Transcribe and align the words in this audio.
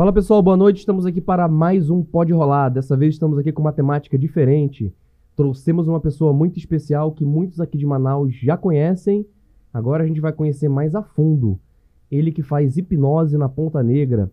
Fala 0.00 0.14
pessoal, 0.14 0.42
boa 0.42 0.56
noite. 0.56 0.78
Estamos 0.78 1.04
aqui 1.04 1.20
para 1.20 1.46
mais 1.46 1.90
um 1.90 2.02
Pode 2.02 2.32
Rolar. 2.32 2.70
Dessa 2.70 2.96
vez 2.96 3.12
estamos 3.12 3.36
aqui 3.36 3.52
com 3.52 3.60
uma 3.60 3.70
temática 3.70 4.16
diferente. 4.16 4.90
Trouxemos 5.36 5.86
uma 5.88 6.00
pessoa 6.00 6.32
muito 6.32 6.58
especial 6.58 7.12
que 7.12 7.22
muitos 7.22 7.60
aqui 7.60 7.76
de 7.76 7.84
Manaus 7.84 8.34
já 8.34 8.56
conhecem. 8.56 9.26
Agora 9.74 10.02
a 10.02 10.06
gente 10.06 10.18
vai 10.18 10.32
conhecer 10.32 10.70
mais 10.70 10.94
a 10.94 11.02
fundo. 11.02 11.60
Ele 12.10 12.32
que 12.32 12.42
faz 12.42 12.78
hipnose 12.78 13.36
na 13.36 13.46
Ponta 13.46 13.82
Negra, 13.82 14.30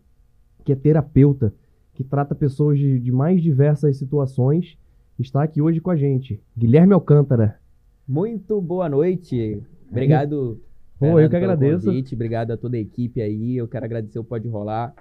que 0.63 0.71
é 0.71 0.76
terapeuta, 0.77 1.53
que 1.93 2.02
trata 2.02 2.34
pessoas 2.34 2.79
de, 2.79 2.98
de 2.98 3.12
mais 3.12 3.43
diversas 3.43 3.98
situações, 3.98 4.77
está 5.20 5.43
aqui 5.43 5.62
hoje 5.62 5.81
com 5.81 5.91
a 5.91 5.98
gente. 5.98 6.41
Guilherme 6.57 6.93
Alcântara. 6.93 7.59
Muito 8.07 8.62
boa 8.62 8.88
noite. 8.88 9.62
Obrigado. 9.91 10.62
Pô, 10.98 11.20
eu 11.20 11.29
que 11.29 11.35
agradeço. 11.35 11.88
Convite. 11.88 12.15
Obrigado 12.15 12.52
a 12.52 12.57
toda 12.57 12.77
a 12.77 12.79
equipe 12.79 13.21
aí. 13.21 13.57
Eu 13.57 13.68
quero 13.68 13.84
agradecer 13.84 14.18
o 14.18 14.23
Pode 14.23 14.48
Rolar, 14.48 14.95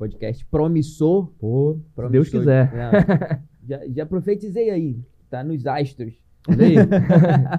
podcast 0.00 0.44
promissor. 0.46 1.26
Pô, 1.38 1.76
se 1.78 1.90
promissor 1.94 2.10
Deus 2.10 2.28
quiser. 2.30 2.72
Não, 2.74 3.38
já, 3.68 3.80
já 3.88 4.06
profetizei 4.06 4.70
aí. 4.70 4.98
Tá 5.28 5.44
nos 5.44 5.66
astros. 5.66 6.14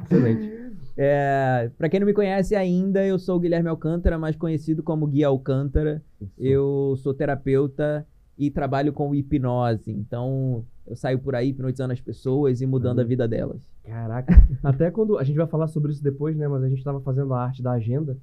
Excelente. 0.03 0.61
É, 0.97 1.69
para 1.77 1.87
quem 1.87 1.99
não 1.99 2.07
me 2.07 2.13
conhece 2.13 2.55
ainda, 2.55 3.05
eu 3.05 3.17
sou 3.19 3.37
o 3.37 3.39
Guilherme 3.39 3.69
Alcântara, 3.69 4.17
mais 4.17 4.35
conhecido 4.35 4.81
como 4.83 5.07
Gui 5.07 5.23
Alcântara. 5.23 6.01
Eu 6.37 6.95
sou 6.97 7.13
terapeuta 7.13 8.05
e 8.37 8.49
trabalho 8.49 8.91
com 8.91 9.13
hipnose. 9.13 9.91
Então, 9.91 10.65
eu 10.85 10.95
saio 10.95 11.19
por 11.19 11.35
aí 11.35 11.49
hipnotizando 11.49 11.93
as 11.93 12.01
pessoas 12.01 12.59
e 12.59 12.65
mudando 12.65 12.97
Uhum. 12.97 13.03
a 13.05 13.07
vida 13.07 13.27
delas. 13.27 13.61
Caraca. 13.85 14.33
Até 14.63 14.91
quando. 14.91 15.17
A 15.17 15.23
gente 15.23 15.37
vai 15.37 15.47
falar 15.47 15.67
sobre 15.67 15.91
isso 15.91 16.03
depois, 16.03 16.35
né? 16.35 16.47
Mas 16.47 16.63
a 16.63 16.69
gente 16.69 16.83
tava 16.83 16.99
fazendo 17.01 17.33
a 17.33 17.41
arte 17.43 17.61
da 17.63 17.71
agenda. 17.71 18.17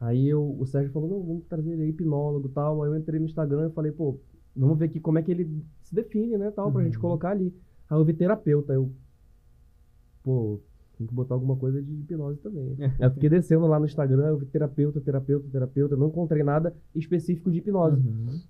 Aí 0.00 0.28
eu, 0.28 0.56
o 0.58 0.66
Sérgio 0.66 0.92
falou: 0.92 1.08
não, 1.08 1.22
vamos 1.22 1.44
trazer 1.46 1.72
ele 1.72 1.82
aí, 1.82 1.88
hipnólogo 1.90 2.48
e 2.48 2.50
tal. 2.50 2.82
Aí 2.82 2.90
eu 2.90 2.96
entrei 2.96 3.18
no 3.20 3.26
Instagram 3.26 3.68
e 3.68 3.72
falei: 3.72 3.92
pô, 3.92 4.18
vamos 4.54 4.78
ver 4.78 4.86
aqui 4.86 5.00
como 5.00 5.18
é 5.18 5.22
que 5.22 5.30
ele 5.30 5.64
se 5.82 5.94
define, 5.94 6.36
né? 6.36 6.50
Tal, 6.50 6.70
pra 6.70 6.80
Uhum. 6.80 6.86
gente 6.86 6.98
colocar 6.98 7.30
ali. 7.30 7.54
Aí 7.88 7.98
eu 7.98 8.04
vi 8.04 8.12
terapeuta. 8.14 8.72
Eu. 8.72 8.90
Pô, 10.22 10.58
tem 10.96 11.06
que 11.06 11.14
botar 11.14 11.34
alguma 11.34 11.56
coisa 11.56 11.82
de 11.82 11.92
hipnose 11.92 12.38
também. 12.40 12.76
Aí 12.80 12.92
eu 13.00 13.10
fiquei 13.10 13.28
descendo 13.28 13.66
lá 13.66 13.78
no 13.78 13.84
Instagram, 13.86 14.26
eu 14.28 14.38
vi 14.38 14.46
terapeuta, 14.46 15.00
terapeuta, 15.00 15.48
terapeuta. 15.50 15.94
Eu 15.94 15.98
não 15.98 16.08
encontrei 16.08 16.42
nada 16.42 16.74
específico 16.94 17.50
de 17.50 17.58
hipnose. 17.58 17.96
Uhum. 18.00 18.40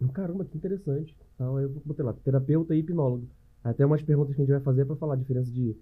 Eu, 0.00 0.08
Caramba, 0.08 0.44
que 0.44 0.56
interessante. 0.56 1.16
Então 1.34 1.56
aí 1.56 1.64
eu 1.64 1.70
botei 1.84 2.04
lá, 2.04 2.12
terapeuta 2.12 2.74
e 2.74 2.80
hipnólogo. 2.80 3.26
Tem 3.76 3.86
umas 3.86 4.02
perguntas 4.02 4.34
que 4.34 4.42
a 4.42 4.44
gente 4.44 4.52
vai 4.52 4.60
fazer 4.60 4.84
pra 4.84 4.96
falar 4.96 5.14
a 5.14 5.16
diferença 5.16 5.50
de 5.50 5.74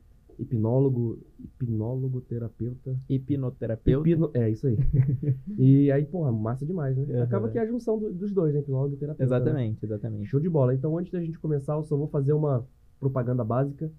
hipnólogo, 0.43 1.19
hipnólogo, 1.61 2.21
terapeuta. 2.23 2.97
Hipnoterapeuta. 3.09 4.09
Hipno... 4.09 4.31
É, 4.35 4.51
isso 4.51 4.67
aí. 4.67 4.77
e 5.59 5.91
aí, 5.91 6.05
porra, 6.05 6.31
massa 6.33 6.67
demais, 6.67 6.97
né? 6.97 7.05
Uhum. 7.09 7.23
Acaba 7.23 7.49
que 7.49 7.59
é 7.59 7.63
a 7.63 7.67
junção 7.67 7.99
do- 7.99 8.13
dos 8.13 8.33
dois, 8.33 8.53
né? 8.55 8.61
Hipnólogo 8.61 8.95
e 8.95 8.99
terapeuta. 8.99 9.23
né? 9.23 9.37
Exatamente, 9.41 9.85
exatamente. 9.85 10.27
Show 10.27 10.41
de 10.41 10.49
bola. 10.49 10.75
Então, 10.75 10.97
antes 10.99 11.13
da 11.13 11.21
gente 11.21 11.39
começar, 11.39 11.75
eu 11.75 11.85
só 11.85 11.97
vou 11.97 12.09
fazer 12.09 12.33
uma 12.33 12.67
propaganda 13.01 13.45
básica. 13.45 13.91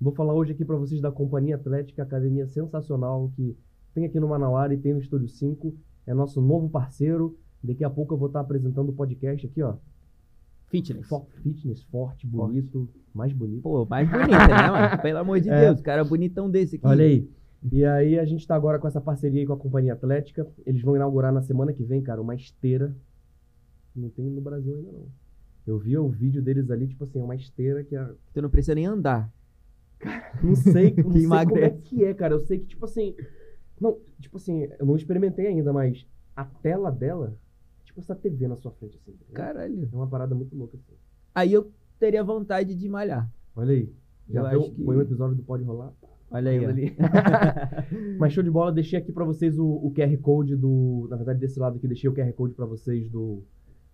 Vou 0.00 0.12
falar 0.14 0.32
hoje 0.34 0.52
aqui 0.52 0.64
pra 0.64 0.76
vocês 0.76 1.00
da 1.00 1.10
Companhia 1.10 1.56
Atlética, 1.56 2.02
academia 2.02 2.46
sensacional 2.46 3.30
que 3.34 3.56
tem 3.94 4.04
aqui 4.04 4.20
no 4.20 4.28
Manauara 4.28 4.72
e 4.72 4.78
tem 4.78 4.92
no 4.94 5.00
Estúdio 5.00 5.28
5. 5.28 5.74
É 6.06 6.14
nosso 6.14 6.40
novo 6.40 6.68
parceiro. 6.68 7.36
Daqui 7.62 7.82
a 7.84 7.90
pouco 7.90 8.14
eu 8.14 8.18
vou 8.18 8.28
estar 8.28 8.40
apresentando 8.40 8.90
o 8.90 8.92
podcast 8.92 9.44
aqui, 9.44 9.60
ó. 9.62 9.74
Fitness. 10.68 11.06
Fo- 11.08 11.26
Fitness, 11.42 11.82
forte, 11.84 12.26
bonito, 12.26 12.88
mais 13.14 13.32
bonito. 13.32 13.62
Pô, 13.62 13.84
mais 13.86 14.08
bonita, 14.08 14.48
né, 14.48 14.70
mano? 14.70 14.98
Pelo 15.02 15.18
amor 15.18 15.40
de 15.40 15.48
É. 15.48 15.60
Deus, 15.66 15.80
cara 15.80 16.04
bonitão 16.04 16.50
desse 16.50 16.76
aqui. 16.76 16.86
Olha 16.86 17.04
aí. 17.04 17.28
E 17.72 17.84
aí 17.84 18.18
a 18.18 18.24
gente 18.24 18.46
tá 18.46 18.54
agora 18.54 18.78
com 18.78 18.86
essa 18.86 19.00
parceria 19.00 19.40
aí 19.40 19.46
com 19.46 19.52
a 19.54 19.56
Companhia 19.56 19.92
Atlética. 19.94 20.46
Eles 20.64 20.80
vão 20.82 20.94
inaugurar 20.94 21.32
na 21.32 21.42
semana 21.42 21.72
que 21.72 21.82
vem, 21.82 22.02
cara, 22.02 22.20
uma 22.22 22.34
esteira. 22.34 22.94
Não 23.96 24.08
tem 24.10 24.26
no 24.30 24.40
Brasil 24.40 24.76
ainda 24.76 24.92
não. 24.92 25.06
Eu 25.66 25.78
vi 25.78 25.98
o 25.98 26.08
vídeo 26.08 26.40
deles 26.40 26.70
ali, 26.70 26.86
tipo 26.86 27.04
assim, 27.04 27.20
uma 27.20 27.34
esteira 27.34 27.82
que 27.82 27.96
a... 27.96 28.10
Tu 28.32 28.40
não 28.40 28.48
precisa 28.48 28.74
nem 28.74 28.86
andar. 28.86 29.30
Não 30.42 30.54
sei, 30.54 30.94
não 31.02 31.10
sei 31.12 31.26
como 31.26 31.58
é 31.58 31.70
que 31.70 32.04
é, 32.04 32.14
cara. 32.14 32.34
Eu 32.34 32.40
sei 32.40 32.58
que, 32.60 32.66
tipo 32.66 32.84
assim... 32.84 33.14
Não, 33.80 33.98
tipo 34.20 34.36
assim, 34.36 34.68
eu 34.78 34.86
não 34.86 34.96
experimentei 34.96 35.46
ainda, 35.46 35.72
mas 35.72 36.06
a 36.36 36.44
tela 36.44 36.90
dela, 36.90 37.36
tipo 37.98 38.12
essa 38.12 38.14
TV 38.14 38.46
na 38.48 38.56
sua 38.56 38.70
frente, 38.72 38.96
assim. 39.02 39.12
tá? 39.12 39.24
Caralho. 39.32 39.88
É 39.92 39.96
uma 39.96 40.06
parada 40.06 40.34
muito 40.34 40.56
louca, 40.56 40.76
assim. 40.76 40.96
Aí 41.34 41.52
eu 41.52 41.70
teria 41.98 42.22
vontade 42.24 42.74
de 42.74 42.88
malhar. 42.88 43.30
Olha 43.56 43.72
aí. 43.72 43.92
Já 44.28 44.40
Eu 44.40 44.46
acho 44.62 44.72
que- 44.72 44.84
põe 44.84 44.96
um 44.96 45.00
episódio 45.00 45.36
do 45.36 45.42
Pode 45.42 45.64
Rolar. 45.64 45.92
Olha 46.30 46.50
aí, 46.50 46.58
Vendo 46.58 46.68
ó. 46.68 46.72
ali. 46.72 46.96
Mas 48.18 48.32
show 48.32 48.42
de 48.42 48.50
bola, 48.50 48.70
deixei 48.72 48.98
aqui 48.98 49.10
pra 49.12 49.24
vocês 49.24 49.58
o, 49.58 49.66
o 49.66 49.90
QR 49.94 50.14
Code 50.18 50.54
do. 50.56 51.06
Na 51.10 51.16
verdade, 51.16 51.40
desse 51.40 51.58
lado 51.58 51.76
aqui, 51.76 51.88
deixei 51.88 52.08
o 52.08 52.14
QR 52.14 52.30
Code 52.34 52.54
pra 52.54 52.66
vocês 52.66 53.08
do 53.10 53.42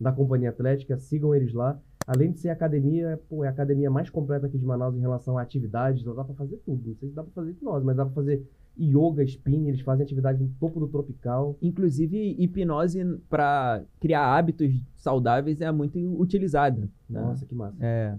da 0.01 0.11
Companhia 0.13 0.51
Atlética. 0.51 0.99
Sigam 0.99 1.35
eles 1.35 1.53
lá. 1.53 1.81
Além 2.07 2.33
de 2.33 2.39
ser 2.41 2.49
academia, 2.51 3.19
pô, 3.31 3.45
é 3.45 3.49
a 3.49 3.51
academia 3.51 3.91
mais 3.91 4.11
completa 4.11 4.47
aqui 4.47 4.59
de 4.59 4.67
Manaus 4.67 4.95
em 4.97 5.01
relação 5.01 5.39
a 5.39 5.43
atividades. 5.43 6.03
Então 6.03 6.15
dá 6.15 6.25
pra 6.25 6.35
fazer 6.35 6.57
tudo. 6.67 6.89
Não 6.89 6.97
sei 6.97 7.09
se 7.09 7.15
dá 7.15 7.23
pra 7.23 7.33
fazer 7.33 7.53
hipnose, 7.53 7.85
mas 7.87 7.97
dá 7.97 8.05
pra 8.05 8.15
fazer 8.15 8.45
yoga, 8.79 9.23
spin. 9.25 9.69
Eles 9.69 9.81
fazem 9.81 10.05
atividade 10.05 10.43
no 10.43 10.49
topo 10.61 10.81
do 10.81 10.89
tropical. 10.89 11.57
Inclusive, 11.63 12.37
hipnose 12.39 13.03
pra 13.29 13.83
criar 14.01 14.37
hábitos 14.37 14.73
saudáveis 14.97 15.61
é 15.61 15.71
muito 15.71 15.99
utilizada. 16.21 16.81
né? 17.09 17.21
Nossa, 17.21 17.47
que 17.47 17.55
massa. 17.55 17.77
É. 17.81 18.17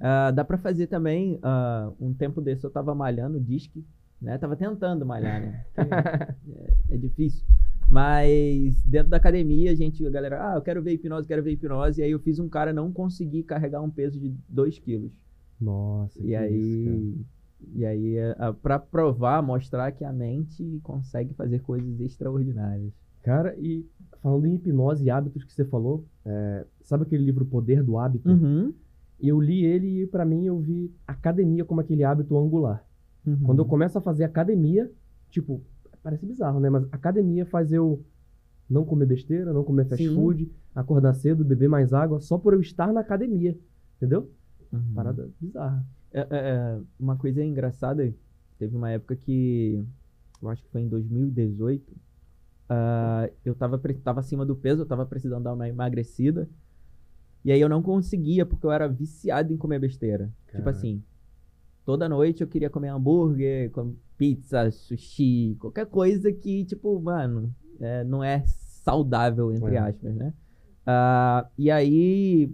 Ah, 0.00 0.30
dá 0.30 0.44
pra 0.44 0.56
fazer 0.58 0.86
também, 0.86 1.38
ah, 1.42 1.90
um 2.00 2.14
tempo 2.14 2.40
desse 2.40 2.64
eu 2.64 2.70
tava 2.70 2.94
malhando 2.94 3.40
disque, 3.40 3.84
né? 4.22 4.38
Tava 4.38 4.54
tentando 4.56 5.04
malhar, 5.04 5.40
né? 5.40 5.64
É, 6.90 6.94
é 6.94 6.96
difícil. 6.96 7.44
Mas 7.90 8.82
dentro 8.84 9.08
da 9.08 9.16
academia, 9.16 9.70
a 9.70 9.74
gente, 9.74 10.06
a 10.06 10.10
galera, 10.10 10.52
ah, 10.52 10.56
eu 10.56 10.62
quero 10.62 10.82
ver 10.82 10.92
hipnose, 10.92 11.26
quero 11.26 11.42
ver 11.42 11.52
hipnose. 11.52 12.00
E 12.00 12.04
aí 12.04 12.10
eu 12.10 12.18
fiz 12.20 12.38
um 12.38 12.48
cara 12.48 12.72
não 12.72 12.92
conseguir 12.92 13.42
carregar 13.44 13.80
um 13.80 13.90
peso 13.90 14.20
de 14.20 14.34
2 14.48 14.78
quilos. 14.78 15.12
Nossa, 15.60 16.20
que 16.20 16.28
E 16.28 16.36
aí, 16.36 17.16
e 17.74 17.84
aí 17.84 18.16
é, 18.16 18.34
pra 18.62 18.78
provar, 18.78 19.42
mostrar 19.42 19.92
que 19.92 20.04
a 20.04 20.12
mente 20.12 20.80
consegue 20.82 21.34
fazer 21.34 21.60
coisas 21.60 22.00
extraordinárias. 22.00 22.92
Cara, 23.22 23.54
e 23.58 23.84
falando 24.22 24.46
em 24.46 24.54
hipnose 24.54 25.04
e 25.04 25.10
hábitos 25.10 25.44
que 25.44 25.52
você 25.52 25.64
falou, 25.64 26.04
é, 26.24 26.64
sabe 26.82 27.02
aquele 27.02 27.24
livro 27.24 27.44
Poder 27.44 27.82
do 27.82 27.98
Hábito? 27.98 28.30
Uhum. 28.30 28.72
Eu 29.20 29.40
li 29.40 29.64
ele 29.64 30.02
e 30.02 30.06
pra 30.06 30.24
mim 30.24 30.46
eu 30.46 30.58
vi 30.60 30.94
academia 31.06 31.64
como 31.64 31.80
aquele 31.80 32.04
hábito 32.04 32.38
angular. 32.38 32.84
uhum. 33.26 33.38
Quando 33.42 33.58
eu 33.58 33.64
começo 33.64 33.98
a 33.98 34.00
fazer 34.00 34.24
academia, 34.24 34.90
tipo, 35.30 35.60
parece 36.02 36.24
bizarro, 36.24 36.60
né? 36.60 36.70
Mas 36.70 36.86
academia 36.92 37.44
faz 37.44 37.72
eu 37.72 38.04
não 38.70 38.84
comer 38.84 39.06
besteira, 39.06 39.52
não 39.52 39.64
comer 39.64 39.86
fast 39.86 40.06
Sim. 40.06 40.14
food, 40.14 40.52
acordar 40.74 41.14
cedo, 41.14 41.44
beber 41.44 41.68
mais 41.68 41.92
água, 41.92 42.20
só 42.20 42.38
por 42.38 42.54
eu 42.54 42.60
estar 42.60 42.92
na 42.92 43.00
academia. 43.00 43.58
Entendeu? 43.96 44.30
Uhum. 44.72 44.94
Parada 44.94 45.28
bizarra. 45.40 45.84
É, 46.12 46.20
é, 46.20 46.26
é, 46.30 46.80
uma 46.98 47.16
coisa 47.16 47.44
engraçada, 47.44 48.12
teve 48.58 48.76
uma 48.76 48.90
época 48.90 49.14
que, 49.14 49.84
eu 50.42 50.48
acho 50.48 50.62
que 50.62 50.70
foi 50.70 50.80
em 50.80 50.88
2018, 50.88 51.94
ah, 52.68 53.28
eu 53.44 53.54
tava, 53.54 53.78
tava 54.02 54.20
acima 54.20 54.44
do 54.44 54.56
peso, 54.56 54.82
eu 54.82 54.86
tava 54.86 55.04
precisando 55.06 55.44
dar 55.44 55.54
uma 55.54 55.68
emagrecida, 55.68 56.48
e 57.44 57.52
aí 57.52 57.60
eu 57.60 57.68
não 57.68 57.82
conseguia, 57.82 58.44
porque 58.44 58.66
eu 58.66 58.72
era 58.72 58.88
viciado 58.88 59.52
em 59.52 59.56
comer 59.56 59.78
besteira. 59.78 60.30
Tipo 60.50 60.68
assim, 60.68 61.02
toda 61.84 62.08
noite 62.08 62.42
eu 62.42 62.48
queria 62.48 62.68
comer 62.68 62.88
hambúrguer, 62.88 63.70
com 63.70 63.94
pizza, 64.16 64.70
sushi, 64.70 65.56
qualquer 65.60 65.86
coisa 65.86 66.32
que, 66.32 66.64
tipo, 66.64 67.00
mano, 67.00 67.54
é, 67.80 68.02
não 68.04 68.22
é 68.24 68.44
saudável, 68.46 69.52
entre 69.52 69.76
É. 69.76 69.78
aspas, 69.78 70.14
né? 70.14 70.34
Ah, 70.84 71.48
e 71.56 71.70
aí 71.70 72.52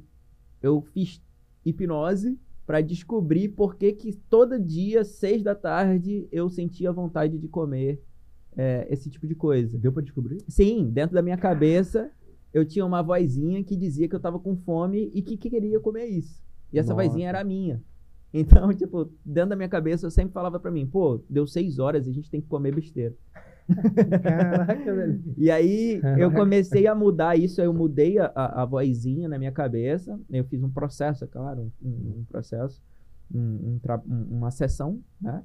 eu 0.60 0.82
fiz 0.92 1.22
hipnose 1.64 2.38
pra 2.66 2.80
descobrir 2.80 3.48
por 3.48 3.76
que 3.76 3.92
que 3.92 4.12
todo 4.28 4.58
dia, 4.58 5.04
seis 5.04 5.42
da 5.42 5.54
tarde, 5.54 6.26
eu 6.32 6.48
sentia 6.48 6.92
vontade 6.92 7.38
de 7.38 7.48
comer 7.48 8.02
é, 8.56 8.86
esse 8.90 9.10
tipo 9.10 9.26
de 9.26 9.34
coisa. 9.34 9.78
Deu 9.78 9.92
pra 9.92 10.02
descobrir? 10.02 10.38
Sim, 10.48 10.88
dentro 10.90 11.14
da 11.14 11.22
minha 11.22 11.36
cabeça, 11.36 12.10
eu 12.52 12.64
tinha 12.64 12.84
uma 12.84 13.02
vozinha 13.02 13.62
que 13.62 13.76
dizia 13.76 14.08
que 14.08 14.14
eu 14.14 14.20
tava 14.20 14.38
com 14.38 14.56
fome 14.56 15.10
e 15.14 15.22
que 15.22 15.36
queria 15.36 15.80
comer 15.80 16.06
isso. 16.06 16.42
E 16.72 16.78
essa 16.78 16.94
Nossa. 16.94 17.08
vozinha 17.08 17.28
era 17.28 17.40
a 17.40 17.44
minha. 17.44 17.82
Então, 18.36 18.74
tipo, 18.74 19.08
dentro 19.24 19.50
da 19.50 19.54
minha 19.54 19.68
cabeça, 19.68 20.04
eu 20.04 20.10
sempre 20.10 20.32
falava 20.32 20.58
pra 20.58 20.68
mim, 20.68 20.84
pô, 20.84 21.20
deu 21.30 21.46
seis 21.46 21.78
horas 21.78 22.04
e 22.04 22.10
a 22.10 22.12
gente 22.12 22.28
tem 22.28 22.40
que 22.40 22.48
comer 22.48 22.74
besteira. 22.74 23.14
Caraca, 24.22 24.94
velho. 24.94 25.22
E 25.36 25.50
aí, 25.50 25.94
eu 25.96 26.00
Caraca. 26.02 26.36
comecei 26.36 26.86
a 26.86 26.94
mudar 26.94 27.36
isso, 27.38 27.60
eu 27.60 27.72
mudei 27.72 28.18
a, 28.18 28.26
a, 28.34 28.64
vozinha 28.64 29.28
na 29.28 29.38
minha 29.38 29.52
cabeça, 29.52 30.18
eu 30.30 30.44
fiz 30.44 30.62
um 30.62 30.70
processo, 30.70 31.24
é 31.24 31.26
claro, 31.26 31.72
um, 31.82 31.88
um- 31.88 32.24
processo, 32.28 32.82
um- 33.34 33.38
um 33.40 33.80
um- 34.08 34.36
uma 34.38 34.50
sessão, 34.50 35.00
né? 35.20 35.42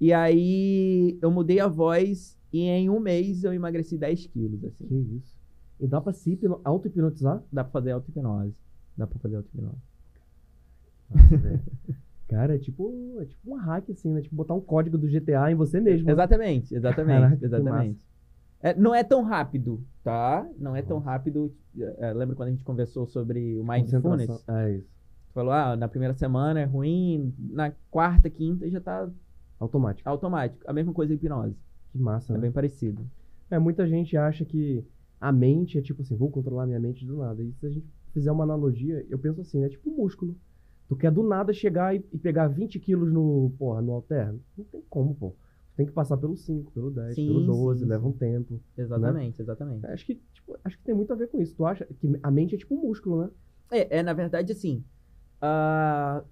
E 0.00 0.12
aí, 0.12 1.18
eu 1.22 1.30
mudei 1.30 1.60
a 1.60 1.68
voz 1.68 2.36
e 2.52 2.62
em 2.62 2.88
um 2.90 2.98
mês 2.98 3.44
eu 3.44 3.52
emagreci 3.52 3.96
10 3.98 4.26
quilos, 4.26 4.64
assim. 4.64 4.86
Que 4.86 4.94
isso. 4.94 5.38
E 5.78 5.86
dá 5.86 6.00
pra 6.00 6.12
se 6.12 6.32
hipno- 6.32 6.60
auto-hipnotizar? 6.64 7.42
Dá 7.52 7.62
pra 7.62 7.70
fazer 7.72 7.92
auto-hipnose. 7.92 8.54
Dá 8.96 9.06
pra 9.06 9.18
fazer 9.18 9.36
auto-hipnose. 9.36 9.76
Nossa, 11.10 11.36
velho. 11.36 11.60
Cara, 12.30 12.54
é 12.54 12.58
tipo, 12.58 13.18
é 13.20 13.24
tipo 13.24 13.50
um 13.52 13.56
hack, 13.56 13.90
assim, 13.90 14.12
né? 14.12 14.20
Tipo 14.22 14.36
botar 14.36 14.54
um 14.54 14.60
código 14.60 14.96
do 14.96 15.08
GTA 15.08 15.50
em 15.50 15.54
você 15.56 15.80
mesmo. 15.80 16.08
Exatamente, 16.08 16.74
exatamente, 16.74 17.20
Caraca, 17.20 17.44
exatamente. 17.44 18.06
É, 18.62 18.74
não 18.74 18.94
é 18.94 19.02
tão 19.02 19.22
rápido, 19.24 19.84
tá? 20.04 20.48
Não 20.58 20.76
é 20.76 20.82
tão 20.82 20.98
rápido. 20.98 21.52
É, 21.98 22.12
lembra 22.12 22.36
quando 22.36 22.48
a 22.48 22.52
gente 22.52 22.62
conversou 22.62 23.06
sobre 23.06 23.58
o 23.58 23.64
Mindfulness? 23.64 24.44
É 24.48 24.76
isso. 24.76 24.86
Tu 25.28 25.32
falou, 25.34 25.52
ah, 25.52 25.76
na 25.76 25.88
primeira 25.88 26.14
semana 26.14 26.60
é 26.60 26.64
ruim, 26.64 27.34
na 27.38 27.72
quarta, 27.90 28.28
quinta 28.30 28.68
já 28.70 28.80
tá 28.80 29.08
Automático. 29.58 30.08
automático. 30.08 30.60
A 30.66 30.72
mesma 30.72 30.92
coisa 30.92 31.12
a 31.12 31.16
hipnose. 31.16 31.56
Que 31.92 31.98
massa, 31.98 32.32
É 32.32 32.34
né? 32.34 32.42
bem 32.42 32.52
parecido. 32.52 33.04
É, 33.50 33.58
muita 33.58 33.86
gente 33.88 34.16
acha 34.16 34.44
que 34.44 34.84
a 35.20 35.32
mente 35.32 35.76
é 35.78 35.82
tipo 35.82 36.02
assim, 36.02 36.16
vou 36.16 36.30
controlar 36.30 36.66
minha 36.66 36.78
mente 36.80 37.04
do 37.04 37.16
nada. 37.16 37.42
E 37.42 37.52
se 37.54 37.66
a 37.66 37.70
gente 37.70 37.86
fizer 38.12 38.30
uma 38.30 38.44
analogia, 38.44 39.04
eu 39.08 39.18
penso 39.18 39.40
assim, 39.40 39.64
é 39.64 39.68
tipo 39.68 39.90
um 39.90 39.96
músculo. 39.96 40.36
Tu 40.90 40.96
quer 40.96 41.12
do 41.12 41.22
nada 41.22 41.52
chegar 41.52 41.94
e, 41.94 42.04
e 42.12 42.18
pegar 42.18 42.48
20 42.48 42.80
quilos 42.80 43.12
no, 43.12 43.52
porra, 43.56 43.80
no 43.80 43.92
halter? 43.92 44.34
Não 44.58 44.64
tem 44.64 44.82
como, 44.90 45.14
pô. 45.14 45.36
Tem 45.76 45.86
que 45.86 45.92
passar 45.92 46.16
pelo 46.16 46.36
5, 46.36 46.72
pelo 46.72 46.90
10, 46.90 47.14
Sim, 47.14 47.28
pelo 47.28 47.46
12, 47.46 47.84
sim, 47.84 47.86
leva 47.86 48.08
um 48.08 48.12
tempo. 48.12 48.60
Exatamente, 48.76 49.40
exatamente. 49.40 49.86
Acho 49.86 50.04
que, 50.04 50.20
tipo, 50.32 50.58
acho 50.64 50.76
que 50.76 50.82
tem 50.82 50.92
muito 50.92 51.12
a 51.12 51.14
ver 51.14 51.28
com 51.28 51.40
isso. 51.40 51.54
Tu 51.54 51.64
acha 51.64 51.86
que 51.86 52.18
a 52.20 52.30
mente 52.32 52.56
é 52.56 52.58
tipo 52.58 52.74
um 52.74 52.88
músculo, 52.88 53.22
né? 53.22 53.30
É, 53.70 53.98
é, 53.98 54.02
na 54.02 54.12
verdade, 54.12 54.50
assim, 54.50 54.82
a, 55.40 56.24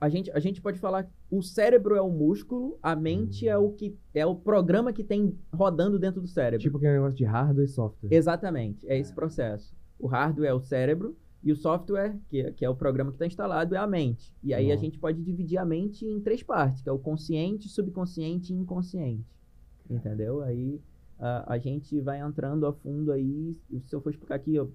a, 0.00 0.08
gente, 0.08 0.30
a 0.30 0.40
gente 0.40 0.62
pode 0.62 0.78
falar 0.78 1.02
que 1.02 1.12
o 1.30 1.42
cérebro 1.42 1.94
é 1.94 2.00
o 2.00 2.10
músculo, 2.10 2.78
a 2.82 2.96
mente 2.96 3.46
é 3.46 3.58
o 3.58 3.72
que 3.72 3.94
é 4.14 4.24
o 4.24 4.34
programa 4.34 4.90
que 4.90 5.04
tem 5.04 5.38
rodando 5.52 5.98
dentro 5.98 6.22
do 6.22 6.28
cérebro. 6.28 6.62
Tipo 6.62 6.78
aquele 6.78 6.94
negócio 6.94 7.18
de 7.18 7.24
hardware 7.24 7.66
e 7.66 7.68
software. 7.68 8.08
Exatamente, 8.10 8.88
é 8.88 8.98
esse 8.98 9.14
processo. 9.14 9.76
O 9.98 10.06
hardware 10.06 10.48
é 10.48 10.54
o 10.54 10.60
cérebro 10.60 11.14
e 11.42 11.52
o 11.52 11.56
software, 11.56 12.18
que, 12.28 12.40
é- 12.40 12.50
que 12.52 12.64
é 12.64 12.68
o 12.70 12.74
programa 12.74 13.10
que 13.10 13.16
está 13.16 13.26
instalado, 13.26 13.74
é 13.74 13.78
a 13.78 13.86
mente. 13.86 14.34
E 14.42 14.52
aí 14.52 14.72
a 14.72 14.76
gente 14.76 14.98
pode 14.98 15.22
dividir 15.22 15.58
a 15.58 15.64
mente 15.64 16.04
em 16.04 16.20
três 16.20 16.42
partes, 16.42 16.82
que 16.82 16.88
é 16.88 16.92
o 16.92 16.98
consciente, 16.98 17.68
subconsciente 17.68 18.52
e 18.52 18.56
inconsciente. 18.56 19.24
Entendeu? 19.88 20.42
Aí 20.42 20.80
a, 21.18 21.54
a 21.54 21.58
gente 21.58 22.00
vai 22.00 22.20
entrando 22.20 22.66
a 22.66 22.72
fundo 22.72 23.12
aí, 23.12 23.56
se 23.86 23.94
eu 23.94 24.00
for 24.00 24.10
explicar 24.10 24.34
aqui, 24.36 24.58
ó, 24.58 24.66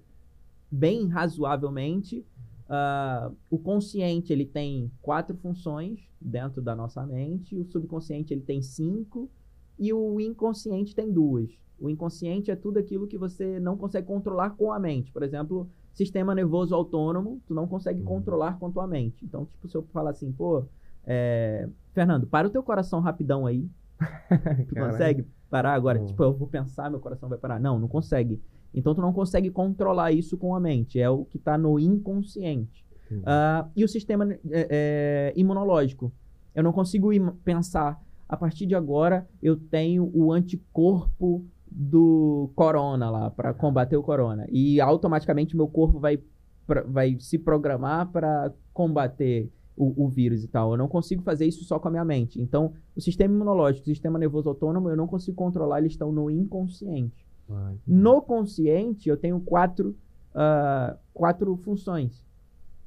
bem 0.70 1.06
razoavelmente, 1.06 2.24
ah, 2.68 3.30
o 3.50 3.58
consciente 3.58 4.32
ele 4.32 4.46
tem 4.46 4.90
quatro 5.02 5.36
funções 5.36 6.00
dentro 6.20 6.62
da 6.62 6.74
nossa 6.74 7.06
mente, 7.06 7.54
o 7.54 7.64
subconsciente 7.66 8.32
ele 8.32 8.40
tem 8.40 8.62
cinco 8.62 9.30
e 9.78 9.92
o 9.92 10.18
inconsciente 10.20 10.94
tem 10.94 11.12
duas. 11.12 11.50
O 11.78 11.90
inconsciente 11.90 12.50
é 12.50 12.56
tudo 12.56 12.78
aquilo 12.78 13.06
que 13.06 13.18
você 13.18 13.60
não 13.60 13.76
consegue 13.76 14.06
controlar 14.06 14.50
com 14.50 14.72
a 14.72 14.78
mente. 14.78 15.12
Por 15.12 15.22
exemplo, 15.22 15.68
sistema 15.94 16.34
nervoso 16.34 16.74
autônomo, 16.74 17.40
tu 17.46 17.54
não 17.54 17.66
consegue 17.66 18.00
Uhum. 18.00 18.06
controlar 18.06 18.58
com 18.58 18.66
a 18.66 18.70
tua 18.70 18.86
mente. 18.86 19.24
Então, 19.24 19.46
tipo, 19.46 19.68
se 19.68 19.76
eu 19.76 19.82
falar 19.92 20.10
assim, 20.10 20.30
pô, 20.32 20.64
é, 21.06 21.68
Fernando, 21.92 22.26
para 22.26 22.46
o 22.48 22.50
teu 22.50 22.62
coração 22.62 23.00
rapidão 23.00 23.46
aí. 23.46 23.68
Tu 24.68 24.74
consegue 24.74 25.24
parar 25.48 25.74
agora? 25.74 25.98
Não. 25.98 26.06
Tipo, 26.06 26.22
eu 26.24 26.32
vou 26.32 26.48
pensar, 26.48 26.90
meu 26.90 26.98
coração 27.00 27.28
vai 27.28 27.38
parar. 27.38 27.60
Não, 27.60 27.78
não 27.78 27.88
consegue. 27.88 28.40
Então, 28.74 28.94
tu 28.94 29.00
não 29.00 29.12
consegue 29.12 29.50
controlar 29.50 30.10
isso 30.10 30.36
com 30.36 30.54
a 30.54 30.58
mente. 30.60 30.98
É 31.00 31.08
o 31.08 31.24
que 31.24 31.38
tá 31.38 31.56
no 31.56 31.78
inconsciente. 31.78 32.84
Entendi. 33.06 33.22
Ah, 33.24 33.68
e 33.76 33.84
o 33.84 33.88
sistema 33.88 34.32
é, 34.32 34.38
é, 34.50 35.32
imunológico. 35.36 36.12
Eu 36.54 36.64
não 36.64 36.72
consigo 36.72 37.10
pensar, 37.44 38.02
a 38.28 38.36
partir 38.36 38.66
de 38.66 38.74
agora 38.74 39.28
eu 39.42 39.56
tenho 39.56 40.10
o 40.12 40.32
anticorpo 40.32 41.44
do 41.76 42.52
corona 42.54 43.10
lá, 43.10 43.30
para 43.30 43.52
combater 43.52 43.96
o 43.96 44.02
corona. 44.02 44.46
E 44.48 44.80
automaticamente 44.80 45.56
meu 45.56 45.66
corpo 45.66 45.98
vai, 45.98 46.20
pra- 46.66 46.82
vai 46.82 47.16
se 47.18 47.36
programar 47.36 48.12
para 48.12 48.52
combater 48.72 49.50
o, 49.76 50.04
o 50.04 50.08
vírus 50.08 50.44
e 50.44 50.48
tal. 50.48 50.70
Eu 50.70 50.76
não 50.78 50.86
consigo 50.86 51.20
fazer 51.22 51.46
isso 51.46 51.64
só 51.64 51.80
com 51.80 51.88
a 51.88 51.90
minha 51.90 52.04
mente. 52.04 52.40
Então, 52.40 52.74
o 52.94 53.00
sistema 53.00 53.34
imunológico, 53.34 53.82
o 53.82 53.88
sistema 53.90 54.20
nervoso 54.20 54.48
autônomo, 54.48 54.88
eu 54.88 54.96
não 54.96 55.08
consigo 55.08 55.36
controlar, 55.36 55.80
eles 55.80 55.92
estão 55.92 56.12
no 56.12 56.30
inconsciente. 56.30 57.26
Ah, 57.50 57.72
entendi. 57.72 57.98
No 58.00 58.22
consciente, 58.22 59.08
eu 59.08 59.16
tenho 59.16 59.40
quatro, 59.40 59.96
ah, 60.32 60.96
quatro 61.12 61.56
funções. 61.56 62.24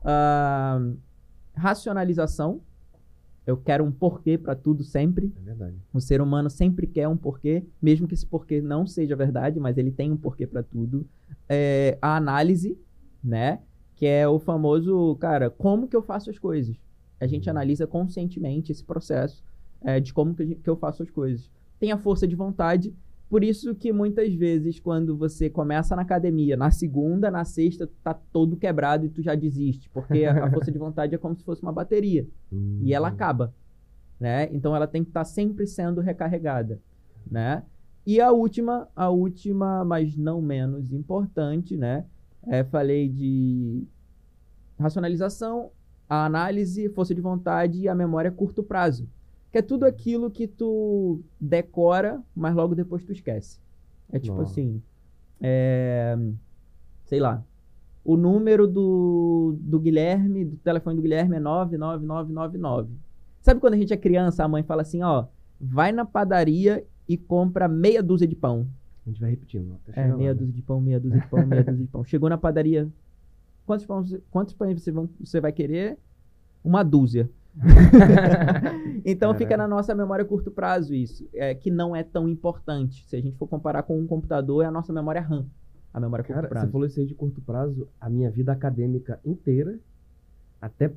Ah, 0.01 0.79
racionalização. 1.53 2.61
Eu 3.47 3.55
quero 3.55 3.83
um 3.85 3.91
porquê 3.91 4.37
para 4.37 4.53
tudo 4.53 4.83
sempre. 4.83 5.31
É 5.37 5.39
verdade. 5.39 5.77
O 5.93 6.01
ser 6.01 6.19
humano 6.19 6.49
sempre 6.49 6.85
quer 6.85 7.07
um 7.07 7.15
porquê, 7.15 7.65
mesmo 7.81 8.05
que 8.05 8.13
esse 8.13 8.25
porquê 8.25 8.61
não 8.61 8.85
seja 8.85 9.15
verdade, 9.15 9.57
mas 9.57 9.77
ele 9.77 9.89
tem 9.89 10.11
um 10.11 10.17
porquê 10.17 10.45
para 10.45 10.61
tudo. 10.61 11.07
É, 11.47 11.97
a 12.01 12.17
análise, 12.17 12.77
né? 13.23 13.61
Que 13.95 14.05
é 14.05 14.27
o 14.27 14.37
famoso, 14.37 15.15
cara, 15.15 15.49
como 15.49 15.87
que 15.87 15.95
eu 15.95 16.01
faço 16.03 16.29
as 16.29 16.37
coisas? 16.37 16.75
A 17.21 17.25
gente 17.25 17.45
Uhum. 17.47 17.51
analisa 17.51 17.87
conscientemente 17.87 18.71
esse 18.71 18.83
processo 18.83 19.41
é, 19.81 19.99
de 19.99 20.13
como 20.13 20.35
que, 20.35 20.59
eu 20.65 20.75
faço 20.75 21.01
as 21.01 21.09
coisas. 21.09 21.49
Tem 21.79 21.91
a 21.93 21.97
força 21.97 22.27
de 22.27 22.35
vontade, 22.35 22.93
por 23.29 23.43
isso 23.43 23.75
que 23.75 23.91
muitas 23.91 24.33
vezes, 24.33 24.79
quando 24.79 25.17
você 25.17 25.49
começa 25.49 25.95
na 25.95 26.01
academia, 26.01 26.55
na 26.55 26.71
segunda, 26.71 27.29
na 27.29 27.43
sexta, 27.43 27.85
tu 27.85 27.95
tá 28.01 28.13
todo 28.13 28.55
quebrado 28.55 29.05
e 29.05 29.09
tu 29.09 29.21
já 29.21 29.35
desiste. 29.35 29.89
Porque 29.89 30.23
a, 30.23 30.47
força 30.51 30.71
de 30.71 30.77
vontade 30.77 31.13
é 31.13 31.17
como 31.17 31.35
se 31.35 31.43
fosse 31.43 31.61
uma 31.61 31.73
bateria 31.73 32.27
e 32.81 32.93
ela 32.93 33.09
acaba, 33.09 33.53
né? 34.19 34.47
Então 34.53 34.75
ela 34.75 34.87
tem 34.87 35.03
que 35.03 35.09
estar 35.09 35.25
sempre 35.25 35.67
sendo 35.67 35.99
recarregada, 35.99 36.79
né? 37.29 37.63
E 38.05 38.21
a 38.21 38.31
última, 38.31 38.87
a 38.95 39.09
última, 39.09 39.83
mas 39.83 40.15
não 40.15 40.41
menos 40.41 40.93
importante, 40.93 41.75
né? 41.75 42.05
É, 42.45 42.63
falei 42.63 43.09
de 43.09 43.85
racionalização, 44.79 45.71
a 46.07 46.25
análise, 46.25 46.87
força 46.89 47.13
de 47.13 47.19
vontade 47.19 47.81
e 47.81 47.89
a 47.89 47.95
memória 47.95 48.29
a 48.29 48.33
curto 48.33 48.63
prazo, 48.63 49.09
que 49.51 49.57
é 49.57 49.61
tudo 49.61 49.85
aquilo 49.85 50.29
que 50.29 50.47
tu 50.47 51.21
decora, 51.39 52.21
mas 52.35 52.55
logo 52.55 52.75
depois 52.75 53.03
tu 53.03 53.11
esquece. 53.11 53.59
É 54.11 54.19
tipo 54.19 54.37
Nossa. 54.37 54.51
assim, 54.51 54.81
é, 55.41 56.17
sei 57.05 57.19
lá, 57.19 57.43
o 58.03 58.15
número 58.15 58.67
do, 58.67 59.57
do 59.59 59.79
Guilherme, 59.79 60.45
do 60.45 60.57
telefone 60.57 60.95
do 60.95 61.01
Guilherme 61.01 61.35
é 61.35 61.39
99999. 61.39 62.89
Sabe 63.41 63.59
quando 63.59 63.73
a 63.73 63.77
gente 63.77 63.93
é 63.93 63.97
criança, 63.97 64.43
a 64.43 64.47
mãe 64.47 64.63
fala 64.63 64.81
assim, 64.81 65.01
ó, 65.03 65.25
vai 65.59 65.91
na 65.91 66.05
padaria 66.05 66.85
e 67.07 67.17
compra 67.17 67.67
meia 67.67 68.01
dúzia 68.03 68.27
de 68.27 68.35
pão. 68.35 68.67
A 69.05 69.09
gente 69.09 69.21
vai 69.21 69.29
repetindo. 69.31 69.77
É, 69.93 70.07
lá, 70.07 70.17
meia 70.17 70.33
né? 70.33 70.39
dúzia 70.39 70.53
de 70.53 70.61
pão, 70.61 70.81
meia 70.81 70.99
dúzia 70.99 71.19
de 71.19 71.27
pão, 71.27 71.45
meia 71.45 71.63
dúzia 71.63 71.85
de 71.85 71.91
pão. 71.91 72.03
Chegou 72.05 72.29
na 72.29 72.37
padaria, 72.37 72.89
quantos 73.65 73.85
pães, 73.85 74.17
quantos 74.29 74.53
pães 74.53 74.81
você, 74.81 74.91
vão- 74.91 75.09
você 75.19 75.39
vai 75.39 75.51
querer? 75.51 75.97
Uma 76.63 76.83
dúzia. 76.83 77.29
então 79.05 79.33
fica 79.33 79.57
na 79.57 79.67
nossa 79.67 79.95
memória 79.95 80.23
a 80.23 80.27
curto 80.27 80.51
prazo 80.51 80.93
isso, 80.93 81.27
é, 81.33 81.55
que 81.55 81.71
não 81.71 81.95
é 81.95 82.03
tão 82.03 82.27
importante. 82.27 83.05
Se 83.07 83.15
a 83.15 83.21
gente 83.21 83.37
for 83.37 83.47
comparar 83.47 83.83
com 83.83 83.99
um 83.99 84.05
computador, 84.05 84.63
é 84.63 84.67
a 84.67 84.71
nossa 84.71 84.93
memória 84.93 85.21
RAM, 85.21 85.45
a 85.93 85.99
memória 85.99 86.23
a 86.23 86.25
curto 86.25 86.35
Cara, 86.35 86.47
prazo. 86.47 86.67
você 86.67 86.71
falou 86.71 86.87
isso 86.87 86.99
aí 86.99 87.05
de 87.05 87.15
curto 87.15 87.41
prazo, 87.41 87.87
a 87.99 88.09
minha 88.09 88.29
vida 88.29 88.51
acadêmica 88.51 89.19
inteira, 89.25 89.79
até, 90.61 90.91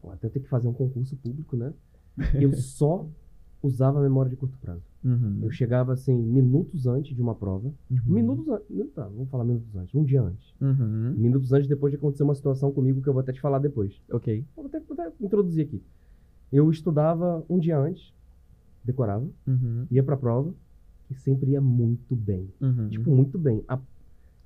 pô, 0.00 0.10
até 0.10 0.28
ter 0.28 0.40
que 0.40 0.48
fazer 0.48 0.68
um 0.68 0.72
concurso 0.72 1.16
público, 1.16 1.56
né? 1.56 1.72
Eu 2.34 2.52
só 2.56 3.06
usava 3.62 3.98
a 3.98 4.02
memória 4.02 4.30
de 4.30 4.36
curto 4.36 4.58
prazo. 4.58 4.82
Uhum. 5.04 5.40
Eu 5.42 5.50
chegava 5.50 5.92
assim, 5.92 6.14
minutos 6.16 6.86
antes 6.86 7.14
de 7.14 7.20
uma 7.20 7.34
prova. 7.34 7.68
Uhum. 7.90 7.98
Minutos 8.06 8.48
antes. 8.48 8.92
Tá, 8.94 9.04
vamos 9.06 9.28
falar 9.28 9.44
minutos 9.44 9.74
antes. 9.76 9.94
Um 9.94 10.02
dia 10.02 10.22
antes. 10.22 10.54
Uhum. 10.60 11.14
Minutos 11.16 11.52
antes 11.52 11.68
depois 11.68 11.90
de 11.92 11.96
acontecer 11.98 12.22
uma 12.22 12.34
situação 12.34 12.72
comigo 12.72 13.02
que 13.02 13.08
eu 13.08 13.12
vou 13.12 13.20
até 13.20 13.32
te 13.32 13.40
falar 13.40 13.58
depois. 13.58 14.00
Ok. 14.10 14.44
Vou 14.56 14.66
até, 14.66 14.80
vou 14.80 14.94
até 14.98 15.12
introduzir 15.20 15.66
aqui. 15.66 15.82
Eu 16.52 16.70
estudava 16.70 17.44
um 17.50 17.58
dia 17.58 17.78
antes, 17.78 18.12
decorava, 18.84 19.26
Uhum. 19.46 19.86
ia 19.90 20.02
pra 20.02 20.16
prova 20.16 20.54
e 21.10 21.14
sempre 21.14 21.50
ia 21.50 21.60
muito 21.60 22.16
bem. 22.16 22.48
Uhum. 22.60 22.88
Tipo, 22.88 23.10
muito 23.10 23.38
bem. 23.38 23.62
A- 23.68 23.78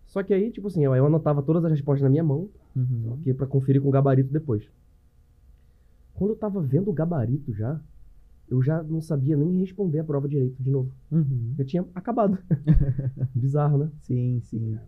Só 0.07 0.23
que 0.23 0.33
aí, 0.35 0.51
tipo 0.51 0.67
assim, 0.69 0.83
eu, 0.85 0.95
eu 0.97 1.07
anotava 1.07 1.43
todas 1.43 1.65
as 1.67 1.71
respostas 1.71 2.03
na 2.03 2.09
minha 2.09 2.25
mão, 2.25 2.49
Uhum. 2.75 3.19
que 3.23 3.33
para 3.35 3.47
conferir 3.47 3.81
com 3.83 3.89
o 3.89 3.93
gabarito 3.93 4.33
depois. 4.33 4.67
Quando 6.15 6.31
eu 6.31 6.37
tava 6.37 6.61
vendo 6.61 6.89
o 6.91 6.93
gabarito 6.93 7.53
já, 7.53 7.81
eu 8.51 8.63
já 8.63 8.83
não 8.83 9.01
sabia 9.01 9.37
nem 9.37 9.59
responder 9.59 9.99
a 10.01 10.05
prova 10.05 10.29
direito 10.29 10.63
de 10.63 10.71
novo. 10.71 10.91
Uhum. 11.11 11.55
Eu 11.59 11.65
tinha 11.65 11.87
acabado. 11.95 12.39
Bizarro, 13.35 13.79
né? 13.79 13.91
Sim, 14.01 14.41
sim. 14.43 14.79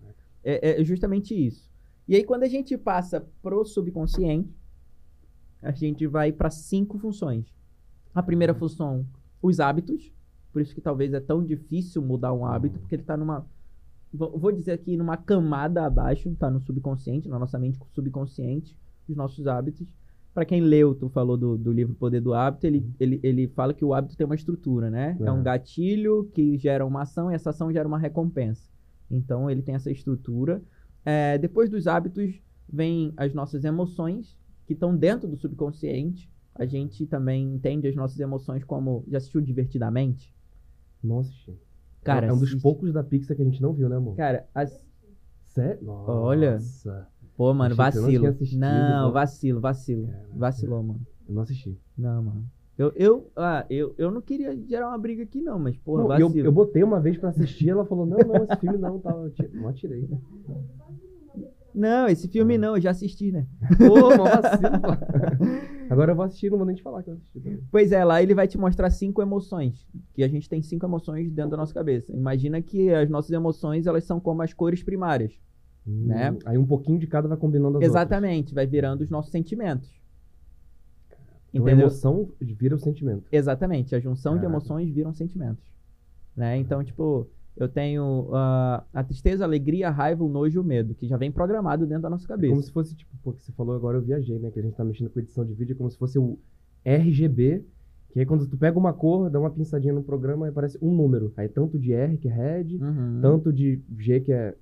É, 0.42 0.80
é 0.80 0.84
justamente 0.84 1.34
isso. 1.34 1.70
E 2.08 2.16
aí, 2.16 2.24
quando 2.24 2.42
a 2.42 2.48
gente 2.48 2.76
passa 2.76 3.24
pro 3.42 3.64
subconsciente, 3.64 4.52
a 5.62 5.70
gente 5.72 6.06
vai 6.06 6.32
para 6.32 6.50
cinco 6.50 6.98
funções. 6.98 7.54
A 8.14 8.22
primeira 8.22 8.54
função, 8.54 9.06
os 9.42 9.60
hábitos. 9.60 10.10
Por 10.52 10.60
isso 10.60 10.74
que 10.74 10.80
talvez 10.80 11.12
é 11.12 11.20
tão 11.20 11.44
difícil 11.44 12.02
mudar 12.02 12.32
um 12.32 12.44
hábito, 12.44 12.78
porque 12.80 12.94
ele 12.94 13.02
está 13.02 13.16
numa. 13.16 13.46
Vou 14.12 14.36
vou 14.36 14.50
dizer 14.50 14.72
aqui, 14.72 14.96
numa 14.96 15.16
camada 15.16 15.86
abaixo, 15.86 16.34
tá 16.34 16.50
no 16.50 16.60
subconsciente, 16.60 17.28
na 17.28 17.38
nossa 17.38 17.58
mente 17.58 17.78
subconsciente, 17.92 18.76
os 19.08 19.14
nossos 19.14 19.46
hábitos. 19.46 19.94
Para 20.32 20.44
quem 20.44 20.60
leu, 20.60 20.94
tu 20.94 21.08
falou 21.08 21.36
do, 21.36 21.58
do 21.58 21.72
livro 21.72 21.94
Poder 21.94 22.20
do 22.20 22.32
Hábito, 22.32 22.66
ele, 22.66 22.84
ele, 23.00 23.20
ele 23.22 23.48
fala 23.48 23.74
que 23.74 23.84
o 23.84 23.92
hábito 23.92 24.16
tem 24.16 24.24
uma 24.24 24.34
estrutura, 24.36 24.88
né? 24.88 25.16
É 25.20 25.32
um 25.32 25.40
É. 25.40 25.42
gatilho 25.42 26.30
que 26.32 26.56
gera 26.56 26.86
uma 26.86 27.02
ação 27.02 27.30
e 27.30 27.34
essa 27.34 27.50
ação 27.50 27.72
gera 27.72 27.88
uma 27.88 27.98
recompensa. 27.98 28.70
Então 29.10 29.50
ele 29.50 29.60
tem 29.60 29.74
essa 29.74 29.90
estrutura. 29.90 30.62
É, 31.04 31.36
depois 31.36 31.68
dos 31.68 31.86
hábitos 31.88 32.40
vem 32.72 33.12
as 33.16 33.34
nossas 33.34 33.64
emoções, 33.64 34.38
que 34.66 34.72
estão 34.74 34.96
dentro 34.96 35.28
do 35.28 35.36
subconsciente. 35.36 36.30
A 36.54 36.64
gente 36.64 37.06
também 37.06 37.54
entende 37.54 37.88
as 37.88 37.96
nossas 37.96 38.20
emoções 38.20 38.62
como. 38.62 39.04
Já 39.08 39.18
assistiu 39.18 39.40
Divertidamente? 39.40 40.32
Nossa, 41.02 41.32
gente. 41.32 41.58
Cara, 42.04 42.26
é 42.26 42.32
um 42.32 42.38
dos 42.38 42.54
poucos 42.54 42.92
da 42.92 43.02
Pixar 43.02 43.36
que 43.36 43.42
a 43.42 43.44
gente 43.44 43.60
não 43.60 43.72
viu, 43.72 43.88
né, 43.88 43.96
amor? 43.96 44.14
Cara, 44.16 44.46
as... 44.54 44.86
Sério? 45.46 45.88
Olha. 45.88 46.58
Pô, 47.40 47.54
mano, 47.54 47.72
eu 47.72 47.76
não 47.78 47.84
vacilo. 47.84 48.36
Não, 48.58 49.06
pô. 49.06 49.12
vacilo, 49.14 49.60
vacilo. 49.62 50.06
Caraca. 50.08 50.28
Vacilou, 50.36 50.82
mano. 50.82 51.00
Eu 51.26 51.34
não 51.34 51.40
assisti. 51.40 51.74
Não, 51.96 52.22
mano. 52.22 52.44
Eu, 52.76 52.92
eu, 52.94 53.30
ah, 53.34 53.64
eu, 53.70 53.94
eu 53.96 54.10
não 54.10 54.20
queria 54.20 54.54
gerar 54.68 54.88
uma 54.88 54.98
briga 54.98 55.22
aqui, 55.22 55.40
não, 55.40 55.58
mas, 55.58 55.74
porra, 55.78 56.02
Não, 56.02 56.18
eu, 56.18 56.28
vacilo. 56.28 56.46
eu 56.46 56.52
botei 56.52 56.82
uma 56.82 57.00
vez 57.00 57.16
pra 57.16 57.30
assistir, 57.30 57.70
ela 57.70 57.86
falou, 57.86 58.04
não, 58.04 58.18
não, 58.18 58.44
esse 58.44 58.56
filme 58.56 58.76
não, 58.76 58.98
tá, 58.98 59.10
eu 59.12 59.32
não 59.54 59.68
atirei. 59.68 60.06
Não, 61.74 62.08
esse 62.08 62.28
filme 62.28 62.56
Ah. 62.56 62.58
não, 62.58 62.76
eu 62.76 62.80
já 62.82 62.90
assisti, 62.90 63.32
né? 63.32 63.46
Pô, 63.78 64.16
mó 64.18 64.24
vacilo, 64.24 64.80
pô. 64.82 65.88
Agora 65.88 66.12
eu 66.12 66.16
vou 66.16 66.26
assistir, 66.26 66.50
não 66.50 66.58
vou 66.58 66.66
nem 66.66 66.76
te 66.76 66.82
falar 66.82 67.02
que 67.02 67.08
eu 67.08 67.14
assisti. 67.14 67.40
também. 67.40 67.58
Pois 67.72 67.90
é, 67.90 68.04
lá 68.04 68.22
ele 68.22 68.34
vai 68.34 68.46
te 68.46 68.58
mostrar 68.58 68.90
cinco 68.90 69.22
emoções. 69.22 69.88
Que 70.12 70.22
a 70.22 70.28
gente 70.28 70.46
tem 70.46 70.60
cinco 70.60 70.84
emoções 70.84 71.32
dentro 71.32 71.52
da 71.52 71.56
nossa 71.56 71.72
cabeça. 71.72 72.12
Imagina 72.12 72.60
que 72.60 72.92
as 72.92 73.08
nossas 73.08 73.30
emoções, 73.30 73.86
elas 73.86 74.04
são 74.04 74.20
como 74.20 74.42
as 74.42 74.52
cores 74.52 74.82
primárias. 74.82 75.32
Hum, 75.90 76.06
Né? 76.06 76.36
Aí 76.44 76.56
um 76.58 76.66
pouquinho 76.66 76.98
de 76.98 77.06
cada 77.06 77.26
vai 77.28 77.36
combinando 77.36 77.78
as 77.78 77.84
Exatamente, 77.84 78.54
vai 78.54 78.66
virando 78.66 79.02
os 79.02 79.10
nossos 79.10 79.30
sentimentos. 79.32 79.88
outras. 79.88 80.00
Então 81.52 81.66
a 81.66 81.70
Entendeu? 81.70 81.86
emoção 81.88 82.28
vira 82.40 82.74
o 82.76 82.78
sentimento. 82.78 83.24
Exatamente, 83.32 83.94
a 83.94 84.00
junção 84.00 84.34
de 84.34 84.40
Caraca. 84.42 84.52
emoções 84.56 84.88
viram 84.90 85.12
sentimentos. 85.12 85.64
Né? 86.36 86.56
Então, 86.58 86.82
tipo, 86.84 87.26
eu 87.56 87.68
tenho 87.68 88.28
ah, 88.32 88.84
a 88.94 89.02
tristeza, 89.02 89.42
a 89.44 89.46
alegria, 89.48 89.88
a 89.88 89.90
raiva, 89.90 90.22
o 90.24 90.28
nojo 90.28 90.56
e 90.56 90.60
o 90.60 90.64
medo, 90.64 90.94
que 90.94 91.08
já 91.08 91.16
vem 91.16 91.30
programado 91.32 91.84
dentro 91.86 92.02
da 92.04 92.10
nossa 92.10 92.24
É 92.24 92.28
cabeça. 92.28 92.50
como 92.52 92.62
se 92.62 92.70
fosse, 92.70 92.94
tipo, 92.94 93.10
pô, 93.22 93.32
que 93.32 93.42
você 93.42 93.50
falou 93.52 93.74
agora, 93.74 93.98
eu 93.98 94.02
viajei, 94.02 94.38
né? 94.38 94.50
Que 94.50 94.60
a 94.60 94.62
gente 94.62 94.76
tá 94.76 94.84
mexendo 94.84 95.10
com 95.10 95.18
edição 95.18 95.44
de 95.44 95.52
vídeo, 95.54 95.72
é 95.72 95.76
como 95.76 95.90
se 95.90 95.98
fosse 95.98 96.18
o 96.20 96.38
RGB, 96.84 97.64
que 98.10 98.20
aí 98.20 98.26
quando 98.26 98.46
tu 98.46 98.56
pega 98.56 98.78
uma 98.78 98.92
cor, 98.92 99.28
dá 99.28 99.38
uma 99.40 99.50
pinçadinha 99.50 99.92
no 99.92 100.02
programa 100.04 100.46
e 100.46 100.50
aparece 100.50 100.78
um 100.80 100.94
número. 100.94 101.32
Aí 101.36 101.48
tanto 101.48 101.76
de 101.78 101.92
R, 101.92 102.16
que 102.16 102.28
é 102.28 102.32
red, 102.32 102.76
Uhum. 102.80 103.18
tanto 103.20 103.52
de 103.52 103.82
G, 103.98 104.20
que 104.20 104.32
é... 104.32 104.54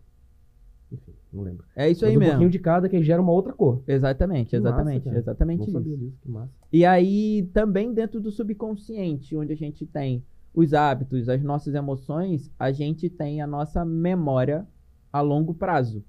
Enfim, 0.90 1.12
não 1.32 1.42
lembro. 1.42 1.64
É 1.76 1.90
isso 1.90 2.02
Mas 2.02 2.10
aí 2.10 2.16
um 2.16 2.20
mesmo. 2.20 2.32
pouquinho 2.32 2.50
de 2.50 2.58
cada 2.58 2.88
que 2.88 3.02
gera 3.02 3.20
uma 3.20 3.32
outra 3.32 3.52
cor. 3.52 3.82
Exatamente, 3.86 4.50
Que 4.50 4.58
massa, 4.60 4.68
exatamente, 4.68 5.08
exatamente 5.08 5.58
Não 5.72 5.80
isso. 5.80 5.80
disso, 5.98 6.18
que 6.22 6.30
massa. 6.30 6.52
E 6.72 6.84
aí, 6.84 7.48
também 7.52 7.92
dentro 7.92 8.20
do 8.20 8.30
subconsciente, 8.30 9.36
onde 9.36 9.52
a 9.52 9.56
gente 9.56 9.84
tem 9.86 10.24
os 10.54 10.72
hábitos, 10.72 11.28
as 11.28 11.42
nossas 11.42 11.74
emoções, 11.74 12.50
a 12.58 12.72
gente 12.72 13.08
tem 13.10 13.40
a 13.42 13.46
nossa 13.46 13.84
memória 13.84 14.66
a 15.12 15.20
longo 15.20 15.54
prazo. 15.54 16.02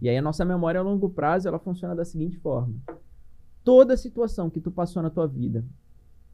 E 0.00 0.08
aí 0.08 0.16
a 0.16 0.22
nossa 0.22 0.44
memória 0.44 0.78
a 0.80 0.82
longo 0.82 1.10
prazo, 1.10 1.48
ela 1.48 1.58
funciona 1.58 1.94
da 1.94 2.04
seguinte 2.04 2.36
forma. 2.38 2.74
Toda 3.64 3.96
situação 3.96 4.48
que 4.48 4.60
tu 4.60 4.70
passou 4.70 5.02
na 5.02 5.10
tua 5.10 5.26
vida, 5.26 5.64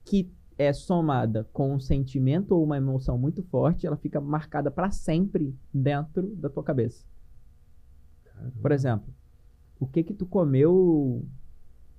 que 0.04 0.30
é 0.56 0.72
somada 0.72 1.48
com 1.52 1.72
um 1.74 1.80
sentimento 1.80 2.52
ou 2.52 2.62
uma 2.62 2.76
emoção 2.76 3.18
muito 3.18 3.42
forte, 3.44 3.86
ela 3.86 3.96
fica 3.96 4.20
marcada 4.20 4.70
para 4.70 4.90
sempre 4.90 5.54
dentro 5.72 6.28
da 6.36 6.48
tua 6.48 6.62
cabeça. 6.62 7.04
Caramba. 8.34 8.52
Por 8.60 8.72
exemplo, 8.72 9.14
o 9.80 9.86
que 9.86 10.02
que 10.02 10.12
tu 10.14 10.26
comeu 10.26 11.24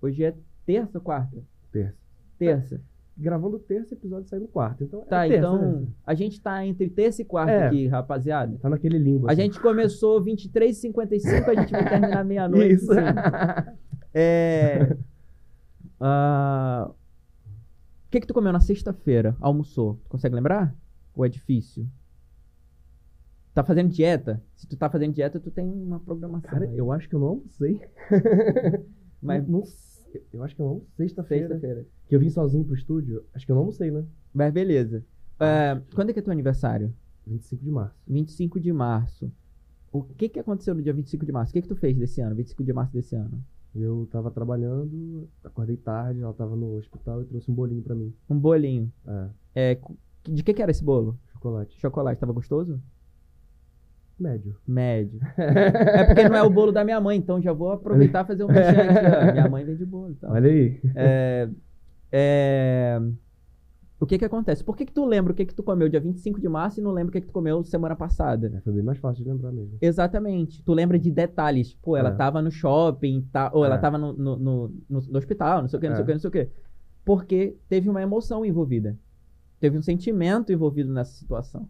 hoje 0.01 0.23
é 0.23 0.35
terça 0.65 0.97
ou 0.97 1.03
quarta? 1.03 1.37
Terça. 1.71 1.97
Terça. 2.37 2.81
Gravando 3.17 3.57
terça, 3.59 3.93
episódio 3.93 4.27
sai 4.27 4.39
no 4.39 4.47
quarto. 4.47 4.83
Então, 4.83 5.01
é 5.01 5.05
Tá, 5.05 5.21
terça, 5.21 5.37
então 5.37 5.79
né? 5.81 5.87
a 6.05 6.13
gente 6.13 6.41
tá 6.41 6.65
entre 6.65 6.89
terça 6.89 7.21
e 7.21 7.25
quarta 7.25 7.51
É. 7.53 7.67
aqui, 7.67 7.87
rapaziada. 7.87 8.57
Tá 8.57 8.69
naquele 8.69 8.97
limbo. 8.97 9.27
A 9.27 9.31
assim. 9.31 9.43
gente 9.43 9.59
começou 9.61 10.21
23h55, 10.21 11.47
a 11.47 11.55
gente 11.55 11.71
vai 11.71 11.87
terminar 11.89 12.23
meia-noite. 12.25 12.73
Isso. 12.75 12.87
sim. 12.93 12.99
É. 14.17 14.95
ah, 15.99 16.89
o 16.89 18.09
que 18.09 18.21
que 18.21 18.27
tu 18.27 18.33
comeu 18.33 18.53
na 18.53 18.61
sexta-feira? 18.61 19.35
Almoçou? 19.41 19.95
Tu 20.05 20.09
consegue 20.09 20.33
lembrar? 20.35 20.73
Ou 21.13 21.25
é 21.25 21.29
difícil? 21.29 21.85
Tá 23.55 23.63
fazendo 23.63 23.89
dieta? 23.89 24.43
Se 24.55 24.67
tu 24.67 24.75
tá 24.75 24.89
fazendo 24.89 25.13
dieta, 25.13 25.39
tu 25.39 25.49
tem 25.49 25.65
uma 25.65 25.99
programação. 25.99 26.51
Cara, 26.51 26.65
aí. 26.65 26.77
eu 26.77 26.91
acho 26.91 27.07
que 27.09 27.15
eu 27.15 27.19
não 27.21 27.27
almocei. 27.29 27.81
Mas 29.21 29.47
Não, 29.47 29.59
não 29.59 29.65
sei. 29.65 30.21
Eu 30.33 30.43
acho 30.43 30.55
que 30.55 30.61
eu 30.61 30.65
não 30.67 30.81
sexta-feira. 30.97 31.47
sexta-feira. 31.47 31.85
Que 32.07 32.15
eu 32.15 32.19
vim 32.19 32.29
sozinho 32.29 32.65
pro 32.65 32.75
estúdio. 32.75 33.23
Acho 33.33 33.45
que 33.45 33.51
eu 33.51 33.55
não 33.55 33.61
almocei, 33.61 33.89
né? 33.91 34.03
Mas 34.33 34.53
beleza. 34.53 35.03
Ah, 35.39 35.81
quando 35.95 36.09
é 36.09 36.13
que 36.13 36.19
é 36.19 36.21
teu 36.21 36.33
aniversário? 36.33 36.93
25 37.25 37.63
de 37.63 37.71
março. 37.71 37.95
25 38.07 38.59
de 38.59 38.73
março. 38.73 39.31
O 39.91 40.03
que 40.03 40.27
que 40.29 40.39
aconteceu 40.39 40.75
no 40.75 40.81
dia 40.81 40.93
25 40.93 41.25
de 41.25 41.31
março? 41.31 41.51
O 41.51 41.53
que 41.53 41.61
que 41.61 41.67
tu 41.69 41.75
fez 41.77 41.97
desse 41.97 42.19
ano? 42.21 42.35
25 42.35 42.61
de 42.63 42.73
março 42.73 42.93
desse 42.93 43.15
ano? 43.15 43.41
Eu 43.73 44.07
tava 44.11 44.29
trabalhando, 44.31 45.27
acordei 45.43 45.75
tarde, 45.77 46.21
ela 46.21 46.33
tava 46.33 46.55
no 46.55 46.75
hospital 46.77 47.21
e 47.21 47.25
trouxe 47.25 47.49
um 47.49 47.55
bolinho 47.55 47.81
pra 47.81 47.95
mim. 47.95 48.13
Um 48.29 48.37
bolinho. 48.37 48.91
É, 49.07 49.71
É, 49.73 49.79
de 50.23 50.43
que 50.43 50.53
que 50.53 50.61
era 50.61 50.71
esse 50.71 50.83
bolo? 50.83 51.17
chocolate. 51.33 51.79
Chocolate. 51.79 52.19
Tava 52.19 52.33
gostoso? 52.33 52.81
Médio. 54.17 54.55
Médio. 54.67 55.19
É 55.37 56.05
porque 56.05 56.29
não 56.29 56.35
é 56.37 56.43
o 56.43 56.49
bolo 56.49 56.71
da 56.71 56.83
minha 56.85 56.99
mãe, 57.01 57.17
então 57.17 57.41
já 57.41 57.51
vou 57.51 57.71
aproveitar 57.71 58.23
e 58.23 58.27
fazer 58.27 58.43
um 58.43 58.47
mexer 58.47 58.79
aqui, 58.79 59.05
ó. 59.29 59.31
Minha 59.33 59.49
mãe 59.49 59.65
vende 59.65 59.85
bolo 59.85 60.11
e 60.11 60.15
tal. 60.15 60.31
Olha 60.31 60.49
aí. 60.49 60.79
É, 60.95 61.49
é, 62.11 63.01
O 63.99 64.05
que 64.05 64.17
que 64.17 64.23
acontece? 64.25 64.63
Por 64.63 64.75
que 64.77 64.85
que 64.85 64.93
tu 64.93 65.05
lembra 65.05 65.33
o 65.33 65.35
que 65.35 65.45
que 65.45 65.53
tu 65.53 65.61
comeu 65.63 65.89
dia 65.89 65.99
25 65.99 66.39
de 66.39 66.47
março 66.47 66.79
e 66.79 66.83
não 66.83 66.91
lembra 66.91 67.09
o 67.09 67.11
que 67.11 67.21
que 67.21 67.27
tu 67.27 67.33
comeu 67.33 67.61
semana 67.65 67.95
passada? 67.95 68.51
É, 68.55 68.61
foi 68.61 68.71
bem 68.73 68.83
mais 68.83 68.97
fácil 68.99 69.23
de 69.23 69.29
lembrar 69.29 69.51
mesmo. 69.51 69.77
Exatamente. 69.81 70.63
Tu 70.63 70.73
lembra 70.73 70.97
de 70.97 71.11
detalhes. 71.11 71.73
Pô, 71.81 71.97
ela 71.97 72.09
É. 72.09 72.15
tava 72.15 72.41
no 72.41 72.51
shopping, 72.51 73.27
tá, 73.33 73.51
ou 73.53 73.65
ela 73.65 73.75
É. 73.75 73.79
tava 73.79 73.97
no, 73.97 74.13
no, 74.13 74.37
no, 74.37 74.67
no- 74.89 75.01
no 75.01 75.17
hospital, 75.17 75.61
não 75.61 75.67
sei 75.67 75.77
o 75.77 75.81
que, 75.81 75.89
não 75.89 75.95
sei 75.95 76.03
o 76.03 76.05
É. 76.05 76.07
que, 76.07 76.13
não 76.13 76.19
sei 76.19 76.27
o 76.29 76.31
que. 76.31 76.49
Porque 77.03 77.55
teve 77.67 77.89
uma 77.89 78.01
emoção 78.01 78.45
envolvida. 78.45 78.97
Teve 79.59 79.77
um 79.77 79.81
sentimento 79.81 80.51
envolvido 80.53 80.91
nessa 80.93 81.11
situação. 81.13 81.67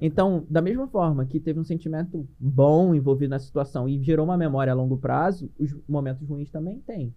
Então, 0.00 0.46
da 0.48 0.60
mesma 0.60 0.86
forma 0.88 1.24
que 1.24 1.40
teve 1.40 1.58
um 1.58 1.64
sentimento 1.64 2.28
bom 2.38 2.94
envolvido 2.94 3.30
na 3.30 3.38
situação 3.38 3.88
e 3.88 4.02
gerou 4.02 4.24
uma 4.24 4.36
memória 4.36 4.72
a 4.72 4.76
longo 4.76 4.98
prazo, 4.98 5.50
os 5.58 5.74
momentos 5.88 6.28
ruins 6.28 6.50
também 6.50 6.80
tem. 6.80 7.14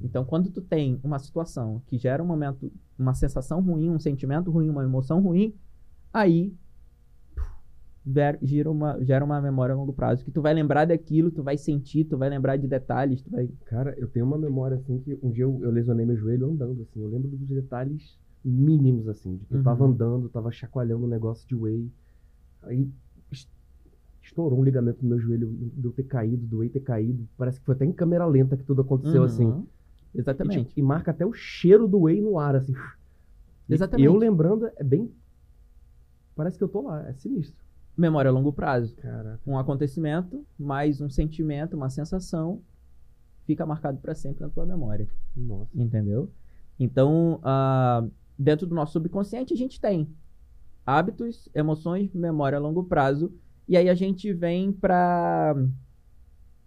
Então, 0.00 0.24
quando 0.24 0.50
tu 0.50 0.60
tem 0.60 1.00
uma 1.02 1.18
situação 1.18 1.82
que 1.86 1.98
gera 1.98 2.22
um 2.22 2.26
momento, 2.26 2.70
uma 2.98 3.14
sensação 3.14 3.60
ruim, 3.60 3.90
um 3.90 3.98
sentimento 3.98 4.50
ruim, 4.50 4.68
uma 4.68 4.84
emoção 4.84 5.20
ruim, 5.20 5.54
aí 6.12 6.52
gira 8.42 8.70
uma, 8.70 9.02
gera 9.04 9.24
uma 9.24 9.40
memória 9.40 9.74
a 9.74 9.76
longo 9.76 9.92
prazo 9.92 10.24
que 10.24 10.30
tu 10.30 10.40
vai 10.40 10.54
lembrar 10.54 10.86
daquilo, 10.86 11.30
tu 11.30 11.42
vai 11.42 11.58
sentir, 11.58 12.04
tu 12.04 12.16
vai 12.16 12.28
lembrar 12.28 12.56
de 12.56 12.66
detalhes, 12.66 13.22
tu 13.22 13.30
vai 13.30 13.48
Cara, 13.66 13.94
eu 13.98 14.08
tenho 14.08 14.24
uma 14.24 14.38
memória 14.38 14.76
assim 14.76 14.98
que 14.98 15.18
um 15.22 15.30
dia 15.30 15.44
eu, 15.44 15.58
eu 15.62 15.70
lesionei 15.70 16.06
meu 16.06 16.16
joelho 16.16 16.50
andando, 16.50 16.82
assim. 16.82 17.00
Eu 17.00 17.08
lembro 17.08 17.28
dos 17.28 17.48
detalhes 17.48 18.18
mínimos, 18.44 19.08
assim, 19.08 19.36
de 19.36 19.46
que 19.46 19.54
eu 19.54 19.62
tava 19.62 19.84
Uhum. 19.84 19.90
andando, 19.92 20.28
tava 20.28 20.50
chacoalhando 20.50 21.04
um 21.04 21.08
negócio 21.08 21.46
de 21.48 21.54
whey. 21.54 21.90
Aí 22.62 22.88
es- 23.30 23.48
estourou 24.22 24.58
um 24.58 24.64
ligamento 24.64 25.02
no 25.02 25.08
meu 25.08 25.18
joelho, 25.18 25.48
de 25.50 25.84
eu 25.84 25.92
ter 25.92 26.04
caído, 26.04 26.46
do 26.46 26.58
whey 26.58 26.68
ter 26.70 26.80
caído. 26.80 27.28
Parece 27.36 27.58
que 27.60 27.66
foi 27.66 27.74
até 27.74 27.84
em 27.84 27.92
câmera 27.92 28.26
lenta 28.26 28.56
que 28.56 28.64
tudo 28.64 28.82
aconteceu, 28.82 29.22
assim. 29.24 29.46
Uhum. 29.46 29.66
E, 30.14 30.20
Exatamente. 30.20 30.64
tipo, 30.68 30.80
e 30.80 30.82
marca 30.82 31.10
até 31.10 31.24
o 31.26 31.32
cheiro 31.32 31.86
do 31.86 32.00
whey 32.02 32.20
no 32.20 32.38
ar, 32.38 32.56
assim. 32.56 32.72
E 33.68 33.74
Exatamente. 33.74 34.06
Eu 34.06 34.16
lembrando, 34.16 34.66
é 34.76 34.82
bem. 34.84 35.12
Parece 36.34 36.56
que 36.56 36.64
eu 36.64 36.68
tô 36.68 36.82
lá, 36.82 37.06
é 37.08 37.12
sinistro. 37.14 37.58
Memória 37.96 38.30
a 38.30 38.32
longo 38.32 38.52
prazo. 38.52 38.94
Caraca. 38.96 39.40
um 39.46 39.58
acontecimento, 39.58 40.46
mais 40.58 41.00
um 41.00 41.10
sentimento, 41.10 41.76
uma 41.76 41.90
sensação, 41.90 42.62
fica 43.44 43.66
marcado 43.66 43.98
para 43.98 44.14
sempre 44.14 44.42
na 44.42 44.48
tua 44.48 44.64
memória, 44.64 45.08
Nossa. 45.36 45.70
entendeu? 45.74 46.30
Então, 46.78 47.40
ah, 47.42 48.06
dentro 48.38 48.66
do 48.66 48.74
nosso 48.74 48.92
subconsciente, 48.92 49.52
a 49.52 49.56
gente 49.56 49.80
tem 49.80 50.08
hábitos, 50.86 51.48
emoções, 51.54 52.14
memória 52.14 52.56
a 52.56 52.60
longo 52.60 52.84
prazo, 52.84 53.32
e 53.66 53.76
aí 53.76 53.88
a 53.90 53.94
gente 53.94 54.32
vem 54.32 54.72
para 54.72 55.54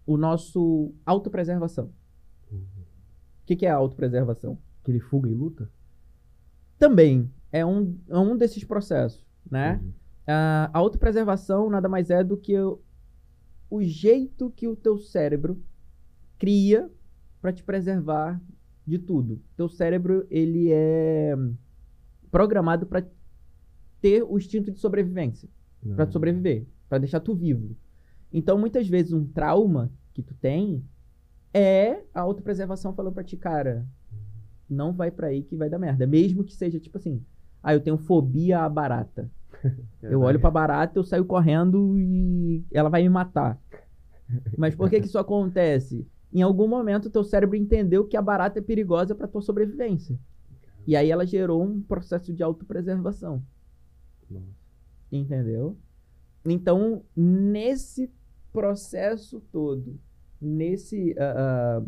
o 0.06 0.18
nosso 0.18 0.94
autopreservação. 1.06 1.92
Uhum. 2.52 2.60
O 2.60 3.46
que, 3.46 3.56
que 3.56 3.66
é 3.66 3.72
a 3.72 3.76
autopreservação? 3.76 4.60
Aquele 4.82 5.00
fuga 5.00 5.30
e 5.30 5.34
luta? 5.34 5.72
Também 6.78 7.32
é 7.52 7.66
um, 7.66 7.98
é 8.10 8.18
um 8.18 8.38
desses 8.38 8.64
processos, 8.64 9.26
né? 9.50 9.80
Uhum. 9.82 9.94
a 10.28 10.70
a 10.74 10.78
autopreservação 10.78 11.70
nada 11.70 11.90
mais 11.90 12.10
é 12.10 12.24
do 12.24 12.38
que 12.38 12.58
o, 12.60 12.80
o 13.70 13.82
jeito 13.82 14.52
que 14.52 14.68
o 14.68 14.76
teu 14.76 15.00
cérebro 15.00 15.62
cria 16.38 16.92
para 17.42 17.52
te 17.52 17.64
preservar 17.64 18.40
de 18.92 19.00
tudo. 19.00 19.42
Teu 19.56 19.70
cérebro 19.70 20.28
ele 20.30 20.70
é 20.70 21.34
programado 22.30 22.86
para 22.86 23.06
ter 24.02 24.22
o 24.24 24.38
instinto 24.38 24.70
de 24.70 24.80
sobrevivência, 24.80 25.48
para 25.96 26.06
Não. 26.06 26.12
sobreviver, 26.12 26.66
para 26.90 26.98
deixar 26.98 27.22
tu 27.22 27.34
vivo. 27.34 27.76
Então 28.34 28.58
muitas 28.58 28.88
vezes 28.88 29.14
um 29.14 29.26
trauma 29.26 29.90
que 30.14 30.22
tu 30.22 30.34
tem 30.36 30.84
é 31.54 32.02
a 32.14 32.20
autopreservação 32.22 32.94
falando 32.94 33.14
para 33.14 33.24
ti, 33.24 33.38
cara, 33.38 33.86
não 34.70 34.92
vai 34.92 35.10
para 35.10 35.28
aí 35.28 35.42
que 35.44 35.56
vai 35.56 35.70
dar 35.70 35.80
merda, 35.80 36.06
mesmo 36.06 36.44
que 36.44 36.54
seja 36.54 36.80
tipo 36.80 36.98
assim, 36.98 37.24
ah, 37.64 37.74
eu 37.74 37.80
tenho 37.80 37.98
fobia 37.98 38.60
à 38.60 38.70
barata. 38.70 39.30
Eu 40.02 40.22
olho 40.22 40.40
pra 40.40 40.50
barata, 40.50 40.98
eu 40.98 41.04
saio 41.04 41.24
correndo 41.24 41.96
e 42.00 42.66
ela 42.72 42.90
vai 42.90 43.04
me 43.04 43.10
matar. 43.10 43.62
Mas 44.58 44.74
por 44.74 44.90
que, 44.90 45.00
que 45.00 45.06
isso 45.06 45.20
acontece? 45.20 46.08
Em 46.34 46.42
algum 46.42 46.68
momento, 46.68 47.10
teu 47.10 47.24
cérebro 47.24 47.56
entendeu 47.56 48.08
que 48.08 48.16
a 48.16 48.22
barata 48.22 48.60
é 48.60 48.62
perigosa 48.62 49.14
para 49.14 49.28
tua 49.28 49.42
sobrevivência. 49.42 50.18
E 50.88 50.96
aí 50.96 51.12
ela 51.12 51.26
gerou 51.26 51.64
um 51.64 51.82
processo 51.82 52.34
de 52.34 52.42
autopreservação. 52.42 53.44
Entendeu? 55.12 55.78
Então, 56.46 57.04
nesse 57.16 58.10
processo 58.52 59.42
todo, 59.52 60.00
nesse, 60.42 61.16
ah, 61.20 61.80
ah, 61.80 61.86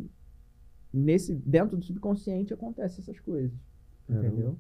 nesse 0.94 1.34
dentro 1.34 1.78
do 1.78 1.84
subconsciente 1.84 2.54
acontecem 2.54 3.02
essas 3.02 3.20
coisas. 3.20 3.58
Caramba. 4.08 4.28
Entendeu? 4.28 4.58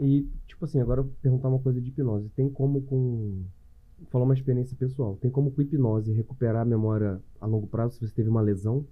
E, 0.00 0.28
tipo 0.46 0.64
assim, 0.64 0.80
agora 0.80 1.00
eu 1.00 1.04
vou 1.04 1.14
perguntar 1.22 1.48
uma 1.48 1.60
coisa 1.60 1.80
de 1.80 1.88
hipnose. 1.88 2.28
Tem 2.30 2.50
como 2.50 2.82
com. 2.82 3.44
Vou 3.96 4.08
falar 4.10 4.24
uma 4.24 4.34
experiência 4.34 4.76
pessoal. 4.76 5.16
Tem 5.16 5.30
como 5.30 5.52
com 5.52 5.62
hipnose 5.62 6.12
recuperar 6.12 6.62
a 6.62 6.64
memória 6.64 7.20
a 7.40 7.46
longo 7.46 7.68
prazo 7.68 7.94
se 7.94 8.06
você 8.06 8.12
teve 8.12 8.28
uma 8.28 8.40
lesão? 8.40 8.84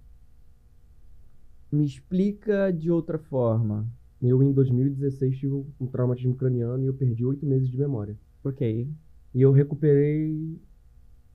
Me 1.73 1.85
explica 1.87 2.71
de 2.71 2.91
outra 2.91 3.19
forma. 3.19 3.89
Eu, 4.21 4.43
em 4.43 4.53
2016, 4.53 5.39
tive 5.39 5.55
um 5.81 5.87
traumatismo 5.87 6.35
craniano 6.37 6.85
e 6.85 6.87
eu 6.87 6.95
perdi 6.95 7.25
oito 7.25 7.45
meses 7.47 7.69
de 7.69 7.77
memória. 7.79 8.17
Ok. 8.45 8.89
E 9.35 9.41
eu 9.43 9.51
recuperei 9.51 10.61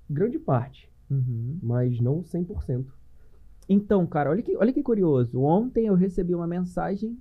grande 0.09 0.37
parte, 0.39 0.89
Uhum. 1.09 1.57
mas 1.61 1.99
não 1.99 2.23
100%. 2.23 2.93
Então, 3.67 4.05
cara, 4.05 4.29
olha 4.29 4.41
que, 4.41 4.55
olha 4.55 4.71
que 4.71 4.83
curioso. 4.83 5.41
Ontem 5.41 5.87
eu 5.87 5.95
recebi 5.95 6.33
uma 6.33 6.47
mensagem 6.47 7.17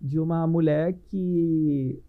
de 0.00 0.20
uma 0.20 0.46
mulher 0.46 0.92
que 0.92 2.00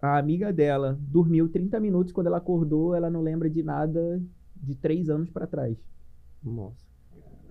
a 0.00 0.16
amiga 0.18 0.52
dela 0.52 0.98
dormiu 1.02 1.48
30 1.48 1.78
minutos. 1.80 2.12
Quando 2.12 2.28
ela 2.28 2.38
acordou, 2.38 2.94
ela 2.94 3.10
não 3.10 3.20
lembra 3.22 3.50
de 3.50 3.62
nada 3.62 4.22
de 4.56 4.74
três 4.76 5.10
anos 5.10 5.28
pra 5.28 5.46
trás. 5.46 5.76
Nossa. 6.42 6.91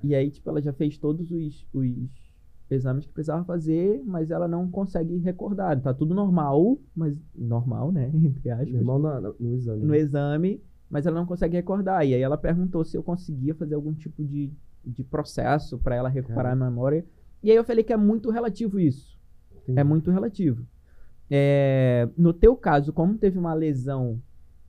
E 0.04 0.16
aí, 0.16 0.30
tipo, 0.32 0.50
ela 0.50 0.62
já 0.62 0.74
fez 0.74 0.98
todos 0.98 1.32
os, 1.32 1.66
os 1.74 2.10
exames 2.70 3.06
que 3.06 3.12
precisava 3.14 3.44
fazer, 3.44 4.02
mas 4.06 4.32
ela 4.32 4.48
não 4.48 4.70
consegue 4.70 5.18
recordar. 5.18 5.80
Tá 5.82 5.94
tudo 5.94 6.14
normal, 6.16 6.80
mas 6.96 7.18
normal, 7.36 7.92
né? 7.92 8.10
Entre 8.16 8.50
aspas. 8.50 8.72
Normal 8.84 9.22
na- 9.22 9.34
no 9.40 9.54
exame. 9.54 9.86
no 9.86 9.96
exame, 9.96 10.62
mas 10.90 11.06
ela 11.06 11.20
não 11.20 11.26
consegue 11.26 11.56
recordar. 11.56 12.06
E 12.06 12.14
aí 12.14 12.22
ela 12.22 12.38
perguntou 12.38 12.84
se 12.86 12.96
eu 12.98 13.04
conseguia 13.04 13.54
fazer 13.56 13.76
algum 13.76 13.94
tipo 13.94 14.24
de, 14.24 14.52
de 14.86 15.04
processo 15.04 15.78
para 15.78 15.96
ela 15.96 16.10
recuperar 16.10 16.54
a 16.54 16.56
memória. 16.56 17.06
E 17.44 17.50
aí 17.52 17.58
eu 17.58 17.64
falei 17.64 17.84
que 17.84 17.92
é 17.94 17.98
muito 17.98 18.30
relativo 18.30 18.80
isso. 18.80 19.20
Entendi. 19.64 19.80
É 19.80 19.84
muito 19.84 20.10
relativo. 20.12 20.66
É, 21.30 22.10
no 22.18 22.34
teu 22.34 22.56
caso, 22.58 22.92
como 22.92 23.18
teve 23.18 23.40
uma 23.40 23.54
lesão 23.54 24.22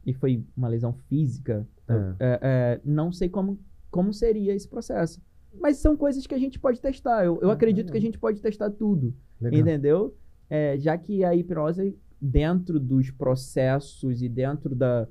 e 0.06 0.12
foi 0.12 0.44
uma 0.56 0.68
lesão 0.68 0.92
física, 1.08 1.66
É. 1.88 1.94
é, 2.20 2.38
é, 2.42 2.80
não 2.84 3.12
sei 3.12 3.28
como, 3.28 3.58
como 3.92 4.12
seria 4.12 4.52
esse 4.54 4.66
processo. 4.66 5.20
Mas 5.60 5.76
são 5.76 5.96
coisas 5.96 6.26
que 6.26 6.34
a 6.34 6.38
gente 6.38 6.58
pode 6.58 6.80
testar. 6.80 7.24
Eu, 7.24 7.38
eu 7.42 7.50
Ah, 7.50 7.52
acredito 7.52 7.92
que 7.92 7.98
a 7.98 8.00
gente 8.00 8.18
pode 8.18 8.40
testar 8.40 8.70
tudo. 8.70 9.14
Legal. 9.40 9.60
Entendeu? 9.60 10.16
É, 10.50 10.76
já 10.78 10.96
que 10.98 11.22
a 11.22 11.34
hipnose, 11.36 11.96
dentro 12.20 12.80
dos 12.80 13.10
processos 13.10 14.20
e 14.22 14.28
dentro 14.28 14.74
da. 14.74 15.06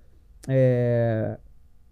é, 0.50 1.38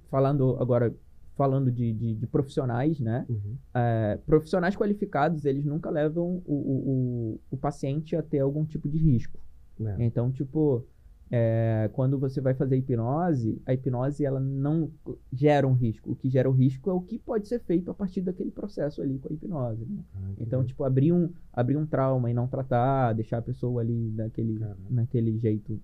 falando 0.09 0.57
agora, 0.59 0.93
falando 1.35 1.71
de, 1.71 1.93
de- 1.93 2.15
de 2.15 2.27
profissionais, 2.27 2.99
né? 2.99 3.25
Uhum. 3.29 3.55
É, 3.73 4.17
profissionais 4.25 4.75
qualificados, 4.75 5.45
eles 5.45 5.63
nunca 5.65 5.89
levam 5.89 6.41
o, 6.45 6.53
o, 6.53 6.89
o, 7.35 7.39
o 7.51 7.57
paciente 7.57 8.15
a 8.15 8.21
ter 8.23 8.39
algum 8.39 8.65
tipo 8.65 8.89
de 8.89 8.97
risco. 8.97 9.39
É. 9.79 9.95
Então, 10.03 10.31
tipo, 10.31 10.83
é, 11.31 11.89
quando 11.93 12.17
você 12.17 12.41
vai 12.41 12.53
fazer 12.55 12.77
hipnose, 12.77 13.61
a 13.65 13.73
hipnose 13.73 14.25
ela 14.25 14.39
não 14.39 14.91
gera 15.31 15.67
um 15.67 15.73
risco. 15.73 16.11
O 16.11 16.15
que 16.15 16.29
gera 16.29 16.49
o 16.49 16.53
risco 16.53 16.89
é 16.89 16.93
o 16.93 17.01
que 17.01 17.19
pode 17.19 17.47
ser 17.47 17.59
feito 17.59 17.91
a 17.91 17.93
partir 17.93 18.21
daquele 18.21 18.51
processo 18.51 19.01
ali 19.01 19.19
com 19.19 19.29
a 19.29 19.33
hipnose. 19.33 19.85
né? 19.85 20.03
Ah. 20.15 20.31
Então, 20.39 20.63
tipo, 20.65 20.83
abrir 20.83 21.11
um, 21.13 21.31
abrir 21.53 21.77
um 21.77 21.85
trauma 21.85 22.31
e 22.31 22.33
não 22.33 22.47
tratar, 22.47 23.13
deixar 23.13 23.37
a 23.39 23.41
pessoa 23.43 23.81
ali 23.81 24.11
naquele, 24.11 24.57
Caramba. 24.59 24.79
naquele 24.89 25.37
jeito. 25.37 25.79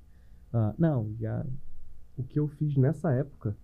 ah, 0.54 0.74
não, 0.78 1.14
já. 1.20 1.46
o 2.18 2.24
que 2.24 2.40
eu 2.40 2.48
fiz 2.48 2.76
nessa 2.78 3.12
época, 3.14 3.56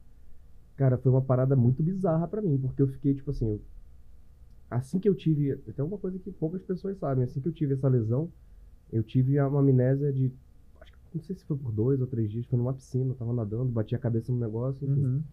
cara, 0.75 0.97
foi 0.97 1.11
uma 1.11 1.21
parada 1.21 1.55
muito 1.55 1.81
bizarra 1.81 2.27
pra 2.27 2.41
mim, 2.41 2.57
porque 2.59 2.81
eu 2.81 2.87
fiquei, 2.87 3.13
tipo 3.15 3.31
assim, 3.31 3.45
eu- 3.45 3.61
assim 4.69 4.99
que 4.99 5.07
eu 5.09 5.15
tive, 5.15 5.51
até 5.67 5.83
uma 5.83 5.97
coisa 5.97 6.17
que 6.19 6.31
poucas 6.31 6.61
pessoas 6.63 6.97
sabem, 6.97 7.23
assim 7.23 7.41
que 7.41 7.47
eu 7.47 7.51
tive 7.53 7.73
essa 7.73 7.87
lesão, 7.87 8.31
eu 8.91 9.03
tive 9.03 9.39
uma 9.39 9.59
amnésia 9.59 10.11
de, 10.13 10.31
não 11.13 11.21
sei 11.21 11.35
se 11.35 11.45
foi 11.45 11.57
por 11.57 11.71
dois 11.71 11.99
ou 12.01 12.07
três 12.07 12.29
dias, 12.31 12.45
foi 12.45 12.57
numa 12.57 12.73
piscina, 12.73 13.11
eu 13.11 13.15
tava 13.15 13.33
nadando, 13.33 13.71
bati 13.71 13.95
a 13.95 13.99
cabeça 13.99 14.31
no 14.31 14.39
negócio, 14.39 14.85
enfim. 14.87 15.03
Uhum. 15.03 15.23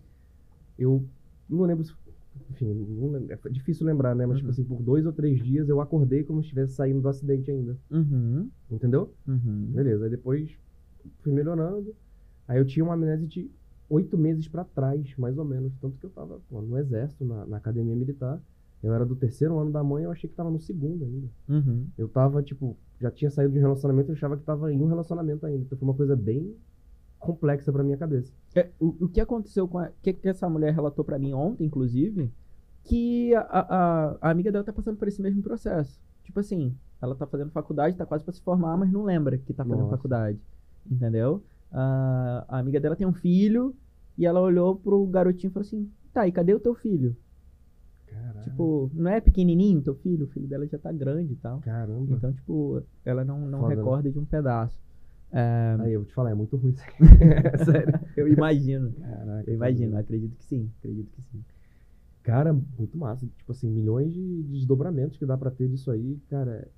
eu 0.79 1.05
não 1.49 1.63
lembro 1.63 1.85
se, 1.85 1.93
enfim, 2.51 2.73
não 2.75 3.17
é 3.17 3.37
difícil 3.51 3.87
lembrar, 3.87 4.15
né, 4.15 4.27
mas, 4.27 4.37
tipo 4.39 4.49
Uhum. 4.49 4.53
assim, 4.53 4.65
por 4.65 4.83
dois 4.83 5.07
ou 5.07 5.13
três 5.13 5.43
dias 5.43 5.69
eu 5.69 5.81
acordei 5.81 6.23
como 6.25 6.41
se 6.43 6.47
estivesse 6.47 6.75
saindo 6.75 7.01
do 7.01 7.09
acidente 7.09 7.51
ainda, 7.51 7.79
Uhum. 7.91 8.51
entendeu? 8.71 9.15
Uhum. 9.27 9.71
Beleza, 9.73 10.05
aí 10.05 10.11
depois 10.11 10.57
fui 11.23 11.33
melhorando. 11.33 11.95
Aí 12.47 12.59
eu 12.59 12.65
tinha 12.65 12.85
uma 12.85 12.95
amnésia 12.95 13.27
de 13.27 13.51
oito 13.89 14.17
meses 14.19 14.49
pra 14.49 14.65
trás, 14.65 15.15
mais 15.17 15.37
ou 15.39 15.45
menos. 15.45 15.73
Tanto 15.81 15.99
que 15.99 16.07
eu 16.07 16.11
tava 16.11 16.41
pô, 16.49 16.61
no 16.63 16.79
exército, 16.79 17.25
na, 17.25 17.47
na 17.47 17.57
academia 17.59 17.95
militar. 17.95 18.43
Eu 18.83 18.95
era 18.95 19.05
do 19.05 19.17
terceiro 19.17 19.59
ano 19.59 19.73
da 19.73 19.83
mãe, 19.83 20.05
eu 20.05 20.11
achei 20.11 20.29
que 20.31 20.37
tava 20.37 20.51
no 20.51 20.61
segundo 20.61 21.05
ainda. 21.05 21.29
Uhum. 21.49 21.87
Eu 21.97 22.09
tava, 22.09 22.43
tipo, 22.43 22.77
já 23.01 23.11
tinha 23.11 23.31
saído 23.31 23.53
de 23.53 23.59
um 23.59 23.63
relacionamento, 23.63 24.11
eu 24.11 24.15
achava 24.15 24.37
que 24.37 24.45
tava 24.45 24.73
em 24.73 24.81
um 24.81 24.87
relacionamento 24.87 25.45
ainda. 25.47 25.65
Então 25.65 25.77
foi 25.77 25.89
uma 25.89 25.95
coisa 25.95 26.15
bem 26.15 26.55
complexa 27.19 27.73
pra 27.73 27.83
minha 27.83 27.97
cabeça. 27.97 28.33
É, 28.55 28.71
o, 28.79 28.95
o 29.05 29.09
que 29.09 29.21
aconteceu 29.21 29.67
com 29.67 29.79
a. 29.79 29.89
O 29.89 29.93
que, 30.03 30.13
que 30.13 30.29
essa 30.29 30.49
mulher 30.49 30.73
relatou 30.73 31.05
pra 31.05 31.19
mim 31.19 31.33
ontem, 31.33 31.65
inclusive, 31.65 32.33
que 32.85 33.35
a, 33.35 33.41
a, 33.41 34.19
a 34.21 34.31
amiga 34.31 34.53
dela 34.53 34.65
tá 34.65 34.73
passando 34.73 34.97
por 34.97 35.09
esse 35.09 35.21
mesmo 35.21 35.43
processo. 35.43 36.01
Tipo 36.23 36.41
assim, 36.41 36.75
ela 37.01 37.15
tá 37.15 37.27
fazendo 37.27 37.51
faculdade, 37.51 37.97
tá 37.97 38.07
quase 38.07 38.25
pra 38.25 38.33
se 38.33 38.43
formar, 38.43 38.77
mas 38.77 38.93
não 38.93 39.03
lembra 39.03 39.39
que 39.39 39.53
tá 39.53 39.65
fazendo 39.65 39.83
Nossa. 39.85 39.97
faculdade. 39.97 40.39
Entendeu? 40.89 41.43
A 41.71 42.59
amiga 42.61 42.81
dela 42.81 42.97
tem 42.97 43.07
um 43.07 43.13
filho 43.13 43.75
e 44.17 44.25
ela 44.25 44.41
olhou 44.41 44.77
pro 44.77 45.07
garotinho 45.07 45.51
e 45.51 45.53
falou 45.53 45.67
assim: 45.67 45.91
tá, 46.13 46.27
e 46.27 46.33
cadê 46.33 46.55
o 46.55 46.61
teu 46.61 46.75
filho? 46.75 47.17
Caralho. 48.11 48.43
Tipo, 48.43 48.91
não 48.95 49.11
é 49.11 49.21
pequenininho 49.21 49.83
teu 49.83 49.95
filho? 49.95 50.25
O 50.25 50.29
filho 50.29 50.47
dela 50.49 50.67
já 50.67 50.79
tá 50.79 50.93
grande 50.93 51.33
e 51.33 51.37
tal. 51.37 51.61
Caramba. 51.61 52.15
Então, 52.15 52.33
tipo, 52.33 52.83
ela 53.05 53.25
não, 53.25 53.41
não 53.49 53.61
Foda, 53.61 53.75
né? 53.75 53.81
recorda 53.81 54.11
de 54.11 54.19
um 54.19 54.25
pedaço. 54.25 54.79
É, 55.31 55.77
Aí 55.81 55.93
eu 55.93 56.01
vou 56.01 56.09
te 56.09 56.15
falar, 56.15 56.31
é 56.31 56.35
muito 56.35 56.57
ruim 56.57 56.73
isso 56.73 56.83
aqui. 56.83 57.05
Sério. 57.65 58.01
eu 58.17 58.29
imagino. 58.29 58.93
Caraca. 58.93 59.51
Eu 59.51 59.55
imagino, 59.55 59.97
acredito 59.99 60.37
que 60.37 60.45
sim. 60.45 60.71
Acredito 60.79 61.11
que 61.11 61.23
sim. 61.23 61.45
Cara, 62.23 62.53
muito 62.53 62.97
massa. 62.97 63.27
Tipo 63.37 63.53
assim, 63.53 63.69
milhões 63.71 64.13
de 64.13 64.43
de 64.43 64.53
desdobramentos 64.53 65.17
que 65.19 65.27
dá 65.27 65.37
pra 65.37 65.51
ter 65.51 65.69
disso 65.69 65.91
aí, 65.91 66.19
cara. 66.31 66.69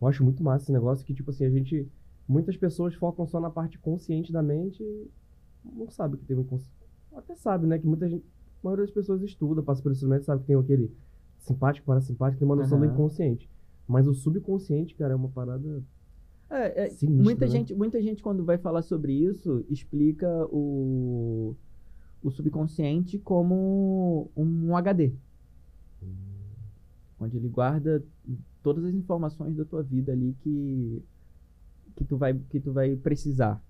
Eu 0.00 0.08
acho 0.08 0.24
muito 0.24 0.42
massa 0.42 0.64
esse 0.64 0.72
negócio 0.72 1.04
que, 1.06 1.14
tipo 1.14 1.30
assim, 1.30 1.44
a 1.44 1.50
gente. 1.50 1.88
Muitas 2.26 2.56
pessoas 2.56 2.94
focam 2.94 3.26
só 3.26 3.40
na 3.40 3.50
parte 3.50 3.78
consciente 3.78 4.32
da 4.32 4.42
mente 4.42 4.82
e 4.82 5.10
não 5.64 5.90
sabe 5.90 6.16
que 6.16 6.24
tem 6.24 6.36
um 6.36 6.40
inconsciente. 6.40 6.72
Até 7.14 7.34
sabe, 7.34 7.66
né? 7.66 7.78
Que 7.78 7.86
muita 7.86 8.08
gente. 8.08 8.24
A 8.62 8.66
maioria 8.66 8.84
das 8.84 8.94
pessoas 8.94 9.22
estuda, 9.22 9.62
passa 9.62 9.82
por 9.82 9.90
esse 9.90 10.06
método, 10.06 10.26
sabe 10.26 10.40
que 10.42 10.46
tem 10.46 10.56
aquele 10.56 10.94
simpático, 11.38 11.86
parasimpático, 11.86 12.38
tem 12.38 12.46
uma 12.46 12.56
noção 12.56 12.78
do 12.78 12.84
Aham. 12.84 12.94
inconsciente. 12.94 13.50
Mas 13.88 14.06
o 14.06 14.14
subconsciente, 14.14 14.94
cara, 14.94 15.12
é 15.12 15.16
uma 15.16 15.28
parada. 15.28 15.82
É, 16.48 16.84
é, 16.84 16.90
Sinistro, 16.90 17.24
muita, 17.24 17.46
né? 17.46 17.50
gente, 17.50 17.74
muita 17.74 18.00
gente, 18.00 18.22
quando 18.22 18.44
vai 18.44 18.58
falar 18.58 18.82
sobre 18.82 19.12
isso, 19.12 19.64
explica 19.68 20.28
o, 20.46 21.56
o 22.22 22.30
subconsciente 22.30 23.18
como 23.18 24.30
um 24.36 24.76
HD, 24.76 25.12
onde 27.18 27.36
ele 27.36 27.48
guarda 27.48 28.04
todas 28.62 28.84
as 28.84 28.94
informações 28.94 29.56
da 29.56 29.64
tua 29.64 29.82
vida 29.82 30.12
ali 30.12 30.36
que, 30.40 31.02
que, 31.96 32.04
tu, 32.04 32.16
vai, 32.16 32.34
que 32.34 32.60
tu 32.60 32.72
vai 32.72 32.94
precisar. 32.96 33.60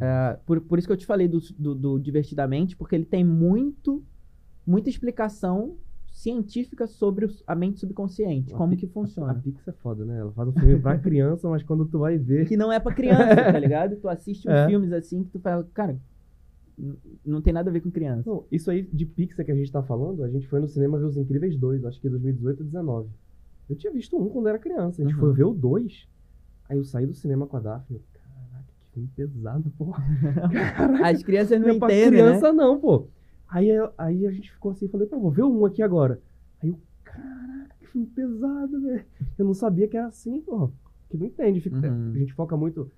É, 0.00 0.38
por, 0.44 0.60
por 0.60 0.78
isso 0.78 0.86
que 0.86 0.92
eu 0.92 0.96
te 0.96 1.06
falei 1.06 1.26
do, 1.28 1.40
do, 1.58 1.74
do 1.74 1.98
Divertidamente, 1.98 2.76
porque 2.76 2.94
ele 2.94 3.04
tem 3.06 3.24
muito, 3.24 4.04
muita 4.66 4.88
explicação 4.90 5.76
científica 6.12 6.86
sobre 6.86 7.26
a 7.46 7.54
mente 7.54 7.78
subconsciente, 7.80 8.52
A 8.54 8.56
como 8.56 8.70
Pi- 8.72 8.76
que 8.78 8.86
A 8.86 8.88
funciona. 8.88 9.34
Pix 9.34 9.66
é 9.68 9.72
foda, 9.72 10.04
né? 10.04 10.18
Ela 10.18 10.32
faz 10.32 10.48
um 10.48 10.52
filme 10.52 10.78
pra 10.80 10.98
criança, 10.98 11.48
mas 11.48 11.62
quando 11.62 11.84
tu 11.86 11.98
vai 11.98 12.16
ver. 12.18 12.46
que 12.46 12.56
não 12.56 12.72
é 12.72 12.80
pra 12.80 12.94
criança, 12.94 13.34
tá 13.36 13.58
ligado? 13.60 13.96
Tu 13.96 14.08
assiste 14.08 14.48
uns 14.48 14.54
É. 14.54 14.66
filmes 14.66 14.92
assim 14.92 15.24
que 15.24 15.30
tu 15.30 15.38
fala, 15.40 15.68
cara, 15.74 15.98
não 17.24 17.40
tem 17.40 17.52
nada 17.52 17.70
a 17.70 17.72
ver 17.72 17.80
com 17.80 17.90
criança. 17.90 18.28
Não, 18.28 18.44
isso 18.50 18.70
aí 18.70 18.82
de 18.82 19.06
Pixar 19.06 19.44
que 19.44 19.52
a 19.52 19.54
gente 19.54 19.70
tá 19.72 19.82
falando, 19.82 20.22
a 20.22 20.28
gente 20.28 20.46
foi 20.46 20.60
no 20.60 20.68
cinema 20.68 20.98
ver 20.98 21.06
Os 21.06 21.16
Incríveis 21.16 21.56
2, 21.56 21.84
acho 21.84 22.00
que 22.00 22.08
2018 22.08 22.60
ou 22.60 22.64
2019. 22.64 23.08
Eu 23.68 23.76
tinha 23.76 23.92
visto 23.92 24.16
um 24.16 24.28
quando 24.28 24.48
era 24.48 24.58
criança, 24.58 25.02
a 25.02 25.04
gente 25.04 25.14
Uhum. 25.14 25.20
foi 25.20 25.32
ver 25.34 25.44
o 25.44 25.54
2. 25.54 26.06
Aí 26.68 26.76
eu 26.78 26.84
saí 26.84 27.06
do 27.06 27.14
cinema 27.14 27.46
com 27.46 27.56
a 27.56 27.60
Daphne. 27.60 28.00
Filme 28.96 29.10
pesado, 29.14 29.70
porra. 29.76 30.02
Caraca, 30.74 31.06
As 31.10 31.22
crianças 31.22 31.60
não 31.60 31.68
não 31.68 31.78
pra 31.78 31.88
entendem, 31.92 32.22
né? 32.22 32.28
criança 32.30 32.50
não, 32.52 32.80
pô. 32.80 33.08
Aí, 33.46 33.68
aí 33.98 34.26
a 34.26 34.30
gente 34.30 34.50
ficou 34.50 34.70
assim, 34.72 34.88
falei, 34.88 35.06
pô, 35.06 35.20
vou 35.20 35.30
ver 35.30 35.42
um 35.42 35.66
aqui 35.66 35.82
agora. 35.82 36.18
Aí 36.62 36.70
eu, 36.70 36.80
caraca, 37.04 37.74
que 37.78 37.86
filme 37.88 38.06
pesado, 38.06 38.80
velho. 38.80 39.04
Eu 39.38 39.44
não 39.44 39.52
sabia 39.52 39.86
que 39.86 39.98
era 39.98 40.06
assim, 40.06 40.40
porra. 40.40 40.70
Que 41.10 41.18
não 41.18 41.26
entende. 41.26 41.60
Fica- 41.60 41.76
Uhum. 41.88 42.12
A 42.14 42.18
gente 42.18 42.32
foca 42.32 42.56
muito... 42.56 42.90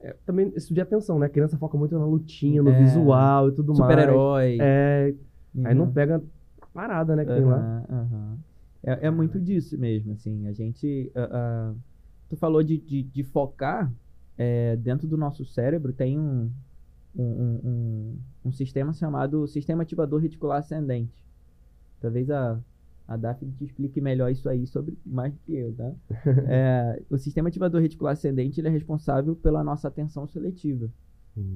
é, 0.00 0.14
também 0.26 0.52
isso 0.54 0.74
de 0.74 0.80
atenção, 0.82 1.18
né? 1.18 1.24
A 1.24 1.30
criança 1.30 1.56
foca 1.56 1.78
muito 1.78 1.98
na 1.98 2.04
lutinha, 2.04 2.62
no 2.62 2.68
É. 2.70 2.78
visual 2.84 3.48
e 3.48 3.52
tudo 3.52 3.72
mais. 3.74 3.90
Super-herói. 3.90 4.58
É, 4.60 5.14
Uhum. 5.54 5.66
Aí 5.66 5.74
não 5.74 5.90
pega 5.90 6.22
a 6.60 6.66
parada, 6.66 7.16
né, 7.16 7.24
que 7.24 7.32
tem 7.32 7.44
lá. 7.44 7.82
Aham. 7.88 8.38
É, 8.82 9.06
é 9.06 9.10
muito 9.10 9.40
disso 9.40 9.78
mesmo, 9.78 10.12
assim. 10.12 10.46
A 10.48 10.52
gente. 10.52 11.10
ah, 11.14 11.28
ah, 11.32 11.74
tu 12.28 12.36
falou 12.36 12.62
de, 12.62 12.76
de, 12.76 13.02
de 13.04 13.22
focar. 13.22 13.90
É, 14.36 14.76
dentro 14.76 15.06
do 15.06 15.16
nosso 15.16 15.44
cérebro 15.44 15.92
tem 15.92 16.18
um, 16.18 16.50
um, 17.16 17.60
um, 17.64 18.18
um, 18.46 18.52
sistema 18.52 18.92
chamado 18.92 19.46
sistema 19.46 19.82
ativador 19.82 20.20
reticular 20.20 20.58
ascendente. 20.58 21.12
Talvez 22.00 22.30
a, 22.30 22.60
a 23.06 23.16
Daphne 23.16 23.52
te 23.52 23.64
explique 23.64 24.00
melhor 24.00 24.30
isso 24.30 24.48
aí 24.48 24.66
sobre 24.66 24.98
mais 25.04 25.32
do 25.32 25.38
que 25.40 25.54
eu, 25.54 25.72
tá? 25.74 25.92
É, 26.48 27.02
o 27.08 27.18
sistema 27.18 27.48
ativador 27.48 27.80
reticular 27.80 28.12
ascendente 28.12 28.60
ele 28.60 28.68
é 28.68 28.70
responsável 28.70 29.36
pela 29.36 29.62
nossa 29.62 29.88
atenção 29.88 30.26
seletiva. 30.26 30.90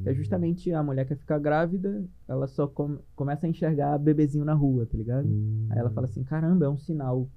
Que 0.03 0.09
é 0.09 0.15
justamente 0.15 0.73
a 0.73 0.83
mulher 0.83 1.07
que 1.07 1.15
ficar 1.15 1.39
grávida, 1.39 2.05
ela 2.27 2.49
só 2.49 2.67
com- 2.67 2.99
começa 3.15 3.47
a 3.47 3.49
enxergar 3.49 3.97
bebezinho 3.97 4.45
na 4.45 4.53
rua, 4.53 4.85
tá 4.87 4.99
ligado? 4.99 5.29
Hum. 5.29 5.69
Aí 5.71 5.79
ela 5.79 5.91
fala 5.91 6.07
assim, 6.07 6.25
caramba, 6.25 6.67
é 6.67 6.69
um 6.69 6.77
sinal, 6.77 7.29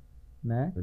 né? 0.44 0.74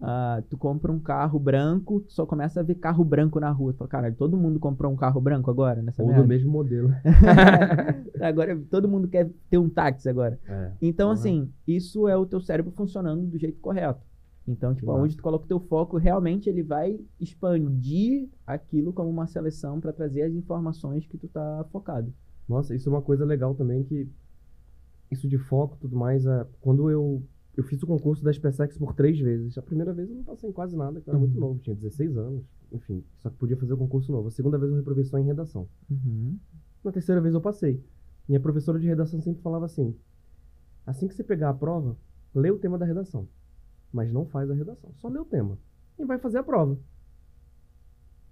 Ah, 0.00 0.42
tu 0.48 0.56
compra 0.56 0.92
um 0.92 1.00
carro 1.00 1.38
branco, 1.38 2.00
tu 2.00 2.12
só 2.12 2.24
começa 2.24 2.60
a 2.60 2.62
ver 2.62 2.76
carro 2.76 3.04
branco 3.04 3.40
na 3.40 3.50
rua. 3.50 3.72
Tu 3.72 3.78
fala, 3.78 3.90
caralho, 3.90 4.14
todo 4.14 4.36
mundo 4.36 4.60
comprou 4.60 4.92
um 4.92 4.96
carro 4.96 5.20
branco 5.20 5.50
agora, 5.50 5.82
nessa 5.82 6.02
Ou 6.02 6.12
do 6.12 6.24
mesmo 6.26 6.50
modelo. 6.50 6.90
agora 8.20 8.60
todo 8.70 8.88
mundo 8.88 9.08
quer 9.08 9.30
ter 9.50 9.58
um 9.58 9.68
táxi 9.68 10.08
agora. 10.08 10.38
É. 10.48 10.72
Então, 10.80 11.08
Uhum. 11.08 11.14
assim, 11.14 11.52
isso 11.66 12.06
é 12.08 12.16
o 12.16 12.26
teu 12.26 12.40
cérebro 12.40 12.72
funcionando 12.72 13.26
do 13.26 13.38
jeito 13.38 13.58
correto. 13.60 14.06
Então, 14.46 14.74
tipo, 14.74 14.90
onde 14.92 15.14
tu 15.16 15.22
coloca 15.22 15.44
o 15.44 15.48
teu 15.48 15.60
foco, 15.60 15.98
realmente 15.98 16.48
ele 16.48 16.62
vai 16.62 16.98
expandir 17.20 18.28
aquilo 18.46 18.94
como 18.94 19.10
uma 19.10 19.26
seleção 19.26 19.78
para 19.78 19.92
trazer 19.92 20.22
as 20.22 20.32
informações 20.32 21.06
que 21.06 21.18
tu 21.18 21.28
tá 21.28 21.66
focado. 21.70 22.14
Nossa, 22.48 22.74
isso 22.74 22.88
é 22.88 22.92
uma 22.92 23.02
coisa 23.02 23.26
legal 23.26 23.54
também 23.54 23.84
que 23.84 24.08
isso 25.10 25.28
de 25.28 25.36
foco 25.36 25.76
tudo 25.78 25.96
mais, 25.96 26.24
é, 26.24 26.46
quando 26.60 26.90
eu 26.90 27.22
eu 27.58 27.64
fiz 27.64 27.82
o 27.82 27.86
concurso 27.86 28.22
da 28.22 28.32
SpaceX 28.32 28.78
por 28.78 28.94
três 28.94 29.18
vezes. 29.18 29.58
A 29.58 29.62
primeira 29.62 29.92
vez 29.92 30.08
eu 30.08 30.14
não 30.16 30.22
passei 30.22 30.48
em 30.48 30.52
quase 30.52 30.76
nada, 30.76 31.00
que 31.00 31.08
eu 31.08 31.12
era 31.12 31.18
muito 31.18 31.34
Uhum. 31.34 31.40
novo, 31.40 31.58
tinha 31.60 31.74
16 31.74 32.16
anos, 32.16 32.44
enfim, 32.70 33.04
só 33.18 33.28
que 33.28 33.36
podia 33.36 33.56
fazer 33.56 33.72
o 33.72 33.76
concurso 33.76 34.12
novo. 34.12 34.28
A 34.28 34.30
segunda 34.30 34.56
vez 34.56 34.70
eu 34.70 34.76
reprovei 34.76 35.04
só 35.04 35.18
em 35.18 35.24
redação. 35.24 35.68
Na 36.84 36.92
terceira 36.92 37.20
vez 37.20 37.34
eu 37.34 37.40
passei. 37.40 37.82
Minha 38.28 38.38
professora 38.40 38.78
de 38.78 38.86
redação 38.86 39.20
sempre 39.20 39.42
falava 39.42 39.64
assim: 39.66 39.94
assim 40.86 41.08
que 41.08 41.14
você 41.14 41.24
pegar 41.24 41.50
a 41.50 41.54
prova, 41.54 41.96
lê 42.34 42.50
o 42.50 42.58
tema 42.58 42.78
da 42.78 42.86
redação, 42.86 43.28
mas 43.92 44.12
não 44.12 44.24
faz 44.24 44.48
a 44.50 44.54
redação, 44.54 44.92
só 44.94 45.08
lê 45.08 45.18
o 45.18 45.24
tema 45.24 45.58
e 45.98 46.04
vai 46.04 46.18
fazer 46.18 46.38
a 46.38 46.42
prova. 46.44 46.78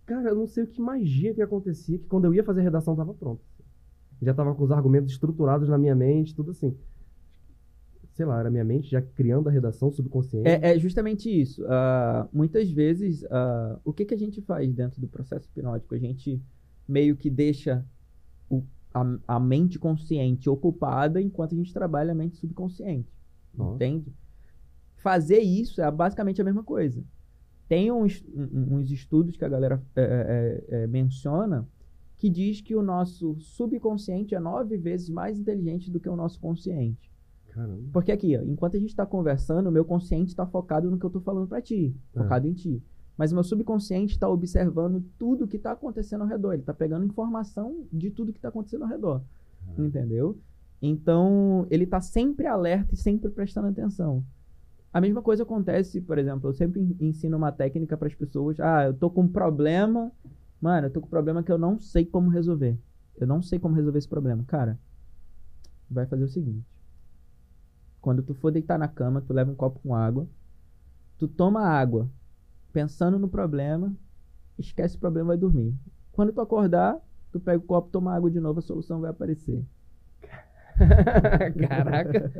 Cara, 0.07 0.29
eu 0.29 0.37
não 0.37 0.47
sei 0.47 0.63
o 0.63 0.67
que 0.69 0.81
magia 0.81 1.35
que 1.35 1.43
acontecia, 1.43 1.99
que 1.99 2.07
quando 2.07 2.27
eu 2.27 2.35
ia 2.35 2.45
fazer 2.45 2.61
a 2.61 2.63
redação 2.65 2.95
tava 2.95 3.13
pronto. 3.13 3.43
Já 4.23 4.33
tava 4.33 4.55
com 4.55 4.63
os 4.63 4.71
argumentos 4.71 5.11
estruturados 5.13 5.69
na 5.69 5.77
minha 5.77 5.95
mente, 5.97 6.33
tudo 6.35 6.53
assim. 6.53 6.77
Sei 8.17 8.25
lá, 8.25 8.41
era 8.41 8.51
minha 8.51 8.65
mente 8.65 8.91
já 8.91 9.03
criando 9.03 9.49
a 9.49 9.53
redação 9.53 9.91
subconsciente. 9.93 10.49
É, 10.49 10.73
é 10.75 10.79
justamente 10.79 11.29
isso. 11.29 11.63
Ah, 11.69 12.27
muitas 12.33 12.71
vezes, 12.71 13.23
ah, 13.31 13.79
o 13.85 13.93
que, 13.93 14.07
que 14.07 14.15
a 14.15 14.19
gente 14.19 14.41
faz 14.41 14.73
dentro 14.73 15.01
do 15.03 15.07
processo 15.07 15.47
hipnótico? 15.49 15.95
A 15.95 15.99
gente 15.99 16.41
meio 16.89 17.15
que 17.15 17.29
deixa 17.29 17.85
o- 18.49 18.63
a, 18.95 19.05
a 19.37 19.39
mente 19.39 19.79
consciente 19.79 20.49
ocupada 20.49 21.21
enquanto 21.21 21.53
a 21.55 21.59
gente 21.59 21.75
trabalha 21.75 22.13
a 22.13 22.15
mente 22.15 22.39
subconsciente. 22.39 23.13
Nossa. 23.55 23.75
Entende? 23.75 24.11
Fazer 24.97 25.41
isso 25.41 25.83
é 25.83 25.91
basicamente 25.91 26.41
a 26.41 26.45
mesma 26.45 26.65
coisa. 26.65 27.05
Tem 27.69 27.93
uns, 27.93 28.25
uns 28.35 28.91
estudos 28.91 29.37
que 29.37 29.45
a 29.45 29.49
galera 29.49 29.83
é, 29.95 30.65
é, 30.71 30.77
é, 30.85 30.87
menciona 30.87 31.69
que 32.17 32.31
diz 32.31 32.63
que 32.63 32.75
o 32.75 32.81
nosso 32.83 33.37
subconsciente 33.41 34.35
é 34.35 34.41
nove 34.41 34.79
vezes 34.79 35.11
mais 35.11 35.39
inteligente 35.39 35.91
do 35.91 36.01
que 36.01 36.09
o 36.09 36.17
nosso 36.17 36.41
consciente. 36.41 37.11
Caramba. 37.57 37.83
Porque 37.93 38.13
aqui, 38.13 38.37
ó, 38.37 38.43
enquanto 38.43 38.77
a 38.77 38.79
gente 38.79 38.91
está 38.91 39.05
conversando, 39.07 39.69
o 39.69 39.73
meu 39.73 39.85
consciente 39.85 40.29
está 40.31 40.47
focado 40.47 40.91
no 40.91 40.99
que 40.99 41.05
eu 41.05 41.09
estou 41.09 41.23
falando 41.23 41.49
para 41.49 41.61
ti, 41.63 41.97
É. 42.15 42.19
focado 42.23 42.47
em 42.47 42.53
ti. 42.53 42.83
Mas 43.17 43.33
o 43.33 43.35
meu 43.35 43.43
subconsciente 43.43 44.13
está 44.13 44.29
observando 44.29 45.03
tudo 45.19 45.49
que 45.49 45.57
está 45.57 45.73
acontecendo 45.73 46.21
ao 46.21 46.27
redor. 46.29 46.53
Ele 46.53 46.63
está 46.63 46.75
pegando 46.75 47.07
informação 47.07 47.87
de 47.91 48.11
tudo 48.11 48.31
que 48.31 48.39
está 48.39 48.51
acontecendo 48.51 48.83
ao 48.85 48.91
redor. 48.91 49.23
Entendeu? 49.79 50.39
Então, 50.83 51.67
ele 51.71 51.85
está 51.85 51.99
sempre 52.01 52.47
alerta 52.47 52.93
e 52.95 52.97
sempre 52.97 53.31
prestando 53.31 53.69
atenção. 53.69 54.23
A 54.93 55.01
mesma 55.01 55.23
coisa 55.23 55.43
acontece, 55.45 56.01
por 56.03 56.19
exemplo, 56.19 56.51
eu 56.51 56.55
sempre 56.55 56.81
en- 56.81 56.97
ensino 57.01 57.37
uma 57.39 57.51
técnica 57.51 57.97
para 57.97 58.07
as 58.09 58.15
pessoas. 58.15 58.61
Ah, 58.61 58.85
eu 58.85 58.95
tô 58.95 59.09
com 59.11 59.23
um 59.23 59.29
problema. 59.29 60.13
Mano, 60.61 60.87
eu 60.87 60.91
tô 60.91 61.01
com 61.01 61.07
um 61.07 61.11
problema 61.11 61.43
que 61.43 61.51
eu 61.51 61.59
não 61.59 61.79
sei 61.79 62.05
como 62.05 62.29
resolver. 62.29 62.79
Eu 63.19 63.27
não 63.27 63.41
sei 63.41 63.59
como 63.59 63.75
resolver 63.75 63.99
esse 63.99 64.09
problema. 64.09 64.45
Cara, 64.47 64.79
vai 65.91 66.07
fazer 66.07 66.25
o 66.25 66.29
seguinte. 66.29 66.67
Quando 68.07 68.23
tu 68.23 68.35
for 68.35 68.53
deitar 68.53 68.79
na 68.79 68.87
cama, 68.87 69.21
tu 69.21 69.33
leva 69.33 69.51
um 69.51 69.55
copo 69.57 69.81
com 69.81 69.93
água. 69.93 70.29
Tu 71.19 71.27
toma 71.27 71.63
água 71.63 72.09
pensando 72.73 73.19
no 73.19 73.27
problema, 73.27 73.93
esquece 74.57 74.97
o 74.97 75.01
problema 75.01 75.27
e 75.27 75.31
vai 75.31 75.37
dormir. 75.37 75.75
Quando 76.13 76.33
tu 76.33 76.41
acordar, 76.41 77.05
tu 77.33 77.41
pega 77.41 77.59
o 77.59 77.67
copo, 77.67 77.91
toma 77.91 78.15
água 78.15 78.31
de 78.31 78.39
novo, 78.39 78.61
a 78.61 78.63
solução 78.63 79.01
vai 79.01 79.11
aparecer. 79.11 79.61
Caraca. 81.69 82.31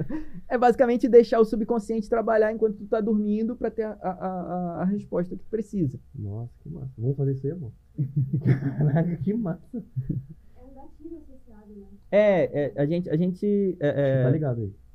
É 0.49 0.57
basicamente 0.57 1.09
deixar 1.09 1.41
o 1.41 1.45
subconsciente 1.45 2.09
trabalhar 2.09 2.53
enquanto 2.53 2.77
tu 2.77 2.87
tá 2.87 3.01
dormindo 3.01 3.57
pra 3.57 3.69
ter 3.69 3.87
a, 3.87 3.99
a, 4.01 4.11
a, 4.13 4.83
a 4.83 4.85
resposta 4.85 5.35
que 5.35 5.43
tu 5.43 5.51
precisa. 5.51 5.99
Nossa, 6.15 6.53
que 6.63 6.69
massa. 6.69 6.93
Vamos 6.97 7.17
fazer 7.17 7.33
isso 7.33 7.45
aí, 7.45 7.53
amor? 7.53 7.73
Caraca, 8.79 9.17
que 9.17 9.35
massa. 9.35 9.67
É 9.75 10.63
um 10.63 10.75
gatilho 10.77 11.17
associado, 11.17 11.75
né? 11.75 11.89
É, 12.13 12.67
é, 12.67 12.81
a 12.81 12.87
gente. 12.87 13.11
A 13.11 13.17
gente 13.17 13.77
é, 13.81 14.21
é, 14.21 14.23
Tá 14.23 14.31
ligado 14.31 14.61
aí. 14.61 14.86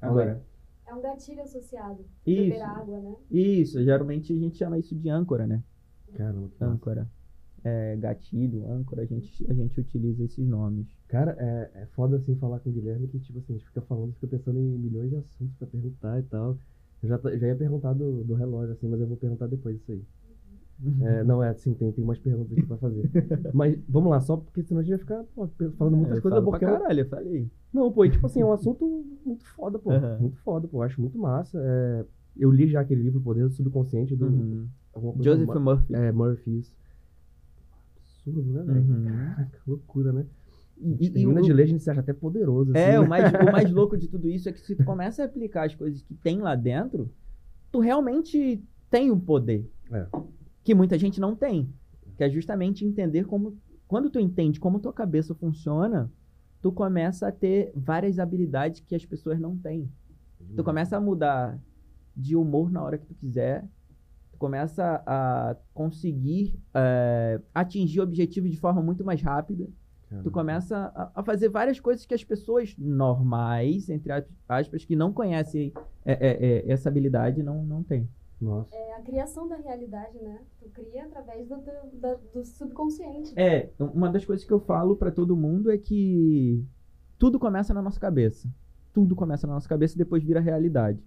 Agora. 0.00 0.42
É 0.86 0.94
um 0.94 1.00
gatilho 1.00 1.42
associado. 1.42 2.04
Isso. 2.26 2.42
Beber 2.42 2.62
água, 2.62 3.00
né? 3.00 3.14
Isso, 3.30 3.82
geralmente 3.82 4.32
a 4.32 4.36
gente 4.36 4.56
chama 4.56 4.78
isso 4.78 4.94
de 4.94 5.08
âncora, 5.08 5.46
né? 5.46 5.62
Caramba, 6.14 6.48
que. 6.48 6.64
Âncora. 6.64 7.10
É, 7.64 7.96
gatilho, 7.96 8.70
âncora, 8.70 9.02
a 9.02 9.06
gente, 9.06 9.50
a 9.50 9.54
gente 9.54 9.80
utiliza 9.80 10.22
esses 10.22 10.46
nomes. 10.46 10.86
Cara, 11.08 11.34
é, 11.38 11.82
é 11.82 11.86
foda 11.86 12.18
assim 12.18 12.36
falar 12.36 12.60
com 12.60 12.68
o 12.68 12.72
Guilherme 12.72 13.08
que, 13.08 13.18
tipo 13.18 13.38
assim, 13.38 13.54
a 13.54 13.56
gente 13.56 13.66
fica 13.66 13.80
falando, 13.80 14.12
fica 14.14 14.26
pensando 14.26 14.58
em 14.58 14.78
milhões 14.78 15.08
de 15.08 15.16
assuntos 15.16 15.56
pra 15.56 15.66
perguntar 15.66 16.20
e 16.20 16.22
tal. 16.24 16.58
Eu 17.02 17.08
já, 17.08 17.18
já 17.18 17.46
ia 17.46 17.56
perguntar 17.56 17.94
do, 17.94 18.22
do 18.22 18.34
relógio, 18.34 18.74
assim, 18.74 18.86
mas 18.86 19.00
eu 19.00 19.06
vou 19.06 19.16
perguntar 19.16 19.46
depois 19.46 19.76
isso 19.76 19.92
aí. 19.92 20.02
É, 21.02 21.22
não, 21.24 21.42
é 21.42 21.48
assim, 21.50 21.72
tem, 21.74 21.90
tem 21.92 22.04
umas 22.04 22.18
perguntas 22.18 22.52
aqui 22.52 22.66
pra 22.66 22.76
fazer. 22.76 23.10
mas 23.54 23.78
vamos 23.88 24.10
lá, 24.10 24.20
só 24.20 24.36
porque 24.36 24.62
senão 24.62 24.80
a 24.80 24.82
gente 24.84 24.90
vai 24.92 24.98
ficar 25.00 25.24
pô, 25.34 25.48
falando 25.78 25.96
muitas 25.96 26.18
É, 26.18 26.20
coisas, 26.20 26.38
falo 26.40 26.50
porque 26.50 26.64
pra 26.66 26.74
é 26.74 26.78
caralho, 26.78 27.00
eu 27.00 27.08
falei. 27.08 27.50
Não, 27.72 27.92
pô, 27.92 28.04
e, 28.04 28.10
tipo 28.10 28.26
assim, 28.26 28.40
é 28.40 28.44
um 28.44 28.52
assunto 28.52 29.04
muito 29.24 29.44
foda, 29.46 29.78
pô. 29.78 29.90
Aham. 29.92 30.18
Muito 30.20 30.36
foda, 30.40 30.66
pô. 30.68 30.78
Eu 30.78 30.82
acho 30.82 31.00
muito 31.00 31.18
massa. 31.18 31.58
É, 31.62 32.04
eu 32.36 32.50
li 32.50 32.68
já 32.68 32.80
aquele 32.80 33.02
livro, 33.02 33.20
O 33.20 33.22
Poder 33.22 33.44
do 33.48 33.52
Subconsciente, 33.54 34.14
do. 34.16 34.26
Uhum. 34.26 34.68
Joseph 35.20 35.46
Mur- 35.46 35.60
Murphy. 35.60 35.94
É, 35.94 36.12
Murphy. 36.12 36.58
isso. 36.58 36.76
Absurdo, 38.26 38.52
né, 38.52 38.62
velho? 38.62 38.80
Uhum. 38.80 39.04
Caraca, 39.34 39.58
loucura, 39.66 40.12
né? 40.12 40.26
E- 40.76 40.96
e- 41.06 41.20
e 41.20 41.26
o- 41.26 41.40
de 41.40 41.52
ler, 41.52 41.62
a 41.62 41.66
gente 41.66 41.82
se 41.82 41.90
acha 41.90 42.00
até 42.00 42.12
poderoso. 42.12 42.72
Assim, 42.72 42.80
É, 42.80 42.92
né? 42.92 43.00
o 43.00 43.08
mais, 43.08 43.32
o 43.32 43.52
mais 43.52 43.70
louco 43.72 43.96
de 43.96 44.08
tudo 44.08 44.28
isso 44.28 44.48
é 44.48 44.52
que 44.52 44.60
se 44.60 44.74
tu 44.74 44.84
começa 44.84 45.22
a 45.22 45.26
aplicar 45.26 45.66
as 45.66 45.74
coisas 45.74 46.02
que 46.02 46.14
tem 46.14 46.40
lá 46.40 46.54
dentro, 46.56 47.08
tu 47.70 47.78
realmente 47.80 48.62
tem 48.90 49.10
um 49.10 49.18
poder. 49.18 49.68
É. 49.92 50.06
Que 50.64 50.74
muita 50.74 50.98
gente 50.98 51.20
não 51.20 51.36
tem. 51.36 51.72
Que 52.16 52.24
é 52.24 52.30
justamente 52.30 52.84
entender 52.84 53.24
como. 53.24 53.56
Quando 53.86 54.10
tu 54.10 54.18
entende 54.18 54.58
como 54.58 54.80
tua 54.80 54.92
cabeça 54.92 55.34
funciona, 55.34 56.10
tu 56.62 56.72
começa 56.72 57.28
a 57.28 57.32
ter 57.32 57.70
várias 57.76 58.18
habilidades 58.18 58.80
que 58.80 58.94
as 58.94 59.04
pessoas 59.04 59.38
não 59.38 59.56
têm. 59.56 59.88
Tu 60.56 60.64
começa 60.64 60.96
a 60.96 61.00
mudar 61.00 61.58
de 62.16 62.34
humor 62.34 62.70
na 62.70 62.82
hora 62.82 62.98
que 62.98 63.06
tu 63.06 63.14
quiser. 63.14 63.64
Tu 64.32 64.38
começa 64.38 65.02
a 65.06 65.56
conseguir 65.72 66.58
eh, 66.74 67.40
atingir 67.54 68.00
objetivos 68.00 68.50
de 68.50 68.56
forma 68.56 68.82
muito 68.82 69.04
mais 69.04 69.20
rápida. 69.22 69.68
Caramba. 70.08 70.24
Tu 70.24 70.30
começa 70.30 70.76
a, 70.94 71.12
a 71.20 71.22
fazer 71.22 71.48
várias 71.48 71.78
coisas 71.80 72.04
que 72.06 72.14
as 72.14 72.24
pessoas 72.24 72.74
normais, 72.78 73.88
entre 73.88 74.12
as- 74.12 74.28
aspas, 74.48 74.84
que 74.84 74.96
não 74.96 75.12
conhecem 75.12 75.72
é, 76.04 76.12
é, 76.12 76.46
é, 76.46 76.72
essa 76.72 76.88
habilidade, 76.88 77.42
não, 77.42 77.62
não 77.64 77.82
têm. 77.82 78.08
Nossa. 78.40 78.74
É 78.74 78.94
a 78.94 79.02
criação 79.02 79.48
da 79.48 79.56
realidade, 79.56 80.18
né? 80.18 80.40
Tu 80.60 80.68
cria 80.70 81.04
através 81.04 81.48
do, 81.48 81.56
do, 81.56 82.18
do 82.32 82.44
subconsciente. 82.44 83.32
É, 83.36 83.70
uma 83.78 84.10
das 84.10 84.24
coisas 84.24 84.44
que 84.44 84.52
eu 84.52 84.60
falo 84.60 84.96
pra 84.96 85.10
todo 85.10 85.36
mundo 85.36 85.70
é 85.70 85.78
que 85.78 86.64
tudo 87.18 87.38
começa 87.38 87.72
na 87.72 87.80
nossa 87.80 87.98
cabeça. 87.98 88.48
Tudo 88.92 89.16
começa 89.16 89.46
na 89.46 89.54
nossa 89.54 89.68
cabeça 89.68 89.94
e 89.94 89.98
depois 89.98 90.22
vira 90.22 90.40
realidade. 90.40 91.02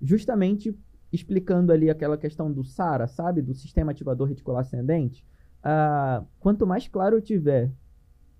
Justamente 0.00 0.76
explicando 1.12 1.72
ali 1.72 1.90
aquela 1.90 2.16
questão 2.16 2.52
do 2.52 2.64
SARA, 2.64 3.06
sabe? 3.06 3.42
Do 3.42 3.54
sistema 3.54 3.92
ativador 3.92 4.28
reticular 4.28 4.60
ascendente. 4.60 5.26
Ah, 5.62 6.24
quanto 6.38 6.66
mais 6.66 6.88
claro 6.88 7.16
eu 7.16 7.20
tiver 7.20 7.72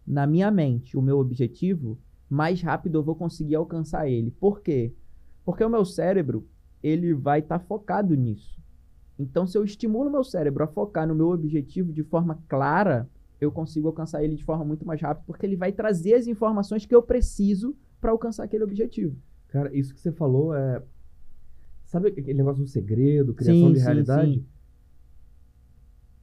na 0.06 0.26
minha 0.26 0.50
mente 0.50 0.96
o 0.96 1.02
meu 1.02 1.18
objetivo, 1.18 1.98
mais 2.28 2.62
rápido 2.62 2.98
eu 2.98 3.02
vou 3.02 3.14
conseguir 3.14 3.56
alcançar 3.56 4.08
ele. 4.08 4.30
Por 4.30 4.60
quê? 4.60 4.94
Porque 5.44 5.64
o 5.64 5.68
meu 5.68 5.84
cérebro, 5.84 6.46
ele 6.82 7.12
vai 7.14 7.40
estar 7.40 7.58
focado 7.60 8.14
nisso. 8.14 8.60
Então, 9.18 9.46
se 9.46 9.56
eu 9.58 9.64
estimulo 9.64 10.10
meu 10.10 10.24
cérebro 10.24 10.64
a 10.64 10.66
focar 10.66 11.06
no 11.06 11.14
meu 11.14 11.28
objetivo 11.30 11.92
de 11.92 12.02
forma 12.02 12.42
clara, 12.48 13.08
eu 13.40 13.52
consigo 13.52 13.88
alcançar 13.88 14.22
ele 14.24 14.34
de 14.34 14.44
forma 14.44 14.64
muito 14.64 14.86
mais 14.86 15.00
rápida, 15.00 15.24
porque 15.26 15.44
ele 15.44 15.56
vai 15.56 15.72
trazer 15.72 16.14
as 16.14 16.26
informações 16.26 16.86
que 16.86 16.94
eu 16.94 17.02
preciso 17.02 17.76
para 18.00 18.10
alcançar 18.12 18.44
aquele 18.44 18.64
objetivo. 18.64 19.16
Cara, 19.48 19.74
isso 19.76 19.92
que 19.94 20.00
você 20.00 20.12
falou 20.12 20.54
é. 20.54 20.82
Sabe 21.86 22.08
aquele 22.08 22.34
negócio 22.34 22.62
do 22.62 22.68
segredo, 22.68 23.34
criação 23.34 23.68
Sim, 23.68 23.72
de 23.72 23.78
sim, 23.80 23.84
realidade? 23.84 24.34
sim. 24.34 24.46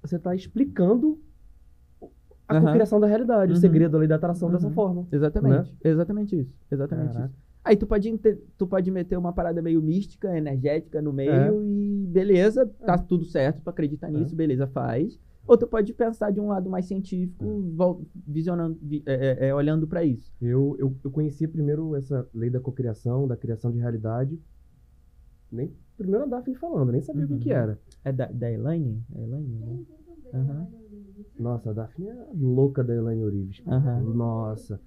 Você 0.02 0.18
tá 0.18 0.34
explicando 0.34 1.20
a 2.48 2.56
Aham. 2.56 2.66
cocriação 2.68 3.00
da 3.00 3.08
realidade, 3.08 3.52
Uhum. 3.52 3.58
o 3.58 3.62
segredo 3.62 3.98
ali 3.98 4.08
da 4.08 4.16
atração 4.16 4.50
dessa 4.50 4.68
Uhum. 4.68 4.74
forma. 4.74 5.08
Exatamente. 5.12 5.76
Exatamente 5.84 6.40
isso. 6.40 6.54
Exatamente 6.72 7.14
Caraca. 7.14 7.34
isso. 7.34 7.47
Aí 7.68 7.76
tu 7.76 7.86
pode, 7.86 8.18
tu 8.58 8.66
pode 8.66 8.90
meter 8.90 9.18
uma 9.18 9.34
parada 9.34 9.62
meio 9.62 9.82
mística, 9.82 10.38
energética 10.38 11.02
no 11.02 11.12
meio 11.12 11.32
É. 11.32 11.52
e 11.66 12.08
beleza, 12.08 12.66
tá 12.86 12.98
tudo 12.98 13.26
certo, 13.26 13.62
tu 13.62 13.70
acredita 13.70 14.10
nisso, 14.10 14.34
beleza, 14.36 14.66
faz. 14.68 15.20
Ou 15.46 15.58
tu 15.58 15.68
pode 15.68 15.94
pensar 15.94 16.32
de 16.32 16.40
um 16.40 16.48
lado 16.48 16.70
mais 16.70 16.86
científico, 16.86 17.44
vol- 17.76 18.06
visionando, 18.26 18.78
vi- 18.82 19.04
é, 19.06 19.14
é, 19.46 19.48
é, 19.50 19.56
olhando 19.56 19.86
pra 19.86 20.04
isso. 20.04 20.32
Eu, 20.42 20.76
eu, 20.80 20.96
eu 21.04 21.12
conhecia 21.12 21.48
primeiro 21.48 21.94
essa 21.96 22.26
lei 22.34 22.50
da 22.50 22.60
cocriação, 22.62 23.28
da 23.28 23.36
criação 23.36 23.70
de 23.72 23.80
realidade. 23.80 24.40
Nem 25.52 25.72
primeiro 25.98 26.24
a 26.26 26.28
Daphne 26.28 26.56
falando, 26.56 26.92
nem 26.92 27.02
sabia 27.02 27.26
o 27.26 27.28
que, 27.28 27.34
Uhum. 27.34 27.40
que 27.40 27.52
era. 27.52 27.78
É 28.06 28.12
da, 28.14 28.26
da 28.28 28.50
Elaine? 28.52 29.02
É 29.16 29.24
Elaine, 29.24 29.56
né? 29.60 29.78
Livro. 30.34 31.26
Nossa, 31.40 31.70
a 31.70 31.74
Daphne 31.74 32.08
é 32.10 32.26
louca 32.34 32.84
da 32.84 32.96
Elaine 32.96 33.24
Orives. 33.24 33.62
Aham. 33.68 34.02
Nossa. 34.02 34.80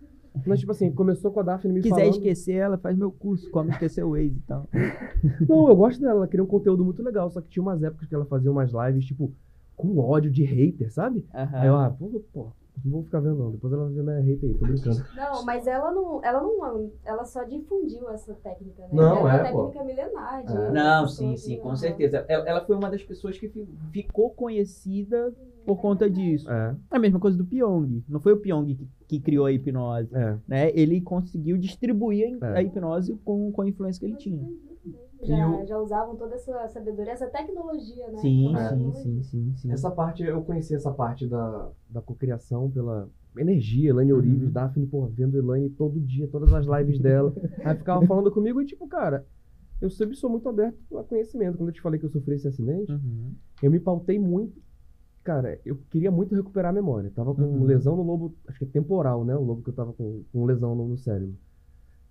Mas, 0.47 0.61
tipo 0.61 0.73
assim, 0.73 0.91
começou 0.93 1.31
com 1.31 1.41
a 1.41 1.43
Daphne 1.43 1.73
me 1.73 1.83
Se 1.83 1.89
quiser 1.89 2.03
falando... 2.03 2.15
esquecer 2.15 2.55
ela, 2.55 2.79
faz 2.79 2.97
meu 2.97 3.11
curso, 3.11 3.51
como 3.51 3.71
esquecer 3.71 4.05
o 4.05 4.11
Waze 4.11 4.37
e 4.37 4.43
tal. 4.47 4.69
Não, 5.49 5.69
eu 5.69 5.77
gosto 5.77 6.01
dela, 6.01 6.15
ela 6.15 6.29
cria 6.29 6.43
um 6.43 6.47
conteúdo 6.47 6.85
muito 6.85 7.03
legal. 7.03 7.31
Só 7.31 7.41
que 7.41 7.49
tinha 7.49 7.63
umas 7.63 7.83
épocas 7.83 8.09
que 8.09 8.15
ela 8.15 8.25
fazia 8.25 8.51
umas 8.51 8.71
lives, 8.73 9.05
tipo, 9.05 9.33
com 9.77 9.99
ódio 9.99 10.31
de 10.31 10.45
hater, 10.45 10.93
sabe? 10.93 11.27
Aí 11.33 11.67
eu, 11.67 11.77
ah, 11.77 11.91
pô, 11.91 12.23
pô, 12.33 12.53
não 12.85 12.93
vou 12.93 13.03
ficar 13.05 13.21
vendo 13.21 13.37
não. 13.37 13.51
Depois 13.53 13.73
ela 13.73 13.85
vai 13.87 13.95
ver 13.95 14.03
minha 14.03 14.21
hater 14.21 14.49
aí, 14.51 14.55
tô 14.59 14.67
brincando. 14.67 15.05
Não, 15.17 15.45
mas 15.45 15.67
ela 15.67 15.91
não, 15.93 16.25
ela 16.25 16.41
não, 16.41 16.91
ela 17.05 17.25
só 17.25 17.45
difundiu 17.45 18.09
essa 18.11 18.35
técnica, 18.35 18.83
né? 18.83 18.89
Não, 18.93 19.17
é 19.17 19.21
uma 19.21 19.35
é, 19.49 19.53
pô. 19.53 19.65
técnica 19.69 19.85
milenar. 19.85 20.45
de- 20.45 20.57
É. 20.57 20.71
Não, 20.73 21.05
de 21.07 21.13
sim, 21.15 21.37
sim, 21.37 21.57
que- 21.57 21.61
com 21.63 21.75
certeza. 21.77 22.25
Ela 22.29 22.49
ela 22.49 22.61
foi 22.65 22.77
uma 22.77 22.91
das 22.91 23.03
pessoas 23.03 23.39
que 23.39 23.49
fi- 23.49 23.69
ficou 23.93 24.31
conhecida 24.31 25.33
por 25.67 25.81
conta 25.81 26.09
disso. 26.09 26.51
É, 26.51 26.77
É 26.91 26.97
a 26.97 26.99
mesma 26.99 27.21
coisa 27.21 27.37
do 27.37 27.45
Pyong. 27.45 28.03
Não 28.09 28.21
foi 28.21 28.33
o 28.33 28.41
Pyong 28.41 28.75
que, 28.75 28.89
que 29.07 29.21
criou 29.21 29.47
a 29.47 29.53
hipnose. 29.53 30.09
é. 30.15 30.39
Né? 30.49 30.71
Ele 30.75 31.01
conseguiu 31.01 31.57
distribuir 31.59 32.39
a, 32.41 32.47
É. 32.47 32.59
a 32.59 32.63
hipnose 32.63 33.15
com, 33.25 33.53
com 33.53 33.63
a 33.63 33.69
influência 33.69 34.01
que 34.01 34.07
ele 34.07 34.17
tinha. 34.17 34.49
Já, 35.23 35.37
E 35.37 35.63
o- 35.63 35.67
já 35.67 35.79
usavam 35.79 36.17
toda 36.17 36.35
essa 36.35 36.69
sabedoria, 36.69 37.13
essa 37.13 37.29
tecnologia, 37.29 38.09
né? 38.09 38.19
Sim, 38.21 38.49
Essa 38.55 38.69
sim, 38.71 38.79
tecnologia. 38.79 39.03
sim, 39.03 39.23
sim, 39.23 39.57
sim. 39.57 39.73
Essa 39.73 39.91
parte, 39.91 40.23
eu 40.23 40.43
conheci 40.43 40.75
essa 40.75 40.91
parte 40.91 41.27
da, 41.27 41.71
da 41.89 42.01
cocriação 42.03 42.71
pela 42.71 43.09
energia, 43.37 43.91
Elaine 43.91 44.13
Orives, 44.13 44.47
Uhum. 44.47 44.53
Daphne, 44.53 44.87
pô, 44.87 45.07
vendo 45.07 45.37
Elaine 45.39 45.71
todo 45.71 46.01
dia, 46.01 46.27
todas 46.29 46.53
as 46.53 46.67
lives 46.67 46.99
dela. 46.99 47.33
Aí 47.65 47.77
ficava 47.77 48.05
falando 48.07 48.31
comigo 48.33 48.61
e, 48.61 48.67
tipo, 48.67 48.89
cara, 48.89 49.27
eu 49.81 49.91
sempre 49.91 50.17
sou 50.17 50.31
muito 50.31 50.49
aberto 50.49 50.99
a 50.99 51.05
conhecimento. 51.05 51.57
Quando 51.59 51.69
eu 51.71 51.75
te 51.75 51.81
falei 51.81 51.99
que 52.01 52.07
eu 52.07 52.11
sofri 52.11 52.35
esse 52.35 52.49
acidente, 52.49 52.91
Uhum. 52.93 53.35
eu 53.63 53.71
me 53.71 53.81
pautei 53.81 54.19
muito. 54.19 54.61
Cara, 55.23 55.61
eu 55.65 55.77
queria 55.91 56.11
muito 56.11 56.35
recuperar 56.35 56.71
a 56.71 56.75
memória. 56.75 57.11
Tava 57.15 57.35
com 57.35 57.43
Uhum. 57.43 57.65
lesão 57.65 57.97
no 57.97 58.03
lobo, 58.03 58.37
acho 58.49 58.59
que 58.59 58.65
é 58.65 58.69
temporal, 58.69 59.25
né? 59.25 59.37
O 59.37 59.43
lobo 59.45 59.63
que 59.63 59.71
eu 59.71 59.75
tava 59.75 59.93
com, 59.93 60.25
com 60.33 60.45
lesão 60.47 60.75
no, 60.75 60.89
no 60.89 60.97
cérebro. 60.99 61.37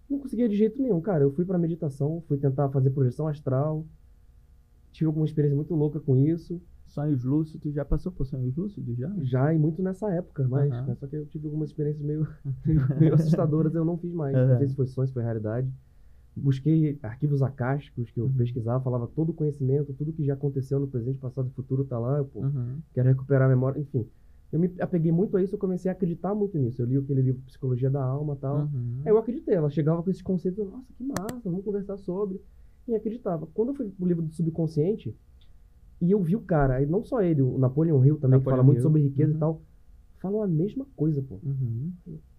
Não 0.10 0.20
conseguia 0.20 0.50
de 0.50 0.56
jeito 0.56 0.82
nenhum, 0.82 1.00
cara. 1.02 1.24
Eu 1.24 1.32
fui 1.32 1.46
pra 1.46 1.58
meditação, 1.58 2.22
fui 2.28 2.38
tentar 2.38 2.70
fazer 2.70 2.90
projeção 2.90 3.28
astral. 3.28 3.86
Tive 4.92 5.06
alguma 5.08 5.26
experiência 5.26 5.56
muito 5.56 5.74
louca 5.76 6.00
com 6.00 6.18
isso. 6.18 6.62
Sonhos 6.88 7.24
lúcidos, 7.24 7.72
já 7.76 7.86
passou 7.86 8.12
por 8.12 8.26
sonhos 8.26 8.56
lúcidos 8.56 8.98
já? 8.98 9.14
Já 9.22 9.54
e 9.54 9.60
muito 9.60 9.80
nessa 9.84 10.10
época, 10.12 10.48
mas 10.50 10.74
Aham. 10.74 10.86
mas 10.88 10.98
só 11.00 11.06
que 11.06 11.16
eu 11.16 11.26
tive 11.28 11.46
algumas 11.46 11.70
experiências 11.70 12.04
meio, 12.04 12.28
meio 13.00 13.14
assustadoras, 13.14 13.76
eu 13.76 13.86
não 13.86 13.96
fiz 13.98 14.12
mais. 14.12 14.36
Não 14.36 14.44
Aham. 14.48 14.58
sei 14.58 14.68
se 14.70 14.76
foi 14.76 14.88
sonho, 14.88 15.08
se 15.08 15.14
foi 15.14 15.22
realidade. 15.22 15.72
Busquei 16.36 16.98
arquivos 17.04 17.44
acásticos 17.44 18.10
que 18.10 18.20
eu 18.20 18.26
Uhum. 18.26 18.34
pesquisava, 18.38 18.84
falava 18.84 19.08
todo 19.08 19.30
o 19.30 19.34
conhecimento, 19.34 19.94
tudo 19.94 20.14
que 20.14 20.24
já 20.26 20.34
aconteceu 20.34 20.80
no 20.80 20.88
presente, 20.88 21.20
passado 21.20 21.48
e 21.50 21.54
futuro 21.54 21.84
tá 21.86 22.00
lá. 22.00 22.18
Eu, 22.18 22.26
pô, 22.26 22.40
Uhum. 22.40 22.82
quero 22.94 23.08
recuperar 23.10 23.44
a 23.44 23.50
memória, 23.50 23.80
enfim. 23.80 24.08
Eu 24.52 24.60
me 24.60 24.74
apeguei 24.80 25.12
muito 25.12 25.38
a 25.38 25.44
isso, 25.44 25.56
eu 25.56 25.60
comecei 25.60 25.90
a 25.90 25.94
acreditar 25.94 26.34
muito 26.34 26.58
nisso. 26.58 26.82
Eu 26.82 26.86
li 26.88 26.98
aquele 26.98 27.22
livro 27.22 27.42
Psicologia 27.44 27.90
da 27.90 28.04
Alma 28.04 28.34
e 28.34 28.38
tal. 28.38 28.58
Uhum. 28.62 29.02
Aí 29.06 29.12
eu 29.12 29.18
acreditei, 29.18 29.56
ela 29.56 29.70
chegava 29.70 30.02
com 30.02 30.10
esses 30.10 30.24
conceitos, 30.24 30.60
eu, 30.60 30.66
nossa, 30.66 30.94
que 30.98 31.04
massa, 31.04 31.50
vamos 31.50 31.64
conversar 31.64 31.98
sobre. 31.98 32.42
E 32.88 32.96
acreditava. 32.96 33.48
Quando 33.54 33.70
eu 33.70 33.76
fui 33.76 33.90
pro 33.90 34.08
livro 34.08 34.24
do 34.24 34.34
subconsciente, 34.34 35.16
e 36.02 36.12
eu 36.12 36.22
vi 36.24 36.36
o 36.36 36.42
cara, 36.42 36.78
aí 36.78 36.86
não 36.86 37.04
só 37.04 37.22
ele, 37.22 37.42
o 37.42 37.58
Napoleon 37.60 38.04
Hill 38.04 38.18
também, 38.18 38.40
que 38.40 38.46
Napoleon 38.46 38.58
fala 38.58 38.64
muito 38.64 38.78
Hill, 38.78 38.84
sobre 38.84 39.02
riqueza 39.04 39.32
uhum. 39.32 39.38
e 39.38 39.40
tal, 39.40 39.62
falam 40.20 40.42
a 40.42 40.48
mesma 40.48 40.86
coisa, 40.96 41.22
pô. 41.22 41.40
Uhum. 41.44 41.92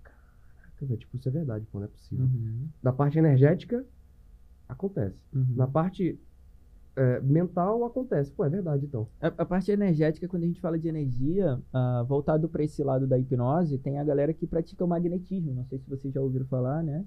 Caraca, 0.02 0.86
velho, 0.86 0.98
tipo, 0.98 1.16
isso 1.16 1.28
é 1.28 1.32
verdade, 1.32 1.66
pô, 1.70 1.78
não 1.78 1.84
é 1.84 1.88
possível. 1.88 2.24
Uhum. 2.24 2.66
Da 2.82 2.92
parte 2.92 3.18
energética, 3.18 3.84
acontece. 4.68 5.22
Uhum. 5.32 5.54
Na 5.54 5.66
parte 5.66 6.18
é, 7.02 7.20
mental, 7.20 7.84
acontece. 7.84 8.30
Pô, 8.32 8.44
é 8.44 8.48
verdade, 8.50 8.84
então. 8.86 9.08
A, 9.20 9.28
a 9.28 9.44
parte 9.46 9.70
energética, 9.70 10.28
quando 10.28 10.42
a 10.42 10.46
gente 10.46 10.60
fala 10.60 10.78
de 10.78 10.88
energia, 10.88 11.58
ah, 11.72 12.04
voltado 12.06 12.48
para 12.48 12.62
esse 12.64 12.82
lado 12.82 13.06
da 13.06 13.18
hipnose, 13.18 13.78
tem 13.78 13.98
a 13.98 14.04
galera 14.04 14.32
que 14.34 14.46
pratica 14.46 14.84
o 14.84 14.88
magnetismo. 14.88 15.54
Não 15.54 15.64
sei 15.64 15.78
se 15.78 15.88
vocês 15.88 16.12
já 16.12 16.20
ouviram 16.20 16.46
falar, 16.46 16.82
né? 16.82 17.04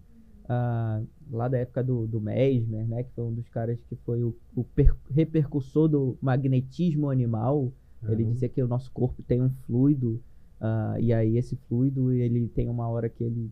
Ah, 0.50 1.02
lá 1.32 1.48
da 1.48 1.58
época 1.58 1.84
do, 1.84 2.08
do 2.08 2.20
Mesmer, 2.20 2.88
né? 2.88 3.04
Que 3.04 3.12
foi 3.14 3.24
um 3.26 3.34
dos 3.34 3.48
caras 3.50 3.78
que 3.88 3.96
foi 3.98 4.24
o, 4.24 4.36
o 4.56 4.64
per- 4.64 4.96
repercussor 5.10 5.88
do 5.88 6.18
magnetismo 6.22 7.10
animal. 7.10 7.72
Ele 8.10 8.24
Uhum. 8.26 8.34
dizia 8.34 8.50
que 8.50 8.62
o 8.62 8.68
nosso 8.68 8.92
corpo 8.92 9.24
tem 9.24 9.42
um 9.42 9.50
fluido, 9.66 10.20
ah, 10.60 10.96
e 11.00 11.14
aí 11.14 11.38
esse 11.38 11.56
fluido, 11.68 12.12
ele 12.12 12.48
tem 12.50 12.68
uma 12.68 12.88
hora 12.90 13.08
que 13.08 13.24
ele 13.24 13.50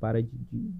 para 0.00 0.22
de... 0.22 0.28
de- 0.52 0.74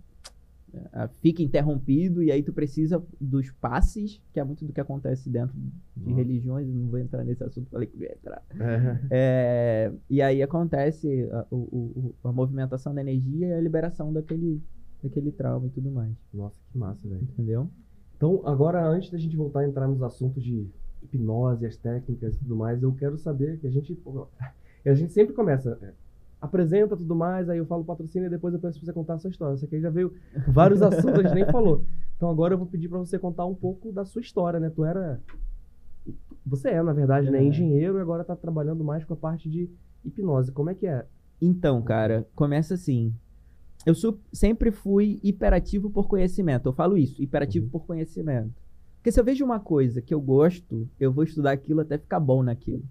fica 1.21 1.43
interrompido, 1.43 2.23
e 2.23 2.31
aí 2.31 2.43
tu 2.43 2.53
precisa 2.53 3.03
dos 3.21 3.51
passes, 3.53 4.21
que 4.33 4.41
é 4.41 4.45
muito 4.45 4.65
do 4.65 4.73
que 4.73 4.81
acontece 4.81 5.29
dentro 5.31 5.57
de 5.97 6.05
Nossa. 6.11 6.17
religiões, 6.17 6.69
eu 6.69 6.75
não 6.75 6.89
vou 6.89 6.99
entrar 6.99 7.25
nesse 7.25 7.43
assunto, 7.45 7.69
falei 7.71 7.87
que 7.89 7.99
ia 7.99 8.13
entrar. 8.15 8.43
É. 8.59 8.99
É, 9.11 9.93
e 10.11 10.21
aí 10.23 10.43
acontece 10.43 11.29
a, 11.33 11.47
o- 11.51 12.15
o- 12.23 12.29
a 12.29 12.33
movimentação 12.33 12.95
da 12.95 13.01
energia 13.01 13.49
e 13.49 13.53
a 13.55 13.61
liberação 13.61 14.13
daquele, 14.13 14.63
daquele 15.03 15.31
trauma 15.33 15.67
e 15.67 15.71
tudo 15.71 15.91
mais, 15.91 16.15
Nossa, 16.33 16.59
que 16.73 16.79
massa, 16.79 17.07
velho. 17.09 17.23
entendeu? 17.23 17.69
Então, 18.17 18.41
agora, 18.47 18.87
antes 18.87 19.11
da 19.11 19.19
gente 19.19 19.37
voltar 19.37 19.61
a 19.61 19.69
entrar 19.69 19.89
nos 19.89 20.03
assuntos 20.03 20.43
de 20.43 20.67
hipnose, 21.03 21.67
as 21.67 21.77
técnicas 21.77 22.35
e 22.35 22.39
tudo 22.39 22.57
mais, 22.57 22.83
eu 22.83 22.93
quero 22.95 23.19
saber 23.19 23.59
que 23.59 23.67
a 23.67 23.71
gente. 23.71 23.97
A 24.87 24.93
gente 24.93 25.13
sempre 25.15 25.33
começa. 25.35 25.79
Apresenta 26.45 26.97
tudo 26.97 27.15
mais, 27.17 27.49
aí 27.49 27.59
eu 27.59 27.65
falo 27.67 27.85
patrocínio 27.85 28.27
e 28.27 28.31
depois 28.31 28.53
eu 28.53 28.61
peço 28.61 28.79
pra 28.79 28.87
você 28.87 28.93
contar 28.93 29.15
a 29.15 29.19
sua 29.19 29.31
história. 29.31 29.55
Isso 29.55 29.65
aqui 29.65 29.81
já 29.81 29.89
veio 29.91 30.13
vários 30.49 30.83
assuntos, 30.83 31.21
a 31.21 31.23
gente 31.23 31.35
nem 31.35 31.47
falou. 31.47 31.83
Então 32.17 32.29
agora 32.29 32.53
eu 32.55 32.59
vou 32.59 32.67
pedir 32.67 32.89
pra 32.89 32.99
você 32.99 33.19
contar 33.19 33.47
um 33.47 33.55
pouco 33.55 33.91
da 33.93 34.05
sua 34.05 34.21
história, 34.21 34.61
né? 34.61 34.69
Tu 34.71 34.85
era. 34.85 35.21
Você 36.47 36.69
é, 36.69 36.83
na 36.83 36.93
verdade, 36.93 37.31
né? 37.31 37.39
É. 37.39 37.43
Engenheiro 37.45 37.99
e 37.99 38.01
agora 38.01 38.23
tá 38.25 38.37
trabalhando 38.37 38.85
mais 38.85 39.05
com 39.05 39.15
a 39.15 39.17
parte 39.17 39.49
de 39.49 39.71
hipnose. 40.05 40.53
Como 40.53 40.69
é 40.71 40.75
que 40.75 40.87
é? 40.87 41.07
Então, 41.41 41.81
cara, 41.83 42.27
começa 42.35 42.75
assim. 42.75 43.15
Eu 43.87 43.95
su- 43.95 44.19
sempre 44.33 44.71
fui 44.71 45.19
hiperativo 45.23 45.91
por 45.91 46.07
conhecimento. 46.07 46.69
Eu 46.69 46.73
falo 46.73 46.97
isso, 46.99 47.23
hiperativo 47.23 47.65
Uhum. 47.67 47.71
por 47.71 47.87
conhecimento. 47.87 48.53
Porque 48.97 49.11
se 49.13 49.19
eu 49.21 49.25
vejo 49.25 49.45
uma 49.45 49.61
coisa 49.61 50.01
que 50.03 50.13
eu 50.15 50.21
gosto, 50.21 50.89
eu 51.01 51.13
vou 51.13 51.25
estudar 51.25 51.53
aquilo 51.53 51.81
até 51.81 51.97
ficar 51.99 52.21
bom 52.21 52.43
naquilo. 52.43 52.83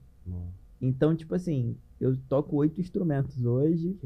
Então, 0.82 1.16
tipo 1.16 1.34
assim, 1.34 1.76
eu 2.04 2.16
toco 2.30 2.56
oito 2.58 2.80
instrumentos 2.82 3.44
hoje. 3.46 3.98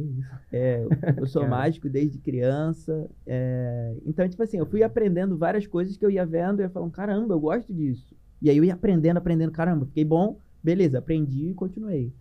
É, 0.51 0.83
eu- 1.17 1.27
sou 1.27 1.41
mágico 1.49 1.89
desde 1.89 2.17
criança. 2.19 3.09
é, 3.25 3.95
então, 4.05 4.27
tipo 4.27 4.41
assim, 4.43 4.57
eu 4.57 4.65
fui 4.65 4.83
aprendendo 4.83 5.37
várias 5.37 5.65
coisas 5.67 5.97
que 5.97 6.05
eu 6.05 6.09
ia 6.11 6.25
vendo 6.25 6.59
e 6.61 6.63
ia 6.63 6.69
falando, 6.69 6.91
caramba, 6.91 7.33
eu 7.33 7.39
gosto 7.39 7.73
disso. 7.73 8.15
E 8.41 8.49
aí 8.49 8.57
eu 8.57 8.63
ia 8.63 8.73
aprendendo, 8.73 9.17
aprendendo, 9.17 9.51
caramba, 9.51 9.85
fiquei 9.87 10.05
bom, 10.05 10.39
beleza, 10.63 10.99
aprendi 10.99 11.49
e 11.49 11.53
continuei. 11.53 12.13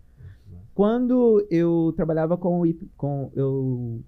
Quando 0.73 1.45
eu 1.49 1.93
trabalhava 1.95 2.37
com, 2.37 2.61
com 2.95 3.31
eu, 3.35 4.03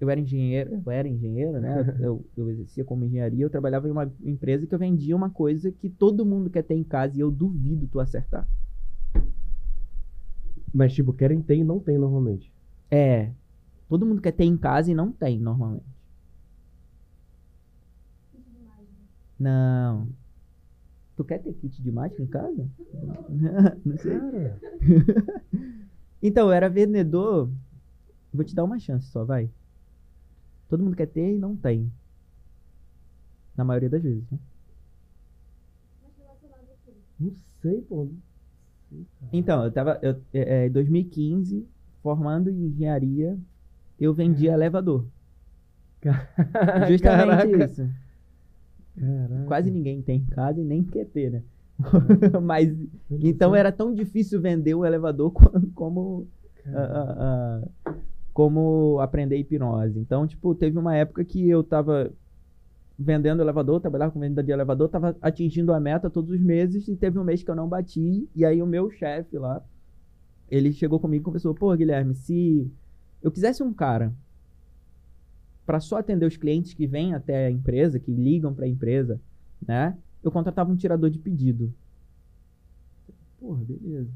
eu 0.00 0.08
era 0.10 0.20
engenheiro, 0.20 0.80
eu 0.84 0.92
era 0.92 1.08
engenheiro, 1.08 1.60
né? 1.60 1.74
Eu, 2.00 2.24
eu 2.36 2.50
exercia 2.50 2.84
como 2.84 3.04
engenharia, 3.04 3.44
eu 3.44 3.50
trabalhava 3.50 3.88
em 3.88 3.90
uma 3.90 4.12
empresa 4.22 4.66
que 4.66 4.74
eu 4.74 4.78
vendia 4.78 5.16
uma 5.16 5.30
coisa 5.30 5.72
que 5.72 5.88
todo 5.88 6.24
mundo 6.26 6.50
quer 6.50 6.62
ter 6.62 6.74
em 6.74 6.84
casa 6.84 7.16
e 7.16 7.20
eu 7.20 7.30
duvido 7.30 7.88
tu 7.88 7.98
acertar. 8.00 8.46
Mas, 10.74 10.92
tipo, 10.92 11.12
querem 11.12 11.40
ter 11.40 11.56
e 11.56 11.64
não 11.64 11.78
tem 11.78 11.96
normalmente. 11.96 12.52
É, 12.90 13.30
todo 13.88 14.04
mundo 14.04 14.20
quer 14.20 14.32
ter 14.32 14.44
em 14.44 14.56
casa 14.56 14.90
e 14.90 14.94
não 14.94 15.12
tem 15.12 15.38
normalmente. 15.38 15.86
Não. 19.38 20.08
Tu 21.16 21.24
quer 21.24 21.38
ter 21.38 21.52
kit 21.54 21.80
de 21.80 21.92
mágica 21.92 22.22
em 22.22 22.26
casa? 22.26 22.68
Não 23.84 23.98
sei. 23.98 24.18
Cara. 24.18 24.60
Então, 26.26 26.46
eu 26.46 26.52
era 26.52 26.70
vendedor. 26.70 27.50
Vou 28.32 28.44
te 28.44 28.54
dar 28.54 28.64
uma 28.64 28.78
chance 28.78 29.06
só, 29.08 29.24
vai. 29.26 29.50
Todo 30.68 30.82
mundo 30.82 30.96
quer 30.96 31.06
ter 31.06 31.34
e 31.34 31.38
não 31.38 31.54
tem. 31.56 31.92
Na 33.56 33.64
maioria 33.64 33.90
das 33.90 34.02
vezes, 34.02 34.24
né? 34.30 34.38
Não 37.18 37.32
sei, 37.60 37.80
pô. 37.82 38.04
Não. 38.04 38.23
Então, 39.32 39.64
eu 39.64 39.70
tava. 39.72 39.98
É, 40.02 40.16
é, 40.32 40.66
em 40.66 40.70
2015, 40.70 41.66
formando 42.02 42.50
em 42.50 42.66
engenharia, 42.66 43.38
eu 43.98 44.12
vendia 44.14 44.52
elevador. 44.52 45.06
Justamente 46.88 47.00
Caraca. 47.02 47.64
isso. 47.64 47.88
Caraca. 48.98 49.44
Quase 49.46 49.70
ninguém 49.70 50.02
tem 50.02 50.20
em 50.20 50.26
casa 50.26 50.60
e 50.60 50.64
nem 50.64 50.84
quer 50.84 51.06
ter, 51.06 51.30
né? 51.30 51.42
Mas 52.42 52.68
Eu 52.70 52.78
não 53.10 53.18
então 53.28 53.54
era 53.54 53.72
tão 53.72 53.92
difícil 53.92 54.40
vender 54.40 54.74
um 54.74 54.84
elevador 54.84 55.30
co- 55.34 55.50
como 55.74 56.28
como 58.32 58.98
aprender 59.00 59.36
hipnose. 59.38 59.98
Então, 59.98 60.26
tipo, 60.26 60.54
teve 60.54 60.78
uma 60.78 60.94
época 60.94 61.24
que 61.24 61.48
eu 61.48 61.62
tava 61.62 62.12
vendendo 62.98 63.42
elevador, 63.42 63.80
trabalhava 63.80 64.12
com 64.12 64.20
venda 64.20 64.42
de 64.42 64.52
elevador, 64.52 64.88
tava 64.88 65.16
atingindo 65.20 65.72
a 65.72 65.80
meta 65.80 66.08
todos 66.08 66.30
os 66.30 66.40
meses 66.40 66.86
e 66.88 66.96
teve 66.96 67.18
um 67.18 67.24
mês 67.24 67.42
que 67.42 67.50
eu 67.50 67.56
não 67.56 67.68
bati. 67.68 68.28
E 68.34 68.44
aí 68.44 68.62
o 68.62 68.66
meu 68.66 68.90
chefe 68.90 69.36
lá, 69.38 69.62
ele 70.50 70.72
chegou 70.72 71.00
comigo 71.00 71.22
e 71.22 71.24
conversou: 71.24 71.54
pô, 71.54 71.74
Guilherme, 71.76 72.14
se 72.14 72.70
eu 73.22 73.30
quisesse 73.30 73.62
um 73.62 73.72
cara 73.72 74.12
para 75.66 75.80
só 75.80 75.98
atender 75.98 76.26
os 76.26 76.36
clientes 76.36 76.74
que 76.74 76.86
vêm 76.86 77.14
até 77.14 77.46
a 77.46 77.50
empresa, 77.50 77.98
que 77.98 78.12
ligam 78.12 78.54
para 78.54 78.66
a 78.66 78.68
empresa, 78.68 79.20
né? 79.66 79.96
Eu 80.22 80.30
contratava 80.30 80.70
um 80.70 80.76
tirador 80.76 81.10
de 81.10 81.18
pedido. 81.18 81.72
Porra, 83.38 83.62
beleza. 83.64 84.10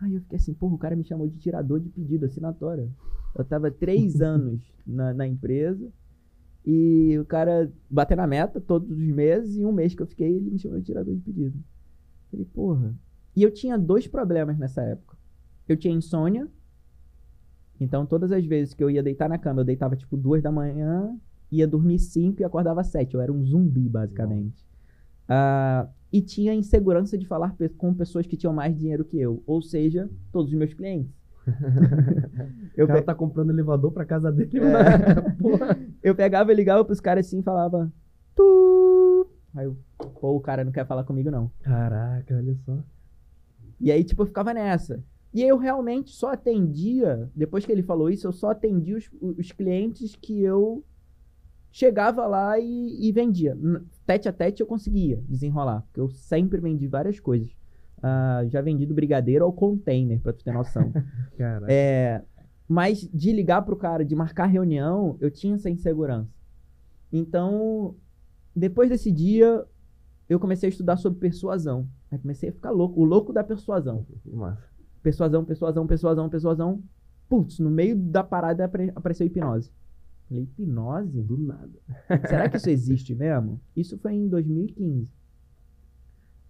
Aí 0.00 0.14
eu 0.14 0.20
fiquei 0.20 0.36
assim, 0.36 0.52
porra, 0.54 0.74
o 0.74 0.78
cara 0.78 0.96
me 0.96 1.04
chamou 1.04 1.26
de 1.26 1.38
tirador 1.38 1.80
de 1.80 1.88
pedido, 1.88 2.26
assinatória. 2.26 2.88
Eu 3.34 3.44
tava 3.44 3.70
três 3.70 4.20
anos 4.22 4.72
na, 4.86 5.14
na 5.14 5.26
empresa 5.26 5.90
e 6.64 7.18
o 7.18 7.24
cara 7.24 7.72
bateu 7.88 8.16
na 8.16 8.26
meta 8.26 8.60
todos 8.60 8.90
os 8.90 9.08
meses 9.08 9.56
e 9.56 9.64
um 9.64 9.72
mês 9.72 9.94
que 9.94 10.02
eu 10.02 10.06
fiquei, 10.06 10.34
ele 10.36 10.50
me 10.50 10.58
chamou 10.58 10.78
de 10.78 10.84
tirador 10.84 11.14
de 11.14 11.22
pedido. 11.22 11.58
Falei, 12.30 12.46
porra. 12.46 12.94
E 13.34 13.42
eu 13.42 13.50
tinha 13.50 13.78
dois 13.78 14.06
problemas 14.06 14.58
nessa 14.58 14.82
época. 14.82 15.16
Eu 15.68 15.76
tinha 15.76 15.94
insônia, 15.94 16.48
então 17.80 18.06
todas 18.06 18.32
as 18.32 18.44
vezes 18.44 18.74
que 18.74 18.82
eu 18.82 18.90
ia 18.90 19.02
deitar 19.02 19.28
na 19.28 19.38
cama, 19.38 19.60
eu 19.60 19.64
deitava 19.64 19.96
tipo 19.96 20.16
duas 20.16 20.42
da 20.42 20.50
manhã, 20.50 21.16
ia 21.50 21.66
dormir 21.66 21.98
cinco 21.98 22.40
e 22.40 22.44
acordava 22.44 22.82
sete. 22.82 23.14
Eu 23.14 23.20
era 23.20 23.32
um 23.32 23.44
zumbi, 23.44 23.88
basicamente. 23.88 24.66
Uh, 25.28 25.88
e 26.16 26.22
tinha 26.22 26.54
insegurança 26.54 27.18
de 27.18 27.26
falar 27.26 27.54
pe 27.54 27.68
com 27.68 27.92
pessoas 27.92 28.26
que 28.26 28.38
tinham 28.38 28.54
mais 28.54 28.74
dinheiro 28.74 29.04
que 29.04 29.20
eu, 29.20 29.42
ou 29.46 29.60
seja, 29.60 30.08
todos 30.32 30.50
os 30.50 30.58
meus 30.58 30.72
clientes. 30.72 31.12
eu 32.74 32.86
cara 32.86 33.02
tá 33.02 33.14
comprando 33.14 33.50
elevador 33.50 33.92
pra 33.92 34.06
casa 34.06 34.32
dele. 34.32 34.58
É. 34.60 35.86
eu 36.02 36.14
pegava 36.14 36.50
e 36.50 36.54
ligava 36.54 36.82
pros 36.86 37.00
caras 37.00 37.26
assim 37.26 37.40
e 37.40 37.42
falava. 37.42 37.92
Tu! 38.34 39.30
Aí 39.54 39.66
eu, 39.66 39.76
pô, 39.98 40.30
o 40.34 40.40
cara 40.40 40.64
não 40.64 40.72
quer 40.72 40.86
falar 40.86 41.04
comigo, 41.04 41.30
não. 41.30 41.50
Caraca, 41.60 42.34
olha 42.34 42.56
só. 42.64 42.82
E 43.78 43.92
aí, 43.92 44.02
tipo, 44.02 44.22
eu 44.22 44.26
ficava 44.26 44.54
nessa. 44.54 45.04
E 45.34 45.42
eu 45.42 45.58
realmente 45.58 46.12
só 46.12 46.32
atendia, 46.32 47.30
depois 47.36 47.66
que 47.66 47.72
ele 47.72 47.82
falou 47.82 48.08
isso, 48.08 48.26
eu 48.26 48.32
só 48.32 48.52
atendia 48.52 48.96
os, 48.96 49.10
os 49.20 49.52
clientes 49.52 50.16
que 50.16 50.42
eu 50.42 50.82
chegava 51.76 52.26
lá 52.26 52.58
e, 52.58 53.06
e, 53.06 53.12
vendia. 53.12 53.54
Tete 54.06 54.26
a 54.26 54.32
tete 54.32 54.62
eu 54.62 54.66
conseguia 54.66 55.22
desenrolar, 55.28 55.82
porque 55.82 56.00
eu 56.00 56.08
sempre 56.08 56.58
vendi 56.58 56.86
várias 56.86 57.20
coisas. 57.20 57.50
Uh, 57.98 58.48
já 58.48 58.62
vendi 58.62 58.86
do 58.86 58.94
brigadeiro 58.94 59.44
ao 59.44 59.52
container, 59.52 60.18
pra 60.22 60.32
tu 60.32 60.42
ter 60.42 60.52
noção. 60.52 60.90
é, 61.68 62.22
mas 62.66 63.06
de 63.12 63.30
ligar 63.30 63.60
pro 63.60 63.76
cara, 63.76 64.06
de 64.06 64.16
marcar 64.16 64.46
reunião, 64.46 65.18
eu 65.20 65.30
tinha 65.30 65.56
essa 65.56 65.68
insegurança. 65.68 66.30
Então, 67.12 67.94
depois 68.54 68.88
desse 68.88 69.12
dia, 69.12 69.62
eu 70.30 70.40
comecei 70.40 70.68
a 70.68 70.70
estudar 70.70 70.96
sobre 70.96 71.18
persuasão. 71.20 71.86
Aí 72.10 72.18
comecei 72.18 72.48
a 72.48 72.52
ficar 72.52 72.70
louco, 72.70 72.98
o 72.98 73.04
louco 73.04 73.34
da 73.34 73.44
persuasão. 73.44 74.06
Persuasão, 75.02 75.44
persuasão, 75.44 75.86
persuasão, 75.86 76.28
persuasão. 76.30 76.82
Putz, 77.28 77.58
no 77.58 77.68
meio 77.68 77.94
da 77.94 78.24
parada 78.24 78.64
apareceu 78.94 79.26
hipnose. 79.26 79.70
Falei, 80.28 80.42
hipnose? 80.42 81.22
Do 81.22 81.36
nada. 81.36 81.78
Será 82.28 82.48
que 82.48 82.56
isso 82.56 82.70
existe 82.70 83.14
mesmo? 83.14 83.60
Isso 83.76 83.96
foi 83.98 84.14
em 84.14 84.28
2015. 84.28 85.12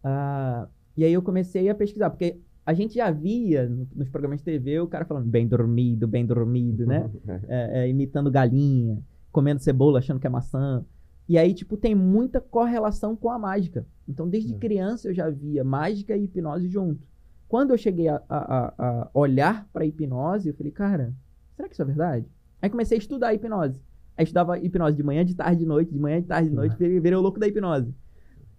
Ah, 0.03 0.69
e 0.97 1.05
aí 1.05 1.13
eu 1.13 1.23
comecei 1.23 1.69
a 1.69 1.75
pesquisar, 1.75 2.11
porque 2.11 2.39
a 2.65 2.73
gente 2.73 2.95
já 2.95 3.11
via 3.11 3.69
nos 3.95 4.09
programas 4.09 4.39
de 4.39 4.45
TV 4.45 4.81
o 4.81 4.89
cara 4.89 5.05
falando 5.05 5.27
bem 5.27 5.47
dormido, 5.47 6.09
bem 6.09 6.25
dormido, 6.25 6.87
né? 6.87 7.11
é, 7.49 7.81
é, 7.81 7.89
imitando 7.89 8.31
galinha, 8.31 9.03
comendo 9.31 9.61
cebola, 9.61 9.99
achando 9.99 10.19
que 10.19 10.27
é 10.27 10.31
maçã. 10.31 10.85
E 11.29 11.37
aí, 11.37 11.53
tipo, 11.53 11.77
tem 11.77 11.95
muita 11.95 12.41
correlação 12.41 13.15
com 13.15 13.31
a 13.31 13.39
mágica. 13.39 13.87
Então, 14.09 14.29
desde 14.29 14.55
é. 14.55 14.59
criança 14.59 15.09
eu 15.09 15.15
já 15.15 15.29
via 15.29 15.63
mágica 15.65 16.17
e 16.17 16.25
hipnose 16.25 16.69
junto. 16.69 17.07
Quando 17.49 17.73
eu 17.73 17.79
cheguei 17.79 18.09
a, 18.09 18.23
a, 18.29 18.75
a 18.79 19.11
olhar 19.13 19.69
para 19.73 19.85
hipnose, 19.85 20.49
eu 20.49 20.55
falei, 20.55 20.73
cara, 20.73 21.13
será 21.55 21.69
que 21.69 21.75
isso 21.75 21.83
é 21.83 21.85
verdade? 21.85 22.27
Aí 22.61 22.71
comecei 22.71 22.97
a 22.97 23.01
estudar 23.01 23.35
hipnose. 23.35 23.81
Aí 24.17 24.25
estudava 24.25 24.59
hipnose 24.59 24.97
de 24.97 25.03
manhã, 25.03 25.25
de 25.25 25.35
tarde, 25.35 25.59
de 25.61 25.67
noite, 25.67 25.93
de 25.93 25.99
manhã, 25.99 26.21
de 26.21 26.27
tarde, 26.27 26.49
de 26.49 26.55
noite, 26.55 26.77
virei, 26.77 27.01
virei 27.01 27.19
o 27.19 27.21
louco 27.21 27.39
da 27.39 27.47
hipnose. 27.47 27.95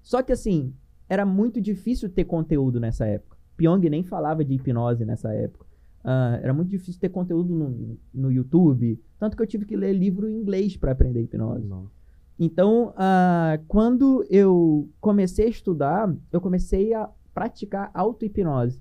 Só 0.02 0.22
que 0.22 0.32
assim, 0.32 0.74
era 1.10 1.26
muito 1.26 1.60
difícil 1.60 2.10
ter 2.10 2.26
conteúdo 2.26 2.80
nessa 2.80 3.06
época. 3.06 3.38
Pyong 3.56 3.90
nem 3.90 4.04
falava 4.04 4.46
de 4.46 4.54
hipnose 4.54 5.04
nessa 5.04 5.34
época. 5.34 5.66
Uh, 6.04 6.40
era 6.42 6.54
muito 6.54 6.70
difícil 6.70 7.02
ter 7.02 7.10
conteúdo 7.10 7.54
no, 7.54 7.98
no 8.14 8.32
YouTube. 8.32 9.02
Tanto 9.20 9.36
que 9.36 9.42
eu 9.42 9.48
tive 9.48 9.66
que 9.66 9.76
ler 9.76 9.94
livro 9.94 10.30
em 10.30 10.38
inglês 10.38 10.78
para 10.78 10.92
aprender 10.92 11.22
hipnose. 11.22 11.66
Não. 11.66 11.90
Então, 12.40 12.90
uh, 12.90 13.64
quando 13.68 14.24
eu 14.30 14.90
comecei 15.02 15.48
a 15.48 15.50
estudar, 15.50 16.16
eu 16.32 16.40
comecei 16.40 16.94
a 16.94 17.10
praticar 17.34 17.90
auto-hipnose 17.94 18.80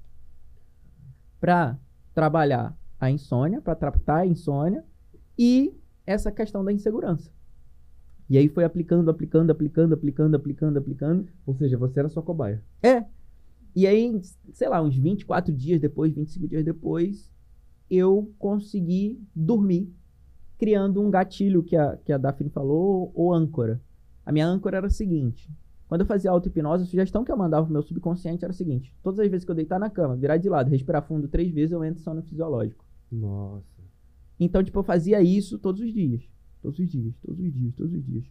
para 1.41 1.79
trabalhar 2.15 2.77
a 3.01 3.11
insônia, 3.11 3.61
para 3.61 3.75
tratar 3.75 4.19
a 4.19 4.27
insônia 4.27 4.85
e 5.39 5.75
essa 6.07 6.31
questão 6.31 6.65
da 6.65 6.73
insegurança. 6.73 7.31
E 8.29 8.37
aí 8.37 8.49
foi 8.49 8.65
aplicando, 8.65 9.11
aplicando, 9.11 9.51
aplicando, 9.51 9.95
aplicando, 9.95 10.35
aplicando, 10.35 10.79
aplicando. 10.79 11.29
Ou 11.47 11.55
seja, 11.55 11.79
você 11.79 12.01
era 12.01 12.09
sua 12.09 12.23
cobaia. 12.23 12.63
É. 12.83 13.05
E 13.75 13.87
aí, 13.87 14.21
sei 14.53 14.69
lá, 14.69 14.83
uns 14.83 14.97
24 14.97 15.53
dias 15.53 15.81
depois, 15.81 16.13
25 16.13 16.49
dias 16.49 16.65
depois, 16.65 17.31
eu 17.91 18.33
consegui 18.39 19.21
dormir 19.35 19.93
criando 20.59 21.01
um 21.03 21.11
gatilho 21.11 21.63
que 21.63 21.77
a, 21.77 21.97
que 21.99 22.13
a 22.13 22.19
Daphne 22.19 22.51
falou, 22.51 23.13
ou 23.15 23.33
âncora. 23.33 23.81
A 24.25 24.33
minha 24.33 24.47
âncora 24.47 24.79
era 24.79 24.87
a 24.87 24.91
seguinte. 24.91 25.51
Quando 25.87 26.01
eu 26.01 26.07
fazia 26.07 26.31
auto-hipnose, 26.31 26.83
a 26.83 26.87
sugestão 26.87 27.23
que 27.23 27.31
eu 27.31 27.37
mandava 27.37 27.65
pro 27.65 27.73
meu 27.73 27.83
subconsciente 27.83 28.45
era 28.45 28.53
a 28.53 28.57
seguinte. 28.57 28.93
Todas 29.03 29.21
as 29.21 29.31
vezes 29.31 29.45
que 29.45 29.51
eu 29.51 29.55
deitar 29.55 29.79
na 29.79 29.89
cama, 29.89 30.17
virar 30.17 30.37
de 30.37 30.49
lado, 30.49 30.69
respirar 30.69 31.03
fundo 31.03 31.29
três 31.29 31.53
vezes, 31.53 31.71
eu 31.71 31.85
entro 31.85 32.01
em 32.01 32.03
sono 32.03 32.23
fisiológico. 32.23 32.85
Nossa. 33.13 33.76
Então, 34.39 34.63
tipo, 34.63 34.79
eu 34.79 34.85
fazia 34.85 35.23
isso 35.23 35.59
todos 35.59 35.81
os 35.81 35.93
dias. 35.93 36.23
Todos 36.63 36.79
os 36.79 36.89
dias, 36.89 37.15
todos 37.23 37.41
os 37.41 37.53
dias, 37.53 37.75
todos 37.75 37.93
os 37.93 38.05
dias. 38.05 38.25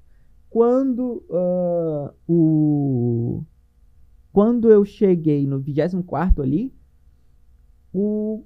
Quando 0.49 1.23
uh, 1.29 2.13
o... 2.27 3.43
Quando 4.31 4.69
eu 4.69 4.83
cheguei 4.83 5.47
no 5.47 5.59
24 5.59 6.43
ali, 6.43 6.73
o... 7.93 8.43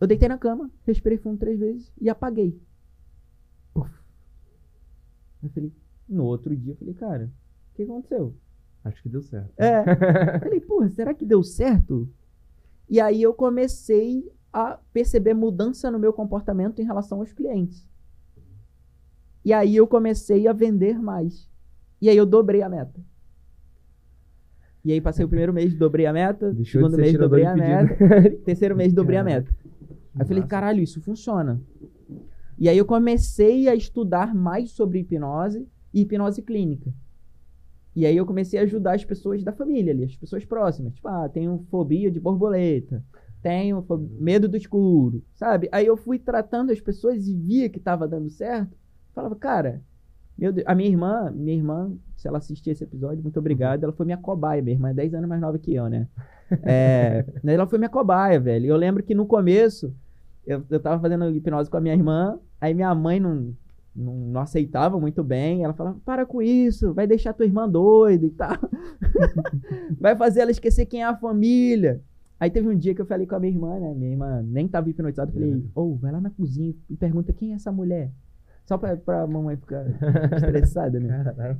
eu 0.00 0.06
deitei 0.06 0.28
na 0.28 0.38
cama, 0.38 0.70
respirei 0.84 1.18
fundo 1.18 1.38
três 1.38 1.58
vezes 1.58 1.92
e 2.00 2.08
apaguei. 2.08 2.60
Puf. 3.74 3.90
Eu 5.42 5.48
falei, 5.50 5.72
no 6.08 6.24
outro 6.24 6.56
dia, 6.56 6.72
eu 6.72 6.76
falei, 6.76 6.94
cara, 6.94 7.32
o 7.72 7.74
que 7.74 7.82
aconteceu? 7.82 8.34
Acho 8.84 9.02
que 9.02 9.08
deu 9.08 9.22
certo. 9.22 9.52
É. 9.56 9.82
falei, 10.38 10.60
porra, 10.60 10.88
será 10.90 11.12
que 11.12 11.26
deu 11.26 11.42
certo? 11.42 12.08
E 12.88 13.00
aí 13.00 13.20
eu 13.20 13.34
comecei 13.34 14.30
a 14.56 14.80
perceber 14.90 15.34
mudança 15.34 15.90
no 15.90 15.98
meu 15.98 16.14
comportamento 16.14 16.80
em 16.80 16.84
relação 16.86 17.20
aos 17.20 17.30
clientes. 17.30 17.86
E 19.44 19.52
aí 19.52 19.76
eu 19.76 19.86
comecei 19.86 20.48
a 20.48 20.52
vender 20.54 20.98
mais. 20.98 21.46
E 22.00 22.08
aí 22.08 22.16
eu 22.16 22.24
dobrei 22.24 22.62
a 22.62 22.68
meta. 22.68 22.98
E 24.82 24.92
aí 24.92 24.98
passei 24.98 25.26
o 25.26 25.28
primeiro 25.28 25.52
mês, 25.52 25.74
dobrei 25.74 26.06
a 26.06 26.12
meta. 26.12 26.54
Deixou 26.54 26.80
segundo 26.80 26.96
mês, 26.98 27.12
dobrei 27.18 27.44
a 27.44 27.54
meta. 27.54 28.30
terceiro 28.46 28.74
mês, 28.74 28.94
dobrei 28.94 29.18
Caraca. 29.18 29.36
a 29.36 29.40
meta. 29.40 29.56
Aí 30.14 30.22
eu 30.22 30.26
falei, 30.26 30.42
caralho, 30.44 30.82
isso 30.82 31.02
funciona. 31.02 31.60
E 32.58 32.66
aí 32.66 32.78
eu 32.78 32.86
comecei 32.86 33.68
a 33.68 33.74
estudar 33.74 34.34
mais 34.34 34.70
sobre 34.70 35.00
hipnose 35.00 35.68
e 35.92 36.00
hipnose 36.00 36.40
clínica. 36.40 36.90
E 37.94 38.06
aí 38.06 38.16
eu 38.16 38.24
comecei 38.24 38.58
a 38.58 38.62
ajudar 38.62 38.94
as 38.94 39.04
pessoas 39.04 39.44
da 39.44 39.52
família 39.52 39.92
ali, 39.92 40.04
as 40.04 40.16
pessoas 40.16 40.46
próximas. 40.46 40.94
Tipo, 40.94 41.08
ah, 41.08 41.28
tenho 41.28 41.58
fobia 41.70 42.10
de 42.10 42.18
borboleta 42.18 43.04
tenho 43.46 43.86
medo 44.18 44.48
do 44.48 44.56
escuro, 44.56 45.22
sabe? 45.32 45.68
Aí 45.70 45.86
eu 45.86 45.96
fui 45.96 46.18
tratando 46.18 46.72
as 46.72 46.80
pessoas 46.80 47.28
e 47.28 47.32
via 47.32 47.68
que 47.68 47.78
estava 47.78 48.08
dando 48.08 48.28
certo. 48.28 48.76
Falava, 49.14 49.36
cara, 49.36 49.80
meu 50.36 50.52
Deus, 50.52 50.66
a 50.66 50.74
minha 50.74 50.88
irmã, 50.88 51.30
minha 51.30 51.56
irmã, 51.56 51.92
se 52.16 52.26
ela 52.26 52.38
assistir 52.38 52.70
esse 52.70 52.82
episódio, 52.82 53.22
muito 53.22 53.38
obrigado. 53.38 53.84
Ela 53.84 53.92
foi 53.92 54.04
minha 54.04 54.18
cobaia, 54.18 54.60
minha 54.60 54.74
irmã 54.74 54.90
é 54.90 54.94
10 54.94 55.14
anos 55.14 55.28
mais 55.28 55.40
nova 55.40 55.60
que 55.60 55.72
eu, 55.72 55.88
né? 55.88 56.08
É, 56.62 57.24
ela 57.44 57.66
foi 57.66 57.78
minha 57.78 57.88
cobaia, 57.88 58.38
velho. 58.38 58.66
Eu 58.66 58.76
lembro 58.76 59.02
que 59.02 59.16
no 59.16 59.26
começo, 59.26 59.92
eu, 60.46 60.64
eu 60.70 60.78
tava 60.78 61.00
fazendo 61.00 61.28
hipnose 61.30 61.68
com 61.68 61.76
a 61.76 61.80
minha 61.80 61.94
irmã, 61.94 62.38
aí 62.60 62.72
minha 62.72 62.94
mãe 62.94 63.18
não, 63.18 63.52
não, 63.94 64.14
não, 64.14 64.40
aceitava 64.40 64.98
muito 65.00 65.24
bem. 65.24 65.64
Ela 65.64 65.72
falava: 65.72 65.98
para 66.04 66.24
com 66.24 66.40
isso, 66.40 66.94
vai 66.94 67.04
deixar 67.04 67.32
tua 67.32 67.46
irmã 67.46 67.68
doida 67.68 68.26
e 68.26 68.30
tal. 68.30 68.56
vai 70.00 70.14
fazer 70.14 70.40
ela 70.40 70.52
esquecer 70.52 70.86
quem 70.86 71.02
é 71.02 71.06
a 71.06 71.16
família. 71.16 72.00
Aí 72.38 72.50
teve 72.50 72.68
um 72.68 72.76
dia 72.76 72.94
que 72.94 73.00
eu 73.00 73.06
falei 73.06 73.26
com 73.26 73.34
a 73.34 73.40
minha 73.40 73.52
irmã, 73.52 73.78
né? 73.78 73.94
Minha 73.94 74.10
irmã 74.12 74.42
nem 74.42 74.68
tava 74.68 74.90
hipnotizada. 74.90 75.30
Eu 75.30 75.34
falei, 75.34 75.54
uhum. 75.54 75.70
ô, 75.74 75.82
oh, 75.82 75.96
vai 75.96 76.12
lá 76.12 76.20
na 76.20 76.30
cozinha 76.30 76.74
e 76.88 76.96
pergunta 76.96 77.32
quem 77.32 77.52
é 77.52 77.54
essa 77.54 77.72
mulher. 77.72 78.12
Só 78.66 78.76
pra, 78.76 78.96
pra 78.96 79.26
mamãe 79.26 79.56
ficar 79.56 79.86
estressada, 80.36 81.00
né? 81.00 81.56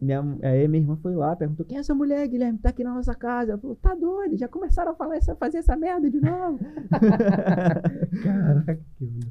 Minha, 0.00 0.20
aí 0.42 0.66
minha 0.66 0.82
irmã 0.82 0.96
foi 0.96 1.14
lá, 1.14 1.36
perguntou: 1.36 1.66
quem 1.66 1.76
é 1.76 1.80
essa 1.80 1.94
mulher, 1.94 2.26
Guilherme? 2.26 2.58
Tá 2.58 2.70
aqui 2.70 2.82
na 2.82 2.94
nossa 2.94 3.14
casa. 3.14 3.52
Ela 3.52 3.60
falou: 3.60 3.76
tá 3.76 3.94
doido, 3.94 4.38
já 4.38 4.48
começaram 4.48 4.92
a 4.92 4.94
falar 4.94 5.16
essa, 5.16 5.36
fazer 5.36 5.58
essa 5.58 5.76
merda 5.76 6.10
de 6.10 6.20
novo. 6.20 6.58
Caraca. 8.22 8.80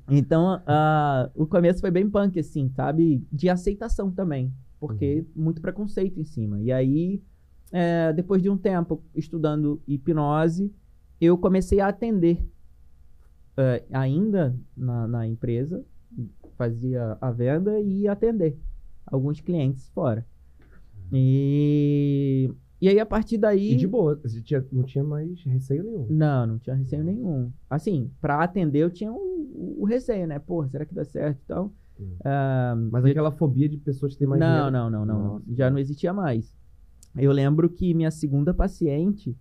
Então, 0.09 0.61
ah, 0.65 1.29
o 1.35 1.47
começo 1.47 1.81
foi 1.81 1.91
bem 1.91 2.09
punk, 2.09 2.39
assim, 2.39 2.69
sabe? 2.69 3.25
De 3.31 3.49
aceitação 3.49 4.11
também, 4.11 4.53
porque 4.79 5.25
muito 5.35 5.61
preconceito 5.61 6.19
em 6.19 6.23
cima. 6.23 6.61
E 6.61 6.71
aí, 6.71 7.21
é, 7.71 8.11
depois 8.13 8.41
de 8.41 8.49
um 8.49 8.57
tempo 8.57 9.01
estudando 9.15 9.81
hipnose, 9.87 10.73
eu 11.19 11.37
comecei 11.37 11.79
a 11.79 11.87
atender 11.87 12.43
é, 13.57 13.83
ainda 13.91 14.55
na, 14.75 15.07
na 15.07 15.27
empresa, 15.27 15.83
fazia 16.57 17.17
a 17.21 17.31
venda 17.31 17.79
e 17.79 18.07
atender 18.07 18.57
alguns 19.05 19.39
clientes 19.41 19.89
fora. 19.89 20.25
E, 21.13 22.49
e 22.79 22.87
aí, 22.87 22.99
a 22.99 23.05
partir 23.05 23.37
daí. 23.37 23.73
E 23.73 23.75
de 23.75 23.87
boa, 23.87 24.19
tinha- 24.43 24.65
não 24.71 24.83
tinha 24.83 25.03
mais 25.03 25.43
receio 25.43 25.83
nenhum. 25.83 26.07
Não, 26.09 26.47
não 26.47 26.57
tinha 26.59 26.75
receio 26.75 27.03
nenhum. 27.03 27.51
Assim, 27.69 28.09
pra 28.21 28.43
atender 28.43 28.79
eu 28.79 28.89
tinha 28.89 29.11
o, 29.11 29.77
o 29.79 29.85
receio, 29.85 30.25
né? 30.27 30.39
Pô, 30.39 30.65
será 30.67 30.85
que 30.85 30.93
dá 30.95 31.03
certo 31.03 31.39
e 31.43 31.45
tal? 31.47 31.73
Hum. 31.99 32.15
Ah, 32.23 32.75
Mas 32.91 33.03
aquela 33.05 33.31
fobia 33.31 33.67
de 33.67 33.77
pessoas 33.77 34.15
terem 34.15 34.29
mais 34.29 34.39
não, 34.39 34.47
dinheiro. 34.47 34.71
não, 34.71 34.89
não, 34.89 35.05
não, 35.05 35.23
não. 35.39 35.41
Já 35.53 35.69
não 35.69 35.77
existia 35.77 36.13
mais. 36.13 36.55
Eu 37.15 37.31
lembro 37.31 37.69
que 37.69 37.93
minha 37.93 38.11
segunda 38.11 38.53
paciente 38.53 39.35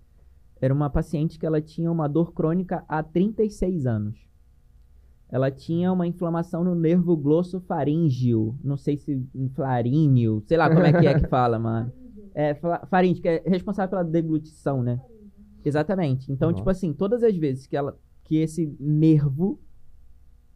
era 0.60 0.74
uma 0.74 0.90
paciente 0.90 1.38
que 1.38 1.46
ela 1.46 1.60
tinha 1.60 1.90
uma 1.90 2.08
dor 2.08 2.32
crônica 2.32 2.84
há 2.88 3.02
36 3.02 3.86
anos. 3.86 4.28
Ela 5.28 5.50
tinha 5.50 5.92
uma 5.92 6.06
inflamação 6.06 6.64
no 6.64 6.74
nervo 6.74 7.16
glossofaríngeo. 7.16 8.58
Não 8.62 8.76
sei 8.76 8.96
se 8.96 9.24
flaríneo, 9.54 10.42
sei 10.46 10.56
lá 10.56 10.68
como 10.68 10.84
é 10.84 10.92
que 10.92 11.06
é 11.06 11.18
que 11.18 11.28
fala, 11.28 11.56
mano. 11.60 11.92
É, 12.34 12.54
faríngeo, 12.88 13.22
que 13.22 13.28
é 13.28 13.42
responsável 13.46 13.90
pela 13.90 14.04
deglutição, 14.04 14.82
né? 14.82 15.00
Exatamente. 15.64 16.30
Então, 16.32 16.50
Nossa. 16.50 16.60
tipo 16.60 16.70
assim, 16.70 16.92
todas 16.92 17.22
as 17.22 17.36
vezes 17.36 17.66
que 17.66 17.76
ela 17.76 17.96
que 18.24 18.36
esse 18.36 18.76
nervo 18.78 19.58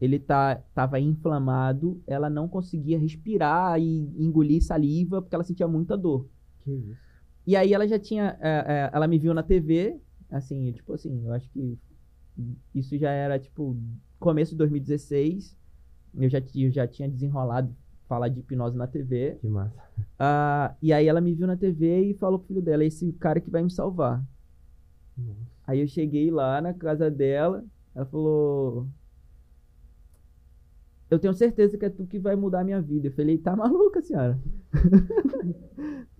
ele 0.00 0.18
tá 0.18 0.62
tava 0.74 1.00
inflamado, 1.00 2.00
ela 2.06 2.28
não 2.28 2.48
conseguia 2.48 2.98
respirar 2.98 3.80
e 3.80 4.12
engolir 4.16 4.62
saliva 4.62 5.22
porque 5.22 5.34
ela 5.34 5.44
sentia 5.44 5.66
muita 5.68 5.96
dor. 5.96 6.28
Que 6.60 6.72
isso. 6.72 7.03
E 7.46 7.56
aí 7.56 7.74
ela 7.74 7.86
já 7.86 7.98
tinha, 7.98 8.36
é, 8.40 8.48
é, 8.48 8.90
ela 8.92 9.06
me 9.06 9.18
viu 9.18 9.34
na 9.34 9.42
TV, 9.42 10.00
assim, 10.30 10.72
tipo 10.72 10.94
assim, 10.94 11.24
eu 11.26 11.32
acho 11.32 11.48
que 11.50 11.78
isso 12.74 12.96
já 12.98 13.10
era 13.10 13.38
tipo 13.38 13.76
começo 14.18 14.52
de 14.52 14.58
2016. 14.58 15.56
Eu 16.16 16.28
já, 16.28 16.40
eu 16.54 16.70
já 16.70 16.86
tinha 16.86 17.08
desenrolado 17.08 17.74
falar 18.08 18.28
de 18.28 18.40
hipnose 18.40 18.76
na 18.76 18.86
TV. 18.86 19.36
Que 19.40 19.48
massa. 19.48 19.82
Ah, 20.18 20.74
e 20.80 20.92
aí 20.92 21.06
ela 21.06 21.20
me 21.20 21.34
viu 21.34 21.46
na 21.46 21.56
TV 21.56 22.04
e 22.04 22.14
falou 22.14 22.38
pro 22.38 22.48
filho 22.48 22.62
dela, 22.62 22.84
esse 22.84 23.12
cara 23.14 23.40
que 23.40 23.50
vai 23.50 23.62
me 23.62 23.70
salvar. 23.70 24.24
Nossa. 25.16 25.54
Aí 25.66 25.80
eu 25.80 25.86
cheguei 25.86 26.30
lá 26.30 26.60
na 26.60 26.74
casa 26.74 27.10
dela, 27.10 27.64
ela 27.94 28.04
falou: 28.06 28.86
Eu 31.10 31.18
tenho 31.18 31.32
certeza 31.32 31.78
que 31.78 31.84
é 31.84 31.90
tu 31.90 32.06
que 32.06 32.18
vai 32.18 32.36
mudar 32.36 32.60
a 32.60 32.64
minha 32.64 32.80
vida. 32.80 33.08
Eu 33.08 33.12
falei: 33.12 33.38
Tá 33.38 33.56
maluca, 33.56 34.02
senhora? 34.02 34.38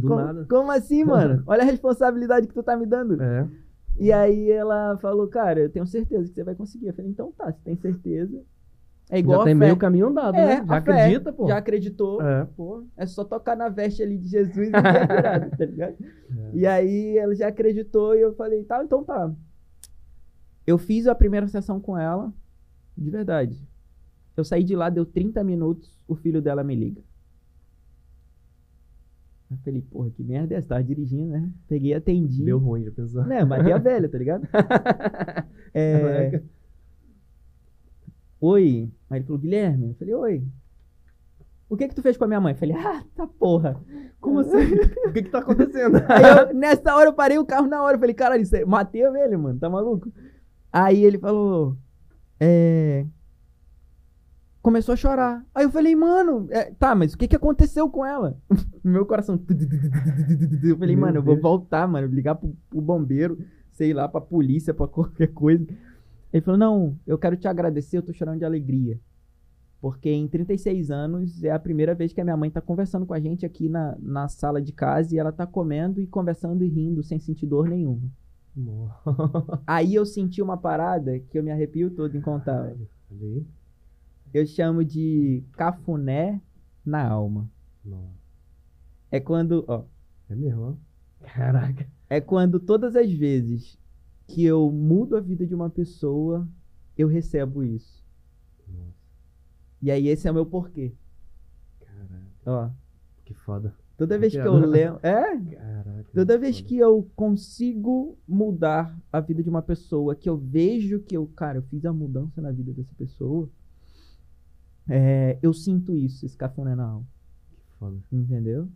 Do 0.00 0.08
como, 0.08 0.20
nada. 0.20 0.46
como 0.48 0.70
assim, 0.70 1.04
mano? 1.04 1.42
Olha 1.46 1.62
a 1.62 1.66
responsabilidade 1.66 2.46
que 2.46 2.54
tu 2.54 2.62
tá 2.62 2.76
me 2.76 2.86
dando. 2.86 3.20
É. 3.22 3.48
E 3.98 4.12
aí 4.12 4.50
ela 4.50 4.96
falou: 4.98 5.26
Cara, 5.28 5.60
eu 5.60 5.70
tenho 5.70 5.86
certeza 5.86 6.28
que 6.28 6.34
você 6.34 6.44
vai 6.44 6.54
conseguir. 6.54 6.86
Eu 6.88 6.94
falei: 6.94 7.10
Então 7.10 7.32
tá, 7.36 7.50
você 7.52 7.58
tem 7.64 7.76
certeza. 7.76 8.40
É 9.10 9.18
igual 9.18 9.38
Já 9.40 9.44
tem 9.46 9.54
fé. 9.54 9.58
meio 9.60 9.76
caminho 9.76 10.08
andado, 10.08 10.34
É, 10.36 10.44
né? 10.44 10.56
Já 10.58 10.66
fé. 10.66 10.74
acredita, 10.74 11.32
pô. 11.32 11.48
Já 11.48 11.56
acreditou. 11.56 12.20
É, 12.22 12.44
pô. 12.56 12.84
É 12.96 13.06
só 13.06 13.24
tocar 13.24 13.56
na 13.56 13.68
veste 13.70 14.02
ali 14.02 14.18
de 14.18 14.28
Jesus 14.28 14.68
e 14.68 14.70
é 14.76 15.06
curado, 15.06 15.50
tá 15.56 15.64
ligado? 15.64 15.96
É. 16.02 16.50
E 16.52 16.66
aí 16.66 17.16
ela 17.16 17.34
já 17.34 17.48
acreditou 17.48 18.14
e 18.14 18.20
eu 18.20 18.34
falei, 18.34 18.62
tá, 18.64 18.84
então 18.84 19.02
tá. 19.02 19.32
Eu 20.66 20.76
fiz 20.76 21.06
a 21.06 21.14
primeira 21.14 21.48
sessão 21.48 21.80
com 21.80 21.96
ela, 21.96 22.30
de 22.96 23.08
verdade. 23.10 23.66
Eu 24.36 24.44
saí 24.44 24.62
de 24.62 24.76
lá, 24.76 24.90
deu 24.90 25.06
30 25.06 25.42
minutos, 25.42 25.90
o 26.06 26.14
filho 26.14 26.42
dela 26.42 26.62
me 26.62 26.74
liga. 26.74 27.00
Eu 29.50 29.56
falei, 29.64 29.80
porra, 29.82 30.10
que 30.10 30.22
merda 30.22 30.54
é 30.54 30.58
essa? 30.58 30.68
Tava 30.68 30.84
dirigindo, 30.84 31.30
né? 31.32 31.50
Peguei 31.66 31.92
e 31.92 31.94
atendi. 31.94 32.44
Deu 32.44 32.58
ruim, 32.58 32.84
já 32.84 32.90
pensou. 32.92 33.24
Né, 33.24 33.44
matei 33.44 33.72
a 33.72 33.78
velha, 33.78 34.08
tá 34.08 34.18
ligado? 34.18 34.46
É, 35.74 36.42
oi. 38.40 38.90
Aí 39.10 39.18
ele 39.18 39.26
falou, 39.26 39.38
Guilherme. 39.40 39.88
Eu 39.88 39.94
falei, 39.94 40.14
oi. 40.14 40.44
O 41.68 41.76
que 41.76 41.86
que 41.86 41.94
tu 41.94 42.00
fez 42.02 42.16
com 42.16 42.24
a 42.24 42.26
minha 42.26 42.40
mãe? 42.40 42.54
Eu 42.54 42.58
falei, 42.58 42.74
ah, 42.76 43.04
tá 43.14 43.26
porra. 43.26 43.78
Como 44.20 44.40
assim? 44.40 44.56
o 45.06 45.12
que 45.12 45.22
que 45.22 45.30
tá 45.30 45.38
acontecendo? 45.40 45.96
Aí 46.08 46.48
eu, 46.48 46.54
nessa 46.54 46.96
hora 46.96 47.10
eu 47.10 47.12
parei 47.12 47.38
o 47.38 47.44
carro 47.44 47.66
na 47.66 47.82
hora. 47.82 47.96
Eu 47.96 48.00
falei, 48.00 48.14
caralho, 48.14 48.42
isso 48.42 48.56
é- 48.56 48.64
matei 48.64 49.04
a 49.04 49.10
velha, 49.10 49.36
mano. 49.36 49.58
Tá 49.58 49.68
maluco? 49.68 50.10
Aí 50.72 51.04
ele 51.04 51.18
falou, 51.18 51.76
é. 52.40 53.04
Começou 54.68 54.92
a 54.92 54.96
chorar. 54.96 55.46
Aí 55.54 55.64
eu 55.64 55.70
falei, 55.70 55.96
mano, 55.96 56.46
é, 56.50 56.70
tá, 56.72 56.94
mas 56.94 57.14
o 57.14 57.16
que 57.16 57.26
que 57.26 57.34
aconteceu 57.34 57.88
com 57.88 58.04
ela? 58.04 58.36
No 58.84 58.92
meu 58.92 59.06
coração. 59.06 59.40
Eu 60.62 60.76
falei, 60.76 60.94
Meu 60.94 61.06
mano, 61.06 61.16
eu 61.16 61.22
vou 61.22 61.36
Deus. 61.36 61.42
voltar, 61.42 61.88
mano. 61.88 62.06
Ligar 62.06 62.34
pro, 62.34 62.54
pro 62.68 62.78
bombeiro, 62.78 63.38
sei 63.72 63.94
lá, 63.94 64.06
pra 64.06 64.20
polícia, 64.20 64.74
pra 64.74 64.86
qualquer 64.86 65.28
coisa. 65.28 65.66
Ele 66.30 66.42
falou, 66.42 66.58
não, 66.58 66.98
eu 67.06 67.16
quero 67.16 67.34
te 67.34 67.48
agradecer, 67.48 67.96
eu 67.96 68.02
tô 68.02 68.12
chorando 68.12 68.40
de 68.40 68.44
alegria. 68.44 69.00
Porque 69.80 70.10
em 70.10 70.28
36 70.28 70.90
anos 70.90 71.42
é 71.42 71.50
a 71.50 71.58
primeira 71.58 71.94
vez 71.94 72.12
que 72.12 72.20
a 72.20 72.24
minha 72.24 72.36
mãe 72.36 72.50
tá 72.50 72.60
conversando 72.60 73.06
com 73.06 73.14
a 73.14 73.20
gente 73.20 73.46
aqui 73.46 73.70
na, 73.70 73.96
na 73.98 74.28
sala 74.28 74.60
de 74.60 74.74
casa 74.74 75.14
e 75.14 75.18
ela 75.18 75.32
tá 75.32 75.46
comendo 75.46 75.98
e 75.98 76.06
conversando 76.06 76.62
e 76.62 76.68
rindo 76.68 77.02
sem 77.02 77.18
sentir 77.18 77.46
dor 77.46 77.70
nenhuma. 77.70 78.02
Aí 79.66 79.94
eu 79.94 80.04
senti 80.04 80.42
uma 80.42 80.58
parada 80.58 81.18
que 81.18 81.38
eu 81.38 81.42
me 81.42 81.50
arrepio 81.50 81.90
todo 81.90 82.14
em 82.14 82.20
contar. 82.20 82.74
Eu 84.32 84.46
chamo 84.46 84.84
de 84.84 85.42
cafuné 85.52 86.40
na 86.84 87.06
alma. 87.08 87.50
Nossa. 87.84 88.18
É 89.10 89.18
quando, 89.20 89.64
ó, 89.66 89.84
É 90.28 90.34
mesmo, 90.34 90.62
ó. 90.62 90.74
Caraca. 91.26 91.86
é 92.08 92.20
quando 92.20 92.60
todas 92.60 92.94
as 92.94 93.10
vezes 93.12 93.78
que 94.26 94.44
eu 94.44 94.70
mudo 94.70 95.16
a 95.16 95.20
vida 95.20 95.46
de 95.46 95.54
uma 95.54 95.70
pessoa, 95.70 96.46
eu 96.96 97.08
recebo 97.08 97.64
isso. 97.64 98.04
Nossa. 98.68 98.94
E 99.80 99.90
aí 99.90 100.08
esse 100.08 100.28
é 100.28 100.30
o 100.30 100.34
meu 100.34 100.44
porquê. 100.46 100.92
Caraca. 101.80 102.22
Ó, 102.46 102.70
Que 103.24 103.34
foda. 103.34 103.74
toda 103.96 104.18
vez 104.18 104.32
que 104.32 104.38
eu 104.38 104.54
lembro, 104.54 105.00
é, 105.02 105.36
Caraca. 105.54 106.10
Toda 106.14 106.38
vez 106.38 106.60
que 106.60 106.76
eu 106.78 107.10
consigo 107.16 108.16
mudar 108.26 108.96
a 109.12 109.20
vida 109.20 109.42
de 109.42 109.48
uma 109.50 109.62
pessoa, 109.62 110.14
que 110.14 110.28
eu 110.28 110.36
vejo 110.36 111.00
que 111.00 111.16
eu, 111.16 111.26
cara, 111.28 111.58
eu 111.58 111.62
fiz 111.62 111.84
a 111.84 111.92
mudança 111.92 112.40
na 112.40 112.50
vida 112.52 112.72
dessa 112.72 112.94
pessoa, 112.94 113.48
é, 114.88 115.38
eu 115.42 115.52
sinto 115.52 115.94
isso, 115.94 116.24
esse 116.24 116.36
cafuné 116.36 116.74
na 116.74 116.84
alma, 116.84 117.06
Que 117.50 117.78
foda. 117.78 117.98
entendeu? 118.10 118.68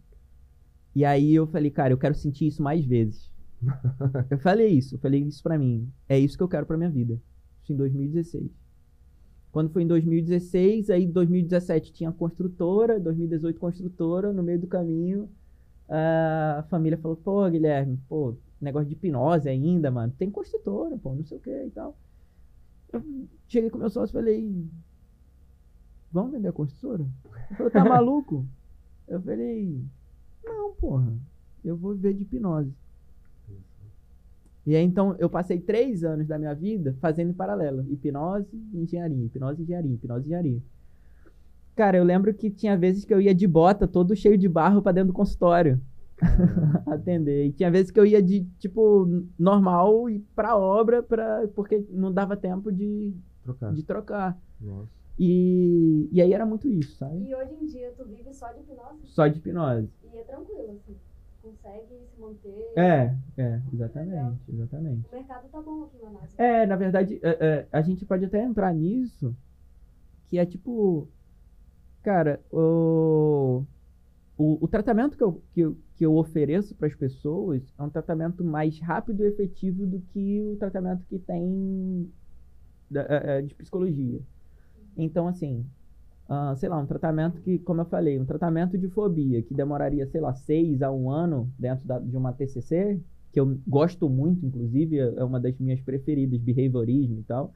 E 0.95 1.05
aí 1.05 1.35
eu 1.35 1.47
falei, 1.47 1.71
cara, 1.71 1.93
eu 1.93 1.99
quero 1.99 2.15
sentir 2.15 2.47
isso 2.47 2.63
mais 2.63 2.85
vezes. 2.85 3.31
eu 4.31 4.39
falei 4.39 4.69
isso, 4.69 4.97
eu 4.97 4.99
falei 4.99 5.23
isso 5.23 5.43
pra 5.43 5.59
mim. 5.59 5.91
É 6.09 6.19
isso 6.19 6.37
que 6.37 6.43
eu 6.43 6.49
quero 6.49 6.67
pra 6.67 6.77
minha 6.77 6.91
vida. 6.91 7.21
Isso 7.63 7.73
em 7.73 7.77
2016. 7.77 8.51
Quando 9.51 9.71
foi 9.71 9.83
em 9.83 9.87
2016, 9.87 10.91
aí 10.91 11.05
em 11.05 11.11
2017 11.11 11.93
tinha 11.93 12.13
construtora, 12.13 12.99
2018 12.99 13.59
construtora, 13.61 14.33
no 14.33 14.43
meio 14.43 14.61
do 14.61 14.67
caminho 14.67 15.29
a 15.89 16.65
família 16.71 16.97
falou, 16.99 17.17
pô, 17.17 17.49
Guilherme, 17.51 17.99
pô, 18.09 18.35
negócio 18.61 18.89
de 18.89 18.95
hipnose 18.95 19.49
ainda, 19.49 19.91
mano, 19.91 20.13
tem 20.19 20.31
construtora, 20.31 20.97
pô, 20.97 21.15
não 21.15 21.25
sei 21.25 21.37
o 21.37 21.41
que 21.41 21.51
e 21.51 21.71
tal. 21.71 21.97
Eu 22.93 23.03
cheguei 23.49 23.69
com 23.69 23.79
meu 23.79 23.91
sócio 23.91 24.13
e 24.13 24.19
falei, 24.19 24.67
vamos 26.13 26.33
vender 26.33 26.49
a 26.49 26.53
construtora? 26.53 27.05
Ele 27.49 27.57
falou, 27.57 27.71
tá 27.73 27.85
maluco? 27.85 28.47
Eu 29.09 29.21
falei, 29.21 29.83
não, 30.45 30.73
porra, 30.75 31.13
eu 31.65 31.77
vou 31.77 31.95
viver 31.95 32.15
de 32.15 32.23
hipnose. 32.23 32.73
E 34.65 34.77
aí, 34.77 34.85
então, 34.85 35.17
eu 35.19 35.29
passei 35.29 35.59
três 35.59 36.05
anos 36.05 36.29
da 36.29 36.39
minha 36.39 36.55
vida 36.55 36.97
fazendo 37.01 37.31
em 37.31 37.35
paralelo. 37.35 37.85
Hipnose 37.91 38.47
e 38.73 38.79
engenharia, 38.79 39.25
hipnose 39.25 39.61
e 39.61 39.65
engenharia, 39.65 39.93
hipnose 39.93 40.23
e 40.23 40.27
engenharia. 40.27 40.63
Cara, 41.75 41.97
eu 41.97 42.05
lembro 42.05 42.33
que 42.33 42.49
tinha 42.49 42.77
vezes 42.77 43.05
que 43.05 43.13
eu 43.13 43.21
ia 43.21 43.35
de 43.35 43.47
bota, 43.47 43.89
todo 43.89 44.15
cheio 44.15 44.39
de 44.39 44.49
barro 44.49 44.81
pra 44.81 44.93
dentro 44.93 45.09
do 45.09 45.17
consultório 45.17 45.81
atender. 46.87 47.47
E 47.47 47.53
tinha 47.53 47.71
vezes 47.73 47.91
que 47.91 47.99
eu 47.99 48.07
ia 48.07 48.23
de, 48.23 48.45
tipo, 48.61 49.25
normal 49.37 50.09
e 50.09 50.21
pra 50.37 50.57
obra, 50.57 51.03
pra, 51.03 51.49
porque 51.57 51.85
não 51.91 52.13
dava 52.13 52.37
tempo 52.37 52.71
de, 52.71 53.13
Trocar. 53.43 53.73
de 53.73 53.83
trocar. 53.83 54.39
Nossa. 54.61 55.02
E, 55.19 56.09
e 56.11 56.21
aí 56.21 56.33
era 56.33 56.47
muito 56.47 56.69
isso, 56.69 56.97
sabe? 56.97 57.29
E 57.29 57.35
hoje 57.35 57.55
em 57.55 57.67
dia 57.67 57.93
tu 57.97 58.05
vive 58.05 58.33
só 58.33 58.51
de 58.53 58.61
hipnose 58.61 59.07
Só 59.07 59.29
de 59.29 59.39
hipnose. 59.39 59.89
e 60.13 60.19
é 60.19 60.23
tranquilo, 60.25 60.73
assim. 60.73 60.97
Consegue 61.43 62.07
se 62.07 62.21
manter. 62.21 62.73
É, 62.77 63.15
é, 63.37 63.61
exatamente, 63.73 64.41
exatamente. 64.49 65.09
O 65.11 65.15
mercado 65.15 65.49
tá 65.49 65.61
bom 65.61 65.85
aqui 65.85 65.97
em 65.97 66.03
Manaus. 66.03 66.39
É, 66.39 66.67
na 66.67 66.77
verdade, 66.77 67.21
é, 67.23 67.31
é, 67.47 67.69
a 67.73 67.83
gente 67.83 68.07
pode 68.07 68.25
até 68.25 68.43
entrar 68.43 68.73
nisso, 68.73 69.37
que 70.29 70.39
é 70.39 70.47
tipo, 70.47 71.09
cara, 72.03 72.41
o, 72.51 73.65
o, 74.39 74.65
o 74.65 74.69
tratamento 74.69 75.17
que 75.17 75.25
eu, 75.25 75.43
que, 75.53 75.61
eu, 75.61 75.77
que 75.97 76.07
eu 76.07 76.15
ofereço 76.17 76.75
para 76.77 76.87
as 76.87 76.95
pessoas 76.95 77.63
é 77.79 77.83
um 77.83 77.91
tratamento 77.91 78.45
mais 78.45 78.79
rápido 78.81 79.25
e 79.25 79.29
efetivo 79.29 79.87
do 79.87 80.01
que 80.01 80.41
o 80.43 80.57
tratamento 80.57 81.05
que 81.07 81.19
tem 81.19 82.13
da- 82.91 83.03
é, 83.09 83.39
é, 83.39 83.43
de 83.43 83.55
psicologia. 83.55 84.21
Então, 84.97 85.27
assim, 85.29 85.65
ah, 86.29 86.55
sei 86.57 86.69
lá, 86.69 86.79
um 86.79 86.87
tratamento 86.87 87.41
que, 87.43 87.59
como 87.61 87.81
eu 87.81 87.85
falei, 87.87 88.19
um 88.19 88.25
tratamento 88.27 88.79
de 88.79 88.89
fobia 88.89 89.43
que 89.43 89.55
demoraria, 89.55 90.07
sei 90.07 90.21
lá, 90.21 90.35
seis 90.35 90.83
a 90.83 90.91
um 90.91 91.11
ano 91.11 91.53
dentro 91.59 91.87
da- 91.87 91.99
de 91.99 92.17
uma 92.17 92.33
TCC, 92.33 93.01
que 93.33 93.41
eu 93.41 93.59
gosto 93.67 94.09
muito, 94.09 94.45
inclusive, 94.47 94.99
é 94.99 95.15
é 95.17 95.25
uma 95.25 95.41
das 95.41 95.57
minhas 95.59 95.81
preferidas, 95.81 96.41
behaviorismo 96.41 97.21
e 97.21 97.25
tal, 97.25 97.55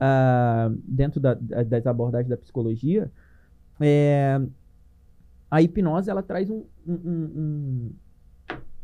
ah, 0.00 0.70
dentro 0.84 1.20
da- 1.20 1.34
da- 1.34 1.62
das 1.62 1.86
abordagens 1.86 2.28
da 2.30 2.36
psicologia, 2.36 3.10
é, 3.80 4.40
a 5.50 5.62
hipnose 5.62 6.10
ela 6.10 6.22
traz 6.22 6.50
um- 6.50 6.64
um- 6.86 7.92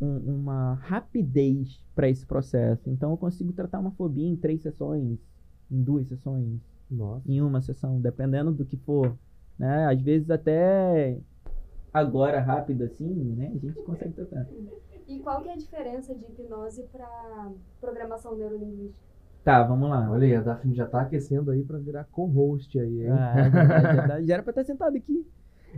um- 0.00 0.18
uma 0.36 0.74
rapidez 0.74 1.84
para 1.94 2.09
esse 2.09 2.26
processo. 2.26 2.90
Então 2.90 3.11
eu 3.12 3.16
consigo 3.16 3.53
tratar 3.53 3.78
uma 3.80 3.92
fobia 3.92 4.26
em 4.28 4.36
três 4.36 4.62
sessões, 4.62 5.18
em 5.70 5.82
duas 5.82 6.07
sessões, 6.09 6.61
Nossa. 6.93 7.30
em 7.30 7.40
uma 7.40 7.61
sessão, 7.61 8.01
dependendo 8.01 8.53
do 8.53 8.64
que 8.64 8.76
for. 8.76 9.16
Né? 9.59 9.86
Às 9.86 10.01
vezes 10.01 10.30
até 10.30 11.18
agora 11.93 12.40
rápido 12.40 12.84
assim, 12.84 13.07
né? 13.36 13.53
A 13.55 13.59
gente 13.59 13.82
consegue 13.82 14.12
tratar. 14.12 14.47
E 15.09 15.18
qual 15.20 15.43
que 15.43 15.49
é 15.49 15.53
a 15.53 15.57
diferença 15.57 16.14
de 16.14 16.24
hipnose 16.24 16.82
para 16.93 17.51
programação 17.80 18.36
neurolinguística? 18.36 18.99
Tá, 19.45 19.62
vamos 19.64 19.90
lá. 19.90 20.09
Olha 20.11 20.24
aí, 20.26 20.34
a 20.36 20.40
Daphne 20.40 20.74
já 20.74 20.86
tá 20.86 21.03
aquecendo 21.03 21.51
aí 21.51 21.62
pra 21.64 21.76
virar 21.78 22.05
co-host 22.12 22.78
aí, 22.78 23.03
hein? 23.03 23.11
Ah, 23.11 23.34
é 23.36 23.51
verdade, 23.51 24.22
é 24.24 24.26
já 24.26 24.34
era 24.34 24.43
pra 24.43 24.51
estar 24.51 24.64
sentado 24.64 24.97
aqui. 24.97 25.26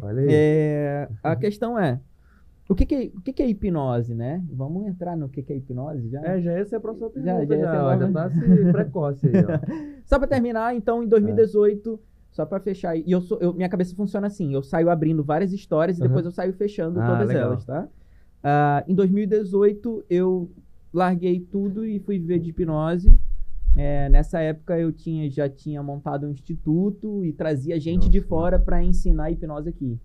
Olha 0.02 0.20
aí. 0.20 0.28
É, 0.30 1.08
a 1.22 1.34
questão 1.34 1.78
é, 1.78 1.98
o 2.68 2.74
que 2.74 2.84
que, 2.84 2.94
é- 2.94 3.10
o 3.16 3.20
que 3.22 3.32
que 3.32 3.42
é 3.42 3.48
hipnose, 3.48 4.14
né? 4.14 4.44
Vamos 4.52 4.86
entrar 4.86 5.16
no 5.16 5.28
que 5.28 5.42
que 5.42 5.52
é 5.52 5.56
hipnose 5.56 6.08
já? 6.10 6.20
É, 6.24 6.40
já 6.42 6.52
essa 6.52 6.76
é 6.76 6.78
a 6.78 6.80
próxima 6.80 7.08
Já- 7.16 7.36
pergunta. 7.36 7.56
já 7.56 7.62
Já, 7.62 7.74
é 7.74 7.82
ó, 7.82 7.88
a 7.88 7.96
já 7.98 8.06
nova. 8.06 8.12
tá 8.12 8.30
se 8.30 8.72
precoce 8.72 9.26
aí, 9.28 9.44
ó. 9.44 9.93
Só 10.04 10.18
pra 10.18 10.28
terminar, 10.28 10.74
então, 10.74 11.02
em 11.02 11.08
2018, 11.08 11.98
só 12.30 12.44
pra 12.44 12.60
fechar, 12.60 12.96
e 12.96 13.10
eu 13.10 13.20
sou, 13.20 13.38
eu- 13.40 13.54
minha 13.54 13.68
cabeça 13.68 13.94
funciona 13.94 14.26
assim, 14.26 14.52
eu 14.54 14.62
saio 14.62 14.90
abrindo 14.90 15.22
várias 15.22 15.52
histórias 15.52 15.98
e 15.98 16.00
Aham. 16.02 16.08
depois 16.08 16.24
eu 16.26 16.32
saio 16.32 16.52
fechando 16.52 17.00
Ah, 17.00 17.06
todas 17.06 17.28
legal. 17.28 17.44
elas, 17.52 17.64
tá? 17.64 17.88
Ah, 18.42 18.84
em 18.86 18.94
2018, 18.94 20.04
eu 20.10 20.50
larguei 20.92 21.40
tudo 21.40 21.84
e 21.84 21.98
fui 22.00 22.18
viver 22.18 22.38
de 22.38 22.50
hipnose. 22.50 23.12
É, 23.76 24.08
nessa 24.08 24.38
época 24.40 24.78
eu 24.78 24.92
tinha, 24.92 25.28
já 25.30 25.48
tinha 25.48 25.82
montado 25.82 26.26
um 26.26 26.30
instituto 26.30 27.24
e 27.24 27.32
trazia 27.32 27.80
gente 27.80 28.08
de 28.08 28.18
Nossa. 28.18 28.28
fora 28.28 28.58
pra 28.58 28.82
ensinar 28.84 29.30
hipnose 29.32 29.68
aqui. 29.70 29.98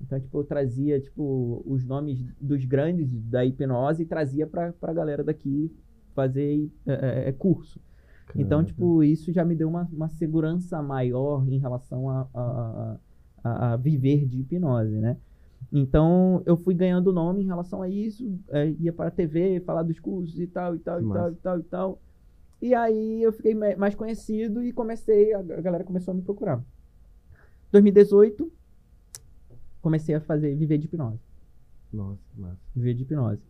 Então, 0.00 0.20
tipo, 0.20 0.38
eu 0.38 0.44
trazia, 0.44 1.00
tipo, 1.00 1.62
os 1.66 1.82
nomes 1.84 2.22
dos 2.40 2.64
grandes 2.66 3.08
da 3.30 3.44
hipnose 3.44 4.02
e 4.02 4.06
trazia 4.06 4.46
pra, 4.46 4.72
pra 4.74 4.92
galera 4.92 5.24
daqui 5.24 5.72
fazer 6.14 6.68
é, 6.86 7.28
é, 7.28 7.32
curso. 7.32 7.80
Então, 8.34 8.62
tipo, 8.64 9.02
isso 9.02 9.32
já 9.32 9.44
me 9.44 9.54
deu 9.54 9.68
uma, 9.68 9.88
uma 9.92 10.08
segurança 10.08 10.82
maior 10.82 11.46
em 11.48 11.58
relação 11.58 12.10
a, 12.10 12.28
a, 12.34 12.96
a, 13.44 13.72
a 13.72 13.76
viver 13.76 14.26
de 14.26 14.40
hipnose, 14.40 14.98
né? 14.98 15.16
Então, 15.72 16.42
eu 16.46 16.56
fui 16.56 16.74
ganhando 16.74 17.12
nome 17.12 17.42
em 17.42 17.46
relação 17.46 17.82
a 17.82 17.88
isso, 17.88 18.38
é, 18.50 18.70
ia 18.78 18.92
para 18.92 19.08
a 19.08 19.10
TV, 19.10 19.60
falar 19.60 19.82
dos 19.82 19.98
cursos 19.98 20.38
e 20.38 20.46
tal, 20.46 20.74
e 20.74 20.78
tal, 20.78 20.98
Que 20.98 21.04
e 21.06 21.08
tal, 21.08 21.30
e 21.30 21.34
tal, 21.36 21.58
e 21.58 21.62
tal. 21.64 21.98
E 22.62 22.74
aí 22.74 23.22
eu 23.22 23.32
fiquei 23.32 23.54
ma- 23.54 23.76
mais 23.76 23.94
conhecido 23.94 24.62
e 24.62 24.72
comecei, 24.72 25.32
a, 25.34 25.42
galera 25.42 25.84
começou 25.84 26.12
a 26.12 26.14
me 26.14 26.22
procurar. 26.22 26.62
2018, 27.72 28.50
comecei 29.82 30.14
a 30.14 30.20
fazer, 30.20 30.54
viver 30.54 30.78
de 30.78 30.86
hipnose. 30.86 31.20
Nossa, 31.92 32.20
massa. 32.36 32.58
Viver 32.74 32.94
de 32.94 33.02
hipnose. 33.02 33.42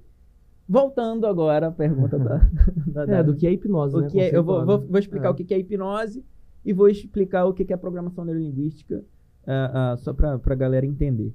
Voltando 0.68 1.26
agora 1.26 1.68
à 1.68 1.70
pergunta 1.70 2.18
da, 2.18 2.38
da, 3.06 3.18
É, 3.18 3.22
do 3.22 3.34
que 3.34 3.46
é 3.46 3.52
hipnose, 3.52 3.96
o 3.96 4.00
né? 4.00 4.08
que 4.08 4.18
é- 4.20 4.36
eu 4.36 4.42
vou, 4.42 4.64
vou- 4.66 4.80
vou 4.86 4.98
explicar 4.98 5.28
É. 5.28 5.30
o 5.30 5.34
que 5.34 5.54
é 5.54 5.58
hipnose 5.58 6.24
e 6.64 6.72
vou 6.72 6.88
explicar 6.88 7.44
o 7.44 7.54
que 7.54 7.72
é 7.72 7.76
programação 7.76 8.24
neurolinguística, 8.24 9.04
ah, 9.46 9.92
ah, 9.92 9.96
só 9.96 10.12
para 10.12 10.34
a 10.44 10.54
galera 10.54 10.84
entender. 10.84 11.32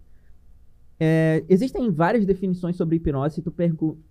É, 0.99 1.43
existem 1.49 1.89
várias 1.89 2.25
definições 2.25 2.75
sobre 2.75 2.97
hipnose. 2.97 3.35
Se 3.35 3.41
tu 3.41 3.51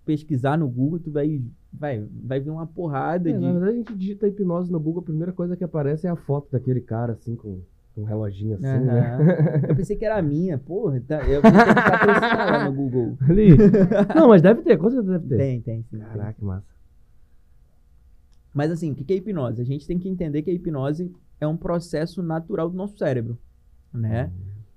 pesquisar 0.03 0.57
no 0.57 0.67
Google, 0.67 0.99
tu 0.99 1.09
vai, 1.11 1.41
vai, 1.71 2.05
vai 2.11 2.39
ver 2.41 2.49
uma 2.49 2.67
porrada 2.67 3.29
É, 3.29 3.33
de. 3.33 3.39
Na 3.39 3.51
verdade, 3.53 3.71
a 3.71 3.77
gente 3.77 3.95
digita 3.95 4.27
hipnose 4.27 4.69
no 4.71 4.79
Google, 4.79 5.01
a 5.01 5.05
primeira 5.05 5.31
coisa 5.31 5.55
que 5.55 5.63
aparece 5.63 6.05
é 6.05 6.09
a 6.09 6.15
foto 6.17 6.49
daquele 6.51 6.81
cara, 6.81 7.13
assim, 7.13 7.35
com 7.35 7.59
um 7.97 8.03
reloginho 8.03 8.55
assim, 8.55 8.63
né? 8.65 8.99
Aham. 9.15 9.67
Eu 9.69 9.75
pensei 9.75 9.95
que 9.95 10.05
era 10.05 10.17
a 10.17 10.21
minha, 10.21 10.57
porra. 10.57 11.01
Tá, 11.01 11.21
eu 11.27 11.41
pensei 11.41 11.59
que 11.59 11.73
patrocinar 11.73 12.51
lá 12.51 12.65
no 12.69 12.73
Google. 12.73 13.17
Ali. 13.27 13.49
Não, 14.15 14.29
mas 14.29 14.41
deve 14.41 14.61
ter, 14.61 14.77
com 14.77 14.89
certeza 14.89 15.11
deve 15.19 15.27
ter. 15.27 15.37
Tem, 15.37 15.61
tem, 15.61 15.83
sim. 15.83 15.97
tem. 15.97 15.99
Caraca, 15.99 16.33
que 16.33 16.43
massa. 16.45 16.65
Mas 18.53 18.71
assim, 18.71 18.91
o 18.91 18.95
que 18.95 19.11
é 19.13 19.17
hipnose? 19.17 19.61
A 19.61 19.65
gente 19.65 19.87
tem 19.87 19.97
que 19.97 20.09
entender 20.09 20.41
que 20.41 20.49
a 20.49 20.53
hipnose 20.53 21.11
é 21.39 21.47
um 21.47 21.55
processo 21.57 22.21
natural 22.21 22.69
do 22.69 22.75
nosso 22.75 22.97
cérebro, 22.97 23.37
né? 23.93 24.31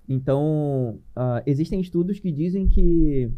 Então, 0.09 0.99
ah, 1.17 1.43
existem 1.47 1.81
estudos 1.81 2.21
que 2.21 2.31
dizem 2.31 2.69
que 2.69 3.31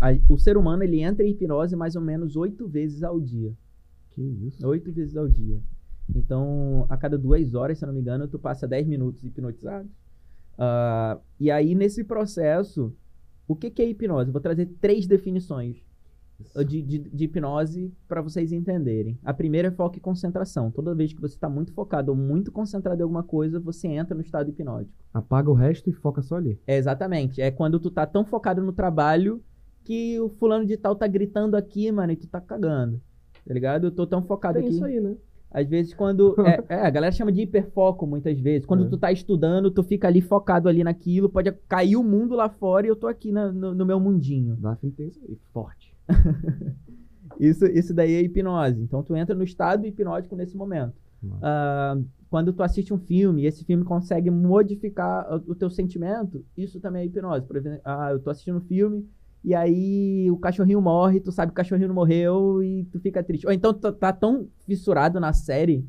a- 0.00 0.16
o 0.28 0.38
ser 0.38 0.56
humano 0.56 0.82
ele 0.82 1.00
entra 1.00 1.24
em 1.24 1.30
hipnose 1.30 1.76
mais 1.76 1.94
ou 1.94 2.02
menos 2.02 2.36
oito 2.36 2.66
vezes 2.66 3.02
ao 3.02 3.20
dia. 3.20 3.52
Que 4.10 4.22
isso. 4.22 4.66
Oito 4.66 4.92
vezes 4.92 5.16
ao 5.16 5.28
dia. 5.28 5.60
Então, 6.14 6.86
a 6.88 6.96
cada 6.96 7.18
duas 7.18 7.54
horas, 7.54 7.78
se 7.78 7.84
eu 7.84 7.86
não 7.86 7.94
me 7.94 8.00
engano, 8.00 8.28
tu 8.28 8.38
passa 8.38 8.66
10 8.66 8.86
minutos 8.86 9.24
hipnotizado. 9.24 9.88
Ah, 10.56 11.18
e 11.38 11.50
aí, 11.50 11.74
nesse 11.74 12.02
processo, 12.04 12.92
o 13.46 13.54
que, 13.54 13.70
que 13.70 13.82
é 13.82 13.88
hipnose? 13.88 14.28
Eu 14.28 14.32
vou 14.32 14.42
trazer 14.42 14.66
três 14.80 15.06
definições 15.06 15.76
de, 16.66 16.82
de, 16.82 16.98
de 16.98 17.24
hipnose 17.24 17.92
para 18.06 18.20
vocês 18.20 18.52
entenderem. 18.52 19.18
A 19.24 19.34
primeira 19.34 19.68
é 19.68 19.70
foco 19.70 19.96
e 19.96 20.00
concentração. 20.00 20.70
Toda 20.70 20.94
vez 20.94 21.12
que 21.12 21.20
você 21.20 21.34
está 21.34 21.48
muito 21.48 21.72
focado 21.72 22.12
ou 22.12 22.16
muito 22.16 22.52
concentrado 22.52 23.00
em 23.00 23.02
alguma 23.02 23.22
coisa, 23.22 23.58
você 23.58 23.88
entra 23.88 24.14
no 24.14 24.20
estado 24.20 24.50
hipnótico. 24.50 24.96
Apaga 25.12 25.50
o 25.50 25.54
resto 25.54 25.90
e 25.90 25.92
foca 25.92 26.22
só 26.22 26.36
ali. 26.36 26.58
É 26.66 26.76
exatamente. 26.76 27.40
É 27.40 27.50
quando 27.50 27.80
tu 27.80 27.90
tá 27.90 28.06
tão 28.06 28.24
focado 28.24 28.62
no 28.62 28.72
trabalho 28.72 29.42
que 29.84 30.20
o 30.20 30.28
fulano 30.28 30.66
de 30.66 30.76
tal 30.76 30.94
tá 30.94 31.06
gritando 31.06 31.56
aqui, 31.56 31.90
mano, 31.90 32.12
e 32.12 32.16
tu 32.16 32.28
tá 32.28 32.40
cagando. 32.40 33.00
Tá 33.46 33.54
ligado? 33.54 33.86
Eu 33.86 33.90
tô 33.90 34.06
tão 34.06 34.22
focado 34.22 34.58
Tem 34.58 34.66
aqui. 34.66 34.74
isso 34.74 34.84
aí, 34.84 35.00
né? 35.00 35.16
Às 35.50 35.66
vezes, 35.68 35.94
quando. 35.94 36.34
É, 36.68 36.74
é, 36.74 36.86
a 36.86 36.90
galera 36.90 37.10
chama 37.12 37.32
de 37.32 37.42
hiperfoco 37.42 38.06
muitas 38.06 38.38
vezes. 38.38 38.66
Quando 38.66 38.84
É. 38.84 38.88
tu 38.88 38.96
tá 38.98 39.10
estudando, 39.10 39.70
tu 39.70 39.82
fica 39.82 40.06
ali 40.08 40.20
focado 40.20 40.68
ali 40.68 40.84
naquilo, 40.84 41.28
pode 41.28 41.50
cair 41.68 41.96
o 41.96 42.04
mundo 42.04 42.34
lá 42.34 42.48
fora 42.48 42.86
e 42.86 42.90
eu 42.90 42.96
tô 42.96 43.06
aqui 43.06 43.32
na- 43.32 43.50
no, 43.52 43.74
no 43.74 43.86
meu 43.86 43.98
mundinho. 43.98 44.56
Daphne 44.56 44.90
tem 44.92 45.08
isso 45.08 45.20
aí, 45.26 45.38
forte. 45.52 45.94
Isso, 47.38 47.66
isso 47.66 47.94
daí 47.94 48.14
é 48.14 48.20
hipnose. 48.22 48.82
Então 48.82 49.02
tu 49.02 49.14
entra 49.14 49.34
no 49.34 49.44
estado 49.44 49.86
hipnótico 49.86 50.34
nesse 50.34 50.56
momento. 50.56 50.94
Ah, 51.40 51.96
quando 52.30 52.52
tu 52.52 52.62
assiste 52.64 52.92
um 52.92 52.98
filme 52.98 53.42
e 53.42 53.46
esse 53.46 53.64
filme 53.64 53.84
consegue 53.84 54.28
modificar 54.30 55.26
o 55.46 55.52
o 55.52 55.54
teu 55.54 55.70
sentimento, 55.70 56.44
isso 56.56 56.80
também 56.80 57.02
é 57.02 57.06
hipnose. 57.06 57.46
Por 57.46 57.56
exemplo, 57.56 57.80
ah, 57.84 58.08
eu 58.10 58.18
tô 58.18 58.30
assistindo 58.30 58.56
um 58.58 58.62
filme 58.62 59.06
e 59.44 59.54
aí 59.54 60.30
o 60.30 60.36
cachorrinho 60.36 60.80
morre, 60.80 61.20
tu 61.20 61.30
sabe 61.32 61.50
que 61.50 61.54
o 61.54 61.56
cachorrinho 61.62 61.88
não 61.88 61.94
morreu 61.94 62.62
e 62.62 62.84
tu 62.92 62.98
fica 63.00 63.22
triste. 63.22 63.46
Ou 63.46 63.52
então 63.52 63.72
tu 63.72 63.90
tá 63.92 64.12
tão 64.12 64.48
fissurado 64.66 65.18
na 65.20 65.32
série 65.32 65.86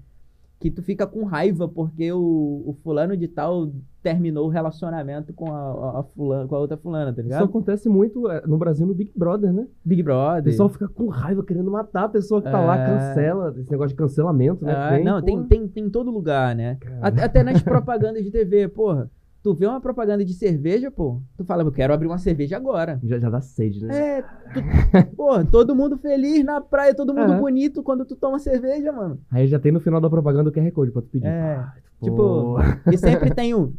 que 0.60 0.70
tu 0.70 0.84
fica 0.84 1.08
com 1.08 1.24
raiva 1.24 1.70
porque 1.70 2.12
o, 2.12 2.64
o 2.66 2.76
fulano 2.84 3.16
de 3.16 3.30
tal 3.30 3.72
terminou 4.04 4.46
o 4.46 4.50
relacionamento 4.50 5.34
com 5.34 5.54
a, 5.54 6.00
a, 6.00 6.04
fulana, 6.04 6.48
com 6.50 6.56
a 6.56 6.60
outra 6.60 6.76
fulana, 6.78 7.14
tá 7.14 7.22
Isso 7.22 7.30
ligado? 7.30 7.46
acontece 7.46 7.88
muito 7.90 8.30
é, 8.30 8.46
no 8.46 8.58
Brasil 8.58 8.86
no 8.86 8.94
Big 8.94 9.12
Brother, 9.16 9.54
né? 9.54 9.68
Big 9.86 10.02
O 10.02 10.06
Brother. 10.06 10.44
pessoal 10.44 10.68
fica 10.70 10.88
com 10.90 11.08
raiva, 11.08 11.44
querendo 11.46 11.72
matar 11.72 12.04
a 12.06 12.10
pessoa 12.10 12.42
que 12.42 12.50
tá 12.52 12.60
lá, 12.60 12.78
É. 12.78 12.86
cancela. 12.88 13.56
Esse 13.58 13.72
negócio 13.72 13.90
de 13.90 13.96
cancelamento, 13.96 14.64
né? 14.66 15.02
Não, 15.04 15.22
tem, 15.22 15.36
porra. 15.38 15.48
tem, 15.50 15.68
tem 15.68 15.84
em 15.86 15.90
todo 15.90 16.12
lugar, 16.12 16.54
né? 16.56 16.78
Até, 17.02 17.24
até 17.24 17.44
nas 17.44 17.62
propagandas 17.64 18.22
de 18.24 18.30
TV, 18.32 18.68
porra. 18.68 19.10
Tu 19.50 19.56
vê 19.56 19.66
uma 19.66 19.82
propaganda 19.82 20.24
de 20.24 20.32
cerveja, 20.36 20.92
pô, 20.92 21.24
tu 21.36 21.44
fala, 21.44 21.64
eu 21.64 21.72
quero 21.72 21.92
abrir 21.92 22.06
uma 22.06 22.20
cerveja 22.20 22.56
agora. 22.56 23.00
Já, 23.04 23.18
já 23.18 23.32
dá 23.32 23.42
sede, 23.42 23.84
né? 23.84 24.20
É, 24.20 24.22
tu, 24.22 25.16
pô, 25.16 25.44
todo 25.44 25.76
mundo 25.76 25.98
feliz 25.98 26.46
na 26.46 26.62
praia, 26.62 26.94
todo 26.94 27.16
mundo 27.16 27.34
É. 27.34 27.40
bonito 27.40 27.82
quando 27.82 28.06
tu 28.06 28.16
toma 28.16 28.38
cerveja, 28.38 28.92
mano. 28.92 29.20
Aí 29.32 29.48
já 29.48 29.58
tem 29.58 29.72
no 29.72 29.80
final 29.80 30.00
da 30.00 30.08
propaganda 30.08 30.52
o 30.52 30.54
QR 30.54 30.72
Code 30.72 30.92
pra 30.92 31.02
tu 31.02 31.08
pedir. 31.08 31.26
É, 31.26 31.56
Ah, 31.56 31.74
tipo. 32.00 32.58
E 32.92 32.96
sempre 32.96 33.34
tem 33.34 33.56
o, 33.56 33.74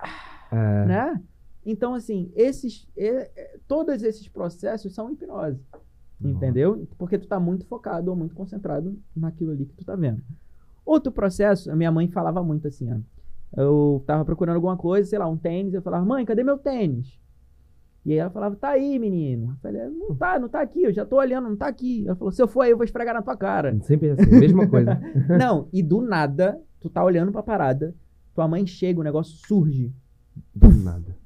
É. 0.50 0.86
né? 0.86 1.20
Então, 1.66 1.92
assim, 1.92 2.32
esses, 2.34 2.88
todos 3.68 4.02
esses 4.02 4.26
processos 4.26 4.94
são 4.94 5.10
hipnose, 5.12 5.60
entendeu? 6.18 6.88
Porque 6.96 7.18
tu 7.18 7.28
tá 7.28 7.38
muito 7.38 7.66
focado 7.66 8.10
ou 8.10 8.16
muito 8.16 8.34
concentrado 8.34 8.98
naquilo 9.14 9.50
ali 9.52 9.66
que 9.66 9.74
tu 9.74 9.84
tá 9.84 9.94
vendo. 9.94 10.22
Outro 10.82 11.12
processo, 11.12 11.70
a 11.70 11.76
minha 11.76 11.92
mãe 11.92 12.08
falava 12.08 12.42
muito 12.42 12.66
assim, 12.66 12.90
ó. 12.90 12.96
Eu 13.56 14.02
tava 14.06 14.24
procurando 14.24 14.56
alguma 14.56 14.76
coisa, 14.76 15.08
sei 15.08 15.18
lá, 15.18 15.26
um 15.28 15.36
tênis, 15.36 15.74
eu 15.74 15.82
falava, 15.82 16.04
mãe, 16.04 16.24
cadê 16.24 16.42
meu 16.44 16.56
tênis? 16.58 17.18
E 18.06 18.12
aí 18.12 18.18
ela 18.18 18.30
falava, 18.30 18.56
tá 18.56 18.68
aí, 18.70 18.98
menino. 18.98 19.48
Eu 19.50 19.56
falei, 19.60 19.88
não 19.88 20.14
tá, 20.14 20.38
não 20.38 20.48
tá 20.48 20.60
aqui, 20.62 20.84
eu 20.84 20.92
já 20.92 21.04
tô 21.04 21.16
olhando, 21.16 21.48
não 21.48 21.56
tá 21.56 21.66
aqui. 21.66 22.06
Ela 22.06 22.16
falou, 22.16 22.32
se 22.32 22.40
eu 22.40 22.48
for 22.48 22.62
aí, 22.62 22.70
eu 22.70 22.76
vou 22.76 22.84
esfregar 22.84 23.14
na 23.14 23.22
tua 23.22 23.36
cara. 23.36 23.76
Sempre 23.82 24.08
é 24.08 24.12
assim, 24.12 24.30
mesma 24.38 24.66
coisa. 24.68 24.98
não, 25.38 25.68
e 25.72 25.82
do 25.82 26.00
nada, 26.00 26.60
tu 26.80 26.88
tá 26.88 27.04
olhando 27.04 27.30
pra 27.32 27.42
parada, 27.42 27.94
tua 28.34 28.48
mãe 28.48 28.66
chega, 28.66 29.00
o 29.00 29.04
negócio 29.04 29.36
surge. 29.46 29.92
Do 30.54 30.68
nada. 30.70 31.18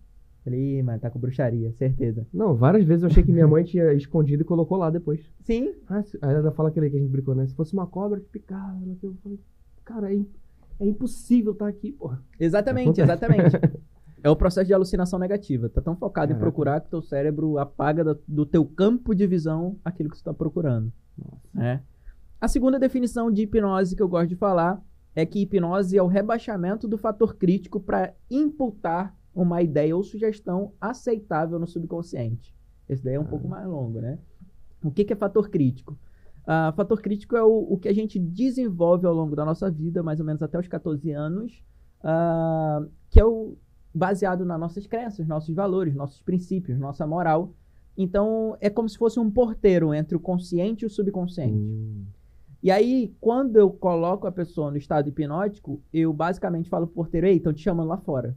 Falei, 0.43 0.79
"Ih, 0.79 0.83
mano, 0.83 0.99
tá 0.99 1.09
com 1.11 1.19
bruxaria, 1.19 1.73
certeza. 1.73 2.27
Não, 2.33 2.55
várias 2.55 2.85
vezes 2.85 3.03
eu 3.03 3.09
achei 3.09 3.23
que 3.23 3.33
minha 3.33 3.47
mãe 3.47 3.65
tinha 3.65 3.93
escondido 3.95 4.43
e 4.43 4.45
colocou 4.45 4.77
lá 4.77 4.91
depois. 4.91 5.21
Sim, 5.43 5.73
Ah, 5.89 6.03
aí 6.23 6.35
ela 6.35 6.51
fala 6.53 6.69
aquele 6.71 6.91
que 6.91 6.97
a 6.97 7.01
gente 7.01 7.11
brincou, 7.11 7.35
né? 7.35 7.47
Se 7.47 7.55
fosse 7.55 7.73
uma 7.73 7.87
cobra 7.87 8.21
picava, 8.33 8.79
eu 9.03 9.15
falei, 9.23 9.39
cara, 9.85 10.11
é, 10.13 10.17
im- 10.17 10.27
é 10.81 10.87
impossível 10.87 11.53
estar 11.53 11.69
aqui, 11.69 11.93
porra. 11.93 12.23
exatamente, 12.39 13.01
exatamente. 13.01 13.57
É 14.23 14.31
o 14.31 14.35
processo 14.37 14.67
de 14.67 14.73
alucinação 14.73 15.19
negativa. 15.19 15.69
Tá 15.69 15.83
tão 15.83 15.95
focado 15.95 16.33
em 16.33 16.35
Caraca. 16.35 16.41
procurar 16.51 16.81
que 16.81 16.89
teu 16.89 17.03
cérebro 17.03 17.59
apaga 17.59 18.03
da- 18.03 18.17
do 18.27 18.47
teu 18.47 18.65
campo 18.65 19.15
de 19.15 19.27
visão 19.27 19.77
aquilo 19.85 20.09
que 20.09 20.17
você 20.17 20.25
tá 20.25 20.33
procurando. 20.33 20.91
Nossa. 21.19 21.43
né? 21.53 21.83
A 22.41 22.49
segunda 22.49 22.79
definição 22.79 23.31
de 23.31 23.43
hipnose 23.43 23.95
que 23.95 24.03
eu 24.03 24.09
gosto 24.09 24.31
de 24.31 24.35
falar 24.37 24.83
é 25.15 25.27
que 25.27 25.43
hipnose 25.43 25.99
é 25.99 26.03
o 26.03 26.07
rebaixamento 26.07 26.89
do 26.89 26.97
fator 26.97 27.35
crítico 27.37 27.79
para 27.79 28.15
imputar 28.31 29.15
uma 29.35 29.61
ideia 29.61 29.95
ou 29.95 30.03
sugestão 30.03 30.73
aceitável 30.81 31.59
no 31.59 31.67
subconsciente. 31.67 32.57
Esse 32.89 33.05
daí 33.05 33.17
é 33.17 33.21
um 33.21 33.27
pouco 33.27 33.47
mais 33.47 33.67
longo, 33.67 34.01
né? 34.01 34.19
O 34.83 34.91
que, 34.91 35.05
que 35.05 35.13
é 35.13 35.17
fator 35.17 35.51
crítico? 35.51 35.99
Ah, 36.47 36.73
fator 36.77 37.01
crítico 37.01 37.37
é 37.37 37.43
o, 37.43 37.67
o 37.75 37.79
que 37.79 37.89
a 37.89 37.95
gente 37.95 38.19
desenvolve 38.19 39.07
ao 39.07 39.15
longo 39.15 39.35
da 39.35 39.45
nossa 39.45 39.71
vida, 39.71 40.03
mais 40.03 40.21
ou 40.21 40.27
menos 40.27 40.43
até 40.43 40.59
os 40.59 40.69
14 40.69 41.11
anos, 41.13 41.63
ah, 42.03 42.85
que 43.11 43.19
é 43.21 43.25
o 43.25 43.57
baseado 43.95 44.45
nas 44.45 44.59
nossas 44.61 44.87
crenças, 44.87 45.27
nossos 45.27 45.55
valores, 45.55 45.95
nossos 45.95 46.21
princípios, 46.23 46.79
nossa 46.79 47.07
moral. 47.07 47.55
Então, 47.97 48.57
é 48.61 48.69
como 48.69 48.89
se 48.89 48.99
fosse 48.99 49.21
um 49.21 49.31
porteiro 49.31 49.95
entre 49.95 50.17
o 50.17 50.21
consciente 50.21 50.85
e 50.85 50.87
o 50.87 50.91
subconsciente. 50.91 51.55
Hum, 51.55 52.07
E 52.63 52.71
aí, 52.71 53.15
quando 53.21 53.57
eu 53.57 53.71
coloco 53.71 54.27
a 54.27 54.33
pessoa 54.33 54.71
no 54.71 54.77
estado 54.79 55.09
hipnótico, 55.09 55.83
eu 55.93 56.13
basicamente 56.13 56.69
falo 56.69 56.87
pro 56.87 56.97
porteiro, 56.97 57.27
ei, 57.27 57.37
estão 57.37 57.53
te 57.53 57.63
chamando 57.63 57.89
lá 57.89 57.99
fora. 57.99 58.37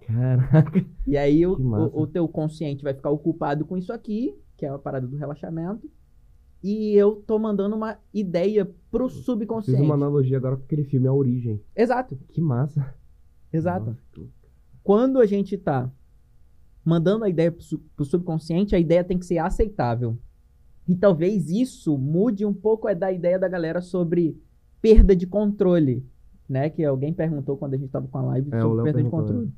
caraca. 0.00 0.84
E 1.06 1.16
aí 1.16 1.46
o, 1.46 1.60
o, 1.74 2.02
o 2.02 2.06
teu 2.06 2.28
consciente 2.28 2.82
vai 2.82 2.94
ficar 2.94 3.10
ocupado 3.10 3.64
com 3.64 3.76
isso 3.76 3.92
aqui, 3.92 4.36
que 4.56 4.66
é 4.66 4.68
a 4.68 4.78
parada 4.78 5.06
do 5.06 5.16
relaxamento, 5.16 5.90
e 6.62 6.94
eu 6.94 7.16
tô 7.26 7.38
mandando 7.38 7.74
uma 7.76 7.98
ideia 8.14 8.70
pro 8.90 9.08
Fiz 9.08 9.24
subconsciente. 9.24 9.80
uma 9.82 9.94
analogia 9.94 10.36
agora 10.36 10.56
com 10.56 10.62
aquele 10.64 10.84
filme 10.84 11.06
A 11.08 11.12
Origem. 11.12 11.60
Exato, 11.74 12.18
Que 12.28 12.40
massa. 12.40 12.94
exato. 13.52 13.86
Nossa, 13.86 13.98
que- 14.12 14.28
Quando 14.84 15.18
a 15.20 15.26
gente 15.26 15.56
tá 15.56 15.90
mandando 16.84 17.24
a 17.24 17.28
ideia 17.28 17.50
pro, 17.52 17.62
su- 17.62 17.78
pro 17.96 18.04
subconsciente, 18.04 18.74
a 18.74 18.78
ideia 18.78 19.04
tem 19.04 19.18
que 19.18 19.26
ser 19.26 19.38
aceitável. 19.38 20.16
E 20.88 20.96
talvez 20.96 21.48
isso 21.48 21.96
mude 21.96 22.44
um 22.44 22.52
pouco 22.52 22.88
é 22.88 22.94
da 22.94 23.12
ideia 23.12 23.38
da 23.38 23.48
galera 23.48 23.80
sobre 23.80 24.36
perda 24.80 25.14
de 25.14 25.26
controle, 25.26 26.04
né? 26.48 26.68
Que 26.68 26.84
alguém 26.84 27.12
perguntou 27.12 27.56
quando 27.56 27.74
a 27.74 27.76
gente 27.76 27.90
tava 27.90 28.08
com 28.08 28.18
a 28.18 28.22
live 28.22 28.48
É, 28.52 28.60
sobre 28.60 28.82
perda 28.82 29.02
de 29.02 29.08
controle. 29.08 29.52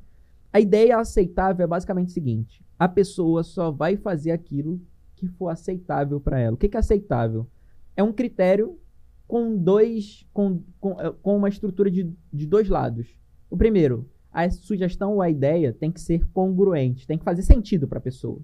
A 0.53 0.59
ideia 0.59 0.97
aceitável 0.99 1.63
é 1.63 1.67
basicamente 1.67 2.09
o 2.09 2.11
seguinte: 2.11 2.63
a 2.77 2.87
pessoa 2.87 3.43
só 3.43 3.71
vai 3.71 3.97
fazer 3.97 4.29
aquilo 4.31 4.79
que 5.15 5.27
for 5.27 5.49
aceitável 5.49 6.19
para 6.19 6.39
ela. 6.39 6.55
O 6.55 6.57
que 6.57 6.69
que 6.69 6.77
é 6.77 6.79
aceitável? 6.79 7.47
É 7.95 8.03
um 8.03 8.11
critério 8.11 8.79
com 9.27 9.57
dois, 9.57 10.25
com, 10.33 10.61
com, 10.79 10.99
eh, 10.99 11.13
com 11.21 11.37
uma 11.37 11.49
estrutura 11.49 11.89
de, 11.89 12.13
de 12.31 12.45
dois 12.45 12.69
lados. 12.69 13.07
O 13.49 13.57
primeiro, 13.57 14.09
a 14.31 14.49
sugestão 14.49 15.13
ou 15.13 15.21
a 15.21 15.29
ideia 15.29 15.73
tem 15.73 15.91
que 15.91 16.01
ser 16.01 16.27
congruente, 16.31 17.07
tem 17.07 17.17
que 17.17 17.23
fazer 17.23 17.41
sentido 17.41 17.87
para 17.87 17.99
a 17.99 18.01
pessoa. 18.01 18.39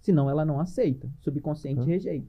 Senão 0.00 0.28
ela 0.28 0.44
não 0.44 0.60
aceita, 0.60 1.10
subconsciente 1.20 1.84
rejeita. 1.84 2.28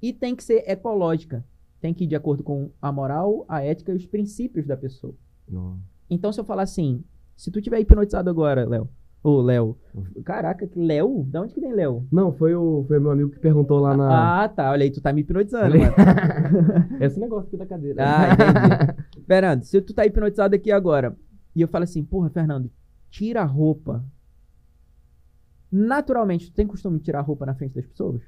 E 0.00 0.12
tem 0.12 0.36
que 0.36 0.44
ser 0.44 0.68
ecológica, 0.68 1.44
tem 1.80 1.92
que 1.92 2.04
ir 2.04 2.06
de 2.06 2.14
acordo 2.14 2.44
com 2.44 2.70
a 2.80 2.92
moral, 2.92 3.44
a 3.48 3.62
ética 3.62 3.92
e 3.92 3.96
os 3.96 4.06
princípios 4.06 4.66
da 4.66 4.76
pessoa. 4.76 5.14
Nossa. 5.48 5.80
Então, 6.10 6.32
se 6.32 6.40
eu 6.40 6.44
falar 6.44 6.62
assim, 6.62 7.04
se 7.36 7.50
tu 7.50 7.60
tiver 7.60 7.80
hipnotizado 7.80 8.30
agora, 8.30 8.66
Léo, 8.66 8.88
ô 9.28 9.42
Léo, 9.42 9.76
caraca, 10.24 10.66
que 10.66 10.78
Léo? 10.78 11.24
Da 11.24 11.42
onde 11.42 11.54
que 11.54 11.60
vem 11.60 11.72
Léo? 11.72 12.06
Não, 12.10 12.32
foi 12.32 12.54
o, 12.54 12.84
foi 12.86 12.98
meu 12.98 13.10
amigo 13.10 13.30
que 13.30 13.38
perguntou 13.38 13.78
lá 13.78 13.96
na. 13.96 14.44
Ah, 14.44 14.48
tá, 14.48 14.70
olha 14.70 14.84
aí, 14.84 14.90
tu 14.90 15.00
tá 15.00 15.12
me 15.12 15.20
hipnotizando, 15.20 15.78
mano. 15.78 15.94
Esse 17.00 17.18
negócio 17.20 17.48
aqui 17.48 17.56
da 17.56 17.66
cadeira. 17.66 18.02
Ah, 18.04 18.32
entendi. 18.32 19.22
Fernando, 19.26 19.62
se 19.62 19.80
tu 19.80 19.94
tá 19.94 20.06
hipnotizado 20.06 20.54
aqui 20.54 20.72
agora, 20.72 21.16
e 21.54 21.60
eu 21.60 21.68
falo 21.68 21.84
assim, 21.84 22.04
porra, 22.04 22.30
Fernando, 22.30 22.70
tira 23.10 23.42
a 23.42 23.44
roupa. 23.44 24.04
Naturalmente, 25.70 26.50
tu 26.50 26.54
tem 26.54 26.66
costume 26.66 26.98
de 26.98 27.04
tirar 27.04 27.18
a 27.18 27.22
roupa 27.22 27.44
na 27.44 27.54
frente 27.54 27.74
das 27.74 27.86
pessoas? 27.86 28.22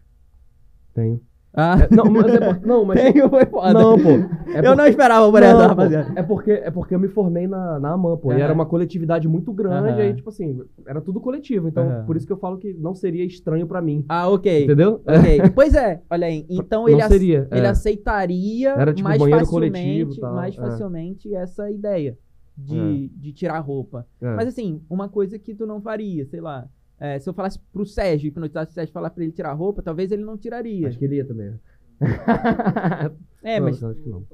Tenho. 0.92 1.20
Ah, 1.52 1.76
É, 1.80 1.92
não, 1.94 2.04
mas 2.04 2.32
é 2.32 2.38
por- 2.54 2.64
não, 2.66 2.84
mas. 2.84 3.00
tenho, 3.00 3.28
foi 3.28 3.44
foda. 3.46 3.72
Não, 3.72 3.98
pô. 3.98 4.08
É 4.54 4.58
eu 4.60 4.62
por- 4.64 4.76
não 4.76 4.86
esperava 4.86 5.30
por 5.30 5.42
essa, 5.42 5.66
rapaziada. 5.66 6.12
é 6.16 6.22
porque 6.22 6.50
é 6.52 6.70
porque 6.70 6.94
eu 6.94 6.98
me 7.00 7.08
formei 7.08 7.46
na, 7.48 7.78
na 7.80 7.92
AMAN, 7.92 8.16
pô. 8.18 8.32
E 8.32 8.40
era 8.40 8.52
uma 8.52 8.66
coletividade 8.66 9.26
muito 9.28 9.52
grande, 9.52 10.00
aí, 10.00 10.14
tipo 10.14 10.28
assim, 10.28 10.60
era 10.86 11.00
tudo 11.00 11.20
coletivo. 11.20 11.66
Então, 11.68 12.04
por 12.06 12.16
isso 12.16 12.26
que 12.26 12.32
eu 12.32 12.36
falo 12.38 12.56
que 12.58 12.72
não 12.74 12.94
seria 12.94 13.24
estranho 13.24 13.66
pra 13.66 13.80
mim. 13.82 14.04
Ah, 14.08 14.28
ok. 14.28 14.64
Entendeu? 14.64 15.00
Ok. 15.06 15.40
Pois 15.54 15.74
é, 15.74 16.00
olha 16.10 16.26
aí. 16.26 16.46
Então 16.48 16.88
ele, 16.88 17.02
seria, 17.02 17.48
ele 17.50 17.66
é. 17.66 17.68
aceitaria 17.70 18.70
Era 18.70 18.92
tipo 18.94 19.08
mais 19.08 19.20
facilmente, 19.20 19.50
coletivo 19.50 20.20
tal, 20.20 20.34
mais 20.34 20.56
é. 20.56 20.60
facilmente 20.60 21.34
essa 21.34 21.70
ideia 21.70 22.16
de, 22.56 23.08
de 23.16 23.32
tirar 23.32 23.58
roupa. 23.60 24.06
É. 24.20 24.34
Mas 24.36 24.48
assim, 24.48 24.80
uma 24.88 25.08
coisa 25.08 25.38
que 25.38 25.54
tu 25.54 25.66
não 25.66 25.80
faria, 25.80 26.24
sei 26.26 26.40
lá. 26.40 26.66
É, 27.00 27.18
se 27.18 27.28
eu 27.28 27.34
falasse 27.34 27.58
pro 27.72 27.84
Sérgio, 27.86 28.28
hipnotizasse 28.28 28.70
o 28.70 28.74
Sérgio 28.74 28.92
falar 28.92 29.10
pra 29.10 29.22
ele 29.24 29.32
tirar 29.32 29.50
a 29.50 29.54
roupa, 29.54 29.82
talvez 29.82 30.12
ele 30.12 30.22
não 30.24 30.36
tiraria. 30.38 30.86
Acho 30.88 30.98
que 30.98 31.04
ele 31.06 31.16
ia 31.16 31.24
também. 31.26 31.58
É, 33.42 33.58
Não, 33.58 33.66
mas. 33.66 33.82
acho 33.82 34.02
que 34.02 34.08
não. 34.08 34.24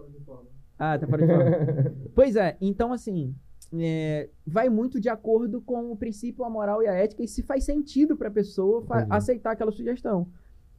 Ah, 0.78 0.98
tá 0.98 1.06
fora 1.06 1.26
de 1.26 1.32
forma. 1.32 1.92
pois 2.14 2.36
é, 2.36 2.56
então 2.60 2.92
assim. 2.92 3.34
é, 3.78 4.28
vai 4.46 4.68
muito 4.68 5.00
de 5.00 5.08
acordo 5.08 5.60
com 5.60 5.92
o 5.92 5.96
princípio, 5.96 6.44
a 6.44 6.50
moral 6.50 6.82
e 6.82 6.88
a 6.88 6.92
ética, 6.94 7.22
e 7.22 7.28
se 7.28 7.42
faz 7.42 7.64
sentido 7.64 8.16
pra 8.16 8.30
pessoa 8.30 8.82
fa- 8.84 8.98
Entendi. 9.02 9.16
aceitar 9.16 9.52
aquela 9.52 9.70
sugestão. 9.72 10.28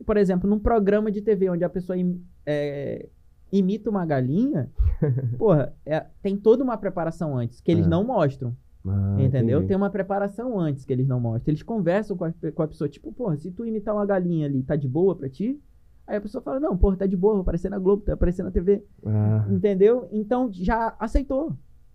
Por 0.05 0.17
exemplo, 0.17 0.47
num 0.49 0.59
programa 0.59 1.11
de 1.11 1.21
TV 1.21 1.49
onde 1.49 1.63
a 1.63 1.69
pessoa 1.69 1.97
im- 1.97 2.21
é, 2.45 3.07
imita 3.51 3.89
uma 3.89 4.05
galinha, 4.05 4.69
porra, 5.39 5.73
é, 5.85 6.05
tem 6.21 6.37
toda 6.37 6.63
uma 6.63 6.77
preparação 6.77 7.35
antes, 7.37 7.59
que 7.61 7.71
eles 7.71 7.85
É. 7.85 7.89
não 7.89 8.03
mostram. 8.03 8.55
Ah, 8.85 9.15
Entendeu? 9.19 9.57
entendi. 9.59 9.67
Tem 9.67 9.77
uma 9.77 9.89
preparação 9.89 10.59
antes 10.59 10.85
que 10.85 10.93
eles 10.93 11.07
não 11.07 11.19
mostram. 11.19 11.51
Eles 11.51 11.63
conversam 11.63 12.15
com 12.15 12.25
a, 12.25 12.33
com 12.53 12.61
a 12.63 12.67
pessoa, 12.67 12.87
tipo, 12.89 13.11
porra, 13.11 13.35
se 13.37 13.51
tu 13.51 13.65
imitar 13.65 13.93
uma 13.93 14.05
galinha 14.05 14.45
ali, 14.45 14.63
tá 14.63 14.75
de 14.75 14.87
boa 14.87 15.15
pra 15.15 15.29
ti? 15.29 15.59
Aí 16.05 16.15
a 16.17 16.21
pessoa 16.21 16.41
fala, 16.41 16.59
não, 16.59 16.77
porra, 16.77 16.95
tá 16.95 17.05
de 17.05 17.17
boa, 17.17 17.33
vou 17.33 17.41
aparecer 17.41 17.69
na 17.69 17.77
Globo, 17.79 18.03
tá 18.03 18.13
aparecendo 18.13 18.45
na 18.45 18.51
TV. 18.51 18.81
Ah, 19.05 19.45
Entendeu? 19.49 20.07
Então 20.11 20.49
já 20.53 20.95
aceitou. 20.99 21.53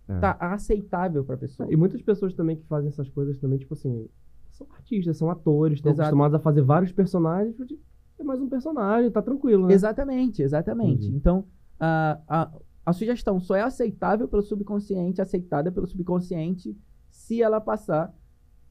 é. 0.08 0.18
Tá 0.18 0.36
aceitável 0.38 1.24
pra 1.24 1.36
pessoa. 1.36 1.66
E 1.72 1.76
muitas 1.76 2.02
pessoas 2.02 2.34
também 2.34 2.56
que 2.56 2.64
fazem 2.66 2.88
essas 2.88 3.08
coisas 3.08 3.38
também, 3.38 3.58
tipo 3.58 3.72
assim, 3.72 4.06
são 4.50 4.66
artistas, 4.74 5.16
são 5.16 5.30
atores, 5.30 5.78
estão 5.78 5.92
Exato. 5.92 6.08
acostumados 6.08 6.34
a 6.34 6.40
fazer 6.40 6.60
vários 6.62 6.92
personagens. 6.92 7.56
tipo, 7.66 7.80
É 8.18 8.22
mais 8.24 8.38
um 8.40 8.48
personagem, 8.50 9.10
tá 9.10 9.22
tranquilo, 9.22 9.66
né? 9.66 9.72
Exatamente, 9.72 10.42
exatamente. 10.42 11.04
Entendi. 11.06 11.16
Então, 11.16 11.46
a, 11.80 12.18
a, 12.28 12.50
a 12.84 12.92
sugestão 12.92 13.40
só 13.40 13.54
é 13.54 13.62
aceitável 13.62 14.26
pelo 14.26 14.42
subconsciente, 14.42 15.20
aceitada 15.20 15.70
pelo 15.70 15.86
subconsciente, 15.86 16.76
se 17.10 17.40
ela 17.42 17.60
passar 17.60 18.12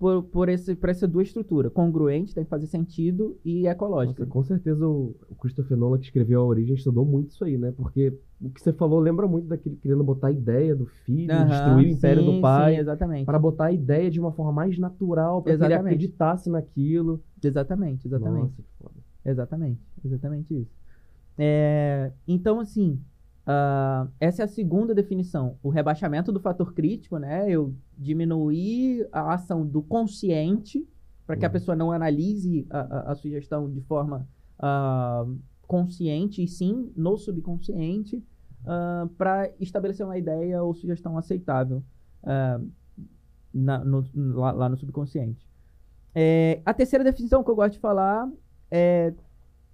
por, 0.01 0.23
por, 0.23 0.49
esse, 0.49 0.75
por 0.75 0.89
essa 0.89 1.07
duas 1.07 1.27
estruturas. 1.27 1.71
Congruente, 1.71 2.33
tem 2.33 2.43
que 2.43 2.49
fazer 2.49 2.65
sentido, 2.65 3.39
e 3.45 3.67
ecológica. 3.67 4.21
Nossa, 4.21 4.31
com 4.31 4.43
certeza 4.43 4.87
o, 4.87 5.15
o 5.29 5.35
Christopher 5.35 5.77
Nolan 5.77 5.99
que 5.99 6.05
escreveu 6.05 6.41
A 6.41 6.45
Origem 6.45 6.73
estudou 6.73 7.05
muito 7.05 7.29
isso 7.29 7.45
aí, 7.45 7.55
né? 7.55 7.71
Porque 7.71 8.11
o 8.41 8.49
que 8.49 8.59
você 8.59 8.73
falou 8.73 8.99
lembra 8.99 9.27
muito 9.27 9.47
daquele 9.47 9.75
querendo 9.75 10.03
botar 10.03 10.29
a 10.29 10.31
ideia 10.31 10.75
do 10.75 10.87
filho, 10.87 11.27
destruir 11.45 11.85
o 11.85 11.89
império 11.91 12.23
sim, 12.23 12.35
do 12.35 12.41
pai, 12.41 12.73
Sim, 12.73 12.81
exatamente. 12.81 13.25
para 13.25 13.37
botar 13.37 13.65
a 13.65 13.71
ideia 13.71 14.09
de 14.09 14.19
uma 14.19 14.31
forma 14.31 14.51
mais 14.51 14.75
natural, 14.79 15.43
para 15.43 15.55
que 15.55 15.63
ele 15.63 15.73
acreditasse 15.75 16.49
naquilo. 16.49 17.23
Exatamente, 17.41 18.07
exatamente. 18.07 18.41
Nossa, 18.41 18.55
que 18.63 18.83
foda. 18.83 18.95
Exatamente, 19.23 19.81
exatamente 20.03 20.61
isso. 20.61 20.71
É, 21.37 22.11
então, 22.27 22.59
assim, 22.59 22.99
ah, 23.45 24.07
essa 24.19 24.41
é 24.43 24.45
a 24.45 24.47
segunda 24.47 24.93
definição. 24.93 25.57
O 25.63 25.69
rebaixamento 25.69 26.31
do 26.31 26.39
fator 26.39 26.73
crítico, 26.73 27.17
né? 27.17 27.49
Eu 27.49 27.73
diminuir 27.97 29.07
a 29.11 29.33
ação 29.33 29.65
do 29.65 29.81
consciente 29.81 30.87
para 31.25 31.35
que 31.37 31.45
a 31.45 31.47
Uhum. 31.47 31.53
pessoa 31.53 31.75
não 31.75 31.91
analise 31.91 32.65
a, 32.69 32.79
a- 32.79 33.11
a 33.11 33.15
sugestão 33.15 33.69
de 33.71 33.81
forma 33.81 34.27
ah, 34.59 35.25
consciente, 35.67 36.43
e 36.43 36.47
sim 36.47 36.91
no 36.95 37.17
subconsciente, 37.17 38.23
para 39.17 39.49
estabelecer 39.59 40.05
uma 40.05 40.17
ideia 40.19 40.61
ou 40.61 40.73
sugestão 40.75 41.17
aceitável 41.17 41.81
ah, 42.23 42.59
na- 43.53 43.83
no- 43.83 44.05
lá, 44.35 44.51
lá 44.51 44.69
no 44.69 44.77
subconsciente. 44.77 45.49
É, 46.13 46.61
a 46.65 46.73
terceira 46.73 47.03
definição 47.03 47.43
que 47.43 47.49
eu 47.49 47.55
gosto 47.55 47.73
de 47.73 47.79
falar 47.79 48.29
é 48.69 49.13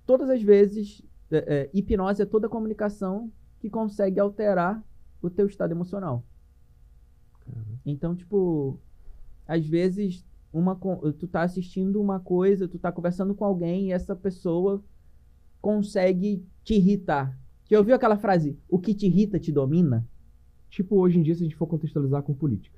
todas 0.05 0.29
as 0.29 0.41
vezes 0.41 1.01
é, 1.31 1.37
é, 1.37 1.69
hipnose 1.73 2.21
é 2.21 2.25
toda 2.25 2.47
comunicação 2.47 3.29
que 3.59 3.69
consegue 3.69 4.19
alterar 4.19 4.83
o 5.21 5.29
teu 5.29 5.47
estado 5.47 5.71
emocional. 5.71 6.23
Então, 7.85 8.15
tipo, 8.15 8.79
às 9.47 9.65
vezes 9.65 10.25
uma 10.51 10.75
tu 11.17 11.27
tá 11.27 11.43
assistindo 11.43 12.01
uma 12.01 12.19
coisa, 12.19 12.67
tu 12.67 12.77
tá 12.77 12.91
conversando 12.91 13.33
com 13.35 13.45
alguém 13.45 13.87
e 13.87 13.91
essa 13.91 14.15
pessoa 14.15 14.83
consegue 15.61 16.45
te 16.63 16.75
irritar. 16.75 17.37
Já 17.69 17.77
ouviu 17.77 17.95
aquela 17.95 18.17
frase, 18.17 18.57
o 18.69 18.79
que 18.79 18.93
te 18.93 19.05
irrita 19.05 19.39
te 19.39 19.51
domina? 19.51 20.07
Tipo, 20.69 20.97
hoje 20.97 21.19
em 21.19 21.23
dia, 21.23 21.35
se 21.35 21.41
a 21.41 21.45
gente 21.45 21.55
for 21.55 21.67
contextualizar 21.67 22.23
com 22.23 22.33
política. 22.33 22.77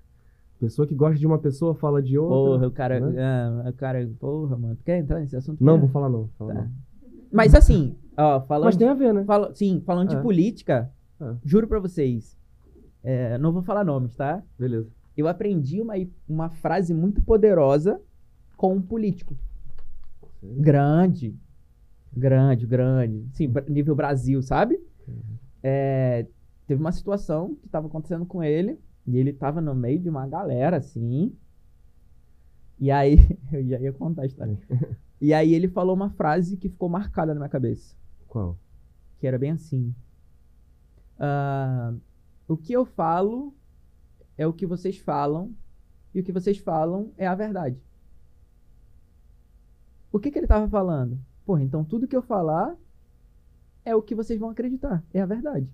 Pessoa 0.60 0.88
que 0.88 0.94
gosta 0.94 1.18
de 1.18 1.26
uma 1.26 1.40
pessoa 1.40 1.74
fala 1.74 2.02
de 2.02 2.18
outra. 2.18 2.36
Porra, 2.36 2.68
o 2.68 2.72
cara. 2.72 3.00
né? 3.00 3.24
ah, 3.24 3.70
o 3.70 3.74
cara. 3.74 4.10
Porra, 4.20 4.58
mano. 4.58 4.76
Tu 4.76 4.84
quer 4.84 5.00
entrar 5.00 5.20
nesse 5.20 5.36
assunto? 5.36 5.64
Não, 5.64 5.80
vou 5.80 5.88
falar 5.88 6.10
não. 6.10 6.24
vou 6.24 6.30
falar 6.38 6.54
Tá. 6.54 6.62
não. 6.64 6.72
Mas 7.32 7.56
assim, 7.56 7.96
ó, 8.24 8.42
falando. 8.42 8.66
Mas 8.66 8.78
tem 8.78 8.88
a 8.88 8.94
ver, 8.94 9.14
né? 9.14 9.24
Fala- 9.26 9.54
sim, 9.54 9.82
falando 9.86 10.10
de 10.10 10.22
política, 10.22 10.92
É. 11.22 11.36
juro 11.44 11.68
pra 11.68 11.80
vocês, 11.80 12.38
é, 13.04 13.38
não 13.38 13.52
vou 13.52 13.62
falar 13.62 13.84
nomes, 13.84 14.16
tá? 14.16 14.44
Beleza. 14.58 14.90
Eu 15.16 15.28
aprendi 15.28 15.82
uma, 15.82 15.94
uma 16.28 16.50
frase 16.50 16.94
muito 16.94 17.22
poderosa 17.22 18.00
com 18.56 18.74
um 18.76 18.82
político. 18.82 19.36
Grande. 20.42 21.36
Grande, 22.16 22.66
grande. 22.66 23.26
Sim, 23.34 23.54
nível 23.68 23.96
Brasil, 23.96 24.42
sabe? 24.42 24.80
É, 25.62 26.26
teve 26.66 26.80
uma 26.80 26.92
situação 26.92 27.56
que 27.56 27.68
tava 27.70 27.88
acontecendo 27.88 28.26
com 28.26 28.44
ele, 28.44 28.80
e 29.06 29.18
ele 29.18 29.34
tava 29.34 29.60
no 29.60 29.76
meio 29.76 30.00
de 30.00 30.10
uma 30.10 30.26
galera, 30.28 30.78
assim. 30.78 31.34
E 32.80 32.90
aí, 32.92 33.18
eu 33.52 33.66
já 33.68 33.80
ia 33.80 33.92
contar 33.94 34.22
a 34.24 34.26
história. 34.26 34.58
E 35.20 35.34
aí 35.34 35.54
ele 35.54 35.68
falou 35.68 35.94
uma 35.96 36.10
frase 36.12 36.56
que 36.56 36.70
ficou 36.70 36.88
marcada 36.88 37.34
na 37.34 37.40
minha 37.42 37.50
cabeça 37.50 37.96
Qual? 38.30 38.58
que 39.20 39.28
era 39.28 39.38
bem 39.38 39.52
assim. 39.52 39.94
Ah, 41.20 41.94
o 42.48 42.58
que 42.58 42.74
eu 42.74 42.86
falo 42.86 43.54
é 44.38 44.48
o 44.48 44.54
que 44.54 44.66
vocês 44.66 44.98
falam, 44.98 45.54
e 46.16 46.22
o 46.22 46.24
que 46.24 46.32
vocês 46.32 46.58
falam 46.58 47.12
é 47.18 47.28
a 47.28 47.36
verdade. 47.36 47.78
O 50.12 50.20
que, 50.20 50.32
que 50.32 50.40
ele 50.40 50.46
estava 50.46 50.68
falando? 50.68 51.20
Porra, 51.46 51.62
então 51.62 51.84
tudo 51.84 52.08
que 52.08 52.16
eu 52.16 52.22
falar 52.22 52.76
é 53.86 53.96
o 53.96 54.02
que 54.02 54.16
vocês 54.16 54.40
vão 54.40 54.50
acreditar, 54.50 55.04
é 55.14 55.22
a 55.22 55.26
verdade. 55.26 55.70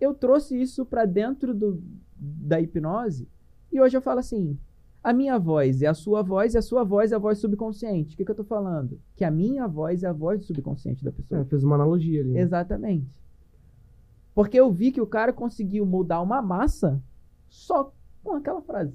Eu 0.00 0.14
trouxe 0.14 0.60
isso 0.60 0.84
para 0.84 1.04
dentro 1.04 1.54
do, 1.54 1.80
da 2.16 2.60
hipnose 2.60 3.28
e 3.70 3.80
hoje 3.80 3.96
eu 3.96 4.02
falo 4.02 4.18
assim: 4.18 4.58
a 5.02 5.12
minha 5.12 5.38
voz 5.38 5.82
é 5.82 5.86
a 5.86 5.94
sua 5.94 6.22
voz 6.22 6.54
e 6.54 6.58
a 6.58 6.62
sua 6.62 6.84
voz 6.84 7.10
é 7.12 7.16
a 7.16 7.18
voz 7.18 7.38
subconsciente. 7.38 8.14
O 8.14 8.16
que, 8.16 8.24
que 8.24 8.30
eu 8.30 8.34
tô 8.36 8.44
falando? 8.44 9.00
Que 9.16 9.24
a 9.24 9.30
minha 9.30 9.66
voz 9.66 10.02
é 10.02 10.06
a 10.08 10.12
voz 10.12 10.40
do 10.40 10.46
subconsciente 10.46 11.04
da 11.04 11.10
pessoa. 11.12 11.40
É, 11.40 11.44
fez 11.44 11.64
uma 11.64 11.74
analogia 11.74 12.20
ali. 12.20 12.30
né? 12.32 12.40
Exatamente. 12.40 13.20
Porque 14.34 14.58
eu 14.58 14.70
vi 14.70 14.92
que 14.92 15.00
o 15.00 15.06
cara 15.06 15.32
conseguiu 15.32 15.84
mudar 15.84 16.20
uma 16.22 16.40
massa 16.40 17.02
só 17.48 17.92
com 18.22 18.32
aquela 18.34 18.62
frase. 18.62 18.92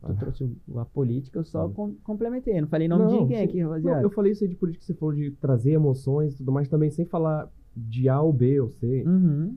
Tu 0.00 0.06
Ah. 0.12 0.14
trouxe 0.14 0.50
a 0.76 0.84
política, 0.84 1.38
eu 1.38 1.44
só 1.44 1.68
com- 1.68 1.94
complementei. 2.02 2.58
Não 2.60 2.68
falei 2.68 2.88
nome 2.88 3.06
de 3.06 3.12
Não, 3.12 3.20
ninguém 3.22 3.38
sim. 3.38 3.44
aqui, 3.44 3.60
rapaziada. 3.62 3.96
Não, 3.98 4.02
eu 4.02 4.10
falei 4.10 4.32
isso 4.32 4.42
aí 4.44 4.48
de 4.50 4.56
política 4.56 4.80
que 4.80 4.86
você 4.86 4.94
falou 4.94 5.14
de 5.14 5.30
trazer 5.32 5.72
emoções 5.72 6.34
e 6.34 6.36
tudo 6.38 6.50
mais, 6.52 6.68
também 6.68 6.90
sem 6.90 7.04
falar 7.04 7.50
de 7.76 8.08
A 8.08 8.20
ou 8.20 8.32
B 8.32 8.60
ou 8.60 8.70
C. 8.70 9.04
Uhum. 9.06 9.56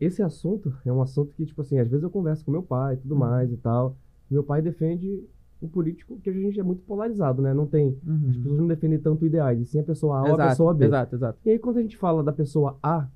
Esse 0.00 0.22
assunto 0.22 0.72
é 0.84 0.92
um 0.92 1.00
assunto 1.00 1.34
que, 1.34 1.46
tipo 1.46 1.60
assim, 1.60 1.78
às 1.78 1.88
vezes 1.88 2.02
eu 2.02 2.10
converso 2.10 2.44
com 2.44 2.50
meu 2.50 2.62
pai 2.62 2.94
e 2.94 2.96
Uhum. 2.96 3.02
tudo 3.02 3.16
mais 3.16 3.52
e 3.52 3.56
tal. 3.56 3.96
Meu 4.30 4.42
pai 4.42 4.60
defende 4.62 5.22
um 5.62 5.68
político 5.68 6.18
que 6.18 6.28
a 6.28 6.32
gente 6.32 6.58
é 6.58 6.62
muito 6.62 6.82
polarizado, 6.82 7.40
né? 7.40 7.54
Não 7.54 7.66
tem. 7.66 7.96
Uhum. 8.06 8.26
As 8.30 8.36
pessoas 8.36 8.58
não 8.58 8.66
defendem 8.66 8.98
tanto 8.98 9.24
ideais, 9.24 9.60
e 9.60 9.64
sim 9.64 9.78
a 9.78 9.84
pessoa 9.84 10.18
A 10.18 10.20
ou 10.22 10.26
a 10.26 10.30
exato, 10.34 10.48
pessoa 10.50 10.74
B. 10.74 10.84
exato, 10.86 11.14
exato. 11.16 11.38
E 11.44 11.50
aí, 11.50 11.58
quando 11.58 11.78
a 11.78 11.82
gente 11.82 11.96
fala 11.96 12.22
da 12.22 12.32
pessoa 12.32 12.76
A, 12.82 13.06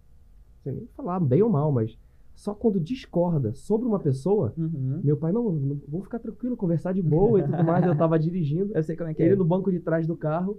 sem 0.63 0.73
nem 0.73 0.87
falar 0.97 1.21
bem 1.21 1.43
ou 1.43 1.51
mal, 1.51 1.71
mas 1.73 1.99
só 2.35 2.55
quando 2.55 2.79
discorda 2.81 3.53
sobre 3.53 3.87
uma 3.87 3.99
pessoa, 3.99 4.55
Uhum. 4.57 5.01
meu 5.03 5.17
pai, 5.17 5.33
não, 5.33 5.51
não 5.53 5.81
vou 5.89 6.03
ficar 6.03 6.21
tranquilo, 6.21 6.57
conversar 6.57 6.95
de 6.95 7.03
boa 7.03 7.41
e 7.41 7.43
tudo 7.43 7.65
mais. 7.65 7.85
Eu 7.85 7.97
tava 7.97 8.17
dirigindo, 8.21 8.73
Eu 8.75 8.83
sei 8.83 8.97
como 8.97 9.11
é 9.11 9.15
que 9.15 9.23
é. 9.23 9.27
ele 9.27 9.37
no 9.37 9.45
banco 9.45 9.71
de 9.71 9.81
trás 9.81 10.07
do 10.07 10.17
carro. 10.17 10.57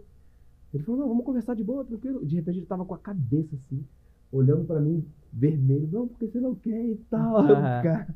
Ele 0.73 0.83
falou, 0.83 0.99
não, 1.01 1.07
vamos 1.07 1.25
conversar 1.25 1.55
de 1.55 1.63
boa, 1.63 1.83
tranquilo. 1.85 2.23
De 2.23 2.35
repente 2.35 2.59
ele 2.59 2.65
tava 2.67 2.85
com 2.85 2.93
a 2.93 2.97
cabeça 2.97 3.55
assim, 3.55 3.83
olhando 4.31 4.65
pra 4.65 4.79
mim, 4.79 5.05
vermelho. 5.31 5.87
Não, 5.91 6.07
porque 6.07 6.27
você 6.27 6.39
não 6.39 6.55
quer 6.55 6.83
e 6.85 6.95
tal. 7.09 7.43
Cara, 7.83 8.15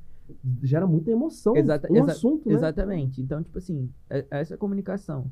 gera 0.62 0.88
muita 0.88 1.12
emoção 1.12 1.56
Exata- 1.56 1.92
um 1.92 1.98
exa- 1.98 2.12
assunto, 2.12 2.48
né? 2.50 2.56
Exatamente. 2.56 3.22
Então, 3.22 3.42
tipo 3.44 3.58
assim, 3.58 3.90
é- 4.10 4.26
é 4.32 4.40
essa 4.42 4.58
comunicação 4.58 5.30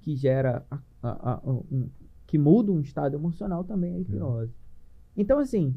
que 0.00 0.14
gera, 0.14 0.64
a- 0.70 0.78
a- 1.02 1.32
a- 1.34 1.40
um- 1.46 1.88
que 2.26 2.38
muda 2.38 2.70
um 2.72 2.80
estado 2.80 3.16
emocional 3.16 3.64
também 3.64 3.94
é 3.94 4.00
hipnose. 4.00 4.52
Então, 5.16 5.38
assim, 5.38 5.74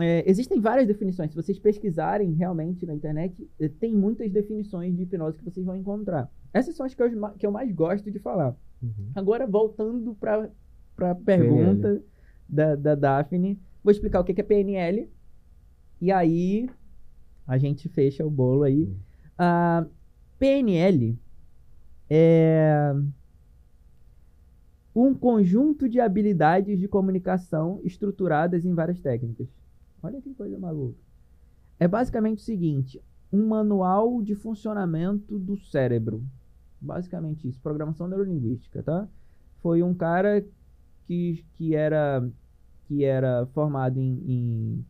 é, 0.00 0.28
existem 0.30 0.60
várias 0.60 0.86
definições. 0.86 1.30
Se 1.30 1.36
vocês 1.36 1.58
pesquisarem 1.58 2.32
realmente 2.32 2.86
na 2.86 2.94
internet, 2.94 3.48
eh, 3.60 3.68
tem 3.68 3.94
muitas 3.94 4.30
definições 4.30 4.96
de 4.96 5.02
hipnose 5.02 5.36
que 5.38 5.44
vocês 5.44 5.66
vão 5.66 5.76
encontrar. 5.76 6.30
Essas 6.52 6.76
são 6.76 6.86
as 6.86 6.94
que 6.94 7.02
eu, 7.02 7.10
que 7.36 7.46
eu 7.46 7.50
mais 7.52 7.70
gosto 7.72 8.10
de 8.10 8.18
falar. 8.20 8.56
Uhum. 8.82 9.10
Agora, 9.14 9.46
voltando 9.46 10.14
para 10.14 10.48
a 10.98 11.14
pergunta 11.16 12.00
da, 12.48 12.74
da 12.76 12.94
Daphne, 12.94 13.58
vou 13.88 13.92
explicar 13.92 14.20
o 14.20 14.24
que 14.24 14.38
é 14.38 14.44
PNL. 14.44 15.10
E 15.98 16.12
aí, 16.12 16.68
a 17.46 17.56
gente 17.56 17.88
fecha 17.88 18.24
o 18.24 18.30
bolo 18.30 18.62
aí. 18.64 18.84
Hum. 18.84 18.96
A 19.38 19.86
PNL 20.38 21.18
é 22.10 22.94
um 24.94 25.14
conjunto 25.14 25.88
de 25.88 26.00
habilidades 26.00 26.78
de 26.78 26.86
comunicação 26.86 27.80
estruturadas 27.82 28.66
em 28.66 28.74
várias 28.74 29.00
técnicas. 29.00 29.48
Olha 30.02 30.20
que 30.20 30.34
coisa 30.34 30.58
maluca. 30.58 30.98
É 31.80 31.88
basicamente 31.88 32.38
o 32.38 32.44
seguinte: 32.44 33.02
um 33.32 33.46
manual 33.46 34.22
de 34.22 34.34
funcionamento 34.34 35.38
do 35.38 35.56
cérebro. 35.56 36.22
Basicamente 36.78 37.48
isso, 37.48 37.60
programação 37.60 38.06
neurolinguística, 38.06 38.82
tá? 38.82 39.08
Foi 39.62 39.82
um 39.82 39.94
cara 39.94 40.44
que, 41.06 41.42
que, 41.54 41.74
era, 41.74 42.28
que 42.88 43.04
era 43.04 43.46
formado 43.48 44.00
em, 44.00 44.22
em, 44.26 44.86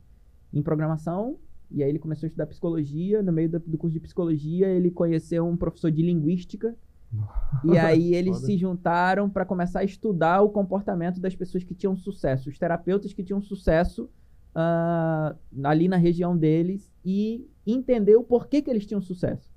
em 0.53 0.63
programação, 0.63 1.39
e 1.71 1.83
aí 1.83 1.91
ele 1.91 1.99
começou 1.99 2.27
a 2.27 2.29
estudar 2.29 2.47
psicologia. 2.47 3.23
No 3.23 3.33
meio 3.33 3.51
do, 3.51 3.59
do 3.61 3.77
curso 3.79 3.95
de 3.95 4.01
psicologia, 4.01 4.69
ele 4.69 4.91
conheceu 4.91 5.47
um 5.47 5.57
professor 5.57 5.91
de 5.91 6.03
linguística. 6.03 6.77
E 7.65 7.77
aí 7.79 8.15
eles 8.15 8.37
Foda. 8.37 8.47
se 8.47 8.59
juntaram 8.59 9.29
para 9.31 9.45
começar 9.45 9.81
a 9.81 9.85
estudar 9.85 10.43
o 10.43 10.51
comportamento 10.51 11.19
das 11.21 11.35
pessoas 11.35 11.65
que 11.65 11.75
tinham 11.75 11.97
sucesso, 11.97 12.49
os 12.51 12.59
terapeutas 12.59 13.13
que 13.15 13.25
tinham 13.25 13.41
sucesso 13.41 14.09
ah, 14.55 15.35
ali 15.65 15.89
na 15.89 15.97
região 15.97 16.37
deles 16.37 16.93
e 17.05 17.49
entender 17.67 18.17
o 18.17 18.23
porquê 18.25 18.61
que 18.63 18.71
eles 18.71 18.87
tinham 18.87 19.01
sucesso. 19.01 19.51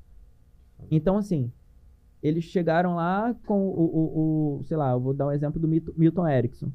Então, 0.89 1.17
assim, 1.17 1.51
eles 2.21 2.43
chegaram 2.45 2.95
lá 2.95 3.33
com 3.45 3.67
o, 3.69 3.81
o, 3.81 4.59
o- 4.61 4.63
sei 4.65 4.77
lá, 4.77 4.91
eu 4.91 4.99
vou 4.99 5.13
dar 5.13 5.27
um 5.27 5.31
exemplo 5.31 5.59
do 5.59 5.67
Milton 5.67 6.27
Erickson. 6.27 6.71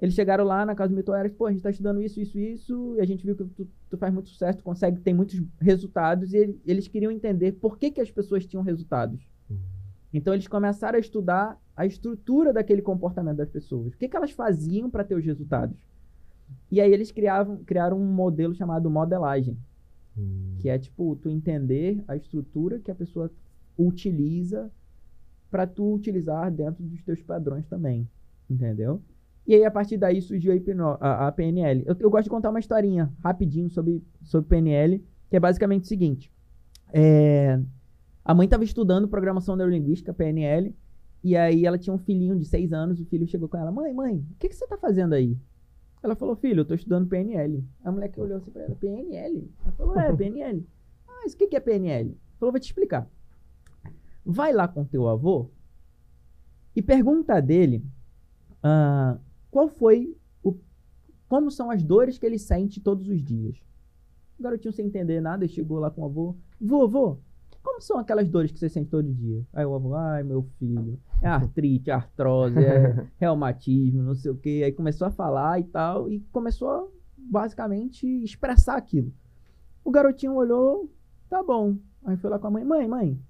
Eles 0.00 0.14
chegaram 0.14 0.44
lá 0.44 0.66
na 0.66 0.74
casa 0.74 0.90
do 0.92 0.96
Milton 0.96 1.14
Erickson, 1.16 1.38
pô, 1.38 1.46
a 1.46 1.52
gente 1.52 1.62
tá 1.62 1.70
estudando 1.70 2.02
isso, 2.02 2.20
isso, 2.20 2.38
isso, 2.38 2.94
e 2.96 3.00
a 3.00 3.04
gente 3.06 3.24
viu 3.24 3.34
que 3.36 3.44
tu, 3.44 3.66
tu 3.88 3.96
faz 3.96 4.12
muito 4.12 4.28
sucesso, 4.28 4.58
tu 4.58 4.64
consegue, 4.64 5.00
tem 5.00 5.14
muitos 5.14 5.40
resultados, 5.60 6.32
e 6.32 6.36
ele- 6.36 6.60
eles 6.66 6.88
queriam 6.88 7.10
entender 7.12 7.52
por 7.52 7.78
que, 7.78 7.90
que 7.90 8.00
as 8.00 8.10
pessoas 8.10 8.44
tinham 8.44 8.62
resultados. 8.62 9.20
Uhum. 9.48 9.56
Então 10.12 10.34
eles 10.34 10.46
começaram 10.48 10.96
a 10.96 11.00
estudar 11.00 11.58
a 11.76 11.86
estrutura 11.86 12.52
daquele 12.52 12.82
comportamento 12.82 13.36
das 13.36 13.48
pessoas. 13.48 13.94
O 13.94 13.96
que, 13.96 14.08
que 14.08 14.16
elas 14.16 14.32
faziam 14.32 14.90
para 14.90 15.04
ter 15.04 15.14
os 15.14 15.24
resultados? 15.24 15.76
E 16.70 16.80
aí 16.80 16.92
eles 16.92 17.10
criavam, 17.10 17.58
criaram 17.64 17.98
um 17.98 18.12
modelo 18.12 18.54
chamado 18.54 18.90
modelagem, 18.90 19.56
Hum. 20.16 20.56
que 20.60 20.68
é 20.68 20.78
tipo 20.78 21.16
tu 21.16 21.28
entender 21.30 22.02
a 22.06 22.14
estrutura 22.16 22.78
que 22.78 22.90
a 22.90 22.94
pessoa 22.94 23.30
utiliza 23.76 24.70
para 25.50 25.66
tu 25.66 25.92
utilizar 25.94 26.50
dentro 26.52 26.82
dos 26.84 27.02
teus 27.02 27.20
padrões 27.22 27.66
também, 27.66 28.08
entendeu? 28.48 29.00
E 29.46 29.54
aí 29.54 29.64
a 29.64 29.70
partir 29.70 29.96
daí 29.96 30.22
surgiu 30.22 30.52
a, 31.00 31.30
PNL. 31.32 31.84
Eu, 31.86 31.96
eu 31.98 32.10
gosto 32.10 32.24
de 32.24 32.30
contar 32.30 32.50
uma 32.50 32.60
historinha 32.60 33.12
rapidinho 33.22 33.68
sobre 33.68 34.02
sobre 34.22 34.48
PNL, 34.48 35.04
que 35.28 35.36
é 35.36 35.40
basicamente 35.40 35.84
o 35.84 35.86
seguinte: 35.86 36.32
é, 36.92 37.60
a 38.24 38.34
mãe 38.34 38.46
estava 38.46 38.64
estudando 38.64 39.06
programação 39.06 39.54
neurolinguística, 39.54 40.14
PNL, 40.14 40.74
e 41.22 41.36
aí 41.36 41.66
ela 41.66 41.78
tinha 41.78 41.92
um 41.92 41.98
filhinho 41.98 42.36
de 42.38 42.44
seis 42.44 42.72
anos, 42.72 43.00
o 43.00 43.04
filho 43.04 43.26
chegou 43.26 43.48
com 43.48 43.56
ela, 43.56 43.70
mãe, 43.70 43.92
mãe, 43.92 44.16
o 44.16 44.36
que, 44.38 44.48
que 44.48 44.54
você 44.54 44.66
tá 44.66 44.78
fazendo 44.78 45.14
aí? 45.14 45.36
Ela 46.02 46.14
falou, 46.14 46.36
filho, 46.36 46.60
eu 46.60 46.64
tô 46.66 46.74
estudando 46.74 47.08
PNL. 47.08 47.64
A 47.82 47.90
moleque 47.90 48.20
olhou 48.20 48.36
assim 48.36 48.50
pra 48.50 48.64
ela, 48.64 48.74
PNL? 48.74 49.50
Ela 49.62 49.72
falou, 49.72 49.98
é, 49.98 50.14
PNL. 50.14 50.66
Ah, 51.08 51.20
mas 51.22 51.32
o 51.32 51.36
que, 51.38 51.46
que 51.46 51.56
é 51.56 51.60
PNL? 51.60 52.10
Ela 52.10 52.38
falou, 52.38 52.52
vou 52.52 52.60
te 52.60 52.66
explicar. 52.66 53.08
Vai 54.24 54.52
lá 54.52 54.68
com 54.68 54.84
teu 54.84 55.08
avô 55.08 55.48
e 56.76 56.82
pergunta 56.82 57.40
dele 57.40 57.82
ah, 58.62 59.16
qual 59.54 59.68
foi 59.68 60.16
o. 60.42 60.52
Como 61.28 61.48
são 61.48 61.70
as 61.70 61.80
dores 61.84 62.18
que 62.18 62.26
ele 62.26 62.40
sente 62.40 62.80
todos 62.80 63.08
os 63.08 63.22
dias. 63.22 63.56
O 64.36 64.42
garotinho 64.42 64.72
sem 64.72 64.86
entender 64.86 65.20
nada, 65.20 65.46
chegou 65.46 65.78
lá 65.78 65.92
com 65.92 66.02
o 66.02 66.06
avô. 66.06 66.36
Vovô, 66.60 67.18
como 67.62 67.80
são 67.80 67.96
aquelas 67.96 68.28
dores 68.28 68.50
que 68.50 68.58
você 68.58 68.68
sente 68.68 68.90
todo 68.90 69.14
dia? 69.14 69.46
Aí 69.52 69.64
o 69.64 69.72
avô, 69.72 69.94
ai 69.94 70.24
meu 70.24 70.42
filho, 70.58 70.98
é 71.22 71.28
artrite, 71.28 71.88
artrose, 71.88 72.58
é 72.58 73.06
reumatismo, 73.16 74.02
não 74.02 74.16
sei 74.16 74.32
o 74.32 74.36
que. 74.36 74.64
Aí 74.64 74.72
começou 74.72 75.06
a 75.06 75.12
falar 75.12 75.60
e 75.60 75.64
tal, 75.64 76.10
e 76.10 76.18
começou 76.32 76.68
a 76.68 76.86
basicamente 77.16 78.08
expressar 78.24 78.76
aquilo. 78.76 79.14
O 79.84 79.90
garotinho 79.92 80.34
olhou, 80.34 80.90
tá 81.30 81.44
bom. 81.44 81.76
Aí 82.04 82.16
foi 82.16 82.28
lá 82.28 82.40
com 82.40 82.48
a 82.48 82.50
mãe, 82.50 82.64
mãe, 82.64 82.88
mãe. 82.88 83.20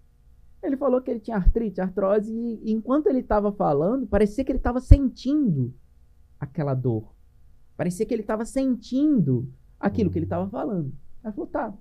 Ele 0.62 0.78
falou 0.78 1.02
que 1.02 1.10
ele 1.10 1.20
tinha 1.20 1.36
artrite, 1.36 1.82
artrose, 1.82 2.32
e 2.32 2.72
enquanto 2.72 3.08
ele 3.08 3.18
estava 3.18 3.52
falando, 3.52 4.06
parecia 4.06 4.42
que 4.42 4.50
ele 4.50 4.58
estava 4.58 4.80
sentindo 4.80 5.74
aquela 6.44 6.74
dor. 6.74 7.14
Parecia 7.76 8.06
que 8.06 8.14
ele 8.14 8.22
estava 8.22 8.44
sentindo 8.44 9.48
aquilo 9.78 10.10
que 10.10 10.18
ele 10.18 10.26
estava 10.26 10.48
falando. 10.48 10.92
Aí 11.22 11.32
falou, 11.32 11.46
tá. 11.46 11.74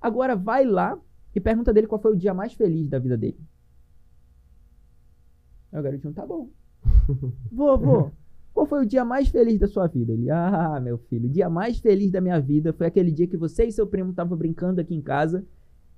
Agora 0.00 0.36
vai 0.36 0.64
lá 0.64 0.98
e 1.34 1.40
pergunta 1.40 1.72
dele 1.72 1.86
qual 1.86 2.00
foi 2.00 2.12
o 2.12 2.16
dia 2.16 2.32
mais 2.32 2.52
feliz 2.52 2.88
da 2.88 2.98
vida 2.98 3.16
dele. 3.16 3.38
Aí 5.72 5.80
o 5.80 5.82
garotinho, 5.82 6.12
tá 6.12 6.26
bom. 6.26 6.50
Vovô, 7.50 8.10
qual 8.52 8.66
foi 8.66 8.82
o 8.82 8.86
dia 8.86 9.04
mais 9.04 9.28
feliz 9.28 9.58
da 9.58 9.66
sua 9.66 9.86
vida? 9.86 10.12
Ele, 10.12 10.30
ah, 10.30 10.78
meu 10.80 10.98
filho, 10.98 11.26
o 11.26 11.32
dia 11.32 11.48
mais 11.48 11.78
feliz 11.78 12.10
da 12.10 12.20
minha 12.20 12.38
vida 12.40 12.72
foi 12.72 12.86
aquele 12.86 13.10
dia 13.10 13.26
que 13.26 13.36
você 13.36 13.64
e 13.64 13.72
seu 13.72 13.86
primo 13.86 14.10
estavam 14.10 14.36
brincando 14.36 14.80
aqui 14.80 14.94
em 14.94 15.00
casa 15.00 15.44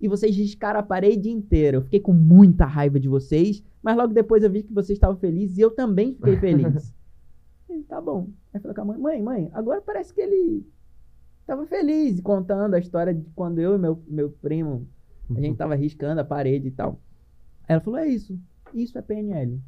e 0.01 0.09
vocês 0.09 0.37
riscaram 0.37 0.81
a 0.81 0.83
parede 0.83 1.31
inteira. 1.31 1.79
Eu 1.79 1.83
fiquei 1.83 2.01
com 2.01 2.13
muita 2.13 2.67
raiva 2.67 3.01
de 3.01 3.09
vocês, 3.09 3.63
mas 3.83 3.97
logo 3.97 4.13
depois 4.13 4.43
eu 4.43 4.51
vi 4.51 4.63
que 4.63 4.73
vocês 4.73 4.97
estavam 4.97 5.17
felizes 5.17 5.59
e 5.59 5.61
eu 5.61 5.71
também 5.71 6.15
fiquei 6.15 6.37
feliz. 6.37 6.95
ele, 7.73 7.85
tá 7.85 8.01
bom. 8.01 8.29
Aí 8.53 8.61
falou 8.61 8.75
com 8.75 8.81
a 8.83 8.85
mãe, 8.85 8.99
mãe, 8.99 9.23
mãe, 9.23 9.51
agora 9.53 9.81
parece 9.81 10.13
que 10.13 10.21
ele 10.21 10.67
tava 11.47 11.67
feliz 11.67 12.21
contando 12.21 12.75
a 12.75 12.79
história 12.79 13.15
de 13.15 13.25
quando 13.31 13.59
eu 13.59 13.75
e 13.75 13.79
meu, 13.79 14.03
meu 14.07 14.31
primo, 14.31 14.89
a 15.35 15.41
gente 15.41 15.57
tava 15.57 15.75
riscando 15.75 16.21
a 16.21 16.25
parede 16.25 16.69
e 16.69 16.71
tal. 16.71 17.01
Ela 17.67 17.81
falou, 17.81 17.99
é 17.99 18.07
isso, 18.07 18.39
isso 18.73 18.99
é 18.99 19.03
PNL. 19.03 19.61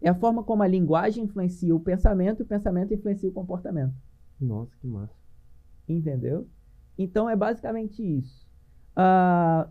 É 0.00 0.08
a 0.08 0.14
forma 0.14 0.42
como 0.42 0.62
a 0.62 0.66
linguagem 0.66 1.24
influencia 1.24 1.74
o 1.74 1.80
pensamento 1.80 2.40
e 2.40 2.42
o 2.42 2.46
pensamento 2.46 2.92
influencia 2.92 3.28
o 3.28 3.32
comportamento. 3.32 3.94
Nossa, 4.40 4.74
que 4.80 4.86
massa. 4.86 5.14
Entendeu? 5.88 6.48
Então 6.98 7.28
é 7.28 7.36
basicamente 7.36 8.02
isso. 8.02 8.46
Ah, 8.96 9.68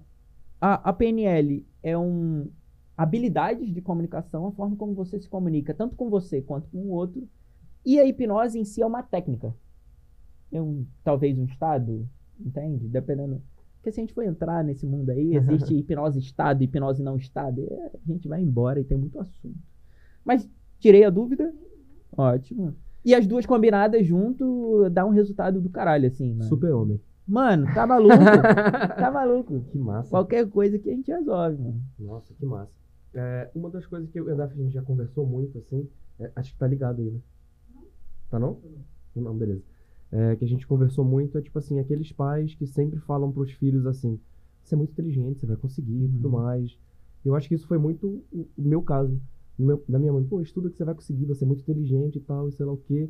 a, 0.59 0.89
a 0.89 0.93
PNL 0.93 1.65
é 1.83 1.97
um 1.97 2.49
habilidades 2.95 3.73
de 3.73 3.81
comunicação, 3.81 4.47
a 4.47 4.51
forma 4.51 4.75
como 4.75 4.93
você 4.93 5.19
se 5.19 5.27
comunica, 5.27 5.73
tanto 5.73 5.95
com 5.95 6.09
você 6.09 6.41
quanto 6.41 6.69
com 6.69 6.77
o 6.77 6.89
outro. 6.91 7.27
E 7.85 7.99
a 7.99 8.05
hipnose 8.05 8.59
em 8.59 8.63
si 8.63 8.81
é 8.81 8.85
uma 8.85 9.03
técnica. 9.03 9.55
É 10.51 10.61
um, 10.61 10.85
talvez 11.03 11.37
um 11.37 11.45
estado, 11.45 12.07
entende? 12.39 12.87
Dependendo. 12.87 13.41
Porque 13.75 13.91
se 13.91 13.99
a 13.99 14.03
gente 14.03 14.13
for 14.13 14.23
entrar 14.23 14.63
nesse 14.63 14.85
mundo 14.85 15.09
aí, 15.09 15.33
existe 15.35 15.75
hipnose 15.75 16.19
estado, 16.19 16.61
hipnose 16.63 17.01
não 17.01 17.17
estado. 17.17 17.67
A 17.93 18.11
gente 18.11 18.27
vai 18.27 18.41
embora 18.41 18.79
e 18.79 18.83
tem 18.83 18.97
muito 18.97 19.19
assunto. 19.19 19.57
Mas 20.23 20.47
tirei 20.79 21.03
a 21.03 21.09
dúvida. 21.09 21.53
Ótimo. 22.15 22.75
E 23.03 23.15
as 23.15 23.25
duas 23.25 23.45
combinadas 23.45 24.05
junto 24.05 24.87
dá 24.91 25.05
um 25.05 25.09
resultado 25.09 25.59
do 25.59 25.69
caralho, 25.69 26.07
assim, 26.07 26.33
mano. 26.33 26.43
Super-homem. 26.43 27.01
Mano, 27.27 27.65
tá 27.73 27.87
maluco? 27.87 28.15
tá 28.97 29.09
maluco. 29.11 29.61
Que 29.71 29.77
massa. 29.79 30.09
Qualquer 30.09 30.47
coisa 30.49 30.77
que 30.77 30.89
a 30.89 30.93
gente 30.93 31.11
resolve, 31.11 31.57
mano. 31.57 31.81
Nossa, 31.97 32.33
que 32.33 32.45
massa. 32.45 32.71
É, 33.13 33.49
uma 33.55 33.69
das 33.69 33.85
coisas 33.85 34.09
que 34.09 34.19
eu 34.19 34.27
e 34.27 34.41
a 34.41 34.47
gente 34.47 34.73
já 34.73 34.81
conversou 34.81 35.25
muito, 35.25 35.57
assim, 35.57 35.87
é- 36.19 36.31
acho 36.35 36.53
que 36.53 36.59
tá 36.59 36.67
ligado 36.67 37.01
aí, 37.01 37.09
né? 37.09 37.19
Tá 38.31 38.39
não? 38.39 38.57
Não, 39.15 39.35
beleza. 39.37 39.61
É, 40.11 40.35
que 40.35 40.43
a 40.43 40.47
gente 40.47 40.65
conversou 40.65 41.05
muito 41.05 41.37
é 41.37 41.41
tipo 41.41 41.57
assim, 41.59 41.79
aqueles 41.79 42.11
pais 42.11 42.55
que 42.55 42.65
sempre 42.65 42.99
falam 43.01 43.31
pros 43.31 43.51
filhos 43.51 43.85
assim, 43.85 44.19
você 44.63 44.73
é 44.73 44.77
muito 44.77 44.91
inteligente, 44.91 45.39
você 45.39 45.45
vai 45.45 45.55
conseguir 45.57 46.05
e 46.05 46.09
tudo 46.09 46.25
Uhum. 46.29 46.41
mais. 46.41 46.77
Eu 47.23 47.35
acho 47.35 47.47
que 47.47 47.55
isso 47.55 47.67
foi 47.67 47.77
muito 47.77 48.23
o, 48.31 48.47
o 48.57 48.61
meu 48.61 48.81
caso. 48.81 49.21
Meu- 49.59 49.83
da 49.87 49.99
minha 49.99 50.11
mãe, 50.11 50.23
pô, 50.23 50.41
estuda 50.41 50.69
que 50.69 50.77
você 50.77 50.83
vai 50.83 50.95
conseguir, 50.95 51.25
você 51.25 51.43
é 51.43 51.47
muito 51.47 51.61
inteligente 51.61 52.15
e 52.17 52.21
tal, 52.21 52.47
e 52.49 52.51
sei 52.51 52.65
lá 52.65 52.71
o 52.73 52.77
quê. 52.77 53.09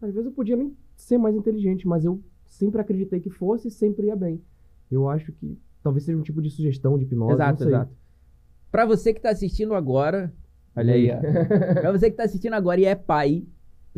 Às 0.00 0.12
vezes 0.14 0.26
eu 0.26 0.32
podia 0.32 0.56
nem 0.56 0.76
ser 0.96 1.18
mais 1.18 1.34
inteligente, 1.34 1.88
mas 1.88 2.04
eu 2.04 2.22
sempre 2.46 2.80
acreditei 2.80 3.20
que 3.20 3.30
fosse 3.30 3.68
e 3.68 3.70
sempre 3.70 4.06
ia 4.06 4.14
bem. 4.16 4.40
Eu 4.90 5.08
acho 5.08 5.32
que 5.32 5.58
talvez 5.82 6.04
seja 6.04 6.16
um 6.16 6.22
tipo 6.22 6.40
de 6.40 6.50
sugestão 6.50 6.96
de 6.96 7.04
hipnose, 7.04 7.32
exato, 7.34 7.50
não 7.52 7.58
sei. 7.58 7.68
exato. 7.68 7.92
Pra 8.70 8.86
você 8.86 9.12
que 9.12 9.20
tá 9.20 9.30
assistindo 9.30 9.74
agora, 9.74 10.32
olha 10.76 10.94
aí, 10.94 11.10
ó. 11.10 11.18
pra 11.80 11.90
você 11.92 12.10
que 12.10 12.16
tá 12.16 12.24
assistindo 12.24 12.52
agora 12.54 12.80
e 12.80 12.84
é 12.84 12.94
pai, 12.94 13.44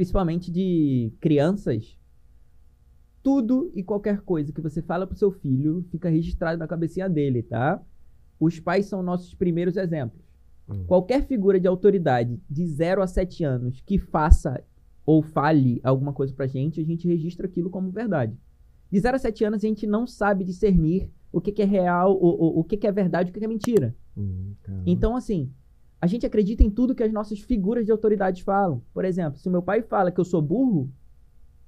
principalmente 0.00 0.50
de 0.50 1.12
crianças, 1.20 1.94
tudo 3.22 3.70
e 3.74 3.82
qualquer 3.82 4.22
coisa 4.22 4.50
que 4.50 4.62
você 4.62 4.80
fala 4.80 5.06
pro 5.06 5.14
seu 5.14 5.30
filho 5.30 5.84
fica 5.90 6.08
registrado 6.08 6.58
na 6.58 6.66
cabecinha 6.66 7.06
dele, 7.06 7.42
tá? 7.42 7.82
Os 8.40 8.58
pais 8.58 8.86
são 8.86 9.02
nossos 9.02 9.34
primeiros 9.34 9.76
exemplos. 9.76 10.24
Hum. 10.66 10.84
Qualquer 10.86 11.26
figura 11.26 11.60
de 11.60 11.68
autoridade 11.68 12.40
de 12.48 12.66
0 12.66 13.02
a 13.02 13.06
7 13.06 13.44
anos 13.44 13.82
que 13.82 13.98
faça 13.98 14.64
ou 15.04 15.20
fale 15.20 15.82
alguma 15.84 16.14
coisa 16.14 16.32
pra 16.32 16.46
gente, 16.46 16.80
a 16.80 16.84
gente 16.84 17.06
registra 17.06 17.46
aquilo 17.46 17.68
como 17.68 17.90
verdade. 17.90 18.34
De 18.90 18.98
0 18.98 19.16
a 19.16 19.18
7 19.18 19.44
anos, 19.44 19.62
a 19.62 19.68
gente 19.68 19.86
não 19.86 20.06
sabe 20.06 20.44
discernir 20.44 21.10
o 21.30 21.42
que, 21.42 21.52
que 21.52 21.60
é 21.60 21.66
real, 21.66 22.16
o, 22.16 22.26
o, 22.26 22.60
o 22.60 22.64
que, 22.64 22.78
que 22.78 22.86
é 22.86 22.92
verdade 22.92 23.28
e 23.28 23.30
o 23.32 23.34
que, 23.34 23.38
que 23.38 23.44
é 23.44 23.48
mentira. 23.48 23.94
Hum. 24.16 24.54
Então, 24.86 25.14
assim, 25.14 25.52
a 26.00 26.06
gente 26.06 26.24
acredita 26.24 26.62
em 26.62 26.70
tudo 26.70 26.94
que 26.94 27.02
as 27.02 27.12
nossas 27.12 27.40
figuras 27.40 27.84
de 27.84 27.92
autoridade 27.92 28.42
falam. 28.42 28.82
Por 28.92 29.04
exemplo, 29.04 29.38
se 29.38 29.50
meu 29.50 29.62
pai 29.62 29.82
fala 29.82 30.10
que 30.10 30.18
eu 30.18 30.24
sou 30.24 30.40
burro, 30.40 30.90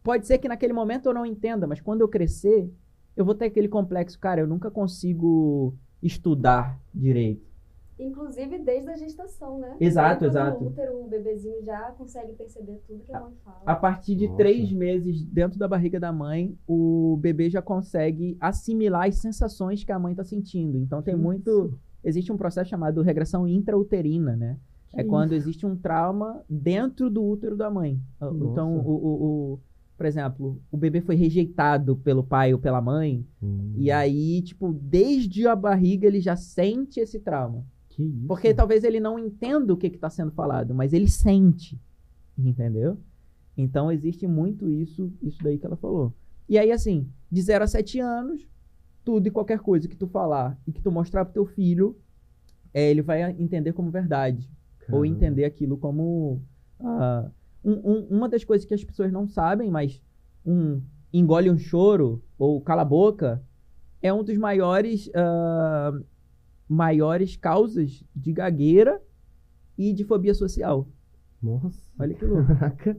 pode 0.02 0.26
ser 0.26 0.38
que 0.38 0.48
naquele 0.48 0.72
momento 0.72 1.06
eu 1.06 1.14
não 1.14 1.26
entenda, 1.26 1.66
mas 1.66 1.80
quando 1.80 2.00
eu 2.00 2.08
crescer, 2.08 2.72
eu 3.14 3.24
vou 3.24 3.34
ter 3.34 3.46
aquele 3.46 3.68
complexo, 3.68 4.18
cara, 4.18 4.40
eu 4.40 4.46
nunca 4.46 4.70
consigo 4.70 5.74
estudar 6.02 6.80
direito. 6.94 7.52
Inclusive 7.98 8.58
desde 8.58 8.90
a 8.90 8.96
gestação, 8.96 9.58
né? 9.58 9.76
Exato, 9.78 10.24
exato. 10.24 10.64
O 10.64 10.68
útero, 10.68 11.04
o 11.04 11.08
bebezinho 11.08 11.62
já 11.62 11.92
consegue 11.92 12.32
perceber 12.32 12.80
tudo 12.86 13.04
que 13.04 13.12
a 13.12 13.20
mãe 13.20 13.34
fala. 13.44 13.62
A 13.64 13.76
partir 13.76 14.16
de 14.16 14.26
Nossa. 14.26 14.38
três 14.38 14.72
meses 14.72 15.22
dentro 15.22 15.58
da 15.58 15.68
barriga 15.68 16.00
da 16.00 16.10
mãe, 16.10 16.56
o 16.66 17.16
bebê 17.20 17.48
já 17.50 17.62
consegue 17.62 18.36
assimilar 18.40 19.08
as 19.08 19.16
sensações 19.16 19.84
que 19.84 19.92
a 19.92 19.98
mãe 19.98 20.14
está 20.14 20.24
sentindo. 20.24 20.78
Então 20.78 21.02
tem 21.02 21.14
muito. 21.14 21.78
Existe 22.04 22.32
um 22.32 22.36
processo 22.36 22.70
chamado 22.70 23.00
regressão 23.02 23.46
intrauterina, 23.46 24.36
né? 24.36 24.58
é 24.94 25.02
Que 25.02 25.08
quando 25.08 25.32
existe 25.32 25.64
um 25.64 25.74
trauma 25.76 26.42
dentro 26.48 27.08
do 27.08 27.24
útero 27.24 27.56
da 27.56 27.70
mãe. 27.70 27.98
Então, 28.20 28.76
Nossa. 28.76 28.88
o, 28.88 28.92
o, 28.92 29.52
o- 29.54 29.60
por 29.96 30.06
exemplo, 30.06 30.60
o 30.70 30.76
bebê 30.76 31.00
foi 31.00 31.14
rejeitado 31.14 31.96
pelo 31.96 32.24
pai 32.24 32.52
ou 32.52 32.58
pela 32.58 32.80
mãe, 32.80 33.24
Hum, 33.42 33.72
e 33.76 33.90
aí, 33.90 34.42
tipo, 34.42 34.72
desde 34.72 35.46
a 35.46 35.54
barriga 35.54 36.06
ele 36.08 36.20
já 36.20 36.34
sente 36.36 36.98
esse 36.98 37.20
trauma. 37.20 37.64
Que 37.88 38.02
isso? 38.02 38.26
Porque 38.26 38.52
talvez 38.52 38.82
ele 38.84 38.98
não 38.98 39.18
entenda 39.18 39.72
o 39.72 39.76
que 39.76 39.86
está 39.86 40.10
sendo 40.10 40.32
falado, 40.32 40.74
mas 40.74 40.92
ele 40.92 41.08
sente. 41.08 41.78
Entendeu? 42.36 42.98
Então 43.56 43.92
existe 43.92 44.26
muito 44.26 44.68
isso, 44.68 45.12
isso 45.22 45.42
daí 45.42 45.58
que 45.58 45.66
ela 45.66 45.76
falou. 45.76 46.12
E 46.48 46.58
aí, 46.58 46.72
assim, 46.72 47.06
de 47.30 47.40
0 47.42 47.64
a 47.64 47.66
7 47.66 48.00
anos, 48.00 48.46
tudo 49.04 49.26
e 49.26 49.30
qualquer 49.30 49.58
coisa 49.60 49.88
que 49.88 49.96
tu 49.96 50.06
falar 50.06 50.58
e 50.66 50.72
que 50.72 50.80
tu 50.80 50.90
mostrar 50.92 51.24
pro 51.24 51.34
teu 51.34 51.46
filho, 51.46 51.96
é, 52.72 52.90
ele 52.90 53.02
vai 53.02 53.22
entender 53.32 53.72
como 53.72 53.90
verdade. 53.90 54.48
Ou 54.88 55.00
Caramba. 55.00 55.06
entender 55.06 55.44
aquilo 55.44 55.76
como. 55.76 56.42
ah, 56.80 57.30
um- 57.64 57.90
um- 57.92 58.06
uma 58.16 58.28
das 58.28 58.42
coisas 58.44 58.66
que 58.66 58.74
as 58.74 58.82
pessoas 58.82 59.12
não 59.12 59.26
sabem, 59.28 59.70
mas 59.70 60.02
um 60.44 60.80
engole 61.12 61.50
um 61.50 61.58
choro 61.58 62.22
ou 62.38 62.60
cala 62.60 62.82
a 62.82 62.84
boca 62.84 63.40
é 64.00 64.12
um 64.12 64.24
dos 64.24 64.36
maiores 64.36 65.08
ah, 65.14 65.92
maiores 66.68 67.36
causas 67.36 68.02
de 68.16 68.32
gagueira 68.32 69.00
e 69.78 69.92
de 69.92 70.04
fobia 70.04 70.34
social. 70.34 70.88
Nossa. 71.42 71.80
Olha 71.98 72.14
que 72.14 72.24
louco. 72.24 72.46
Caraca. 72.46 72.96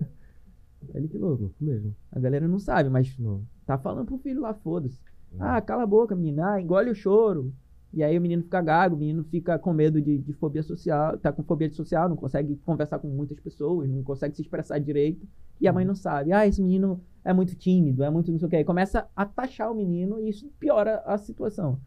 Olha 0.93 1.07
que 1.07 1.17
louco. 1.17 1.43
Louco 1.43 1.55
mesmo. 1.63 1.95
A 2.11 2.19
galera 2.19 2.47
não 2.47 2.59
sabe, 2.59 2.89
mas 2.89 3.17
Não. 3.17 3.43
tá 3.65 3.77
falando 3.77 4.05
pro 4.05 4.17
filho 4.17 4.41
lá, 4.41 4.53
foda-se. 4.53 4.99
Ah, 5.39 5.61
cala 5.61 5.83
a 5.83 5.87
boca, 5.87 6.15
menina. 6.15 6.53
Ah, 6.53 6.61
engole 6.61 6.89
o 6.89 6.95
choro. 6.95 7.53
E 7.93 8.03
aí 8.03 8.17
o 8.17 8.21
menino 8.21 8.41
fica 8.41 8.61
gago, 8.61 8.95
o 8.95 8.99
menino 8.99 9.23
fica 9.23 9.59
com 9.59 9.71
medo 9.71 10.01
de, 10.01 10.17
de 10.17 10.33
fobia 10.33 10.63
social, 10.63 11.15
tá 11.19 11.31
com 11.31 11.43
fobia 11.43 11.69
de 11.69 11.75
social, 11.75 12.09
não 12.09 12.15
consegue 12.15 12.55
conversar 12.65 12.97
com 12.97 13.07
muitas 13.07 13.39
pessoas, 13.39 13.87
não 13.87 14.01
consegue 14.01 14.35
se 14.35 14.41
expressar 14.41 14.79
direito. 14.79 15.27
E 15.61 15.67
a 15.67 15.73
mãe 15.73 15.85
não 15.85 15.93
sabe. 15.93 16.31
Ah, 16.33 16.47
esse 16.47 16.61
menino 16.61 16.99
é 17.23 17.31
muito 17.31 17.55
tímido, 17.55 18.03
é 18.03 18.09
muito 18.09 18.31
não 18.31 18.39
sei 18.39 18.47
o 18.47 18.49
que. 18.49 18.55
Aí 18.55 18.63
começa 18.63 19.07
a 19.15 19.25
taxar 19.25 19.71
o 19.71 19.75
menino 19.75 20.19
e 20.19 20.29
isso 20.29 20.51
piora 20.59 21.03
a 21.05 21.17
situação. 21.17 21.79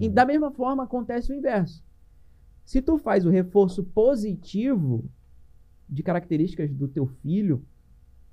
E 0.00 0.08
da 0.08 0.24
mesma 0.24 0.50
forma 0.50 0.82
acontece 0.82 1.32
o 1.32 1.34
inverso. 1.34 1.82
Se 2.64 2.82
tu 2.82 2.98
faz 2.98 3.24
o 3.24 3.30
reforço 3.30 3.84
positivo 3.84 5.04
de 5.88 6.02
características 6.02 6.70
do 6.72 6.88
teu 6.88 7.06
filho, 7.06 7.64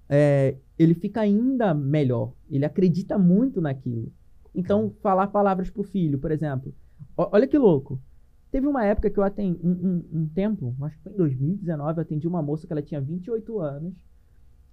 é, 0.09 0.55
ele 0.77 0.93
fica 0.93 1.21
ainda 1.21 1.73
melhor. 1.73 2.33
Ele 2.49 2.65
acredita 2.65 3.17
muito 3.17 3.61
naquilo. 3.61 4.11
Então, 4.53 4.93
falar 5.01 5.27
palavras 5.27 5.69
pro 5.69 5.83
filho, 5.83 6.19
por 6.19 6.31
exemplo. 6.31 6.73
Ó- 7.17 7.29
olha 7.31 7.47
que 7.47 7.57
louco. 7.57 7.99
Teve 8.51 8.67
uma 8.67 8.83
época 8.83 9.09
que 9.09 9.17
eu 9.17 9.23
atendi, 9.23 9.59
um, 9.63 9.71
um- 9.71 10.21
um 10.23 10.27
tempo, 10.27 10.75
acho 10.81 10.97
que 10.97 11.03
foi 11.03 11.13
em 11.13 11.17
2019, 11.17 11.99
eu 11.99 12.01
atendi 12.01 12.27
uma 12.27 12.41
moça 12.41 12.67
que 12.67 12.73
ela 12.73 12.81
tinha 12.81 12.99
28 12.99 13.59
anos. 13.59 13.93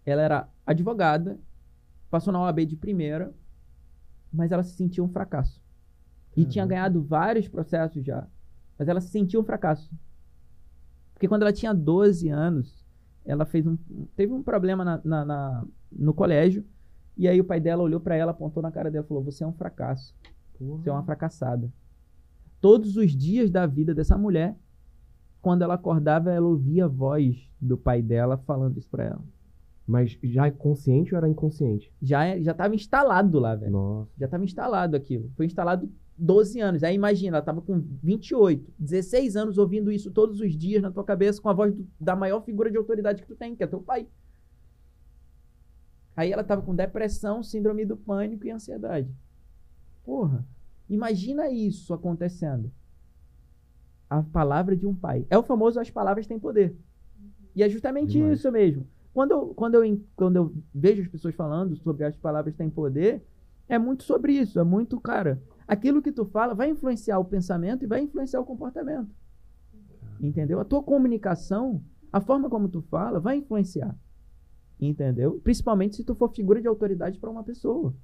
Ela 0.05 0.22
era 0.22 0.49
advogada, 0.66 1.39
passou 2.11 2.33
na 2.33 2.41
OAB 2.41 2.66
de 2.66 2.74
primeira, 2.76 3.33
mas 4.33 4.51
ela 4.51 4.62
se 4.64 4.74
sentia 4.74 5.03
um 5.05 5.09
fracasso. 5.09 5.62
E 6.37 6.45
tinha 6.45 6.64
Caramba. 6.64 6.68
ganhado 6.74 7.03
vários 7.03 7.47
processos 7.49 8.05
já. 8.05 8.26
Mas 8.79 8.89
ela 8.89 9.01
se 9.01 9.09
sentia 9.09 9.39
um 9.41 9.45
fracasso. 9.45 9.91
Porque 11.14 11.29
quando 11.29 11.43
ela 11.43 11.53
tinha 11.53 11.72
12 11.74 12.29
anos, 12.29 12.85
ela 13.24 13.45
fez 13.45 13.66
um, 13.66 13.76
teve 14.16 14.33
um 14.33 14.43
problema 14.43 14.85
na, 14.85 15.01
na- 15.05 15.24
na- 15.24 15.64
no 15.91 16.12
colégio. 16.14 16.64
E 17.19 17.27
aí 17.27 17.41
o 17.41 17.45
pai 17.45 17.59
dela 17.61 17.83
olhou 17.83 17.99
pra 18.01 18.14
ela, 18.14 18.31
apontou 18.31 18.62
na 18.62 18.71
cara 18.71 18.91
dela 18.91 19.05
e 19.05 19.09
falou: 19.09 19.23
Você 19.25 19.43
é 19.43 19.47
um 19.47 19.53
fracasso. 19.53 20.14
Porra. 20.59 20.79
Você 20.83 20.89
é 20.89 20.93
uma 20.93 21.03
fracassada. 21.03 21.71
Todos 22.61 22.97
os 22.97 23.11
dias 23.16 23.51
da 23.51 23.66
vida 23.66 23.95
dessa 23.95 24.16
mulher, 24.16 24.57
quando 25.43 25.62
ela 25.62 25.75
acordava, 25.75 26.31
ela 26.33 26.47
ouvia 26.47 26.85
a 26.87 26.89
voz 26.89 27.37
do 27.61 27.77
pai 27.77 28.03
dela 28.03 28.37
falando 28.39 28.79
isso 28.79 28.89
pra 28.89 29.05
ela. 29.05 29.23
Mas 29.87 30.19
já 30.23 30.47
é 30.47 30.51
consciente 30.51 31.14
ou 31.14 31.19
era 31.19 31.29
inconsciente? 31.29 31.93
Já, 32.03 32.25
é- 32.25 32.43
já 32.43 32.53
tava 32.53 32.75
instalado 32.75 33.39
lá, 33.39 33.55
velho. 33.55 33.73
Nossa. 33.73 34.11
Já 34.19 34.27
estava 34.27 34.45
instalado 34.45 34.97
aquilo. 34.97 35.31
Foi 35.37 35.47
instalado 35.47 35.89
12 36.16 36.61
anos. 36.61 36.83
Aí 36.83 36.95
imagina, 36.95 37.37
ela 37.39 37.45
tava 37.45 37.62
com 37.62 37.81
28, 38.03 38.71
16 38.79 39.35
anos 39.37 39.57
ouvindo 39.57 39.91
isso 39.91 40.11
todos 40.11 40.41
os 40.41 40.57
dias 40.57 40.83
na 40.83 40.91
tua 40.91 41.05
cabeça 41.05 41.41
com 41.41 41.49
a 41.49 41.53
voz 41.55 41.73
do- 41.75 41.87
da 41.99 42.14
maior 42.14 42.43
figura 42.43 42.71
de 42.71 42.77
autoridade 42.77 43.23
que 43.23 43.29
tu 43.29 43.35
tem, 43.37 43.55
que 43.57 43.62
é 43.62 43.66
teu 43.66 43.81
pai. 43.81 44.07
Aí 46.19 46.33
ela 46.33 46.43
tava 46.43 46.62
com 46.62 46.75
depressão, 46.75 47.45
síndrome 47.45 47.85
do 47.85 47.97
pânico 47.97 48.45
e 48.45 48.51
ansiedade. 48.51 49.09
Porra, 50.05 50.45
imagina 50.91 51.49
isso 51.49 51.95
acontecendo. 51.95 52.73
A 54.11 54.21
palavra 54.21 54.77
de 54.77 54.85
um 54.85 54.93
pai. 54.93 55.25
É 55.31 55.39
o 55.39 55.45
famoso 55.45 55.79
as 55.79 55.91
palavras 55.91 56.27
têm 56.27 56.37
poder. 56.37 56.77
E 57.55 57.62
é 57.62 57.69
justamente 57.69 58.14
Demais. 58.14 58.41
isso 58.41 58.51
mesmo. 58.51 58.85
Quando 59.14 59.31
eu, 59.31 59.55
quando, 59.55 59.77
eu, 59.77 60.01
quando 60.16 60.35
eu 60.35 60.55
vejo 60.75 61.03
as 61.03 61.07
pessoas 61.07 61.37
falando 61.37 61.77
sobre 61.77 62.05
as 62.05 62.16
palavras 62.16 62.57
têm 62.57 62.69
poder, 62.69 63.25
é 63.69 63.79
muito 63.79 64.03
sobre 64.03 64.33
isso. 64.33 64.59
É 64.59 64.64
muito, 64.64 65.01
cara, 65.01 65.41
aquilo 65.69 66.03
que 66.03 66.11
tu 66.11 66.25
fala 66.25 66.53
vai 66.53 66.69
influenciar 66.69 67.21
o 67.21 67.25
pensamento 67.25 67.85
e 67.85 67.87
vai 67.87 68.01
influenciar 68.01 68.41
o 68.41 68.45
comportamento. 68.45 69.14
Entendeu? 70.21 70.59
A 70.59 70.64
tua 70.64 70.83
comunicação, 70.83 71.81
a 72.12 72.21
forma 72.21 72.51
como 72.51 72.69
tu 72.69 72.83
fala, 72.83 73.21
vai 73.21 73.37
influenciar. 73.37 73.97
Entendeu? 74.81 75.41
Principalmente 75.43 75.97
se 75.97 76.05
tu 76.05 76.14
for 76.14 76.29
figura 76.31 76.61
de 76.61 76.68
autoridade 76.68 77.18
para 77.18 77.31
uma 77.31 77.43
pessoa. 77.43 77.95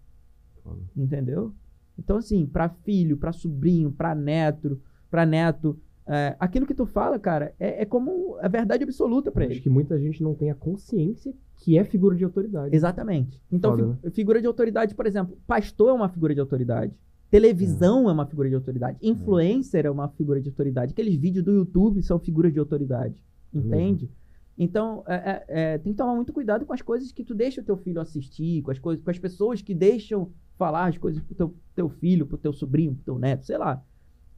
Entendeu? 0.97 1.53
Então, 1.99 2.17
assim, 2.17 2.47
para 2.47 2.69
filho, 2.69 3.17
para 3.17 3.33
sobrinho, 3.33 3.93
para 3.93 4.15
neto, 4.15 4.81
para 5.11 5.25
neto, 5.25 5.79
é, 6.07 6.35
aquilo 6.41 6.67
que 6.67 6.75
tu 6.75 6.85
fala, 6.87 7.19
cara, 7.19 7.55
é, 7.59 7.83
é 7.83 7.85
como 7.85 8.37
a 8.41 8.49
verdade 8.49 8.83
absoluta 8.83 9.31
para 9.31 9.45
Acho 9.45 9.53
ele. 9.55 9.61
que 9.61 9.71
muita 9.71 9.99
gente 9.99 10.23
não 10.23 10.35
tem 10.35 10.51
a 10.51 10.55
consciência 10.55 11.33
que 11.57 11.79
é 11.79 11.85
figura 11.85 12.17
de 12.17 12.25
autoridade. 12.25 12.75
Exatamente. 12.75 13.41
Então, 13.51 13.77
Foda, 13.77 13.99
fi- 14.03 14.11
figura 14.11 14.41
de 14.41 14.47
autoridade, 14.47 14.95
por 14.95 15.07
exemplo, 15.07 15.39
pastor 15.47 15.91
é 15.91 15.93
uma 15.93 16.09
figura 16.09 16.35
de 16.35 16.41
autoridade. 16.41 16.93
Televisão 17.31 18.09
é, 18.09 18.13
uma 18.13 18.27
figura 18.27 18.49
de 18.49 18.55
autoridade. 18.55 18.99
Influencer 19.03 19.87
é 19.87 19.91
uma 19.91 20.09
figura 20.09 20.41
de 20.41 20.49
autoridade. 20.49 20.93
Aqueles 20.93 21.17
vídeos 21.17 21.45
do 21.45 21.53
YouTube 21.53 22.03
são 22.03 22.19
figuras 22.19 22.53
de 22.53 22.59
autoridade. 22.59 23.15
É 23.55 23.59
mesmo. 23.59 24.09
Então, 24.57 25.03
é- 25.07 25.15
é- 25.15 25.45
é, 25.49 25.79
tem 25.79 25.93
que 25.93 25.97
tomar 25.99 26.15
muito 26.15 26.33
cuidado 26.33 26.65
com 26.65 26.73
as 26.73 26.83
coisas 26.83 27.11
que 27.11 27.25
tu 27.25 27.35
deixa 27.35 27.61
o 27.61 27.65
teu 27.65 27.77
filho 27.77 28.01
assistir, 28.01 28.63
com 28.63 28.71
as, 28.71 28.79
coisas, 28.79 29.05
com 29.05 29.11
as 29.11 29.19
pessoas 29.19 29.61
que 29.61 29.75
deixam 29.75 30.31
falar 30.57 30.87
as 30.87 30.99
coisas 30.99 31.21
pro 31.23 31.35
teu, 31.35 31.55
teu 31.75 31.89
filho, 31.89 32.27
pro 32.27 32.39
teu 32.39 32.53
sobrinho, 32.53 32.95
pro 32.95 33.05
teu 33.05 33.19
neto, 33.19 33.45
sei 33.45 33.59
lá. 33.59 33.83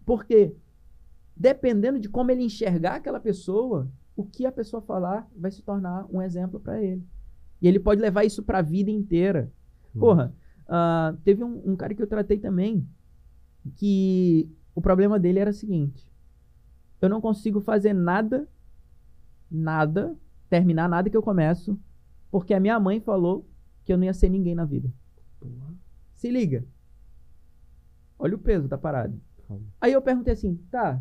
Porque, 0.07 0.55
dependendo 1.37 2.01
de 2.01 2.09
como 2.09 2.31
ele 2.31 2.45
enxergar 2.45 2.95
aquela 2.95 3.21
pessoa, 3.21 3.91
o 4.17 4.25
que 4.25 4.47
a 4.47 4.53
pessoa 4.53 4.81
falar 4.81 5.29
vai 5.37 5.51
se 5.51 5.63
tornar 5.63 6.07
um 6.11 6.23
exemplo 6.23 6.59
para 6.59 6.83
ele. 6.83 7.03
E 7.61 7.69
ele 7.69 7.79
pode 7.79 8.01
levar 8.01 8.25
isso 8.25 8.43
para 8.43 8.59
a 8.59 8.63
vida 8.63 8.91
inteira. 8.91 9.53
Porra, 9.99 10.35
ah, 10.69 11.15
teve 11.25 11.45
um, 11.45 11.73
um 11.73 11.77
cara 11.77 11.95
que 11.95 12.03
eu 12.03 12.07
tratei 12.07 12.39
também 12.39 12.87
que 13.77 14.49
o 14.75 14.81
problema 14.81 15.19
dele 15.19 15.39
era 15.39 15.51
o 15.51 15.55
seguinte: 15.55 16.11
eu 17.01 17.09
não 17.09 17.21
consigo 17.21 17.61
fazer 17.61 17.93
nada, 17.93 18.49
nada, 19.57 20.17
terminar 20.49 20.89
nada 20.89 21.11
que 21.11 21.17
eu 21.17 21.23
começo, 21.23 21.79
porque 22.31 22.55
a 22.55 22.61
minha 22.61 22.79
mãe 22.79 23.01
falou 23.01 23.47
que 23.85 23.93
eu 23.93 23.97
não 23.97 24.05
ia 24.05 24.15
ser 24.15 24.29
ninguém 24.29 24.55
na 24.55 24.65
vida. 24.65 24.93
Porra. 25.41 25.75
Se 26.15 26.31
liga. 26.31 26.65
Olha 28.19 28.35
o 28.35 28.39
peso 28.39 28.69
da 28.69 28.79
parada. 28.79 29.17
Aí 29.81 29.93
eu 29.93 30.03
perguntei 30.03 30.33
assim, 30.33 30.57
tá, 30.71 31.01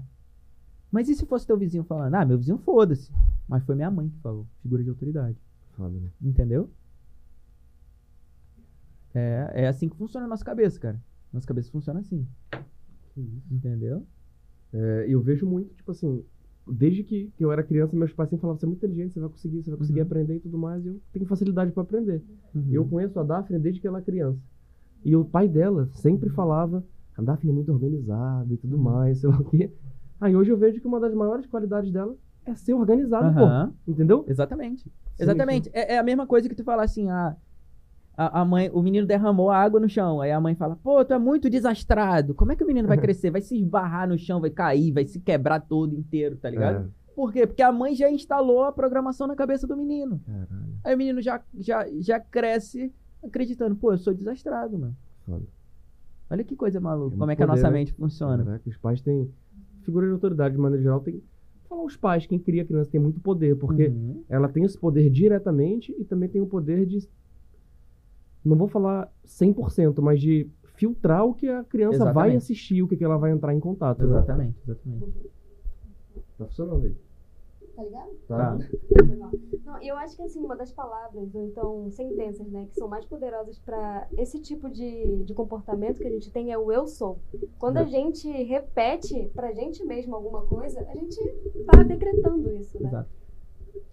mas 0.95 1.09
e 1.09 1.15
se 1.15 1.25
fosse 1.25 1.45
teu 1.45 1.57
vizinho 1.57 1.83
falando? 1.83 2.15
Ah, 2.15 2.23
meu 2.23 2.37
vizinho 2.37 2.57
foda-se. 2.57 3.11
Mas 3.49 3.65
foi 3.65 3.75
minha 3.75 3.91
mãe 3.91 4.07
que 4.07 4.17
falou, 4.19 4.47
figura 4.61 4.81
de 4.81 4.89
autoridade. 4.89 5.37
Foda, 5.75 5.99
né? 5.99 6.09
Entendeu? 6.21 6.71
É, 9.13 9.51
é 9.53 9.67
assim 9.67 9.89
que 9.89 9.97
funciona 9.97 10.25
a 10.25 10.29
nossa 10.29 10.45
cabeça, 10.45 10.79
cara. 10.79 11.03
Nossa 11.33 11.45
cabeça 11.45 11.69
funciona 11.69 11.99
assim. 11.99 12.25
Entendeu? 13.51 14.07
É, 14.71 15.05
eu 15.09 15.21
vejo 15.21 15.45
muito, 15.45 15.73
tipo 15.75 15.91
assim, 15.91 16.23
desde 16.67 17.03
que, 17.03 17.31
que 17.37 17.43
eu 17.45 17.51
era 17.51 17.63
criança, 17.63 17.95
meus 17.95 18.11
pais 18.13 18.29
sempre 18.29 18.41
falavam, 18.41 18.59
você 18.59 18.65
é 18.65 18.69
muito 18.69 18.79
inteligente, 18.85 19.13
você 19.13 19.19
vai 19.19 19.29
conseguir, 19.29 19.63
você 19.63 19.69
vai 19.69 19.77
conseguir 19.79 19.99
Uhum. 20.01 20.05
aprender 20.05 20.35
e 20.35 20.39
tudo 20.39 20.57
mais, 20.57 20.83
e 20.85 20.89
eu 20.89 21.01
tenho 21.13 21.25
facilidade 21.25 21.71
pra 21.71 21.83
aprender. 21.83 22.23
Uhum. 22.53 22.67
Eu 22.71 22.85
conheço 22.85 23.19
a 23.19 23.23
Daphne 23.23 23.59
desde 23.59 23.79
que 23.79 23.87
ela 23.87 23.99
é 23.99 24.01
criança. 24.01 24.39
E 25.03 25.15
o 25.15 25.23
pai 25.23 25.47
dela 25.47 25.87
sempre 25.93 26.29
falava, 26.29 26.83
a 27.17 27.21
Daphne 27.21 27.51
é 27.51 27.53
muito 27.53 27.71
organizada 27.71 28.51
e 28.53 28.57
tudo 28.57 28.75
Uhum. 28.77 28.81
mais, 28.83 29.19
sei 29.19 29.29
lá 29.29 29.37
o 29.39 29.45
quê. 29.45 29.71
Aí 30.19 30.35
hoje 30.35 30.49
eu 30.51 30.57
vejo 30.57 30.79
que 30.81 30.87
uma 30.87 30.99
das 30.99 31.13
maiores 31.13 31.45
qualidades 31.45 31.91
dela 31.91 32.15
é 32.45 32.55
ser 32.55 32.73
organizada, 32.73 33.27
Aham, 33.27 33.73
pô. 33.85 33.91
Entendeu? 33.91 34.25
Exatamente. 34.27 34.83
Sim, 34.83 35.23
Exatamente. 35.23 35.69
É, 35.73 35.93
é 35.95 35.97
a 35.97 36.03
mesma 36.03 36.25
coisa 36.25 36.49
que 36.49 36.55
tu 36.55 36.63
falar 36.63 36.83
assim, 36.83 37.09
ah, 37.09 37.35
a, 38.17 38.41
a 38.41 38.45
mãe, 38.45 38.69
o 38.73 38.81
menino 38.81 39.05
derramou 39.07 39.49
água 39.51 39.79
no 39.79 39.89
chão. 39.89 40.21
Aí 40.21 40.31
a 40.31 40.39
mãe 40.39 40.55
fala, 40.55 40.75
pô, 40.75 41.03
tu 41.03 41.13
é 41.13 41.19
muito 41.19 41.49
desastrado. 41.49 42.33
Como 42.33 42.51
é 42.51 42.55
que 42.55 42.63
o 42.63 42.67
menino 42.67 42.87
vai 42.87 42.97
crescer? 42.99 43.29
Vai 43.31 43.41
se 43.41 43.55
esbarrar 43.55 44.07
no 44.07 44.17
chão, 44.17 44.39
vai 44.41 44.49
cair, 44.49 44.91
vai 44.91 45.05
se 45.05 45.19
quebrar 45.19 45.59
todo 45.61 45.95
inteiro, 45.95 46.37
tá 46.37 46.49
ligado? 46.49 46.85
É. 46.87 47.05
Por 47.15 47.31
quê? 47.31 47.47
Porque 47.47 47.61
a 47.61 47.71
mãe 47.71 47.95
já 47.95 48.09
instalou 48.11 48.63
a 48.63 48.71
programação 48.71 49.25
na 49.27 49.35
cabeça 49.35 49.65
do 49.65 49.77
menino. 49.77 50.19
Caralho, 50.25 50.47
Aí 50.83 50.95
o 50.95 50.97
menino 50.97 51.21
já, 51.21 51.41
já, 51.57 51.85
já 51.99 52.19
cresce 52.19 52.91
acreditando, 53.23 53.75
pô, 53.75 53.93
eu 53.93 53.97
sou 53.97 54.13
desastrado, 54.13 54.77
mano. 54.77 54.95
foda. 55.25 55.45
Olha 56.29 56.43
que 56.43 56.55
coisa 56.55 56.79
maluca, 56.81 57.15
É 57.15 57.19
como 57.19 57.31
é 57.31 57.35
que 57.35 57.43
a 57.43 57.47
nossa 57.47 57.61
poder, 57.61 57.71
né? 57.73 57.79
mente 57.79 57.93
funciona. 57.93 58.43
Caraca, 58.43 58.69
os 58.69 58.77
pais 58.77 58.99
têm. 59.01 59.29
Figura 59.83 60.07
de 60.07 60.13
autoridade, 60.13 60.55
de 60.55 60.59
maneira 60.61 60.81
geral, 60.83 60.99
tem. 60.99 61.21
Falar 61.69 61.83
os 61.83 61.95
pais, 61.95 62.25
quem 62.25 62.39
cria 62.39 62.65
criança 62.65 62.89
tem 62.91 62.99
muito 62.99 63.19
poder, 63.19 63.55
porque 63.57 63.87
Uhum. 63.87 64.23
ela 64.27 64.47
tem 64.49 64.63
esse 64.63 64.77
poder 64.77 65.09
diretamente 65.09 65.95
e 65.99 66.03
também 66.03 66.27
tem 66.27 66.41
o 66.41 66.47
poder 66.47 66.85
de. 66.85 67.07
Não 68.45 68.55
vou 68.55 68.67
falar 68.67 69.11
100%, 69.25 69.99
mas 70.01 70.21
de 70.21 70.47
filtrar 70.75 71.25
o 71.25 71.33
que 71.33 71.47
a 71.49 71.63
criança 71.63 71.99
vai 71.99 72.11
Exatamente. 72.11 72.37
assistir, 72.37 72.81
o 72.83 72.87
que, 72.87 72.95
que 72.97 73.03
ela 73.03 73.17
vai 73.17 73.31
entrar 73.31 73.53
em 73.53 73.59
contato. 73.59 73.99
né? 73.99 74.05
Exatamente, 74.05 74.57
exatamente. 74.67 75.05
Tá 76.37 76.45
funcionando 76.45 76.85
aí. 76.85 76.95
Tá 77.75 77.83
ligado? 77.83 78.09
Tá. 78.27 78.57
Não, 79.65 79.81
eu 79.83 79.97
acho 79.97 80.15
que 80.15 80.21
assim, 80.23 80.39
uma 80.39 80.55
das 80.55 80.71
palavras, 80.71 81.33
ou 81.35 81.43
então 81.45 81.89
sentenças, 81.91 82.47
né, 82.49 82.67
que 82.69 82.75
são 82.75 82.87
mais 82.87 83.03
poderosas 83.05 83.59
para 83.59 84.07
esse 84.17 84.39
tipo 84.39 84.69
de, 84.69 85.23
de 85.25 85.33
comportamento 85.33 85.97
que 85.97 86.07
a 86.07 86.11
gente 86.11 86.31
tem 86.31 86.53
é 86.53 86.57
o 86.57 86.71
eu 86.71 86.87
sou. 86.87 87.19
Quando 87.59 87.77
a 87.77 87.83
gente 87.83 88.29
repete 88.43 89.29
pra 89.33 89.51
gente 89.53 89.83
mesmo 89.83 90.15
alguma 90.15 90.41
coisa, 90.43 90.79
a 90.89 90.93
gente 90.95 91.17
tá 91.65 91.83
decretando 91.83 92.49
isso, 92.55 92.81
né? 92.81 92.87
Exato. 92.89 93.09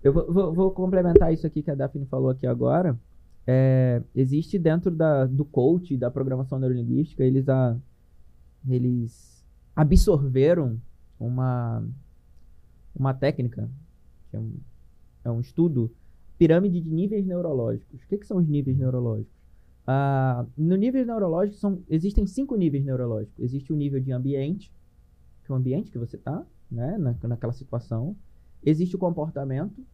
Eu 0.05 0.13
vou, 0.13 0.33
vou- 0.33 0.53
vou 0.53 0.71
complementar 0.71 1.33
isso 1.33 1.47
aqui 1.47 1.61
que 1.63 1.71
a 1.71 1.75
Daphne 1.75 2.07
falou 2.07 2.31
aqui 2.31 2.47
agora. 2.47 2.97
É, 3.47 4.03
existe 4.15 4.59
dentro 4.59 4.91
da, 4.91 5.27
do 5.27 5.45
coach, 5.45 5.97
da 5.97 6.11
programação 6.11 6.59
neurolinguística, 6.59 7.25
eles, 7.25 7.49
a, 7.49 7.77
eles 8.69 9.45
absorveram 9.75 10.81
uma, 11.19 11.85
uma 12.95 13.15
técnica, 13.15 13.69
que 14.31 14.37
é 14.37 14.41
um, 14.41 14.57
é 15.25 15.31
um 15.31 15.41
estudo, 15.41 15.91
pirâmide 16.39 16.81
de 16.81 16.91
níveis 16.91 17.27
neurológicos. 17.27 18.03
O 18.03 18.07
que, 18.09 18.19
que 18.19 18.27
são 18.27 18.39
os 18.39 18.49
níveis 18.49 18.77
neurológicos? 18.77 19.33
Ah, 19.87 20.47
no 20.57 20.77
nível 20.77 21.05
neurológico 21.05 21.59
são, 21.59 21.83
existem 21.89 22.27
cinco 22.27 22.57
níveis 22.57 22.85
neurológicos. 22.85 23.39
Existe 23.39 23.73
o 23.73 23.77
nível 23.77 24.01
de 24.01 24.13
ambiente, 24.13 24.73
que 25.45 25.51
é 25.51 25.55
o 25.55 25.59
ambiente 25.59 25.91
que 25.91 25.99
você 25.99 26.17
está, 26.17 26.45
né, 26.71 26.97
na, 26.99 27.17
naquela 27.29 27.53
situação. 27.53 28.17
Existe 28.63 28.95
o 28.95 28.99
comportamento, 28.99 29.85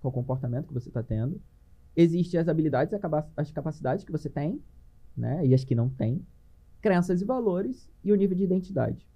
qual 0.00 0.10
o 0.10 0.14
comportamento 0.14 0.66
que 0.68 0.74
você 0.74 0.88
está 0.88 1.02
tendo. 1.02 1.40
Existem 1.96 2.38
as 2.38 2.48
habilidades, 2.48 2.92
a 2.92 3.26
as 3.36 3.50
capacidades 3.50 4.04
que 4.04 4.12
você 4.12 4.28
tem, 4.28 4.60
né, 5.16 5.46
e 5.46 5.54
as 5.54 5.64
que 5.64 5.74
não 5.74 5.88
tem. 5.88 6.24
Crenças 6.80 7.22
e 7.22 7.24
valores 7.24 7.90
e 8.04 8.12
o 8.12 8.16
nível 8.16 8.36
de 8.36 8.44
identidade. 8.44 9.08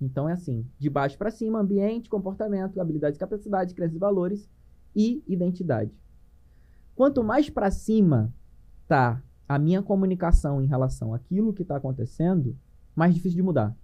Então 0.00 0.28
é 0.28 0.32
assim, 0.32 0.66
de 0.78 0.90
baixo 0.90 1.16
para 1.16 1.30
cima, 1.30 1.60
ambiente, 1.60 2.10
comportamento, 2.10 2.80
habilidades 2.80 3.18
capacidades, 3.18 3.72
crenças 3.72 3.94
e 3.94 4.00
valores 4.00 4.50
e 4.96 5.22
identidade. 5.28 5.96
Quanto 6.94 7.22
mais 7.22 7.48
para 7.48 7.70
cima 7.70 8.34
tá 8.88 9.22
a 9.48 9.58
minha 9.58 9.82
comunicação 9.82 10.60
em 10.60 10.66
relação 10.66 11.14
àquilo 11.14 11.52
que 11.52 11.62
está 11.62 11.76
acontecendo, 11.76 12.56
mais 12.96 13.14
difícil 13.14 13.36
de 13.36 13.42
mudar. 13.42 13.76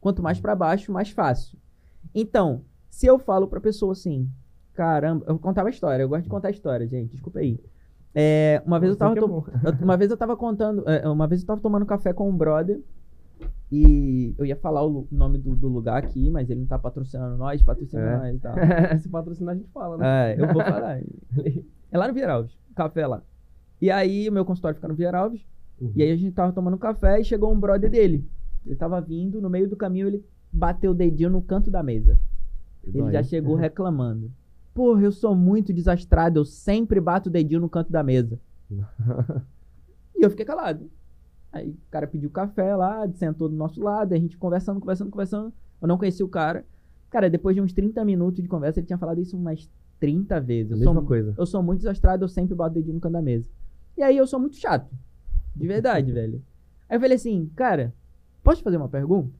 Quanto 0.00 0.22
mais 0.22 0.40
para 0.40 0.56
baixo, 0.56 0.92
mais 0.92 1.10
fácil. 1.10 1.58
Então, 2.14 2.64
se 2.90 3.06
eu 3.06 3.18
falo 3.18 3.46
pra 3.46 3.60
pessoa 3.60 3.92
assim, 3.92 4.28
caramba, 4.74 5.24
eu 5.28 5.38
uma 5.62 5.70
história, 5.70 6.02
eu 6.02 6.08
gosto 6.08 6.24
de 6.24 6.28
contar 6.30 6.50
história, 6.50 6.86
gente, 6.86 7.12
desculpa 7.12 7.38
aí. 7.40 7.58
É, 8.14 8.62
uma 8.66 8.78
vez 8.78 8.90
eu 8.92 8.96
tava 8.98 9.18
é 9.18 9.84
uma 9.84 9.96
vez 9.96 10.10
eu 10.10 10.16
tava 10.16 10.36
contando, 10.36 10.88
é, 10.88 11.08
uma 11.08 11.26
vez 11.26 11.40
eu 11.40 11.46
tava 11.46 11.60
tomando 11.60 11.86
café 11.86 12.12
com 12.12 12.28
um 12.28 12.36
brother 12.36 12.80
e 13.70 14.34
eu 14.38 14.44
ia 14.44 14.56
falar 14.56 14.86
o 14.86 15.06
nome 15.10 15.38
do, 15.38 15.56
do 15.56 15.68
lugar 15.68 15.96
aqui, 15.96 16.30
mas 16.30 16.50
ele 16.50 16.60
não 16.60 16.66
tá 16.66 16.78
patrocinando 16.78 17.36
nós, 17.38 17.62
patrocina 17.62 18.02
É. 18.02 18.16
nós 18.18 18.36
e 18.36 18.38
tal. 18.38 18.54
Se 19.00 19.08
patrocinar, 19.08 19.54
a 19.54 19.56
gente 19.56 19.70
fala, 19.70 19.96
né? 19.96 20.32
É, 20.34 20.40
eu 20.42 20.52
vou 20.52 20.62
falar. 20.62 21.00
É 21.90 21.98
lá 21.98 22.06
no 22.06 22.14
Vieralves, 22.14 22.56
café 22.74 23.06
lá. 23.06 23.22
E 23.80 23.90
aí 23.90 24.28
o 24.28 24.32
meu 24.32 24.44
consultório 24.44 24.76
fica 24.76 24.88
no 24.88 24.94
Vieralves, 24.94 25.44
Uhum. 25.80 25.90
e 25.96 26.02
aí 26.02 26.12
a 26.12 26.16
gente 26.16 26.32
tava 26.32 26.52
tomando 26.52 26.78
café 26.78 27.18
e 27.20 27.24
chegou 27.24 27.52
um 27.52 27.58
brother 27.58 27.90
dele. 27.90 28.28
Ele 28.64 28.76
tava 28.76 29.00
vindo, 29.00 29.40
no 29.40 29.50
meio 29.50 29.68
do 29.68 29.74
caminho 29.76 30.06
ele 30.06 30.24
bateu 30.52 30.92
o 30.92 30.94
dedinho 30.94 31.30
no 31.30 31.42
canto 31.42 31.70
da 31.70 31.82
mesa. 31.82 32.16
Ele 32.84 33.10
já 33.10 33.22
chegou 33.22 33.56
reclamando. 33.56 34.30
Porra, 34.74 35.02
eu 35.02 35.12
sou 35.12 35.34
muito 35.34 35.72
desastrado, 35.72 36.40
eu 36.40 36.44
sempre 36.44 37.00
bato 37.00 37.28
o 37.28 37.32
dedinho 37.32 37.60
no 37.60 37.68
canto 37.68 37.92
da 37.92 38.02
mesa. 38.02 38.38
E 40.14 40.24
eu 40.24 40.30
fiquei 40.30 40.44
calado. 40.44 40.88
Aí 41.52 41.70
o 41.70 41.90
cara 41.90 42.06
pediu 42.06 42.30
café 42.30 42.76
lá, 42.76 43.08
sentou 43.14 43.48
do 43.48 43.56
nosso 43.56 43.82
lado, 43.82 44.14
a 44.14 44.16
gente 44.16 44.38
conversando, 44.38 44.78
conversando, 44.78 45.10
conversando. 45.10 45.52
Eu 45.80 45.88
não 45.88 45.98
conheci 45.98 46.22
o 46.22 46.28
cara. 46.28 46.64
Cara, 47.10 47.28
depois 47.28 47.56
de 47.56 47.60
uns 47.60 47.72
30 47.72 48.04
minutos 48.04 48.40
de 48.40 48.48
conversa, 48.48 48.78
ele 48.78 48.86
tinha 48.86 48.98
falado 48.98 49.20
isso 49.20 49.36
umas 49.36 49.68
30 49.98 50.40
vezes. 50.40 50.70
Eu 50.70 50.78
mesma 50.78 50.94
sou, 50.94 51.04
coisa. 51.04 51.34
eu 51.36 51.44
sou 51.44 51.62
muito 51.62 51.78
desastrado, 51.80 52.24
eu 52.24 52.28
sempre 52.28 52.54
bato 52.54 52.70
o 52.70 52.74
dedinho 52.74 52.94
no 52.94 53.00
canto 53.00 53.12
da 53.12 53.20
mesa. 53.20 53.48
E 53.96 54.02
aí 54.02 54.16
eu 54.16 54.26
sou 54.26 54.38
muito 54.38 54.56
chato. 54.56 54.94
De 55.54 55.66
verdade, 55.66 56.10
velho. 56.12 56.42
Aí 56.88 56.96
eu 56.96 57.00
falei 57.00 57.16
assim, 57.16 57.50
cara, 57.54 57.92
posso 58.42 58.58
te 58.58 58.64
fazer 58.64 58.76
uma 58.76 58.88
pergunta? 58.88 59.30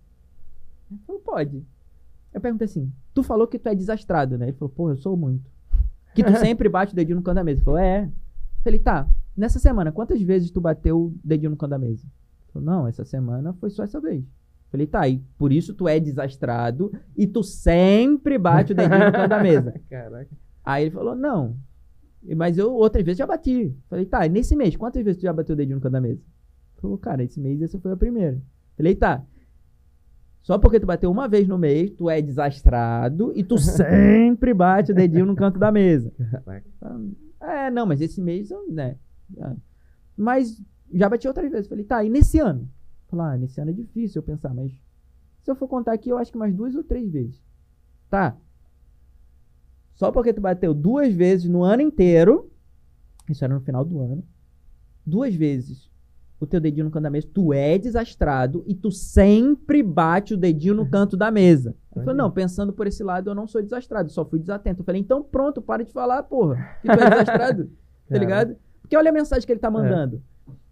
Ele 0.90 1.00
falou, 1.06 1.22
pode. 1.22 1.64
Eu 2.32 2.40
perguntei 2.40 2.64
assim, 2.64 2.90
tu 3.12 3.22
falou 3.22 3.46
que 3.46 3.58
tu 3.58 3.68
é 3.68 3.74
desastrado, 3.74 4.38
né? 4.38 4.46
Ele 4.46 4.56
falou, 4.56 4.70
porra, 4.70 4.92
eu 4.92 4.96
sou 4.96 5.16
muito. 5.16 5.50
Que 6.14 6.22
tu 6.22 6.32
sempre 6.38 6.68
bate 6.68 6.92
o 6.92 6.96
dedinho 6.96 7.16
no 7.16 7.22
canto 7.22 7.36
da 7.36 7.44
mesa. 7.44 7.58
Ele 7.58 7.64
falou, 7.64 7.80
é. 7.80 8.04
Eu 8.04 8.62
falei, 8.62 8.78
tá, 8.78 9.08
nessa 9.36 9.58
semana, 9.58 9.92
quantas 9.92 10.20
vezes 10.22 10.50
tu 10.50 10.60
bateu 10.60 11.06
o 11.06 11.14
dedinho 11.22 11.50
no 11.50 11.56
canto 11.56 11.70
da 11.70 11.78
mesa? 11.78 12.04
Ele 12.04 12.52
falou, 12.52 12.66
não, 12.66 12.88
essa 12.88 13.04
semana 13.04 13.52
foi 13.54 13.70
só 13.70 13.82
essa 13.82 14.00
vez. 14.00 14.22
Eu 14.22 14.70
falei, 14.70 14.86
tá, 14.86 15.06
e 15.08 15.18
por 15.36 15.52
isso 15.52 15.74
tu 15.74 15.86
é 15.86 16.00
desastrado 16.00 16.90
e 17.16 17.26
tu 17.26 17.42
sempre 17.42 18.38
bate 18.38 18.72
o 18.72 18.74
dedinho 18.74 19.06
no 19.06 19.12
canto 19.12 19.28
da 19.28 19.42
mesa. 19.42 19.74
Caraca. 19.90 20.30
Aí 20.64 20.84
ele 20.84 20.90
falou, 20.90 21.14
não. 21.14 21.56
Mas 22.36 22.56
eu 22.56 22.72
outras 22.72 23.04
vezes 23.04 23.18
já 23.18 23.26
bati. 23.26 23.76
Falei, 23.90 24.06
tá, 24.06 24.24
e 24.24 24.28
nesse 24.28 24.54
mês, 24.54 24.76
quantas 24.76 25.02
vezes 25.04 25.20
tu 25.20 25.24
já 25.24 25.32
bateu 25.32 25.54
o 25.54 25.56
dedinho 25.56 25.76
no 25.76 25.82
canto 25.82 25.92
da 25.92 26.00
mesa? 26.00 26.20
Ele 26.20 26.80
falou, 26.80 26.96
cara, 26.96 27.22
esse 27.22 27.40
mês 27.40 27.60
essa 27.60 27.78
foi 27.78 27.92
a 27.92 27.96
primeira. 27.96 28.40
Falei, 28.76 28.94
tá. 28.94 29.22
Só 30.42 30.58
porque 30.58 30.80
tu 30.80 30.86
bateu 30.86 31.10
uma 31.10 31.28
vez 31.28 31.46
no 31.46 31.56
mês, 31.56 31.90
tu 31.92 32.10
é 32.10 32.20
desastrado 32.20 33.32
e 33.36 33.44
tu 33.44 33.56
sempre 33.58 34.52
bate 34.54 34.90
o 34.90 34.94
dedinho 34.94 35.24
no 35.26 35.36
canto 35.36 35.58
da 35.58 35.70
mesa. 35.70 36.12
É, 37.40 37.70
não, 37.70 37.86
mas 37.86 38.00
esse 38.00 38.20
mês, 38.20 38.50
né? 38.70 38.96
já- 39.36 39.56
Mas 40.16 40.60
já 40.92 41.08
bati 41.08 41.28
outras 41.28 41.50
vezes. 41.50 41.68
Falei, 41.68 41.84
tá, 41.84 42.02
e 42.04 42.10
nesse 42.10 42.38
ano? 42.40 42.68
Falei, 43.08 43.26
ah, 43.26 43.36
nesse 43.38 43.60
ano 43.60 43.70
é 43.70 43.74
difícil 43.74 44.20
eu 44.20 44.24
pensar, 44.26 44.52
mas 44.52 44.72
se 45.42 45.50
eu 45.50 45.54
for 45.54 45.68
contar 45.68 45.92
aqui, 45.92 46.10
eu 46.10 46.18
acho 46.18 46.32
que 46.32 46.38
mais 46.38 46.54
duas 46.54 46.74
ou 46.74 46.82
três 46.82 47.10
vezes. 47.10 47.40
Tá. 48.10 48.36
Só 49.94 50.10
porque 50.10 50.32
tu 50.32 50.40
bateu 50.40 50.74
duas 50.74 51.12
vezes 51.14 51.48
no 51.48 51.62
ano 51.62 51.82
inteiro, 51.82 52.50
isso 53.28 53.44
era 53.44 53.54
no 53.54 53.60
final 53.60 53.84
do 53.84 54.00
ano, 54.00 54.24
duas 55.06 55.34
vezes 55.34 55.88
o 56.44 56.46
teu 56.46 56.60
dedinho 56.60 56.86
no 56.86 56.90
canto 56.90 57.04
da 57.04 57.10
mesa, 57.10 57.28
tu 57.32 57.52
é 57.52 57.78
desastrado 57.78 58.64
e 58.66 58.74
tu 58.74 58.90
sempre 58.90 59.82
bate 59.82 60.34
o 60.34 60.36
dedinho 60.36 60.74
no 60.74 60.88
canto 60.88 61.16
da 61.16 61.30
mesa. 61.30 61.70
Ele 61.94 62.04
falou, 62.04 62.08
Olha. 62.08 62.24
não, 62.24 62.30
pensando 62.30 62.72
por 62.72 62.86
esse 62.86 63.02
lado, 63.04 63.30
eu 63.30 63.34
não 63.34 63.46
sou 63.46 63.62
desastrado, 63.62 64.10
só 64.10 64.24
fui 64.24 64.40
desatento. 64.40 64.80
Eu 64.80 64.84
falei, 64.84 65.00
então 65.00 65.22
pronto, 65.22 65.62
para 65.62 65.84
de 65.84 65.92
falar, 65.92 66.22
porra, 66.24 66.56
que 66.80 66.88
tu 66.88 66.92
é 66.92 67.10
desastrado, 67.10 67.70
tá 68.08 68.18
ligado? 68.18 68.56
Porque 68.80 68.96
olha 68.96 69.10
a 69.10 69.12
mensagem 69.14 69.46
que 69.46 69.52
ele 69.52 69.60
tá 69.60 69.70
mandando. 69.70 70.22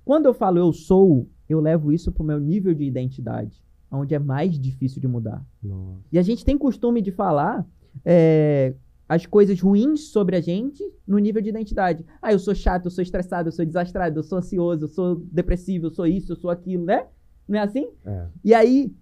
Quando 0.04 0.26
eu 0.26 0.34
falo 0.34 0.58
eu 0.58 0.72
sou, 0.72 1.28
eu 1.48 1.60
levo 1.60 1.92
isso 1.92 2.10
pro 2.10 2.24
meu 2.24 2.40
nível 2.40 2.74
de 2.74 2.84
identidade, 2.84 3.62
onde 3.90 4.14
é 4.14 4.18
mais 4.18 4.58
difícil 4.58 5.00
de 5.00 5.06
mudar. 5.06 5.44
Nossa. 5.62 6.00
E 6.10 6.18
a 6.18 6.22
gente 6.22 6.44
tem 6.44 6.58
costume 6.58 7.00
de 7.00 7.12
falar 7.12 7.64
é, 8.04 8.74
as 9.10 9.26
coisas 9.26 9.60
ruins 9.60 10.12
sobre 10.12 10.36
a 10.36 10.40
gente 10.40 10.80
no 11.04 11.18
nível 11.18 11.42
de 11.42 11.48
identidade. 11.48 12.06
Ah, 12.22 12.32
eu 12.32 12.38
sou 12.38 12.54
chato, 12.54 12.84
eu 12.84 12.92
sou 12.92 13.02
estressado, 13.02 13.48
eu 13.48 13.52
sou 13.52 13.64
desastrado, 13.66 14.20
eu 14.20 14.22
sou 14.22 14.38
ansioso, 14.38 14.84
eu 14.84 14.88
sou 14.88 15.16
depressivo, 15.32 15.86
eu 15.86 15.90
sou 15.90 16.06
isso, 16.06 16.30
eu 16.30 16.36
sou 16.36 16.48
aquilo, 16.48 16.84
né? 16.84 17.08
Não 17.48 17.58
é 17.58 17.62
assim? 17.62 17.90
É. 18.06 18.26
E 18.44 18.54
aí, 18.54 18.94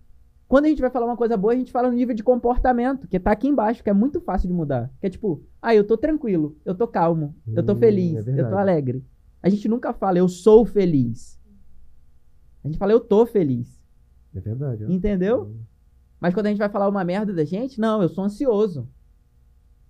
quando 0.48 0.64
a 0.64 0.68
gente 0.68 0.80
vai 0.80 0.88
falar 0.88 1.04
uma 1.04 1.16
coisa 1.16 1.36
boa, 1.36 1.52
a 1.52 1.56
gente 1.56 1.70
fala 1.70 1.90
no 1.90 1.94
nível 1.94 2.14
de 2.14 2.22
comportamento, 2.22 3.06
que 3.06 3.20
tá 3.20 3.32
aqui 3.32 3.48
embaixo, 3.48 3.84
que 3.84 3.90
é 3.90 3.92
muito 3.92 4.18
fácil 4.18 4.48
de 4.48 4.54
mudar. 4.54 4.90
Que 4.98 5.09
é 5.09 5.11
tipo, 5.11 5.42
ah, 5.61 5.74
eu 5.74 5.84
tô 5.84 5.94
tranquilo, 5.94 6.56
eu 6.64 6.74
tô 6.74 6.88
calmo, 6.88 7.36
eu 7.54 7.62
tô 7.62 7.74
Hum, 7.74 7.76
feliz, 7.76 8.26
é 8.26 8.40
eu 8.40 8.48
tô 8.48 8.56
alegre. 8.56 9.04
A 9.42 9.50
gente 9.50 9.68
nunca 9.68 9.92
fala, 9.92 10.16
eu 10.16 10.26
sou 10.26 10.64
feliz. 10.64 11.38
A 12.64 12.68
gente 12.68 12.78
fala, 12.78 12.92
eu 12.92 13.00
tô 13.00 13.26
feliz. 13.26 13.78
É 14.34 14.40
verdade. 14.40 14.90
Entendeu? 14.90 15.54
Mas 16.18 16.32
quando 16.32 16.46
a 16.46 16.48
gente 16.48 16.59
vai 16.59 16.70
falar 16.70 16.88
uma 16.88 17.04
merda 17.04 17.34
da 17.34 17.44
gente, 17.44 17.78
não, 17.78 18.00
eu 18.00 18.09
sou 18.09 18.24
ansioso. 18.24 18.88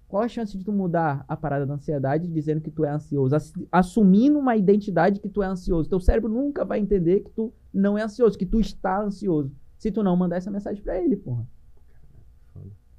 Qual 0.09 0.23
a 0.23 0.29
chance 0.29 0.57
de 0.57 0.65
tu 0.65 0.73
mudar 0.73 1.23
a 1.29 1.37
parada 1.37 1.67
da 1.67 1.75
ansiedade 1.75 2.27
dizendo 2.29 2.63
que 2.63 2.71
tu 2.71 2.83
é 2.85 2.89
ansioso? 2.91 3.35
Ass- 3.37 3.53
Assumindo 3.71 4.39
uma 4.39 4.57
identidade 4.57 5.21
que 5.21 5.29
tu 5.29 5.43
é 5.43 5.47
ansioso. 5.47 5.89
Teu 5.89 6.01
cérebro 6.01 6.31
nunca 6.33 6.65
vai 6.65 6.79
entender 6.81 7.21
que 7.21 7.31
tu 7.31 7.53
não 7.73 7.97
é 7.99 8.03
ansioso, 8.03 8.39
que 8.39 8.47
tu 8.47 8.59
está 8.59 9.01
ansioso. 9.03 9.53
Se 9.77 9.93
tu 9.93 10.03
não 10.03 10.17
mandar 10.17 10.37
essa 10.37 10.51
mensagem 10.51 10.83
pra 10.83 10.99
ele, 10.99 11.15
porra. 11.17 11.47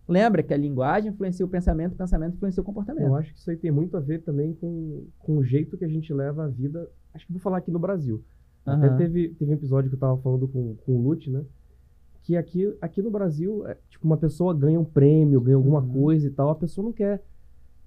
Lembra 0.07 0.41
que 0.41 0.53
a 0.53 0.57
linguagem 0.57 1.11
influencia 1.11 1.45
o 1.45 1.49
pensamento, 1.49 1.93
o 1.93 1.97
pensamento 1.97 2.35
influencia 2.35 2.61
o 2.61 2.65
comportamento. 2.65 3.05
Eu 3.05 3.15
acho 3.15 3.31
que 3.33 3.39
isso 3.39 3.49
aí 3.51 3.57
tem 3.57 3.69
muito 3.69 3.95
a 3.95 3.99
ver 3.99 4.23
também 4.23 4.53
com, 4.55 5.05
com 5.19 5.37
o 5.37 5.43
jeito 5.43 5.77
que 5.77 5.85
a 5.85 5.87
gente 5.89 6.11
leva 6.11 6.45
a 6.45 6.47
vida. 6.47 6.89
Acho 7.13 7.27
que 7.27 7.31
vou 7.33 7.41
falar 7.41 7.57
aqui 7.57 7.69
no 7.69 7.77
Brasil. 7.77 8.23
Até 8.65 8.87
Aham. 8.87 8.97
teve, 8.97 9.29
teve 9.35 9.51
um 9.51 9.53
episódio 9.53 9.89
que 9.89 9.95
eu 9.95 9.99
tava 9.99 10.17
falando 10.17 10.47
com, 10.47 10.75
com 10.83 10.93
o 10.93 11.01
Lute, 11.01 11.29
né? 11.29 11.43
Que 12.29 12.37
aqui, 12.37 12.71
aqui 12.79 13.01
no 13.01 13.09
Brasil, 13.09 13.65
é, 13.65 13.75
tipo, 13.89 14.05
uma 14.05 14.15
pessoa 14.15 14.53
ganha 14.53 14.79
um 14.79 14.85
prêmio, 14.85 15.41
ganha 15.41 15.55
alguma 15.57 15.79
Uhum. 15.81 15.91
coisa 15.91 16.27
e 16.27 16.29
tal, 16.29 16.51
a 16.51 16.55
pessoa 16.55 16.85
não 16.85 16.93
quer. 16.93 17.23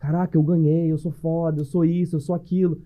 Caraca, 0.01 0.37
eu 0.37 0.43
ganhei, 0.43 0.91
eu 0.91 0.99
sou 0.99 1.13
foda, 1.13 1.61
eu 1.61 1.65
sou 1.65 1.85
isso, 1.85 2.17
eu 2.17 2.21
sou 2.21 2.35
aquilo. 2.35 2.83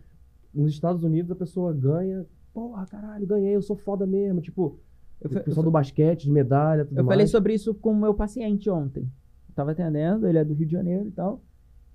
Nos 0.53 0.71
Estados 0.73 1.03
Unidos 1.03 1.31
a 1.31 1.35
pessoa 1.35 1.73
ganha, 1.73 2.27
porra, 2.53 2.85
caralho, 2.85 3.27
ganhei, 3.27 3.57
eu 3.57 3.63
sou 3.63 3.75
foda 3.75 4.07
mesmo. 4.07 4.43
Tipo, 4.43 4.79
Eu, 5.19 5.31
o 5.31 5.45
pessoal 5.45 5.65
do 5.65 5.71
basquete, 5.71 6.25
de 6.25 6.31
medalha, 6.31 6.85
tudo 6.85 6.99
eu 6.99 7.05
mais. 7.05 7.15
falei 7.15 7.27
sobre 7.27 7.55
isso 7.55 7.73
com 7.75 7.93
o 7.93 7.97
meu 7.97 8.13
paciente 8.13 8.69
ontem. 8.69 9.05
Eu 9.49 9.55
tava 9.55 9.71
atendendo, 9.71 10.27
ele 10.27 10.37
é 10.37 10.45
do 10.45 10.53
Rio 10.53 10.67
de 10.67 10.73
Janeiro 10.73 11.09
e 11.09 11.13
tal. 11.13 11.41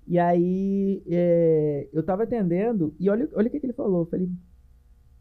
E 0.08 0.18
aí, 0.18 1.00
é, 1.06 1.88
eu 1.92 2.02
tava 2.02 2.24
atendendo, 2.24 2.92
e 2.98 3.08
olha, 3.08 3.28
olha 3.32 3.46
o 3.46 3.50
que, 3.52 3.60
que 3.60 3.66
ele 3.66 3.72
falou. 3.72 4.00
Eu 4.00 4.06
falei, 4.06 4.28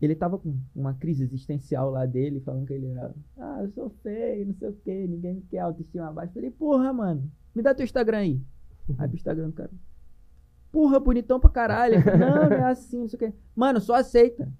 ele 0.05 0.15
tava 0.15 0.37
com 0.37 0.55
uma 0.75 0.93
crise 0.93 1.23
existencial 1.23 1.89
lá 1.91 2.05
dele, 2.05 2.39
falando 2.41 2.65
que 2.65 2.73
ele 2.73 2.87
era, 2.87 3.13
ah, 3.37 3.59
eu 3.61 3.69
sou 3.71 3.89
feio, 4.01 4.47
não 4.47 4.53
sei 4.55 4.69
o 4.69 4.73
quê, 4.83 5.05
ninguém 5.07 5.35
me 5.35 5.41
quer 5.43 5.59
autoestima 5.59 6.07
abaixo. 6.07 6.33
Falei, 6.33 6.49
porra, 6.51 6.91
mano, 6.91 7.31
me 7.53 7.61
dá 7.61 7.73
teu 7.73 7.83
Instagram 7.83 8.17
aí. 8.17 8.41
Aí 8.97 9.07
pro 9.07 9.15
Instagram 9.17 9.47
do 9.49 9.53
cara. 9.53 9.71
Porra, 10.71 10.99
bonitão 10.99 11.39
pra 11.39 11.49
caralho. 11.49 12.01
Falei, 12.01 12.19
não, 12.19 12.49
não 12.49 12.57
é 12.57 12.63
assim, 12.71 13.01
não 13.01 13.07
sei 13.09 13.17
o 13.17 13.19
quê. 13.19 13.33
Mano, 13.55 13.79
só 13.82 13.95
aceita. 13.95 14.51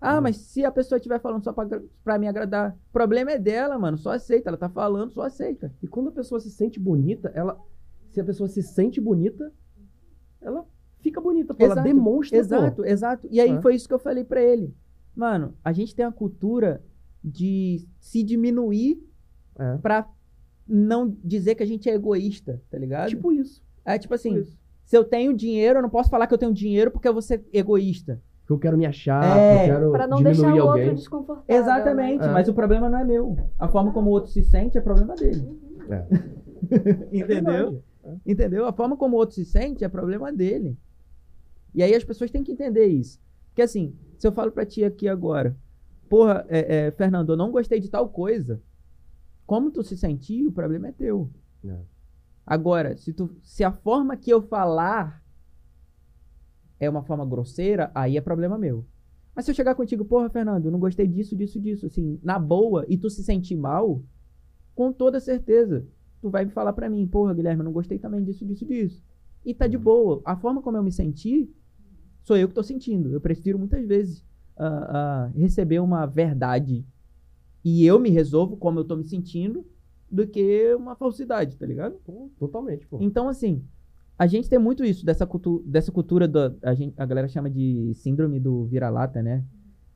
Ah, 0.00 0.18
Hum. 0.18 0.22
mas 0.22 0.36
se 0.36 0.64
a 0.64 0.70
pessoa 0.70 0.96
estiver 0.96 1.20
falando 1.20 1.42
só 1.42 1.52
pra, 1.52 1.66
pra 2.04 2.18
me 2.18 2.28
agradar, 2.28 2.72
o 2.88 2.92
problema 2.92 3.32
é 3.32 3.38
dela, 3.38 3.76
mano. 3.78 3.98
Só 3.98 4.12
aceita. 4.12 4.48
Ela 4.50 4.56
tá 4.56 4.68
falando, 4.68 5.10
só 5.12 5.22
aceita. 5.22 5.74
E 5.82 5.88
quando 5.88 6.10
a 6.10 6.12
pessoa 6.12 6.40
se 6.40 6.50
sente 6.50 6.78
bonita, 6.78 7.30
ela. 7.34 7.60
Se 8.12 8.20
a 8.20 8.24
pessoa 8.24 8.48
se 8.48 8.62
sente 8.62 9.00
bonita, 9.00 9.52
ela 10.40 10.64
fica 11.00 11.20
bonita, 11.20 11.54
pô, 11.54 11.64
ela 11.64 11.74
Exato, 11.74 11.88
demonstra. 11.88 12.36
pô. 12.38 12.44
Exato, 12.44 12.84
exato. 12.84 13.28
E 13.30 13.40
aí 13.40 13.50
É. 13.50 13.60
foi 13.60 13.74
isso 13.74 13.86
que 13.88 13.94
eu 13.94 13.98
falei 13.98 14.24
pra 14.24 14.42
ele. 14.42 14.74
Mano, 15.14 15.54
a 15.64 15.72
gente 15.72 15.94
tem 15.94 16.04
a 16.04 16.12
cultura 16.12 16.82
de 17.22 17.86
se 18.00 18.22
diminuir 18.22 19.02
É. 19.58 19.76
pra 19.78 20.08
não 20.66 21.16
dizer 21.24 21.54
que 21.54 21.62
a 21.62 21.66
gente 21.66 21.88
é 21.88 21.94
egoísta, 21.94 22.62
tá 22.70 22.78
ligado? 22.78 23.08
Tipo 23.10 23.32
isso. 23.32 23.62
é 23.84 23.98
tipo 23.98 24.12
assim, 24.14 24.42
tipo 24.42 24.56
se 24.84 24.96
eu 24.96 25.02
tenho 25.04 25.34
dinheiro, 25.34 25.78
eu 25.78 25.82
não 25.82 25.90
posso 25.90 26.08
falar 26.10 26.26
que 26.26 26.34
eu 26.34 26.38
tenho 26.38 26.52
dinheiro 26.52 26.90
porque 26.90 27.08
eu 27.08 27.12
vou 27.12 27.22
ser 27.22 27.44
egoísta. 27.52 28.20
Que 28.46 28.52
eu 28.52 28.58
quero 28.58 28.78
me 28.78 28.86
achar, 28.86 29.36
É, 29.36 29.64
que 29.66 29.70
eu 29.70 29.74
quero 29.74 29.90
Pra 29.92 30.06
não 30.06 30.16
diminuir 30.18 30.36
deixar 30.42 30.54
o 30.54 30.68
alguém. 30.68 30.82
outro 30.84 30.94
desconfortável. 30.96 31.56
Exatamente, 31.56 32.24
É. 32.24 32.28
mas 32.32 32.48
o 32.48 32.54
problema 32.54 32.88
não 32.88 32.98
é 32.98 33.04
meu. 33.04 33.36
A 33.58 33.68
forma 33.68 33.92
como 33.92 34.08
o 34.08 34.12
outro 34.12 34.30
se 34.30 34.42
sente 34.42 34.78
é 34.78 34.80
problema 34.80 35.14
dele. 35.14 35.40
Uhum. 35.40 35.58
É. 35.90 36.06
Entendeu? 37.12 37.82
É. 38.04 38.14
Entendeu? 38.26 38.66
A 38.66 38.72
forma 38.72 38.96
como 38.96 39.16
o 39.16 39.18
outro 39.18 39.34
se 39.34 39.44
sente 39.44 39.84
é 39.84 39.88
problema 39.88 40.32
dele. 40.32 40.76
E 41.74 41.82
aí 41.82 41.94
as 41.94 42.04
pessoas 42.04 42.30
têm 42.30 42.42
que 42.42 42.52
entender 42.52 42.86
isso. 42.86 43.20
Porque 43.48 43.62
assim, 43.62 43.94
se 44.18 44.26
eu 44.26 44.32
falo 44.32 44.50
pra 44.50 44.66
ti 44.66 44.84
aqui 44.84 45.08
agora, 45.08 45.56
porra, 46.08 46.44
é, 46.48 46.86
é, 46.86 46.90
Fernando, 46.90 47.32
eu 47.32 47.36
não 47.36 47.50
gostei 47.50 47.80
de 47.80 47.88
tal 47.88 48.08
coisa. 48.08 48.62
Como 49.46 49.70
tu 49.70 49.82
se 49.82 49.96
sentiu, 49.96 50.48
o 50.48 50.52
problema 50.52 50.88
é 50.88 50.92
teu. 50.92 51.30
É. 51.64 51.78
Agora, 52.46 52.96
se, 52.96 53.12
tu, 53.12 53.30
se 53.42 53.62
a 53.62 53.72
forma 53.72 54.16
que 54.16 54.30
eu 54.30 54.40
falar 54.40 55.22
é 56.80 56.88
uma 56.88 57.02
forma 57.02 57.26
grosseira, 57.26 57.90
aí 57.94 58.16
é 58.16 58.20
problema 58.20 58.56
meu. 58.56 58.86
Mas 59.34 59.44
se 59.44 59.50
eu 59.50 59.54
chegar 59.54 59.74
contigo, 59.74 60.04
porra, 60.04 60.30
Fernando, 60.30 60.66
eu 60.66 60.72
não 60.72 60.78
gostei 60.78 61.06
disso, 61.06 61.36
disso, 61.36 61.60
disso, 61.60 61.86
assim, 61.86 62.18
na 62.22 62.38
boa, 62.38 62.84
e 62.88 62.96
tu 62.96 63.08
se 63.08 63.22
sentir 63.22 63.56
mal, 63.56 64.02
com 64.74 64.92
toda 64.92 65.20
certeza, 65.20 65.86
tu 66.20 66.30
vai 66.30 66.44
me 66.44 66.50
falar 66.50 66.72
pra 66.72 66.88
mim, 66.88 67.06
porra, 67.06 67.34
Guilherme, 67.34 67.60
eu 67.60 67.64
não 67.64 67.72
gostei 67.72 67.98
também 67.98 68.24
disso, 68.24 68.44
disso, 68.44 68.66
disso. 68.66 69.04
E 69.48 69.54
tá 69.54 69.66
de 69.66 69.78
boa. 69.78 70.20
A 70.26 70.36
forma 70.36 70.60
como 70.60 70.76
eu 70.76 70.82
me 70.82 70.92
senti, 70.92 71.50
sou 72.22 72.36
eu 72.36 72.48
que 72.48 72.54
tô 72.54 72.62
sentindo. 72.62 73.10
Eu 73.10 73.18
prefiro 73.18 73.58
muitas 73.58 73.82
vezes 73.86 74.22
ah, 74.54 74.66
ah, 74.66 75.30
receber 75.34 75.80
uma 75.80 76.04
verdade 76.04 76.84
e 77.64 77.86
eu 77.86 77.98
me 77.98 78.10
resolvo 78.10 78.58
como 78.58 78.78
eu 78.78 78.84
tô 78.84 78.94
me 78.94 79.04
sentindo 79.04 79.64
do 80.10 80.26
que 80.26 80.74
uma 80.74 80.94
falsidade, 80.94 81.56
tá 81.56 81.64
ligado? 81.64 81.94
Pô, 82.04 82.30
totalmente, 82.38 82.86
pô. 82.86 82.98
Então, 83.00 83.26
assim, 83.26 83.64
a 84.18 84.26
gente 84.26 84.50
tem 84.50 84.58
muito 84.58 84.84
isso, 84.84 85.02
dessa, 85.06 85.26
cultu 85.26 85.62
dessa 85.66 85.90
cultura, 85.90 86.28
da, 86.28 86.54
a, 86.62 86.74
gente, 86.74 86.92
a 86.98 87.06
galera 87.06 87.26
chama 87.26 87.48
de 87.48 87.94
síndrome 87.94 88.38
do 88.38 88.66
vira-lata, 88.66 89.22
né? 89.22 89.46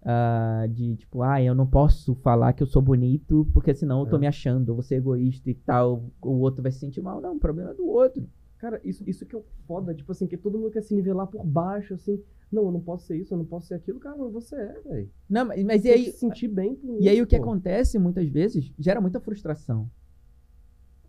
Ah, 0.03 0.67
de 0.71 0.97
tipo, 0.97 1.21
ah, 1.21 1.43
eu 1.43 1.55
não 1.55 1.67
posso 1.67 2.15
falar 2.15 2.55
que 2.55 2.63
eu 2.63 2.67
sou 2.67 2.81
bonito, 2.81 3.47
porque 3.53 3.75
senão 3.75 4.01
eu 4.01 4.07
tô 4.07 4.17
É. 4.17 4.21
me 4.21 4.27
achando, 4.27 4.71
eu 4.71 4.75
vou 4.75 4.83
ser 4.83 4.95
egoísta 4.95 5.51
e 5.51 5.55
tal, 5.55 6.05
o 6.23 6.39
outro 6.39 6.63
vai 6.63 6.73
se 6.73 6.79
sentir 6.79 7.03
mal. 7.03 7.21
Não, 7.21 7.37
o 7.37 7.39
problema 7.39 7.73
é 7.73 7.75
do 7.75 7.87
outro. 7.87 8.27
Cara, 8.63 8.81
isso, 8.85 9.03
isso 9.11 9.27
que 9.27 9.35
é 9.35 9.43
foda, 9.67 9.93
tipo 9.93 10.13
assim, 10.13 10.25
que 10.25 10.37
todo 10.37 10.57
mundo 10.57 10.71
quer 10.71 10.83
se 10.83 10.95
nivelar 10.95 11.27
por 11.27 11.45
baixo, 11.45 11.95
assim. 11.95 12.23
Não, 12.51 12.67
eu 12.67 12.71
não 12.71 12.79
posso 12.81 13.09
ser 13.09 13.17
isso, 13.17 13.35
eu 13.35 13.39
não 13.39 13.45
posso 13.45 13.67
ser 13.67 13.75
aquilo. 13.75 13.99
Cara, 13.99 14.17
mas 14.17 14.33
você 14.33 14.55
é, 14.55 14.81
velho. 14.87 15.11
Não, 15.29 15.47
mas, 15.47 15.65
mas 15.65 15.85
e 15.85 15.91
aí, 15.91 16.05
se 16.05 16.19
sentir 16.19 16.47
bem 16.47 16.77
com 16.77 16.97
E 17.01 17.09
aí 17.09 17.21
o 17.21 17.27
que 17.27 17.37
pô. 17.37 17.43
acontece 17.43 17.99
muitas 17.99 18.29
vezes 18.29 18.73
gera 18.79 19.01
muita 19.01 19.19
frustração. 19.19 19.91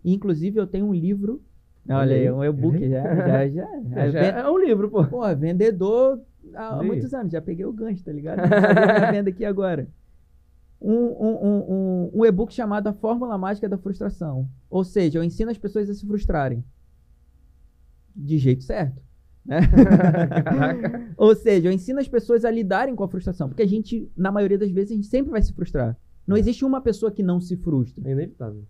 E, 0.04 0.12
inclusive 0.16 0.60
eu 0.60 0.66
tenho 0.66 0.88
um 0.88 0.94
livro, 0.96 1.44
Olha 1.88 2.16
aí, 2.16 2.32
um 2.32 2.44
e-book 2.44 2.76
olha 2.76 2.90
já, 2.90 3.16
já, 3.16 3.48
já, 3.50 4.02
É, 4.02 4.10
já 4.10 4.20
é 4.20 4.50
um 4.50 4.58
livro, 4.58 4.90
pô. 4.90 5.06
Pô, 5.06 5.36
vendedor 5.36 6.20
há, 6.56 6.82
muitos 6.82 7.14
anos, 7.14 7.32
já 7.32 7.42
peguei 7.42 7.66
o 7.66 7.72
gancho, 7.72 8.04
tá 8.04 8.12
ligado? 8.12 8.40
Minha 8.50 9.12
venda 9.12 9.30
aqui 9.30 9.46
agora. 9.46 9.88
Um, 10.82 10.92
um, 10.92 11.38
um, 11.44 11.60
um, 11.70 12.12
um 12.16 12.26
e-book 12.26 12.52
chamado 12.52 12.88
A 12.88 12.94
Fórmula 12.94 13.38
Mágica 13.38 13.70
da 13.70 13.78
Frustração. 13.78 14.50
Ou 14.72 14.84
seja, 14.84 15.20
eu 15.20 15.24
ensino 15.24 15.52
as 15.52 15.58
pessoas 15.60 15.88
a 15.88 15.94
se 15.94 16.08
frustrarem. 16.08 16.64
De 18.16 18.38
jeito 18.38 18.64
certo. 18.64 19.02
Né? 19.46 19.60
Ou 21.18 21.36
seja, 21.36 21.68
eu 21.68 21.72
ensino 21.72 22.00
as 22.00 22.08
pessoas 22.08 22.46
a 22.46 22.52
lidarem 22.52 22.96
com 22.96 23.04
a 23.04 23.08
frustração. 23.08 23.50
Porque 23.50 23.64
a 23.64 23.68
gente, 23.68 24.10
na 24.16 24.32
maioria 24.32 24.58
das 24.58 24.72
vezes, 24.72 24.92
a 24.92 24.96
gente 24.96 25.08
sempre 25.08 25.32
vai 25.32 25.42
se 25.42 25.54
frustrar. 25.54 25.98
Não 26.26 26.36
É. 26.36 26.40
existe 26.40 26.64
uma 26.64 26.82
pessoa 26.82 27.12
que 27.12 27.22
não 27.24 27.40
se 27.42 27.58
frustra. 27.58 28.08
É 28.08 28.12
inevitável. 28.14 28.64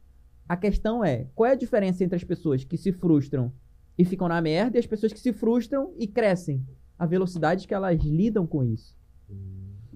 A 0.49 0.57
questão 0.57 1.03
é, 1.05 1.27
qual 1.35 1.47
é 1.47 1.53
a 1.53 1.55
diferença 1.55 2.03
entre 2.03 2.15
as 2.15 2.23
pessoas 2.23 2.63
que 2.63 2.77
se 2.77 2.91
frustram 2.91 3.51
e 3.97 4.03
ficam 4.03 4.27
na 4.27 4.41
merda 4.41 4.77
e 4.77 4.79
as 4.79 4.87
pessoas 4.87 5.13
que 5.13 5.19
se 5.19 5.31
frustram 5.31 5.93
e 5.97 6.07
crescem? 6.07 6.65
A 6.97 7.05
velocidade 7.05 7.67
que 7.67 7.73
elas 7.73 8.01
lidam 8.03 8.45
com 8.45 8.63
isso. 8.63 8.95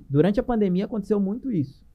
Durante 0.09 0.39
a 0.39 0.43
pandemia 0.43 0.85
aconteceu 0.85 1.19
muito 1.19 1.51
isso. 1.51 1.85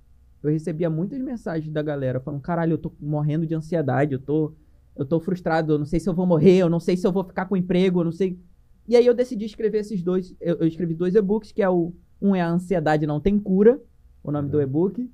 Eu 0.43 0.51
recebia 0.51 0.91
muitas 0.91 1.21
mensagens 1.21 1.73
da 1.73 1.83
galera 1.83 2.21
falando: 2.21 2.41
caralho, 2.41 2.73
eu 2.73 2.79
tô 2.79 2.93
morrendo 3.01 3.47
de 3.47 3.55
ansiedade, 3.55 4.13
eu 4.15 4.19
tô, 4.19 4.55
eu 4.97 5.05
tô 5.05 5.21
frustrado, 5.21 5.73
eu 5.73 5.79
não 5.79 5.87
sei 5.87 6.01
se 6.01 6.09
eu 6.09 6.15
vou 6.15 6.27
morrer, 6.27 6.59
eu 6.59 6.69
não 6.69 6.81
sei 6.81 6.97
se 6.97 7.07
eu 7.07 7.13
vou 7.13 7.25
ficar 7.25 7.47
com 7.47 7.57
emprego, 7.57 8.01
eu 8.01 8.05
não 8.05 8.13
sei. 8.13 8.39
E 8.87 8.97
aí 8.97 9.07
eu 9.07 9.15
decidi 9.15 9.45
escrever 9.45 9.79
esses 9.79 10.03
dois. 10.03 10.35
Eu, 10.41 10.57
eu 10.57 10.67
escrevi 10.67 10.95
dois 10.95 11.15
e-books, 11.15 11.53
que 11.53 11.63
é 11.63 11.69
o. 11.69 11.93
Um 12.21 12.37
é 12.37 12.41
a 12.41 12.49
ansiedade 12.49 13.05
não 13.05 13.21
tem 13.21 13.37
cura, 13.37 13.83
o 14.23 14.31
nome 14.31 14.49
do 14.49 14.61
e-book, 14.61 15.11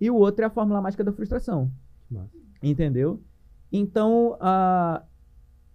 e 0.00 0.10
o 0.10 0.16
outro 0.16 0.42
é 0.42 0.46
a 0.46 0.50
fórmula 0.50 0.80
mágica 0.80 1.04
da 1.04 1.12
frustração. 1.12 1.70
Entendeu? 2.60 3.22
Então, 3.70 4.36
ah, 4.40 5.04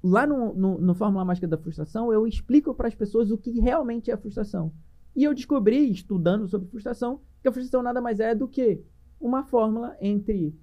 lá 0.04 0.28
no, 0.28 0.54
no, 0.54 0.80
no 0.80 0.94
Fórmula 0.94 1.26
Mágica 1.26 1.48
da 1.48 1.58
Frustração, 1.58 2.12
eu 2.12 2.28
explico 2.28 2.74
para 2.76 2.88
as 2.88 2.96
pessoas 2.96 3.32
o 3.32 3.38
que 3.38 3.60
realmente 3.60 4.12
é 4.12 4.14
a 4.14 4.18
frustração. 4.18 4.72
E 5.16 5.24
eu 5.24 5.34
descobri, 5.34 5.90
estudando 5.90 6.48
sobre 6.48 6.68
frustração, 6.68 7.22
que 7.42 7.48
a 7.48 7.52
frustração 7.52 7.82
nada 7.82 8.02
mais 8.02 8.20
é 8.20 8.36
do 8.36 8.48
que 8.48 8.84
uma 9.20 9.44
fórmula 9.44 9.96
entre 10.02 10.54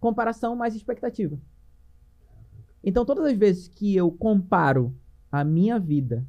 comparação 0.00 0.56
mais 0.56 0.74
expectativa. 0.74 1.38
Então, 2.82 3.04
todas 3.04 3.24
as 3.24 3.36
vezes 3.36 3.68
que 3.68 3.94
eu 3.94 4.10
comparo 4.10 4.94
a 5.30 5.44
minha 5.44 5.78
vida 5.78 6.26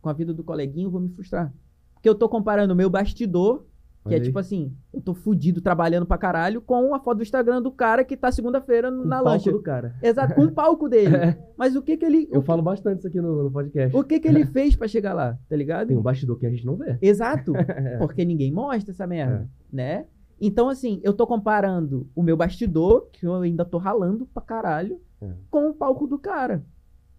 com 0.00 0.08
a 0.08 0.12
vida 0.12 0.32
do 0.32 0.44
coleguinho, 0.44 0.86
eu 0.86 0.90
vou 0.90 1.00
me 1.00 1.08
frustrar. 1.08 1.52
Porque 1.94 2.08
eu 2.08 2.14
tô 2.14 2.28
comparando 2.28 2.72
o 2.72 2.76
meu 2.76 2.88
bastidor 2.88 3.64
que 4.06 4.14
Olha 4.14 4.16
é 4.16 4.20
aí. 4.20 4.24
tipo 4.24 4.38
assim, 4.38 4.72
eu 4.94 5.00
tô 5.00 5.14
fudido 5.14 5.60
trabalhando 5.60 6.06
pra 6.06 6.16
caralho 6.16 6.60
com 6.60 6.94
a 6.94 7.00
foto 7.00 7.18
do 7.18 7.22
Instagram 7.22 7.60
do 7.60 7.70
cara 7.72 8.04
que 8.04 8.16
tá 8.16 8.30
segunda-feira 8.30 8.90
na 8.90 9.20
o 9.20 9.24
palco 9.24 9.28
lancha. 9.28 9.52
do 9.52 9.60
cara. 9.60 9.96
Exato, 10.00 10.34
com 10.34 10.44
o 10.44 10.52
palco 10.52 10.88
dele. 10.88 11.10
Mas 11.58 11.74
o 11.74 11.82
que 11.82 11.96
que 11.96 12.04
ele. 12.04 12.28
Eu 12.30 12.40
falo 12.42 12.62
bastante 12.62 13.00
isso 13.00 13.08
aqui 13.08 13.20
no, 13.20 13.44
no 13.44 13.50
podcast. 13.50 13.96
o 13.96 14.04
que 14.04 14.20
que 14.20 14.28
ele 14.28 14.46
fez 14.46 14.76
pra 14.76 14.86
chegar 14.86 15.12
lá, 15.12 15.36
tá 15.48 15.56
ligado? 15.56 15.88
Tem 15.88 15.96
um 15.96 16.02
bastidor 16.02 16.38
que 16.38 16.46
a 16.46 16.50
gente 16.50 16.64
não 16.64 16.76
vê. 16.76 16.96
Exato. 17.02 17.52
Porque 17.98 18.24
ninguém 18.24 18.52
mostra 18.52 18.92
essa 18.92 19.06
merda, 19.06 19.48
né? 19.72 20.06
Então, 20.40 20.68
assim, 20.68 21.00
eu 21.02 21.14
tô 21.14 21.26
comparando 21.26 22.06
o 22.14 22.22
meu 22.22 22.36
bastidor, 22.36 23.08
que 23.10 23.26
eu 23.26 23.34
ainda 23.34 23.64
tô 23.64 23.78
ralando 23.78 24.26
pra 24.26 24.42
caralho, 24.42 25.00
É. 25.20 25.32
com 25.50 25.70
o 25.70 25.74
palco 25.74 26.06
do 26.06 26.18
cara. 26.18 26.64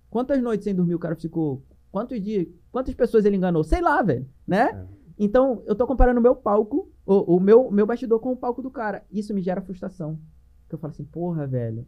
Quantas 0.10 0.42
noites 0.42 0.64
sem 0.64 0.76
dormir 0.76 0.96
o 0.96 1.00
cara 1.00 1.16
ficou? 1.16 1.64
Quantos 1.92 2.22
dias? 2.22 2.48
Quantas 2.72 2.94
pessoas 2.94 3.26
ele 3.26 3.36
enganou? 3.38 3.64
Sei 3.64 3.82
lá, 3.82 4.02
velho, 4.02 4.28
né? 4.46 4.70
É. 4.70 4.88
Então, 5.20 5.64
eu 5.66 5.76
tô 5.76 5.88
comparando 5.88 6.20
o 6.20 6.24
meu 6.24 6.36
palco, 6.36 6.92
o, 7.06 7.36
o 7.36 7.40
meu, 7.40 7.72
meu 7.72 7.86
bastidor 7.86 8.20
com 8.20 8.32
o 8.32 8.38
palco 8.38 8.62
do 8.62 8.70
cara. 8.70 9.04
Isso 9.12 9.34
me 9.34 9.42
gera 9.42 9.62
frustração. 9.62 10.20
Porque 10.62 10.76
eu 10.76 10.80
falo 10.80 10.92
assim, 10.92 11.06
porra, 11.06 11.48
velho, 11.48 11.88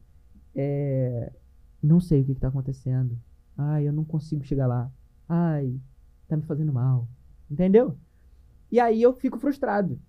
é... 0.56 1.31
não 1.81 1.99
sei 1.99 2.22
o 2.22 2.26
que, 2.26 2.34
que 2.34 2.41
tá 2.41 2.48
acontecendo. 2.48 3.18
Ai, 3.56 3.88
eu 3.88 3.94
não 3.94 4.03
consigo 4.03 4.44
chegar 4.44 4.68
lá. 4.68 4.91
Ai, 5.27 5.80
tá 6.27 6.36
me 6.36 6.44
fazendo 6.44 6.73
mal. 6.73 7.07
Entendeu? 7.52 7.98
E 8.72 8.80
aí 8.80 9.02
eu 9.02 9.14
fico 9.14 9.38
frustrado. 9.38 9.99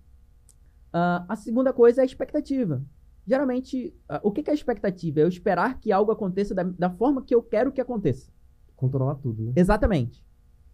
Ah, 0.93 1.25
a 1.27 1.35
segunda 1.35 1.71
coisa 1.73 2.01
é 2.01 2.03
a 2.03 2.05
expectativa. 2.05 2.83
Geralmente, 3.25 3.93
ah, 4.09 4.19
o 4.23 4.31
que, 4.31 4.43
que 4.43 4.49
é 4.49 4.53
a 4.53 4.55
expectativa? 4.55 5.19
É 5.19 5.23
eu 5.23 5.27
esperar 5.27 5.79
que 5.79 5.91
algo 5.91 6.11
aconteça 6.11 6.53
da, 6.53 6.63
da 6.63 6.89
forma 6.89 7.21
que 7.23 7.33
eu 7.33 7.41
quero 7.41 7.71
que 7.71 7.81
aconteça. 7.81 8.31
Controlar 8.75 9.15
tudo, 9.15 9.43
né? 9.43 9.53
Exatamente. 9.55 10.25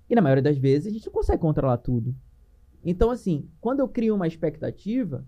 E 0.09 0.15
na 0.15 0.21
maioria 0.21 0.43
das 0.43 0.57
vezes 0.57 0.87
a 0.87 0.93
gente 0.93 1.05
não 1.05 1.13
consegue 1.13 1.41
controlar 1.41 1.77
tudo. 1.77 2.15
Então, 2.83 3.11
assim, 3.11 3.49
quando 3.59 3.81
eu 3.81 3.87
crio 3.89 4.15
uma 4.15 4.27
expectativa, 4.27 5.25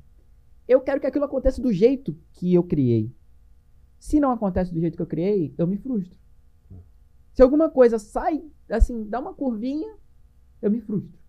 eu 0.68 0.80
quero 0.80 1.02
que 1.02 1.08
aquilo 1.08 1.26
aconteça 1.26 1.62
do 1.62 1.74
jeito 1.74 2.18
que 2.32 2.54
eu 2.54 2.64
criei. 2.64 3.14
Se 4.00 4.20
não 4.20 4.32
acontece 4.32 4.74
do 4.74 4.80
jeito 4.80 4.96
que 4.96 5.02
eu 5.02 5.08
criei, 5.08 5.54
eu 5.58 5.68
me 5.68 5.78
frustro. 5.78 6.18
Se 7.34 7.42
alguma 7.42 7.70
coisa 7.70 8.00
sai, 8.00 8.44
assim, 8.70 9.04
dá 9.06 9.20
uma 9.20 9.34
curvinha, 9.34 9.94
eu 10.62 10.72
me 10.72 10.80
frustro. 10.80 11.20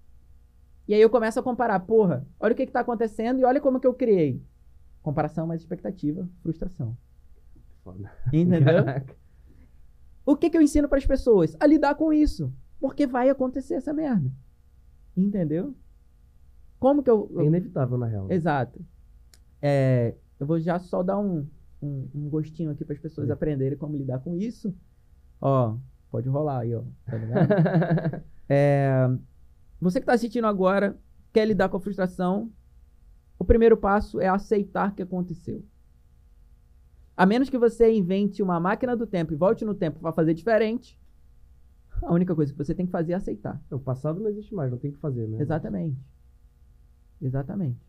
E 0.87 0.95
aí 0.95 1.01
eu 1.01 1.11
começo 1.11 1.39
a 1.39 1.43
comparar, 1.43 1.81
porra, 1.81 2.27
olha 2.39 2.53
o 2.53 2.57
que, 2.57 2.67
que 2.67 2.73
tá 2.73 2.81
acontecendo 2.81 3.41
e 3.41 3.45
olha 3.45 3.61
como 3.61 3.81
que 3.81 3.87
eu 3.87 3.95
criei. 3.95 4.43
Comparação 5.03 5.47
mais 5.47 5.61
expectativa, 5.61 6.29
frustração. 6.43 6.97
Foda. 7.83 8.11
Entendeu? 8.33 8.85
Caraca. 8.85 9.17
O 10.25 10.37
que, 10.37 10.51
que 10.51 10.57
eu 10.57 10.63
ensino 10.63 10.89
para 10.89 10.99
as 10.99 11.07
pessoas? 11.07 11.57
A 11.59 11.67
lidar 11.67 11.95
com 11.95 12.13
isso. 12.13 12.53
Porque 12.79 13.07
vai 13.07 13.29
acontecer 13.29 13.75
essa 13.75 13.93
merda. 13.93 14.31
Entendeu? 15.17 15.75
Como 16.79 17.03
que 17.03 17.11
eu. 17.11 17.31
É 17.39 17.45
inevitável, 17.45 17.99
na 17.99 18.07
real. 18.07 18.31
Exato. 18.31 18.81
É, 19.61 20.15
eu 20.39 20.47
vou 20.47 20.59
já 20.59 20.79
só 20.79 21.03
dar 21.03 21.19
um, 21.19 21.47
um, 21.83 22.09
um 22.15 22.29
gostinho 22.31 22.71
aqui 22.71 22.85
para 22.85 22.95
as 22.95 23.01
pessoas 23.01 23.27
Sim. 23.27 23.33
aprenderem 23.33 23.77
como 23.77 23.97
lidar 23.97 24.21
com 24.21 24.35
isso. 24.37 24.75
Ó, 25.41 25.77
pode 26.11 26.29
rolar 26.29 26.61
aí, 26.61 26.75
ó. 26.75 26.83
Tá 27.07 27.17
ligado? 27.17 28.25
É, 28.53 29.09
você 29.81 30.01
que 30.01 30.03
está 30.03 30.15
assistindo 30.15 30.45
agora, 30.45 30.99
quer 31.33 31.45
lidar 31.45 31.69
com 31.69 31.77
a 31.77 31.81
frustração, 31.81 32.51
o 33.41 33.45
primeiro 33.45 33.75
passo 33.77 34.21
é 34.21 34.29
aceitar 34.29 34.95
que 34.95 35.03
aconteceu. 35.03 35.65
A 37.17 37.25
menos 37.25 37.49
que 37.49 37.57
você 37.59 37.91
invente 37.91 38.43
uma 38.43 38.61
máquina 38.61 38.95
do 38.95 39.07
tempo 39.07 39.33
e 39.33 39.37
volte 39.37 39.65
no 39.65 39.75
tempo 39.75 39.99
para 39.99 40.13
fazer 40.13 40.35
diferente, 40.35 41.01
a 42.03 42.13
única 42.13 42.35
coisa 42.35 42.53
que 42.53 42.59
você 42.59 42.75
tem 42.75 42.85
que 42.85 42.93
fazer 42.93 43.13
é 43.13 43.17
aceitar. 43.17 43.59
o 43.71 43.79
passado 43.79 44.21
não 44.21 44.29
existe 44.29 44.55
mais, 44.55 44.71
não 44.71 44.79
tem 44.79 44.93
que 44.93 44.99
fazer, 44.99 45.27
né? 45.27 45.41
Exatamente. 45.41 45.97
Exatamente. 47.21 47.81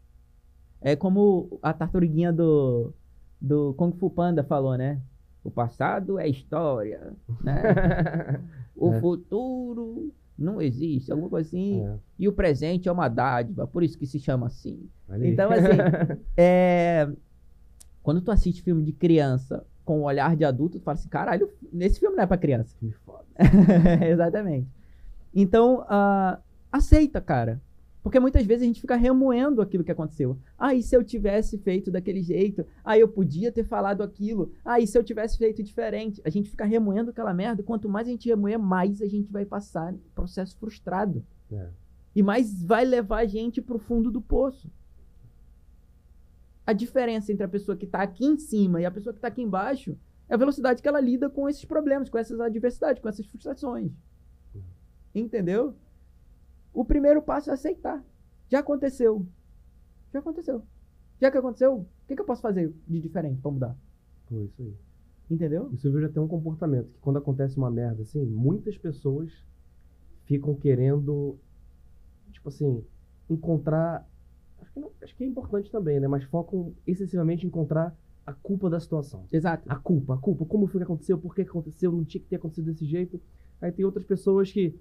É 0.80 0.96
como 0.96 1.60
a 1.62 1.74
tartaruguinha 1.74 2.32
do, 2.32 2.94
do 3.40 3.74
Kung 3.76 3.92
Fu 3.98 4.10
Panda 4.10 4.44
falou, 4.44 4.78
né? 4.78 5.02
O 5.44 5.52
passado 5.52 6.18
é 6.18 6.28
história, 6.30 7.14
né? 7.42 7.62
O 8.76 8.92
É. 8.94 9.00
futuro 9.02 10.12
não 10.42 10.62
existe, 10.62 11.12
alguma 11.12 11.30
coisa 11.30 11.48
assim. 11.48 11.84
É, 11.86 11.96
E 12.20 12.28
o 12.28 12.34
presente 12.34 12.90
é 12.90 12.92
uma 12.92 13.08
dádiva, 13.08 13.68
por 13.68 13.84
isso 13.84 13.98
que 13.98 14.06
se 14.06 14.20
chama 14.20 14.48
assim. 14.48 14.90
aí. 15.10 15.32
Então, 15.32 15.52
assim, 15.52 15.78
é... 16.36 17.10
quando 18.04 18.22
tu 18.22 18.32
assiste 18.32 18.62
filme 18.62 18.84
de 18.84 18.92
criança 18.92 19.66
com 19.86 20.02
o 20.02 20.04
olhar 20.04 20.36
de 20.36 20.46
adulto, 20.46 20.80
tu 20.80 20.84
fala 20.84 20.96
assim, 20.96 21.10
caralho, 21.10 21.50
nesse 21.72 22.00
filme 22.00 22.16
não 22.16 22.24
é 22.24 22.28
pra 22.28 22.38
criança. 22.38 22.76
Que 22.80 22.92
foda. 22.92 23.26
Exatamente. 24.10 24.68
Então, 25.34 25.86
ah, 25.88 26.40
aceita, 26.72 27.22
cara. 27.22 27.62
Porque 28.04 28.20
muitas 28.20 28.46
vezes 28.46 28.64
a 28.64 28.66
gente 28.66 28.82
fica 28.82 28.96
remoendo 28.96 29.62
aquilo 29.62 29.84
que 29.84 29.92
aconteceu. 29.92 30.38
Ah, 30.58 30.74
e 30.74 30.82
se 30.82 30.96
eu 30.96 31.04
tivesse 31.04 31.58
feito 31.60 31.92
daquele 31.92 32.22
jeito? 32.22 32.66
Ah, 32.84 32.98
eu 32.98 33.08
podia 33.08 33.52
ter 33.52 33.64
falado 33.64 34.02
aquilo. 34.02 34.52
Ah, 34.66 34.80
e 34.80 34.88
se 34.88 34.98
eu 34.98 35.04
tivesse 35.04 35.38
feito 35.38 35.62
diferente? 35.62 36.20
A 36.26 36.30
gente 36.30 36.50
fica 36.50 36.66
remoendo 36.66 37.12
aquela 37.12 37.34
merda. 37.34 37.62
Quanto 37.62 37.88
mais 37.88 38.08
a 38.08 38.12
gente 38.12 38.28
remoer, 38.28 38.58
mais 38.58 39.02
a 39.02 39.08
gente 39.08 39.32
vai 39.32 39.46
passar 39.46 39.94
processo 40.16 40.58
frustrado. 40.58 41.24
É. 41.52 41.70
E 42.16 42.24
mais 42.24 42.64
vai 42.64 42.84
levar 42.86 43.20
a 43.20 43.26
gente 43.26 43.62
pro 43.62 43.78
fundo 43.78 44.10
do 44.10 44.22
poço. 44.22 44.72
A 46.66 46.74
diferença 46.74 47.32
entre 47.32 47.44
a 47.44 47.50
pessoa 47.50 47.78
que 47.78 47.86
tá 47.86 48.02
aqui 48.02 48.26
em 48.26 48.38
cima 48.38 48.82
e 48.82 48.86
a 48.86 48.92
pessoa 48.92 49.14
que 49.14 49.20
tá 49.20 49.28
aqui 49.28 49.42
embaixo 49.42 49.96
é 50.28 50.34
a 50.34 50.38
velocidade 50.38 50.82
que 50.82 50.88
ela 50.88 51.00
lida 51.00 51.30
com 51.30 51.48
esses 51.48 51.66
problemas, 51.66 52.10
com 52.10 52.18
essas 52.18 52.40
adversidades, 52.40 53.02
com 53.02 53.10
essas 53.10 53.26
frustrações. 53.28 53.92
Entendeu? 55.14 55.76
O 56.74 56.86
primeiro 56.86 57.22
passo 57.22 57.50
é 57.50 57.54
aceitar. 57.54 58.04
Já 58.50 58.60
aconteceu. 58.60 59.26
Já 60.14 60.20
aconteceu. 60.20 60.64
Já 61.20 61.30
que 61.32 61.38
aconteceu, 61.38 61.74
o 61.78 61.86
que, 62.08 62.16
que 62.16 62.22
eu 62.22 62.26
posso 62.26 62.42
fazer 62.42 62.74
de 62.88 63.00
diferente 63.00 63.42
pra 63.42 63.52
mudar? 63.52 63.78
Pô, 64.28 64.42
isso 64.44 64.62
aí. 64.62 64.74
Entendeu? 65.30 65.66
O 65.68 65.78
Silvio 65.78 66.02
já 66.02 66.10
tem 66.10 66.22
um 66.22 66.28
comportamento 66.28 66.94
que 66.94 67.00
quando 67.00 67.18
acontece 67.18 67.58
uma 67.58 67.72
merda 67.72 68.02
assim, 68.02 68.26
muitas 68.26 68.78
pessoas 68.78 69.32
ficam 70.26 70.56
querendo, 70.56 71.38
tipo 72.32 72.50
assim, 72.50 72.84
encontrar. 73.30 74.08
Acho 74.62 74.74
que, 74.74 74.80
não- 74.80 74.92
acho 75.02 75.16
que 75.16 75.24
é 75.24 75.28
importante 75.28 75.72
também, 75.72 76.00
né? 76.00 76.08
Mas 76.08 76.24
focam 76.26 76.74
excessivamente 76.86 77.46
em 77.46 77.48
encontrar 77.48 77.96
a 78.26 78.34
culpa 78.34 78.70
da 78.70 78.80
situação. 78.80 79.26
Exato. 79.32 79.72
A 79.72 79.76
culpa, 79.76 80.16
a 80.16 80.18
culpa, 80.18 80.46
como 80.46 80.68
foi 80.68 80.80
que 80.80 80.84
aconteceu, 80.84 81.18
por 81.18 81.34
que 81.34 81.42
aconteceu, 81.42 81.92
não 81.92 82.04
tinha 82.04 82.22
que 82.22 82.28
ter 82.28 82.36
acontecido 82.36 82.66
desse 82.66 82.86
jeito. 82.86 83.20
Aí 83.62 83.72
tem 83.72 83.86
outras 83.86 84.06
pessoas 84.06 84.52
que, 84.52 84.78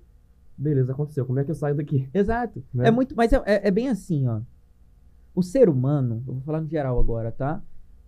beleza, 0.57 0.93
aconteceu, 0.93 1.25
como 1.27 1.39
é 1.39 1.45
que 1.45 1.51
eu 1.51 1.55
saio 1.55 1.75
daqui? 1.75 2.09
Exato. 2.13 2.63
Né? 2.73 2.89
É 2.89 2.91
muito, 2.91 3.15
mas 3.17 3.33
é, 3.33 3.37
é- 3.47 3.69
é 3.69 3.71
bem 3.71 3.89
assim, 3.89 4.27
ó. 4.27 4.41
O 5.35 5.43
ser 5.43 5.69
humano, 5.69 6.23
eu 6.27 6.35
vou 6.35 6.43
falar 6.43 6.61
no 6.61 6.69
geral 6.69 6.99
agora, 6.99 7.31
tá? 7.33 7.63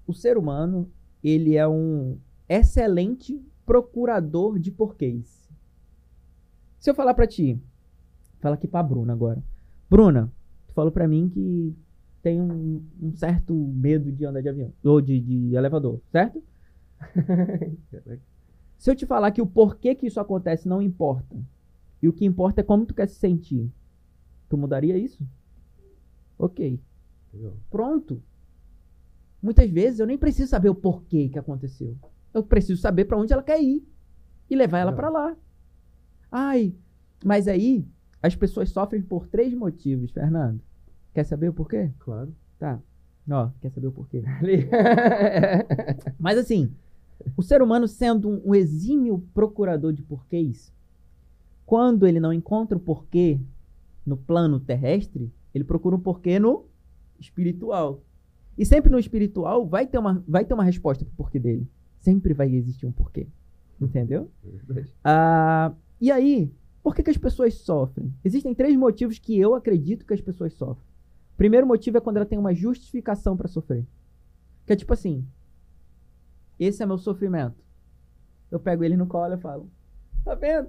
O 0.06 0.12
ser 0.12 0.36
humano, 0.36 0.90
ele 1.23 1.56
é 1.56 1.66
um 1.66 2.19
excelente 2.48 3.40
procurador 3.64 4.59
de 4.59 4.70
porquês. 4.70 5.48
Se 6.78 6.90
eu 6.90 6.94
falar 6.94 7.14
pra 7.14 7.27
ti, 7.27 7.60
fala 8.40 8.56
aqui 8.56 8.66
pra 8.66 8.82
Bruna 8.82 9.12
agora. 9.12 9.43
Bruna, 9.89 10.32
tu 10.66 10.74
falou 10.74 10.90
pra 10.90 11.06
mim 11.06 11.28
que 11.28 11.77
tem 12.23 12.40
um, 12.40 12.82
um 13.01 13.14
certo 13.14 13.55
medo 13.55 14.10
de 14.10 14.24
andar 14.24 14.43
de 14.43 14.48
avião, 14.48 14.73
ou 14.85 15.01
de, 15.01 15.20
de 15.20 15.55
elevador, 15.55 16.01
certo? 16.10 16.43
Se 18.78 18.90
eu 18.90 18.97
te 18.97 19.06
falar 19.06 19.31
que 19.31 19.40
o 19.40 19.47
porquê 19.47 19.94
que 19.94 20.06
isso 20.06 20.19
acontece 20.19 20.69
não 20.69 20.82
importa, 20.82 21.36
e 22.03 22.09
o 22.09 22.12
que 22.12 22.24
importa 22.24 22.61
é 22.61 22.65
como 22.65 22.85
tu 22.85 22.95
quer 22.95 23.09
se 23.09 23.15
sentir, 23.15 23.73
tu 24.49 24.57
mudaria 24.59 24.99
isso? 24.99 25.24
Ok. 26.39 26.81
Entendeu? 27.29 27.57
Pronto. 27.70 28.23
Muitas 29.41 29.70
vezes 29.70 30.01
eu 30.01 30.07
nem 30.07 30.19
preciso 30.19 30.51
saber 30.51 30.69
o 30.69 30.74
porquê 30.74 31.29
que 31.29 31.39
aconteceu. 31.39 31.97
Eu 32.35 32.43
preciso 32.43 32.81
saber 32.81 33.05
pra 33.05 33.16
onde 33.16 33.33
ela 33.33 33.43
quer 33.43 33.62
ir 33.62 33.87
e 34.51 34.57
levar 34.57 34.81
ela 34.81 34.93
pra 34.93 35.09
lá. 35.09 35.37
Ai, 36.31 36.74
mas 37.24 37.47
aí 37.47 37.87
as 38.23 38.35
pessoas 38.35 38.70
sofrem 38.70 39.03
por 39.03 39.27
três 39.27 39.55
motivos, 39.55 40.11
Fernando. 40.11 40.61
Quer 41.15 41.24
saber 41.24 41.49
o 41.49 41.53
porquê? 41.53 41.91
Claro. 41.99 42.35
Tá. 42.59 42.81
Ó, 43.31 43.51
quer 43.61 43.70
saber 43.70 43.87
o 43.87 43.93
porquê? 43.93 44.24
Mas 46.19 46.39
assim, 46.39 46.73
o 47.37 47.43
ser 47.43 47.62
humano 47.62 47.87
sendo 47.87 48.43
um 48.45 48.55
exímio 48.55 49.24
procurador 49.33 49.93
de 49.93 50.03
porquês, 50.03 50.73
quando 51.65 52.07
ele 52.07 52.21
não 52.21 52.33
encontra 52.33 52.77
o 52.77 52.81
porquê 52.81 53.39
no 54.05 54.17
plano 54.17 54.61
terrestre, 54.61 55.33
ele 55.55 55.65
procura 55.65 55.97
um 55.97 56.01
porquê 56.01 56.39
no 56.39 56.67
espiritual. 57.19 58.03
E 58.57 58.67
sempre 58.67 58.91
no 58.91 58.99
espiritual 58.99 59.67
vai 59.67 59.87
ter 59.87 59.99
uma, 59.99 60.23
vai 60.27 60.45
ter 60.45 60.55
uma 60.55 60.65
resposta 60.65 61.05
pro 61.05 61.15
porquê 61.15 61.39
dele. 61.39 61.69
Sempre 62.01 62.35
vai 62.35 62.53
existir 62.55 62.87
um 62.87 62.93
porquê. 62.93 63.27
Entendeu? 63.81 64.31
Verdade. 64.43 64.93
Ah, 65.03 65.73
e 66.01 66.11
aí, 66.11 66.53
por 66.83 66.95
que, 66.95 67.03
que 67.03 67.11
as 67.11 67.17
pessoas 67.17 67.55
sofrem? 67.55 68.13
Existem 68.25 68.55
três 68.55 68.77
motivos 68.77 69.19
que 69.19 69.39
eu 69.39 69.55
acredito 69.55 70.05
que 70.05 70.15
as 70.15 70.21
pessoas 70.21 70.53
sofrem. 70.55 70.87
O 71.35 71.37
primeiro 71.37 71.67
motivo 71.67 71.97
é 71.97 72.01
quando 72.01 72.17
ela 72.17 72.27
tem 72.27 72.39
uma 72.39 72.55
justificação 72.55 73.37
para 73.37 73.49
sofrer. 73.49 73.87
Que 74.67 74.73
é 74.73 74.77
tipo 74.77 74.93
assim: 74.93 75.27
esse 76.59 76.83
é 76.83 76.87
meu 76.87 76.99
sofrimento. 76.99 77.63
Eu 78.51 78.61
pego 78.61 78.85
ele 78.85 78.97
no 78.97 79.07
colo 79.07 79.35
e 79.35 79.39
falo: 79.39 79.71
Tá 80.25 80.35
vendo? 80.35 80.69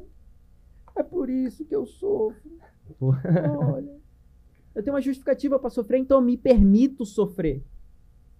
É 0.95 1.03
por 1.03 1.29
isso 1.29 1.65
que 1.65 1.75
eu 1.75 1.85
sofro. 1.85 2.51
Olha, 3.01 3.99
eu 4.75 4.83
tenho 4.83 4.95
uma 4.95 5.01
justificativa 5.01 5.59
para 5.59 5.69
sofrer, 5.69 5.99
então 5.99 6.17
eu 6.17 6.21
me 6.21 6.37
permito 6.37 7.05
sofrer. 7.05 7.63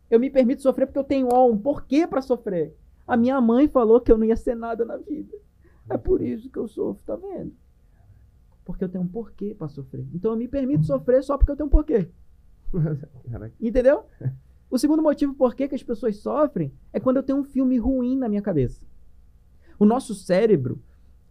Eu 0.10 0.20
me 0.20 0.30
permito 0.30 0.62
sofrer 0.62 0.86
porque 0.86 1.00
eu 1.00 1.04
tenho 1.04 1.28
um 1.34 1.58
porquê 1.58 2.06
para 2.06 2.22
sofrer. 2.22 2.76
A 3.08 3.18
minha 3.18 3.40
mãe 3.42 3.68
falou 3.68 4.00
que 4.00 4.12
eu 4.12 4.18
não 4.18 4.26
ia 4.26 4.36
ser 4.36 4.56
nada 4.56 4.86
na 4.86 4.98
vida. 4.98 5.36
É 5.90 5.98
por 5.98 6.22
isso 6.22 6.50
que 6.50 6.58
eu 6.58 6.68
sofro, 6.68 7.04
tá 7.04 7.16
vendo? 7.16 7.54
Porque 8.64 8.84
eu 8.84 8.90
tenho 8.90 9.04
um 9.04 9.08
porquê 9.08 9.54
para 9.58 9.68
sofrer. 9.68 10.06
Então 10.14 10.32
eu 10.32 10.38
me 10.38 10.48
permito 10.48 10.86
sofrer 10.86 11.24
só 11.24 11.38
porque 11.38 11.52
eu 11.52 11.56
tenho 11.56 11.68
um 11.68 11.72
porquê. 11.72 12.10
Entendeu? 13.60 14.06
O 14.70 14.78
segundo 14.78 15.04
motivo 15.04 15.34
por 15.34 15.54
que 15.54 15.64
as 15.66 15.84
pessoas 15.84 16.18
sofrem 16.18 16.74
é 16.92 17.00
quando 17.00 17.18
eu 17.18 17.24
tenho 17.24 17.40
um 17.40 17.44
filme 17.44 17.78
ruim 17.78 18.18
na 18.18 18.30
minha 18.30 18.42
cabeça. 18.42 18.86
O 19.78 19.86
nosso 19.86 20.16
cérebro, 20.16 20.82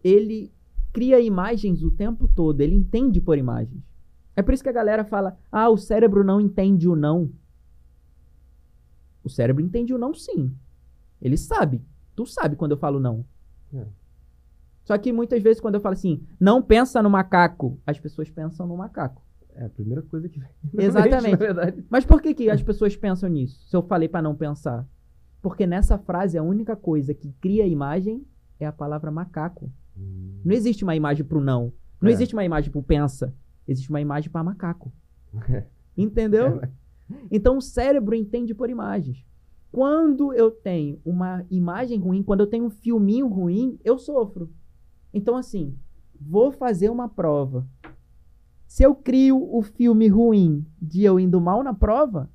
ele 0.03 0.51
cria 0.93 1.19
imagens 1.19 1.83
o 1.83 1.91
tempo 1.91 2.27
todo, 2.27 2.61
ele 2.61 2.75
entende 2.75 3.19
por 3.19 3.37
imagens. 3.37 3.83
É 4.35 4.41
por 4.41 4.53
isso 4.53 4.63
que 4.63 4.69
a 4.69 4.73
galera 4.73 5.03
fala: 5.03 5.35
"Ah, 5.51 5.69
o 5.69 5.77
cérebro 5.77 6.23
não 6.23 6.39
entende 6.39 6.87
o 6.87 6.95
não". 6.95 7.31
O 9.23 9.29
cérebro 9.29 9.63
entende 9.63 9.93
o 9.93 9.97
não 9.97 10.13
sim. 10.13 10.55
Ele 11.21 11.37
sabe. 11.37 11.81
Tu 12.15 12.25
sabe 12.25 12.55
quando 12.55 12.71
eu 12.71 12.77
falo 12.77 12.99
não. 12.99 13.25
É. 13.73 13.85
Só 14.83 14.97
que 14.97 15.11
muitas 15.11 15.41
vezes 15.41 15.61
quando 15.61 15.75
eu 15.75 15.81
falo 15.81 15.93
assim: 15.93 16.23
"Não 16.39 16.61
pensa 16.61 17.01
no 17.01 17.09
macaco", 17.09 17.79
as 17.85 17.99
pessoas 17.99 18.29
pensam 18.29 18.67
no 18.67 18.77
macaco. 18.77 19.23
É 19.55 19.65
a 19.65 19.69
primeira 19.69 20.01
coisa 20.01 20.27
que 20.27 20.39
vem. 20.39 20.49
Exatamente. 20.77 21.85
Mas 21.89 22.05
por 22.05 22.21
que, 22.21 22.33
que 22.33 22.49
as 22.49 22.61
pessoas 22.61 22.95
pensam 22.95 23.29
nisso? 23.29 23.67
Se 23.67 23.75
eu 23.75 23.83
falei 23.83 24.07
pra 24.07 24.21
não 24.21 24.35
pensar. 24.35 24.87
Porque 25.41 25.67
nessa 25.67 25.97
frase 25.97 26.37
a 26.37 26.43
única 26.43 26.75
coisa 26.75 27.13
que 27.13 27.31
cria 27.33 27.67
imagem 27.67 28.25
é 28.59 28.65
a 28.65 28.71
palavra 28.71 29.11
macaco. 29.11 29.71
Não 29.95 30.53
existe 30.53 30.83
uma 30.83 30.95
imagem 30.95 31.23
pro 31.25 31.39
não. 31.41 31.71
Não 32.01 32.09
É. 32.09 32.11
existe 32.13 32.33
uma 32.33 32.43
imagem 32.43 32.71
pro 32.71 32.83
pensa. 32.83 33.33
Existe 33.67 33.89
uma 33.89 34.01
imagem 34.01 34.29
pra 34.29 34.43
macaco. 34.43 34.91
Entendeu? 35.97 36.61
É, 36.61 36.69
Então 37.31 37.57
o 37.57 37.61
cérebro 37.61 38.15
entende 38.15 38.53
por 38.53 38.69
imagens. 38.69 39.25
Quando 39.71 40.33
eu 40.33 40.51
tenho 40.51 40.99
uma 41.03 41.45
imagem 41.49 41.99
ruim, 41.99 42.21
quando 42.23 42.41
eu 42.41 42.47
tenho 42.47 42.65
um 42.65 42.69
filminho 42.69 43.27
ruim, 43.27 43.79
eu 43.83 43.97
sofro. 43.97 44.51
Então, 45.13 45.35
assim, 45.35 45.75
vou 46.19 46.51
fazer 46.51 46.89
uma 46.89 47.07
prova. 47.09 47.67
Se 48.67 48.83
eu 48.83 48.95
crio 48.95 49.37
o 49.55 49.61
filme 49.61 50.07
ruim 50.07 50.65
de 50.81 51.03
eu 51.03 51.19
indo 51.19 51.39
mal 51.41 51.63
na 51.63 51.73
prova, 51.73 52.29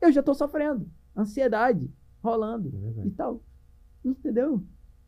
eu 0.00 0.10
já 0.12 0.22
tô 0.22 0.34
sofrendo. 0.34 0.88
Ansiedade 1.16 1.90
rolando 2.22 2.72
É 2.98 3.06
e 3.06 3.10
tal. 3.10 3.42
Entendeu? 4.04 4.62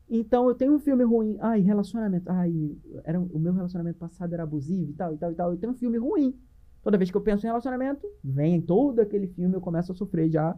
Então 0.09 0.49
eu 0.49 0.55
tenho 0.55 0.75
um 0.75 0.79
filme 0.79 1.05
ruim. 1.05 1.37
Ai, 1.41 1.61
relacionamento. 1.61 2.31
Ai, 2.31 2.77
era, 3.05 3.21
o 3.21 3.39
meu 3.39 3.53
relacionamento 3.53 3.99
passado 3.99 4.33
era 4.33 4.45
abusivo 4.45 4.91
e 4.91 4.95
tal, 4.95 5.15
e 5.15 5.17
tal, 5.17 5.33
e 5.33 5.35
tal. 5.35 5.51
Eu 5.53 5.59
tenho 5.59 5.73
um 5.73 5.77
filme 5.77 5.99
ruim. 5.99 6.39
Toda 6.83 6.97
vez 6.97 7.11
que 7.11 7.17
eu 7.17 7.21
penso 7.21 7.45
em 7.45 7.49
relacionamento, 7.49 8.07
vem 8.23 8.61
todo 8.61 9.01
aquele 9.01 9.27
filme 9.27 9.57
eu 9.57 9.61
começo 9.61 9.91
a 9.91 9.95
sofrer 9.95 10.31
já 10.31 10.57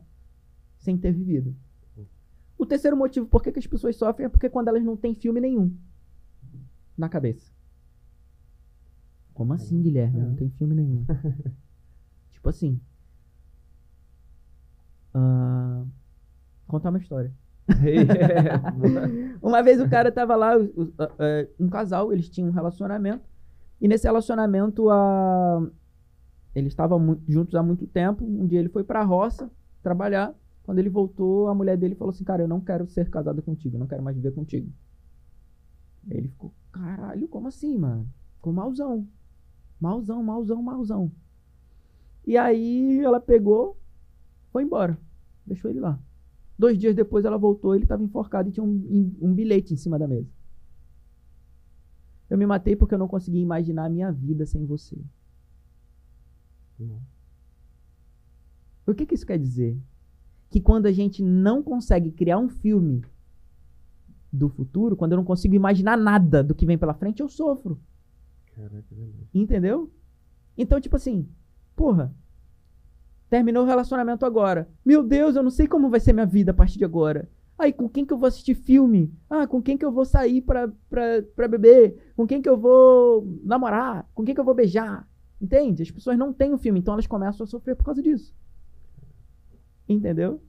sem 0.76 0.98
ter 0.98 1.12
vivido. 1.12 1.56
O 2.58 2.66
terceiro 2.66 2.96
motivo 2.96 3.26
por 3.26 3.42
que, 3.42 3.52
que 3.52 3.58
as 3.58 3.66
pessoas 3.66 3.96
sofrem 3.96 4.26
é 4.26 4.28
porque 4.28 4.50
quando 4.50 4.68
elas 4.68 4.84
não 4.84 4.96
têm 4.96 5.14
filme 5.14 5.40
nenhum 5.40 5.74
na 6.96 7.08
cabeça. 7.08 7.50
Como 9.32 9.52
assim, 9.52 9.80
Guilherme? 9.80 10.20
Não 10.20 10.34
tem 10.34 10.50
filme 10.50 10.74
nenhum. 10.74 11.06
tipo 12.32 12.48
assim. 12.48 12.80
ah, 15.14 15.84
contar 16.66 16.90
uma 16.90 16.98
história. 16.98 17.32
Uma 19.42 19.62
vez 19.62 19.80
o 19.80 19.88
cara 19.88 20.10
tava 20.10 20.34
lá, 20.36 20.56
o- 20.56 20.64
o- 20.64 20.92
a- 20.98 21.10
é, 21.18 21.48
um 21.60 21.68
casal, 21.68 22.12
eles 22.12 22.28
tinham 22.28 22.48
um 22.48 22.52
relacionamento. 22.52 23.24
E 23.80 23.86
nesse 23.88 24.06
relacionamento, 24.06 24.90
a... 24.90 25.66
eles 26.54 26.72
estavam 26.72 27.20
juntos 27.28 27.54
há 27.54 27.62
muito 27.62 27.86
tempo. 27.86 28.24
Um 28.24 28.46
dia 28.46 28.58
ele 28.60 28.68
foi 28.68 28.82
pra 28.84 29.02
roça 29.04 29.50
trabalhar. 29.82 30.34
Quando 30.64 30.78
ele 30.80 30.88
voltou, 30.90 31.48
a 31.48 31.54
mulher 31.54 31.76
dele 31.76 31.94
falou 31.94 32.10
assim: 32.10 32.24
Cara, 32.24 32.42
eu 32.42 32.48
não 32.48 32.60
quero 32.60 32.86
ser 32.86 33.08
casada 33.10 33.40
contigo, 33.42 33.78
não 33.78 33.86
quero 33.86 34.02
mais 34.02 34.16
viver 34.16 34.32
contigo. 34.32 34.70
Ele 36.10 36.28
ficou: 36.28 36.52
Caralho, 36.72 37.28
como 37.28 37.48
assim, 37.48 37.76
mano? 37.78 38.08
Ficou 38.36 38.52
malzão. 38.52 39.06
Malzão, 39.80 40.22
malzão, 40.22 40.62
malzão. 40.62 41.12
E 42.26 42.36
aí 42.36 43.00
ela 43.00 43.20
pegou, 43.20 43.78
foi 44.52 44.62
embora. 44.64 44.98
Deixou 45.46 45.70
ele 45.70 45.80
lá. 45.80 45.98
Dois 46.58 46.76
dias 46.76 46.94
depois 46.94 47.24
ela 47.24 47.38
voltou, 47.38 47.74
ele 47.74 47.84
estava 47.84 48.02
enforcado 48.02 48.48
e 48.48 48.52
tinha 48.52 48.64
um, 48.64 49.16
um 49.20 49.32
bilhete 49.32 49.72
em 49.72 49.76
cima 49.76 49.98
da 49.98 50.08
mesa. 50.08 50.28
Eu 52.28 52.36
me 52.36 52.46
matei 52.46 52.74
porque 52.74 52.94
eu 52.94 52.98
não 52.98 53.08
conseguia 53.08 53.40
imaginar 53.40 53.84
a 53.86 53.88
minha 53.88 54.10
vida 54.10 54.44
sem 54.44 54.66
você. 54.66 54.98
O 58.86 58.94
que, 58.94 59.06
que 59.06 59.14
isso 59.14 59.26
quer 59.26 59.38
dizer? 59.38 59.78
Que 60.50 60.60
quando 60.60 60.86
a 60.86 60.92
gente 60.92 61.22
não 61.22 61.62
consegue 61.62 62.10
criar 62.10 62.38
um 62.38 62.48
filme 62.48 63.04
do 64.32 64.48
futuro, 64.48 64.96
quando 64.96 65.12
eu 65.12 65.16
não 65.16 65.24
consigo 65.24 65.54
imaginar 65.54 65.96
nada 65.96 66.42
do 66.42 66.54
que 66.54 66.66
vem 66.66 66.76
pela 66.76 66.94
frente, 66.94 67.20
eu 67.20 67.28
sofro. 67.28 67.80
Caraca, 68.54 68.94
é. 68.94 69.08
Entendeu? 69.32 69.90
Então, 70.56 70.80
tipo 70.80 70.96
assim, 70.96 71.28
porra, 71.74 72.14
terminou 73.28 73.64
o 73.64 73.66
relacionamento 73.66 74.24
agora. 74.24 74.68
Meu 74.84 75.02
Deus, 75.02 75.36
eu 75.36 75.42
não 75.42 75.50
sei 75.50 75.66
como 75.66 75.90
vai 75.90 76.00
ser 76.00 76.12
minha 76.12 76.26
vida 76.26 76.50
a 76.50 76.54
partir 76.54 76.78
de 76.78 76.84
agora. 76.84 77.28
Aí, 77.58 77.72
com 77.72 77.88
quem 77.88 78.06
que 78.06 78.12
eu 78.12 78.18
vou 78.18 78.28
assistir 78.28 78.54
filme? 78.54 79.12
Ah, 79.28 79.46
com 79.46 79.60
quem 79.60 79.76
que 79.76 79.84
eu 79.84 79.90
vou 79.90 80.04
sair 80.04 80.40
pra, 80.42 80.70
pra, 80.88 81.22
pra 81.34 81.48
beber? 81.48 82.12
Com 82.16 82.26
quem 82.26 82.40
que 82.40 82.48
eu 82.48 82.56
vou 82.56 83.26
namorar? 83.44 84.08
Com 84.14 84.24
quem 84.24 84.32
que 84.32 84.40
eu 84.40 84.44
vou 84.44 84.54
beijar? 84.54 85.08
Entende? 85.40 85.82
As 85.82 85.90
pessoas 85.90 86.16
não 86.16 86.32
têm 86.32 86.54
um 86.54 86.58
filme, 86.58 86.78
então 86.78 86.94
elas 86.94 87.06
começam 87.06 87.44
a 87.44 87.46
sofrer 87.48 87.74
por 87.74 87.84
causa 87.84 88.00
disso. 88.00 88.32
Entendeu? 89.88 90.40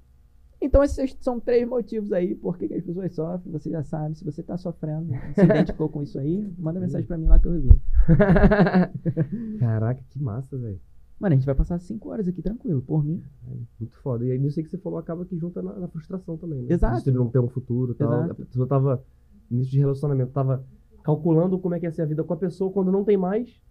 Então, 0.61 0.83
esses 0.83 1.17
são 1.21 1.39
três 1.39 1.67
motivos 1.67 2.11
aí 2.11 2.35
por 2.35 2.57
que 2.57 2.67
que 2.67 2.73
as 2.75 2.83
pessoas 2.83 3.15
sofrem. 3.15 3.51
Você 3.53 3.71
já 3.71 3.81
sabe. 3.81 4.15
Se 4.15 4.25
você 4.25 4.43
tá 4.43 4.57
sofrendo, 4.57 5.13
se 5.33 5.41
identificou 5.41 5.89
com 5.89 6.03
isso 6.03 6.19
aí, 6.19 6.47
manda 6.57 6.79
mensagem 6.79 7.07
pra 7.07 7.17
mim 7.17 7.27
lá 7.27 7.39
que 7.39 7.47
eu 7.47 7.53
resolvo. 7.53 7.81
Caraca, 9.59 10.03
que 10.09 10.21
massa, 10.21 10.57
velho. 10.57 10.79
Mano, 11.19 11.33
a 11.33 11.35
gente 11.37 11.45
vai 11.45 11.55
passar 11.55 11.77
cinco 11.79 12.09
horas 12.09 12.27
aqui 12.27 12.41
tranquilo, 12.41 12.81
por 12.81 13.03
mim. 13.03 13.21
É, 13.47 13.53
muito 13.79 13.95
foda. 13.97 14.25
E 14.25 14.31
aí, 14.31 14.39
nisso 14.39 14.59
aí 14.59 14.63
que 14.63 14.69
você 14.71 14.77
falou, 14.77 14.97
acaba 14.97 15.25
que 15.25 15.37
junta 15.37 15.61
na, 15.61 15.73
na 15.77 15.87
frustração 15.89 16.37
também, 16.37 16.61
né? 16.61 16.73
Exato. 16.73 17.03
De 17.03 17.11
não 17.11 17.29
ter 17.29 17.39
um 17.39 17.49
futuro 17.49 17.91
e 17.91 17.95
tal. 17.95 18.23
Exato. 18.23 18.41
A 18.41 18.45
pessoa 18.45 18.67
tava, 18.67 19.03
início 19.51 19.71
de 19.71 19.79
relacionamento, 19.79 20.31
tava 20.31 20.65
calculando 21.03 21.59
como 21.59 21.75
é 21.75 21.79
que 21.79 21.85
ia 21.85 21.91
ser 21.91 22.03
a 22.03 22.05
vida 22.05 22.23
com 22.23 22.33
a 22.33 22.37
pessoa, 22.37 22.71
quando 22.71 22.91
não 22.91 23.03
tem 23.03 23.17
mais. 23.17 23.61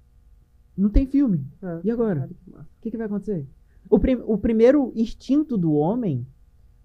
Não 0.77 0.91
tem 0.91 1.07
filme. 1.07 1.47
É. 1.63 1.81
E 1.85 1.91
agora? 1.91 2.29
O 2.47 2.65
que, 2.83 2.91
que 2.91 2.97
vai 2.99 3.07
acontecer? 3.07 3.47
O, 3.89 3.99
prim- 3.99 4.23
o 4.27 4.37
primeiro 4.37 4.93
instinto 4.95 5.57
do 5.57 5.73
homem, 5.73 6.27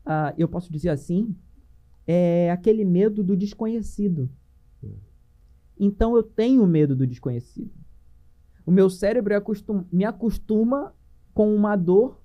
ah, 0.05 0.33
eu 0.37 0.47
posso 0.47 0.71
dizer 0.71 0.89
assim, 0.89 1.35
é 2.07 2.49
aquele 2.51 2.85
medo 2.85 3.21
do 3.21 3.35
desconhecido. 3.35 4.29
Hum. 4.81 4.93
Então 5.77 6.15
eu 6.15 6.23
tenho 6.23 6.65
medo 6.65 6.95
do 6.95 7.05
desconhecido. 7.05 7.69
O 8.65 8.71
meu 8.71 8.89
cérebro 8.89 9.33
é 9.33 9.37
acostum- 9.37 9.85
me 9.91 10.05
acostuma 10.05 10.93
com 11.33 11.53
uma 11.53 11.75
dor 11.75 12.21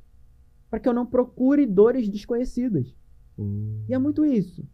para 0.70 0.78
que 0.78 0.88
eu 0.88 0.92
não 0.94 1.06
procure 1.06 1.66
dores 1.66 2.08
desconhecidas. 2.08 2.94
Hum, 3.38 3.84
E 3.88 3.94
é 3.94 3.98
muito 3.98 4.24
isso. 4.24 4.64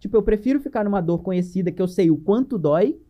Tipo, 0.00 0.16
eu 0.16 0.22
prefiro 0.22 0.60
ficar 0.60 0.84
numa 0.84 1.00
dor 1.00 1.22
conhecida 1.22 1.70
que 1.72 1.80
eu 1.80 1.88
sei 1.88 2.10
o 2.10 2.16
quanto 2.16 2.58
dói, 2.58 3.00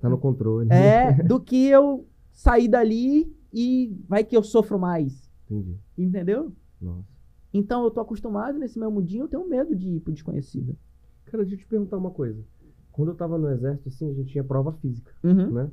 Tá 0.00 0.08
no 0.08 0.18
controle. 0.18 0.68
é, 0.70 1.12
do 1.24 1.40
que 1.40 1.66
eu 1.66 2.06
sair 2.32 2.68
dali 2.68 3.34
e 3.52 3.96
vai 4.08 4.22
que 4.24 4.36
eu 4.36 4.42
sofro 4.42 4.78
mais. 4.78 5.30
Entendi. 5.50 5.76
Entendeu? 5.96 6.52
Nossa. 6.80 7.08
Então 7.54 7.84
eu 7.84 7.90
tô 7.90 8.00
acostumado 8.00 8.58
nesse 8.58 8.78
meu 8.78 8.90
mundinho, 8.90 9.24
eu 9.24 9.28
tenho 9.28 9.48
medo 9.48 9.74
de 9.74 9.88
ir 9.88 10.00
pro 10.00 10.12
desconhecido. 10.12 10.76
Cara, 11.24 11.42
deixa 11.44 11.54
eu 11.56 11.60
te 11.60 11.66
perguntar 11.66 11.96
uma 11.96 12.10
coisa. 12.10 12.44
Quando 12.92 13.08
eu 13.10 13.14
tava 13.14 13.38
no 13.38 13.48
exército, 13.50 13.88
assim, 13.88 14.10
a 14.10 14.14
gente 14.14 14.30
tinha 14.32 14.44
prova 14.44 14.72
física, 14.72 15.12
Uhum. 15.24 15.50
né? 15.52 15.70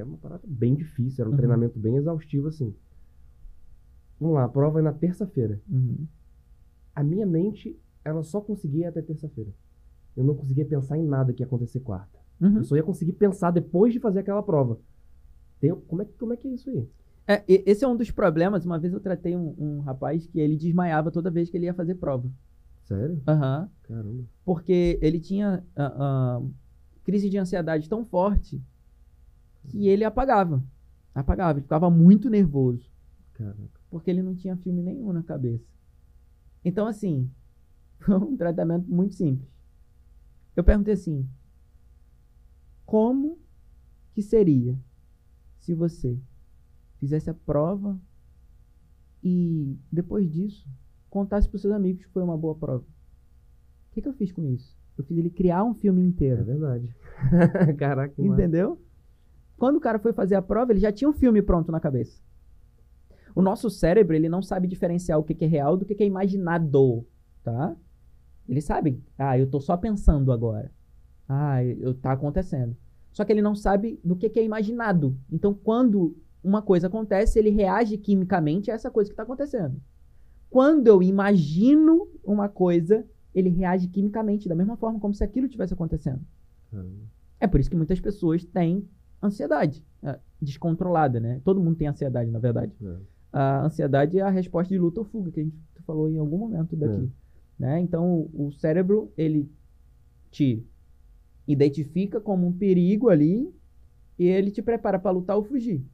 Que 0.00 0.02
é 0.02 0.04
uma 0.06 0.16
parada 0.16 0.42
bem 0.46 0.74
difícil, 0.74 1.20
era 1.20 1.28
um 1.28 1.32
Uhum. 1.32 1.36
treinamento 1.36 1.78
bem 1.78 1.96
exaustivo, 1.96 2.48
assim. 2.48 2.74
Vamos 4.18 4.34
lá, 4.34 4.44
a 4.44 4.48
prova 4.48 4.78
é 4.78 4.82
na 4.82 4.94
terça-feira. 4.94 5.60
Uhum. 5.70 6.06
A 6.94 7.02
minha 7.04 7.26
mente, 7.26 7.78
ela 8.02 8.22
só 8.22 8.40
conseguia 8.40 8.88
até 8.88 9.02
terça-feira. 9.02 9.50
Eu 10.16 10.24
não 10.24 10.34
conseguia 10.34 10.64
pensar 10.64 10.96
em 10.96 11.04
nada 11.04 11.34
que 11.34 11.42
ia 11.42 11.46
acontecer 11.46 11.80
quarta. 11.80 12.18
Uhum. 12.40 12.56
Eu 12.56 12.64
só 12.64 12.76
ia 12.76 12.82
conseguir 12.82 13.12
pensar 13.12 13.50
depois 13.50 13.92
de 13.92 14.00
fazer 14.00 14.20
aquela 14.20 14.42
prova. 14.42 14.78
Tem- 15.60 15.74
como, 15.74 16.00
é, 16.00 16.04
que- 16.06 16.14
como 16.14 16.32
é 16.32 16.36
que 16.38 16.48
é 16.48 16.50
isso 16.54 16.70
aí? 16.70 16.88
É, 17.28 17.44
esse 17.46 17.84
é 17.84 17.88
um 17.88 17.94
dos 17.96 18.10
problemas. 18.10 18.64
Uma 18.64 18.78
vez 18.78 18.94
eu 18.94 19.00
tratei 19.00 19.36
um, 19.36 19.54
um 19.58 19.80
rapaz 19.80 20.26
que 20.26 20.40
ele 20.40 20.56
desmaiava 20.56 21.10
toda 21.10 21.30
vez 21.30 21.50
que 21.50 21.58
ele 21.58 21.66
ia 21.66 21.74
fazer 21.74 21.96
prova. 21.96 22.30
Sério? 22.84 23.20
Aham. 23.28 23.68
Caramba. 23.82 24.24
Porque 24.46 24.98
ele 25.02 25.20
tinha 25.20 25.62
ah, 25.76 26.38
ah, 26.40 26.42
crise 27.04 27.28
de 27.28 27.36
ansiedade 27.36 27.86
tão 27.86 28.02
forte 28.02 28.60
que 29.68 29.88
ele 29.88 30.04
apagava. 30.04 30.62
Apagava, 31.14 31.58
ele 31.58 31.62
ficava 31.62 31.90
muito 31.90 32.28
nervoso. 32.30 32.88
Caraca. 33.34 33.80
Porque 33.90 34.10
ele 34.10 34.22
não 34.22 34.34
tinha 34.34 34.56
filme 34.56 34.82
nenhum 34.82 35.12
na 35.12 35.22
cabeça. 35.22 35.64
Então, 36.64 36.86
assim, 36.86 37.30
foi 38.00 38.16
um 38.16 38.36
tratamento 38.36 38.88
muito 38.90 39.14
simples. 39.14 39.48
Eu 40.56 40.62
perguntei 40.64 40.94
assim: 40.94 41.28
como 42.84 43.38
que 44.14 44.22
seria 44.22 44.78
se 45.58 45.74
você 45.74 46.18
fizesse 46.98 47.30
a 47.30 47.34
prova 47.34 47.98
e 49.22 49.78
depois 49.90 50.30
disso 50.30 50.68
contasse 51.08 51.48
para 51.48 51.58
seus 51.58 51.72
amigos 51.72 52.04
que 52.04 52.12
foi 52.12 52.22
uma 52.22 52.36
boa 52.36 52.54
prova? 52.54 52.84
O 52.84 53.92
que, 53.92 54.02
que 54.02 54.08
eu 54.08 54.12
fiz 54.14 54.32
com 54.32 54.44
isso? 54.46 54.78
Eu 54.96 55.04
fiz 55.04 55.16
ele 55.18 55.30
criar 55.30 55.64
um 55.64 55.74
filme 55.74 56.02
É 56.02 56.04
inteiro. 56.04 56.44
verdade. 56.44 56.94
Caraca, 57.78 58.14
que 58.14 58.22
massa. 58.22 58.42
Quando 59.60 59.76
o 59.76 59.80
cara 59.80 59.98
foi 59.98 60.14
fazer 60.14 60.36
a 60.36 60.40
prova, 60.40 60.72
ele 60.72 60.80
já 60.80 60.90
tinha 60.90 61.06
um 61.06 61.12
filme 61.12 61.42
pronto 61.42 61.70
na 61.70 61.78
cabeça. 61.78 62.18
O 63.34 63.42
nosso 63.42 63.68
cérebro, 63.68 64.16
ele 64.16 64.26
não 64.26 64.40
sabe 64.40 64.66
diferenciar 64.66 65.18
o 65.18 65.22
que 65.22 65.34
que 65.34 65.44
é 65.44 65.48
real 65.48 65.76
do 65.76 65.84
que 65.84 65.94
que 65.94 66.02
é 66.02 66.06
imaginado, 66.06 67.06
tá? 67.44 67.76
Ele 68.48 68.62
sabe, 68.62 69.04
ah, 69.18 69.38
eu 69.38 69.46
tô 69.46 69.60
só 69.60 69.76
pensando 69.76 70.32
agora. 70.32 70.72
Ah, 71.28 71.62
eu, 71.62 71.92
tá 71.92 72.12
acontecendo. 72.12 72.74
Só 73.12 73.22
que 73.22 73.32
ele 73.32 73.42
não 73.42 73.54
sabe 73.54 74.00
do 74.02 74.16
que 74.16 74.30
que 74.30 74.40
é 74.40 74.44
imaginado. 74.44 75.14
Então, 75.30 75.52
quando 75.52 76.16
uma 76.42 76.62
coisa 76.62 76.86
acontece, 76.86 77.38
ele 77.38 77.50
reage 77.50 77.98
quimicamente 77.98 78.70
a 78.70 78.74
essa 78.74 78.90
coisa 78.90 79.10
que 79.10 79.12
está 79.12 79.24
acontecendo. 79.24 79.78
Quando 80.48 80.86
eu 80.86 81.02
imagino 81.02 82.08
uma 82.24 82.48
coisa, 82.48 83.06
ele 83.34 83.50
reage 83.50 83.88
quimicamente 83.88 84.48
da 84.48 84.54
mesma 84.54 84.78
forma 84.78 84.98
como 84.98 85.12
se 85.12 85.22
aquilo 85.22 85.48
tivesse 85.48 85.74
acontecendo. 85.74 86.22
Caramba. 86.70 87.04
É 87.38 87.46
por 87.46 87.60
isso 87.60 87.68
que 87.68 87.76
muitas 87.76 88.00
pessoas 88.00 88.42
têm 88.42 88.88
ansiedade 89.22 89.84
é, 90.02 90.18
descontrolada, 90.40 91.18
né? 91.20 91.40
Todo 91.44 91.60
mundo 91.60 91.76
tem 91.76 91.88
ansiedade, 91.88 92.30
na 92.30 92.38
verdade. 92.38 92.72
É. 92.82 92.96
A 93.32 93.64
ansiedade 93.66 94.18
é 94.18 94.22
a 94.22 94.30
resposta 94.30 94.72
de 94.72 94.78
luta 94.78 95.00
ou 95.00 95.06
fuga, 95.06 95.30
que 95.30 95.40
a 95.40 95.44
gente 95.44 95.56
falou 95.86 96.08
em 96.10 96.18
algum 96.18 96.38
momento 96.38 96.74
daqui. 96.76 97.10
Né? 97.58 97.80
Então, 97.80 98.28
o 98.34 98.50
cérebro, 98.52 99.12
ele 99.16 99.48
te 100.30 100.64
identifica 101.46 102.20
como 102.20 102.46
um 102.46 102.52
perigo 102.52 103.08
ali 103.08 103.52
e 104.18 104.26
ele 104.26 104.50
te 104.50 104.62
prepara 104.62 104.98
para 104.98 105.10
lutar 105.10 105.36
ou 105.36 105.44
fugir. 105.44 105.84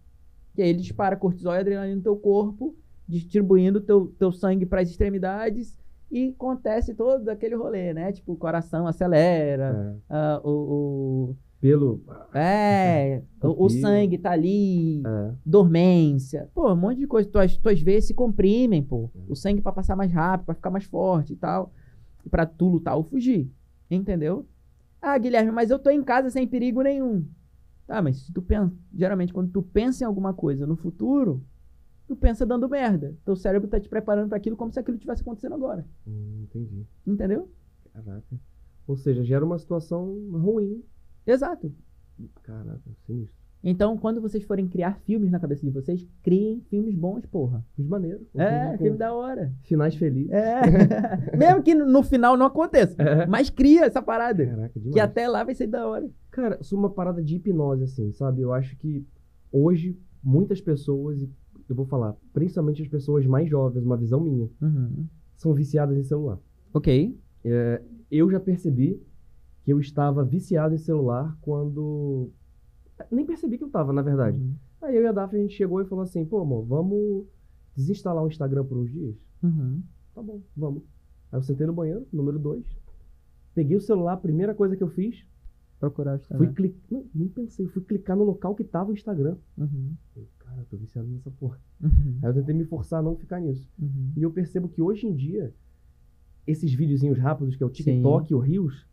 E 0.57 0.62
aí 0.62 0.69
ele 0.70 0.78
dispara 0.81 1.16
cortisol 1.16 1.55
e 1.55 1.59
adrenalina 1.59 1.97
no 1.97 2.03
teu 2.03 2.16
corpo, 2.16 2.74
distribuindo 3.09 3.81
teu, 3.81 4.15
teu 4.19 4.32
sangue 4.32 4.65
para 4.66 4.81
as 4.81 4.89
extremidades 4.90 5.77
e 6.11 6.28
acontece 6.28 6.94
todo 6.94 7.28
aquele 7.28 7.55
rolê, 7.55 7.93
né? 7.93 8.12
Tipo, 8.12 8.32
o 8.32 8.36
coração 8.36 8.86
acelera, 8.86 9.97
É. 10.09 10.15
ah, 10.15 10.40
o, 10.44 10.51
o- 10.51 11.36
Pelo. 11.67 12.01
é, 12.33 13.23
o, 13.43 13.65
o 13.65 13.69
sangue 13.69 14.19
tá 14.19 14.31
ali, 14.31 15.03
É. 15.05 15.33
dormência, 15.45 16.49
pô, 16.55 16.73
um 16.73 16.77
monte 16.77 16.99
de 16.99 17.07
coisa. 17.09 17.29
Tuas, 17.29 17.57
tuas 17.57 17.81
veias 17.81 18.05
se 18.07 18.15
comprimem, 18.15 18.83
pô. 18.85 19.11
O 19.29 19.35
sangue 19.35 19.61
pra 19.61 19.73
passar 19.73 19.97
mais 19.97 20.13
rápido, 20.13 20.47
pra 20.47 20.55
ficar 20.55 20.71
mais 20.71 20.85
forte 20.85 21.33
e 21.33 21.37
tal. 21.37 21.73
E 22.25 22.29
pra 22.29 22.47
tu 22.47 22.69
lutar 22.69 22.97
ou 22.97 23.03
fugir. 23.03 23.51
Entendeu? 23.91 24.47
Ah, 25.03 25.19
Guilherme, 25.19 25.51
mas 25.51 25.71
eu 25.71 25.79
tô 25.79 25.91
em 25.91 26.03
casa 26.05 26.31
sem 26.31 26.47
perigo 26.47 26.83
nenhum. 26.83 27.25
Tá, 27.85 28.01
mas 28.01 28.19
se 28.19 28.33
tu 28.33 28.41
pensa. 28.43 28.73
Geralmente, 28.95 29.33
quando 29.33 29.51
tu 29.51 29.61
pensa 29.63 30.05
em 30.05 30.07
alguma 30.07 30.33
coisa 30.33 30.67
no 30.67 30.77
futuro, 30.77 31.43
tu 32.07 32.15
pensa 32.15 32.47
dando 32.47 32.69
merda. 32.69 33.13
Teu 33.25 33.35
cérebro 33.35 33.69
tá 33.69 33.81
te 33.81 33.89
preparando 33.89 34.29
pra 34.29 34.37
aquilo 34.39 34.57
como 34.57 34.73
se 34.73 34.79
aquilo 34.79 34.99
tivesse 34.99 35.23
acontecendo 35.23 35.55
agora. 35.57 35.85
Hum, 36.07 36.43
entendi. 36.45 36.87
Entendeu? 37.05 37.49
Caraca. 37.93 38.37
Ou 38.87 38.97
seja, 38.97 39.25
gera 39.25 39.45
uma 39.45 39.59
situação 39.59 40.17
ruim. 40.33 40.81
Exato. 41.27 41.73
Caraca, 42.43 42.81
sinistro. 43.07 43.35
Então, 43.65 43.97
quando 43.97 44.20
vocês 44.20 44.44
forem 44.44 44.69
criar 44.69 45.01
filmes 45.01 45.31
na 45.31 45.40
cabeça 45.40 45.66
de 45.66 45.73
vocês, 45.73 46.07
criem 46.23 46.61
filmes 46.70 46.94
bons, 46.94 47.27
porra. 47.27 47.65
Fiz 47.74 47.85
maneiro. 47.89 48.20
Um 48.35 48.40
É, 48.40 48.78
filme 48.78 48.97
da 48.97 49.12
hora. 49.12 49.53
Finais 49.62 49.97
felizes. 49.97 50.31
É. 50.31 50.61
Mesmo 51.36 51.62
que 51.62 51.74
no 51.74 52.03
final 52.03 52.36
não 52.36 52.47
aconteça. 52.47 52.94
É. 53.03 53.27
Mas 53.27 53.51
cria 53.51 53.85
essa 53.86 54.01
parada. 54.01 54.47
Caraca, 54.47 54.73
demais. 54.78 54.93
Que 54.94 55.01
até 55.01 55.27
lá 55.27 55.43
vai 55.43 55.55
ser 55.55 55.66
da 55.66 55.85
hora. 55.86 56.09
Cara, 56.31 56.59
isso 56.61 56.77
é 56.77 56.78
uma 56.78 56.90
parada 56.90 57.20
de 57.23 57.36
hipnose, 57.36 57.82
assim, 57.82 58.12
sabe? 58.12 58.40
Eu 58.43 58.53
acho 58.53 58.77
que 58.77 59.05
hoje 59.51 59.98
muitas 60.23 60.61
pessoas, 60.61 61.20
e 61.23 61.28
eu 61.69 61.74
vou 61.74 61.86
falar, 61.86 62.15
principalmente 62.32 62.82
as 62.82 62.89
pessoas 62.89 63.27
mais 63.27 63.48
jovens, 63.48 63.82
uma 63.85 63.97
visão 63.97 64.20
minha, 64.20 64.48
são 65.35 65.53
viciadas 65.55 65.97
em 65.98 66.05
celular. 66.05 66.39
Ok. 66.73 67.19
É, 67.44 67.82
eu 68.12 68.31
já 68.31 68.39
percebi 68.39 69.03
que 69.67 69.73
eu 69.73 69.81
estava 69.81 70.25
viciado 70.25 70.77
em 70.77 70.79
celular 70.79 71.37
quando. 71.43 72.31
Nem 73.11 73.27
percebi 73.27 73.59
que 73.59 73.65
eu 73.65 73.69
tava, 73.69 73.93
na 73.93 74.01
verdade. 74.01 74.39
Uhum. 74.39 74.55
Aí 74.81 74.97
eu 74.97 75.03
e 75.03 75.07
a 75.09 75.13
Daphne, 75.13 75.41
a 75.41 75.43
gente 75.43 75.57
chegou 75.57 75.83
e 75.83 75.85
falou 75.85 76.05
assim: 76.05 76.25
pô, 76.25 76.41
amor, 76.41 76.65
vamos 76.65 77.27
desinstalar 77.75 78.23
o 78.23 78.29
Instagram 78.29 78.65
por 78.65 78.79
uns 78.79 78.93
dias? 78.93 79.17
Uhum. 79.43 79.83
Tá 80.15 80.23
bom, 80.23 80.41
vamos. 80.57 80.85
Aí 81.33 81.41
eu 81.41 81.43
sentei 81.43 81.67
no 81.67 81.73
banheiro, 81.73 82.07
número 82.13 82.39
2. 82.39 82.65
Peguei 83.57 83.77
o 83.77 83.81
celular, 83.81 84.13
a 84.13 84.17
primeira 84.17 84.55
coisa 84.55 84.77
que 84.77 84.85
eu 84.85 84.89
fiz, 84.89 85.27
Procurar 85.81 86.15
o 86.15 86.19
fui 86.19 86.47
Instagram. 86.47 86.53
clicar. 86.55 87.03
Nem 87.13 87.29
pensei, 87.29 87.67
fui 87.67 87.83
clicar 87.83 88.17
no 88.17 88.23
local 88.23 88.55
que 88.55 88.63
tava 88.63 88.93
o 88.93 88.95
Instagram. 88.95 89.37
Uhum. 89.59 89.97
Cara, 90.39 90.61
eu 90.61 90.65
tô 90.67 90.77
viciado 90.77 91.09
nessa 91.09 91.31
porra. 91.33 91.61
Uhum. 91.83 92.21
Aí 92.23 92.31
eu 92.31 92.35
tentei 92.35 92.55
me 92.55 92.65
forçar 92.65 93.01
a 93.01 93.03
não 93.03 93.17
ficar 93.17 93.41
nisso. 93.41 93.69
Uhum. 93.83 94.13
E 94.17 94.23
eu 94.23 94.31
percebo 94.31 94.69
que 94.69 94.81
hoje 94.81 95.09
em 95.09 95.13
dia, 95.15 95.53
esses 96.47 96.73
videozinhos 96.73 97.19
rápidos, 97.19 97.57
que 97.57 97.65
é 97.65 97.67
o 97.67 97.71
TikTok 97.71 98.31
e 98.31 98.35
o 98.35 98.39
Reels, 98.39 98.87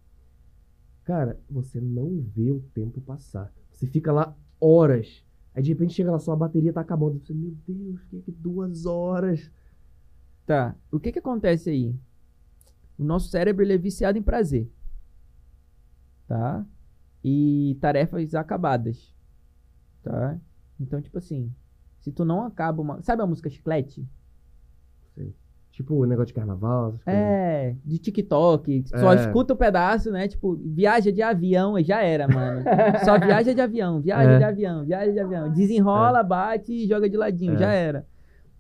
cara, 1.04 1.40
você 1.50 1.80
não 1.80 2.22
vê 2.22 2.52
o 2.52 2.60
tempo 2.74 3.02
passar. 3.02 3.52
Você 3.72 3.88
fica 3.88 4.12
lá 4.12 4.36
horas. 4.60 5.24
Aí 5.54 5.62
de 5.62 5.70
repente 5.70 5.94
chega 5.94 6.12
lá, 6.12 6.20
sua 6.20 6.36
bateria 6.36 6.74
tá 6.74 6.82
acabando. 6.82 7.20
Você, 7.20 7.34
meu 7.34 7.56
Deus, 7.68 8.04
que 8.06 8.22
que 8.22 8.32
duas 8.32 8.86
horas? 8.86 9.52
Tá. 10.46 10.76
O 10.92 11.00
que 11.00 11.12
que 11.12 11.20
acontece 11.20 11.70
aí? 11.70 11.96
O 12.98 13.04
nosso 13.04 13.30
cérebro 13.30 13.64
ele 13.64 13.74
é 13.74 13.78
viciado 13.78 14.18
em 14.18 14.24
prazer. 14.24 14.70
Tá? 16.28 16.66
E 17.24 17.78
tarefas 17.80 18.34
acabadas. 18.34 19.14
Tá? 20.02 20.40
Então, 20.80 21.02
tipo 21.02 21.18
assim, 21.18 21.54
se 22.00 22.12
tu 22.12 22.26
não 22.26 22.44
acaba 22.46 22.82
uma. 22.82 23.02
Sabe 23.02 23.22
a 23.22 23.28
música 23.28 23.50
Chiclete? 23.50 24.08
Tipo 25.74 25.96
o 25.96 26.06
negócio 26.06 26.28
de 26.28 26.34
carnaval. 26.36 26.90
essas 26.90 27.04
coisas. 27.04 27.22
É, 27.22 27.76
de 27.84 27.98
TikTok, 27.98 28.84
só 28.88 29.12
É. 29.12 29.16
escuta 29.16 29.54
o 29.54 29.58
pedaço, 29.58 30.12
né? 30.12 30.28
Tipo, 30.28 30.56
viaja 30.56 31.12
de 31.12 31.22
avião, 31.24 31.80
e 31.80 31.84
já 31.84 32.02
era, 32.04 32.28
mano. 32.28 32.62
Só 33.04 33.18
viaja 33.20 33.56
de 33.56 33.60
avião, 33.60 34.00
viaja 34.00 34.32
É. 34.34 34.38
de 34.38 34.44
avião, 34.44 34.86
viaja 34.86 35.12
de 35.12 35.20
avião. 35.20 35.52
Desenrola, 35.52 36.22
bate 36.22 36.72
e 36.72 36.88
joga 36.88 37.10
de 37.10 37.18
ladinho, 37.18 37.56
É. 37.56 37.58
já 37.58 37.72
era. 37.74 38.06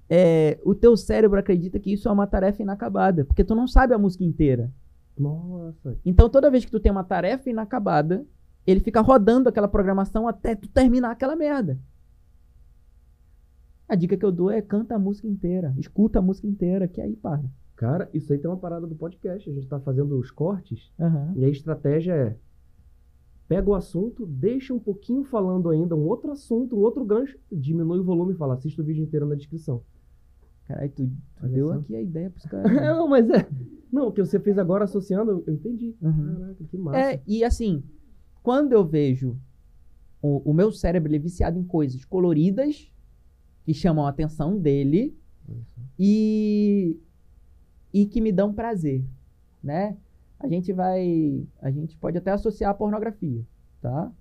É, 0.09 0.57
o 0.65 0.73
teu 0.73 0.97
cérebro 0.97 1.39
acredita 1.39 1.79
que 1.79 1.93
isso 1.93 2.09
é 2.09 2.11
uma 2.11 2.25
tarefa 2.25 2.63
inacabada, 2.63 3.23
porque 3.23 3.43
tu 3.43 3.53
não 3.53 3.67
sabe 3.67 3.93
a 3.93 3.97
música 3.99 4.23
inteira. 4.23 4.71
Nossa. 5.17 5.95
Então, 6.03 6.27
toda 6.27 6.49
vez 6.49 6.65
que 6.65 6.71
tu 6.71 6.79
tem 6.79 6.91
uma 6.91 7.03
tarefa 7.03 7.47
inacabada, 7.47 8.25
ele 8.65 8.79
fica 8.79 9.01
rodando 9.01 9.49
aquela 9.49 9.67
programação 9.67 10.27
até 10.27 10.55
tu 10.55 10.67
terminar 10.67 11.11
aquela 11.11 11.35
merda. 11.35 11.77
A 13.93 13.95
dica 13.95 14.17
que 14.17 14.25
eu 14.25 14.31
dou 14.31 14.49
é 14.49 14.59
canta 14.59 14.95
a 14.95 14.97
música 14.97 15.27
inteira, 15.27 15.71
escuta 15.77 16.17
a 16.17 16.21
música 16.21 16.47
inteira, 16.47 16.87
que 16.87 16.99
aí 16.99 17.15
para. 17.15 17.43
Cara, 17.75 18.09
isso 18.11 18.33
aí 18.33 18.39
tem 18.39 18.49
uma 18.49 18.57
parada 18.57 18.87
do 18.87 18.95
podcast. 18.95 19.47
A 19.47 19.53
gente 19.53 19.67
tá 19.67 19.79
fazendo 19.79 20.17
os 20.17 20.31
cortes 20.31 20.91
Aham. 20.99 21.31
e 21.35 21.45
a 21.45 21.47
estratégia 21.47 22.13
é 22.13 22.35
pega 23.47 23.69
o 23.69 23.75
assunto, 23.75 24.25
deixa 24.25 24.73
um 24.73 24.79
pouquinho 24.79 25.23
falando 25.23 25.69
ainda, 25.69 25.95
um 25.95 26.07
outro 26.07 26.31
assunto, 26.31 26.75
um 26.75 26.79
outro 26.79 27.05
gancho, 27.05 27.37
diminui 27.51 27.99
o 27.99 28.03
volume 28.03 28.33
e 28.33 28.35
fala, 28.35 28.55
assista 28.55 28.81
o 28.81 28.85
vídeo 28.85 29.03
inteiro 29.03 29.27
na 29.27 29.35
descrição. 29.35 29.83
Caralho, 30.67 30.89
tu, 30.89 31.11
tu 31.39 31.47
deu 31.49 31.67
só. 31.67 31.73
aqui 31.75 31.95
a 31.95 32.01
ideia 32.01 32.31
pros 32.31 32.45
caras. 32.49 32.73
né? 32.73 32.81
não, 32.81 33.07
mas 33.07 33.29
é. 33.29 33.47
Não, 33.91 34.07
o 34.07 34.11
que 34.11 34.25
você 34.25 34.39
fez 34.39 34.57
agora 34.57 34.85
associando, 34.85 35.43
eu 35.45 35.53
entendi. 35.53 35.95
Uhum. 36.01 36.33
Caraca, 36.33 36.63
que 36.63 36.77
massa. 36.79 36.97
É, 36.97 37.21
e 37.27 37.43
assim, 37.43 37.83
quando 38.41 38.73
eu 38.73 38.83
vejo 38.83 39.37
o, 40.19 40.49
o 40.49 40.51
meu 40.51 40.71
cérebro 40.71 41.09
ele 41.09 41.17
é 41.17 41.19
viciado 41.19 41.59
em 41.59 41.63
coisas 41.63 42.03
coloridas 42.05 42.91
que 43.63 43.73
chamam 43.73 44.05
a 44.05 44.09
atenção 44.09 44.57
dele 44.57 45.17
e, 45.97 46.97
e 47.93 48.05
que 48.05 48.21
me 48.21 48.31
dão 48.31 48.53
prazer, 48.53 49.03
né? 49.63 49.97
A 50.39 50.47
gente 50.47 50.73
vai, 50.73 51.45
a 51.61 51.71
gente 51.71 51.97
pode 51.97 52.17
até 52.17 52.31
associar 52.31 52.71
a 52.71 52.73
pornografia, 52.73 53.45
tá? 53.81 54.11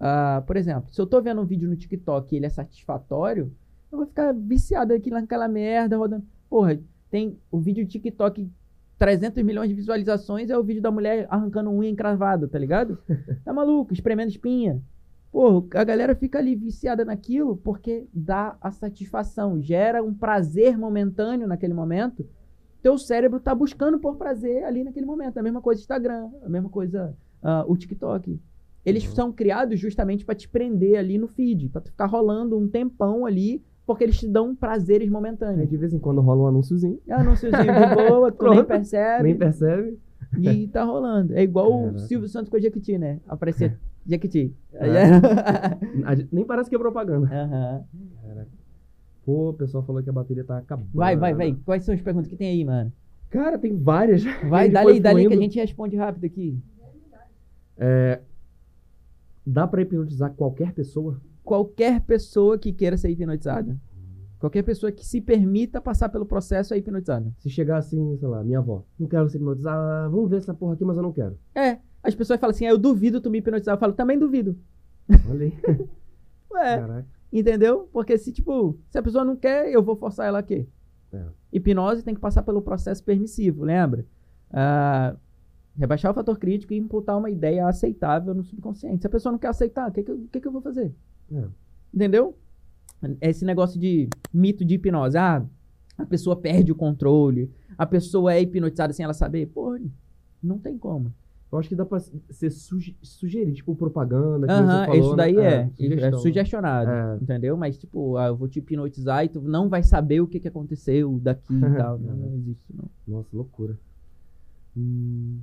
Ah, 0.00 0.42
por 0.46 0.56
exemplo, 0.56 0.92
se 0.92 1.00
eu 1.00 1.06
tô 1.06 1.20
vendo 1.20 1.40
um 1.40 1.46
vídeo 1.46 1.68
no 1.68 1.76
TikTok 1.76 2.32
e 2.32 2.38
ele 2.38 2.46
é 2.46 2.50
satisfatório, 2.50 3.52
eu 3.90 3.98
vou 3.98 4.06
ficar 4.06 4.32
viciado 4.32 4.94
aqui 4.94 5.10
naquela 5.10 5.48
merda 5.48 5.96
rodando. 5.96 6.24
Porra, 6.48 6.78
tem 7.10 7.38
o 7.50 7.58
vídeo 7.58 7.84
de 7.84 7.90
TikTok 7.90 8.50
300 8.98 9.42
milhões 9.44 9.68
de 9.68 9.74
visualizações 9.74 10.50
é 10.50 10.58
o 10.58 10.62
vídeo 10.62 10.82
da 10.82 10.90
mulher 10.90 11.26
arrancando 11.30 11.70
unha 11.70 11.88
encravada, 11.88 12.48
tá 12.48 12.58
ligado? 12.58 12.98
Tá 13.44 13.52
maluco, 13.52 13.92
espremendo 13.92 14.30
espinha. 14.30 14.82
Pô, 15.30 15.66
a 15.74 15.84
galera 15.84 16.14
fica 16.14 16.38
ali 16.38 16.54
viciada 16.56 17.04
naquilo 17.04 17.56
porque 17.56 18.06
dá 18.12 18.56
a 18.60 18.70
satisfação, 18.70 19.60
gera 19.60 20.02
um 20.02 20.14
prazer 20.14 20.76
momentâneo 20.78 21.46
naquele 21.46 21.74
momento. 21.74 22.26
Teu 22.82 22.96
cérebro 22.96 23.38
tá 23.40 23.54
buscando 23.54 23.98
por 23.98 24.16
prazer 24.16 24.64
ali 24.64 24.82
naquele 24.84 25.04
momento. 25.04 25.38
A 25.38 25.42
mesma 25.42 25.60
coisa 25.60 25.80
Instagram, 25.80 26.30
a 26.42 26.48
mesma 26.48 26.68
coisa 26.70 27.14
ah, 27.42 27.64
o 27.68 27.76
TikTok. 27.76 28.40
Eles 28.86 29.06
Uhum. 29.08 29.14
são 29.14 29.32
criados 29.32 29.78
justamente 29.78 30.24
para 30.24 30.34
te 30.34 30.48
prender 30.48 30.96
ali 30.96 31.18
no 31.18 31.28
feed, 31.28 31.68
para 31.68 31.82
tu 31.82 31.90
ficar 31.90 32.06
rolando 32.06 32.56
um 32.56 32.66
tempão 32.66 33.26
ali, 33.26 33.62
porque 33.84 34.04
eles 34.04 34.18
te 34.18 34.26
dão 34.26 34.54
prazeres 34.56 35.10
momentâneos. 35.10 35.68
de 35.68 35.76
vez 35.76 35.92
em 35.92 35.98
quando 35.98 36.20
rola 36.22 36.44
um 36.44 36.46
anúnciozinho, 36.46 36.98
Anúnciozinho 37.10 37.64
de 37.64 37.94
boa, 37.94 38.32
tu 38.32 38.48
nem 38.48 38.64
percebe. 38.64 39.22
nem 39.24 39.36
percebe. 39.36 39.98
E 40.38 40.68
tá 40.68 40.84
rolando. 40.84 41.34
É 41.34 41.42
igual 41.42 41.70
o 41.72 41.80
Caraca. 41.86 41.98
Silvio 42.00 42.28
Santos 42.28 42.48
com 42.48 42.56
a 42.56 42.60
Jequiti, 42.60 42.96
né? 42.96 43.20
Aparecia 43.26 43.78
Jequiti. 44.08 44.54
É. 44.72 44.86
A 46.04 46.14
gente- 46.14 46.28
Nem 46.32 46.44
parece 46.44 46.70
que 46.70 46.74
é 46.76 46.78
propaganda. 46.78 47.26
Aham. 47.26 47.84
Caraca. 48.26 48.48
Pô, 49.24 49.50
o 49.50 49.52
pessoal 49.52 49.84
falou 49.84 50.02
que 50.02 50.08
a 50.08 50.12
bateria 50.12 50.42
tá 50.42 50.56
acabando. 50.58 50.88
Vai, 50.94 51.14
vai, 51.16 51.34
vai. 51.34 51.54
Quais 51.64 51.84
são 51.84 51.94
as 51.94 52.00
perguntas 52.00 52.28
que 52.30 52.36
tem 52.36 52.48
aí, 52.48 52.64
mano? 52.64 52.90
Cara, 53.28 53.58
tem 53.58 53.76
várias. 53.76 54.24
Vai, 54.48 54.64
gente 54.64 54.72
dá 54.74 54.82
foi 54.82 54.92
ali, 54.92 55.00
dá 55.00 55.10
ali 55.10 55.28
que 55.28 55.34
a 55.34 55.36
gente 55.36 55.58
responde 55.58 55.96
rápido 55.96 56.24
aqui. 56.24 56.58
Dá 59.46 59.66
pra 59.66 59.82
hipnotizar 59.82 60.32
qualquer 60.34 60.72
pessoa? 60.72 61.20
Qualquer 61.44 62.00
pessoa 62.02 62.58
que 62.58 62.72
queira 62.72 62.96
ser 62.96 63.10
hipnotizada. 63.10 63.76
Qualquer 64.38 64.62
pessoa 64.62 64.92
que 64.92 65.04
se 65.04 65.20
permita 65.20 65.80
passar 65.80 66.08
pelo 66.10 66.24
processo 66.24 66.72
é 66.72 66.78
hipnotizada. 66.78 67.32
Se 67.38 67.50
chegar 67.50 67.78
assim, 67.78 68.16
sei 68.18 68.28
lá, 68.28 68.44
minha 68.44 68.58
avó, 68.58 68.84
não 68.98 69.08
quero 69.08 69.28
ser 69.28 69.38
hipnotizada, 69.38 70.08
vamos 70.08 70.30
ver 70.30 70.36
essa 70.36 70.54
porra 70.54 70.74
aqui, 70.74 70.84
mas 70.84 70.96
eu 70.96 71.02
não 71.02 71.12
quero. 71.12 71.36
É, 71.54 71.78
as 72.08 72.14
pessoas 72.14 72.40
falam 72.40 72.50
assim, 72.54 72.66
ah, 72.66 72.70
eu 72.70 72.78
duvido 72.78 73.20
tu 73.20 73.30
me 73.30 73.38
hipnotizar. 73.38 73.74
Eu 73.74 73.78
falo, 73.78 73.92
também 73.92 74.18
duvido. 74.18 74.58
Olha 75.28 75.46
aí. 75.46 75.52
Ué, 76.50 76.78
Caraca. 76.78 77.06
entendeu? 77.32 77.88
Porque 77.92 78.16
se, 78.16 78.32
tipo, 78.32 78.78
se 78.88 78.98
a 78.98 79.02
pessoa 79.02 79.24
não 79.24 79.36
quer, 79.36 79.70
eu 79.70 79.82
vou 79.82 79.96
forçar 79.96 80.26
ela 80.26 80.38
a 80.38 80.42
quê? 80.42 80.66
É. 81.12 81.22
Hipnose 81.52 82.02
tem 82.02 82.14
que 82.14 82.20
passar 82.20 82.42
pelo 82.42 82.62
processo 82.62 83.02
permissivo, 83.04 83.64
lembra? 83.64 84.04
Ah, 84.50 85.16
rebaixar 85.76 86.10
o 86.10 86.14
fator 86.14 86.38
crítico 86.38 86.72
e 86.72 86.78
imputar 86.78 87.16
uma 87.16 87.30
ideia 87.30 87.66
aceitável 87.66 88.34
no 88.34 88.42
subconsciente. 88.42 89.02
Se 89.02 89.06
a 89.06 89.10
pessoa 89.10 89.32
não 89.32 89.38
quer 89.38 89.48
aceitar, 89.48 89.88
o 89.88 89.92
que, 89.92 90.02
que, 90.02 90.40
que 90.40 90.48
eu 90.48 90.52
vou 90.52 90.62
fazer? 90.62 90.92
É. 91.32 91.44
Entendeu? 91.92 92.36
Esse 93.20 93.44
negócio 93.44 93.78
de 93.78 94.08
mito 94.32 94.64
de 94.64 94.74
hipnose. 94.74 95.16
Ah, 95.16 95.44
a 95.96 96.06
pessoa 96.06 96.36
perde 96.36 96.70
o 96.70 96.76
controle, 96.76 97.50
a 97.76 97.84
pessoa 97.84 98.32
é 98.32 98.40
hipnotizada 98.40 98.92
sem 98.92 99.04
ela 99.04 99.14
saber. 99.14 99.46
Pô, 99.46 99.78
não 100.42 100.58
tem 100.58 100.78
como. 100.78 101.12
Eu 101.50 101.58
acho 101.58 101.68
que 101.68 101.74
dá 101.74 101.84
pra 101.84 101.98
ser 101.98 102.50
suge- 102.50 102.96
sugerir, 103.02 103.54
tipo 103.54 103.74
propaganda. 103.74 104.46
Aham, 104.52 104.80
você 104.80 104.86
falou, 104.86 105.00
isso 105.00 105.16
daí 105.16 105.34
né? 105.34 105.42
é. 105.42 105.56
É, 105.56 105.70
sugestão. 105.70 106.18
sugestionado. 106.20 106.90
É. 106.90 107.18
Entendeu? 107.22 107.56
Mas, 107.56 107.78
tipo, 107.78 108.16
ah, 108.18 108.26
eu 108.26 108.36
vou 108.36 108.48
te 108.48 108.58
hipnotizar 108.58 109.24
e 109.24 109.28
tu 109.30 109.40
não 109.40 109.68
vai 109.68 109.82
saber 109.82 110.20
o 110.20 110.26
que, 110.26 110.38
que 110.38 110.48
aconteceu 110.48 111.18
daqui 111.18 111.54
e 111.54 111.60
tal. 111.76 111.98
Não, 111.98 112.14
não 112.14 112.34
existe, 112.34 112.64
não. 112.74 112.84
Nossa, 113.06 113.28
loucura. 113.32 113.78
Hum. 114.76 115.38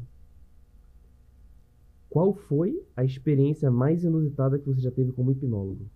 Qual 2.07 2.33
foi 2.33 2.81
a 2.95 3.03
experiência 3.03 3.71
mais 3.71 4.03
inusitada 4.03 4.59
que 4.59 4.65
você 4.65 4.81
já 4.81 4.91
teve 4.91 5.11
como 5.11 5.31
hipnólogo? 5.31 5.87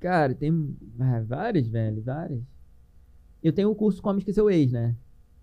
Cara, 0.00 0.34
tem 0.34 0.76
ah, 0.98 1.22
várias, 1.24 1.68
velho, 1.68 2.02
várias. 2.02 2.42
Eu 3.42 3.52
tenho 3.52 3.70
o 3.70 3.74
curso 3.74 4.02
Como 4.02 4.18
Esquecer 4.18 4.42
o 4.42 4.50
Ex, 4.50 4.72
né? 4.72 4.94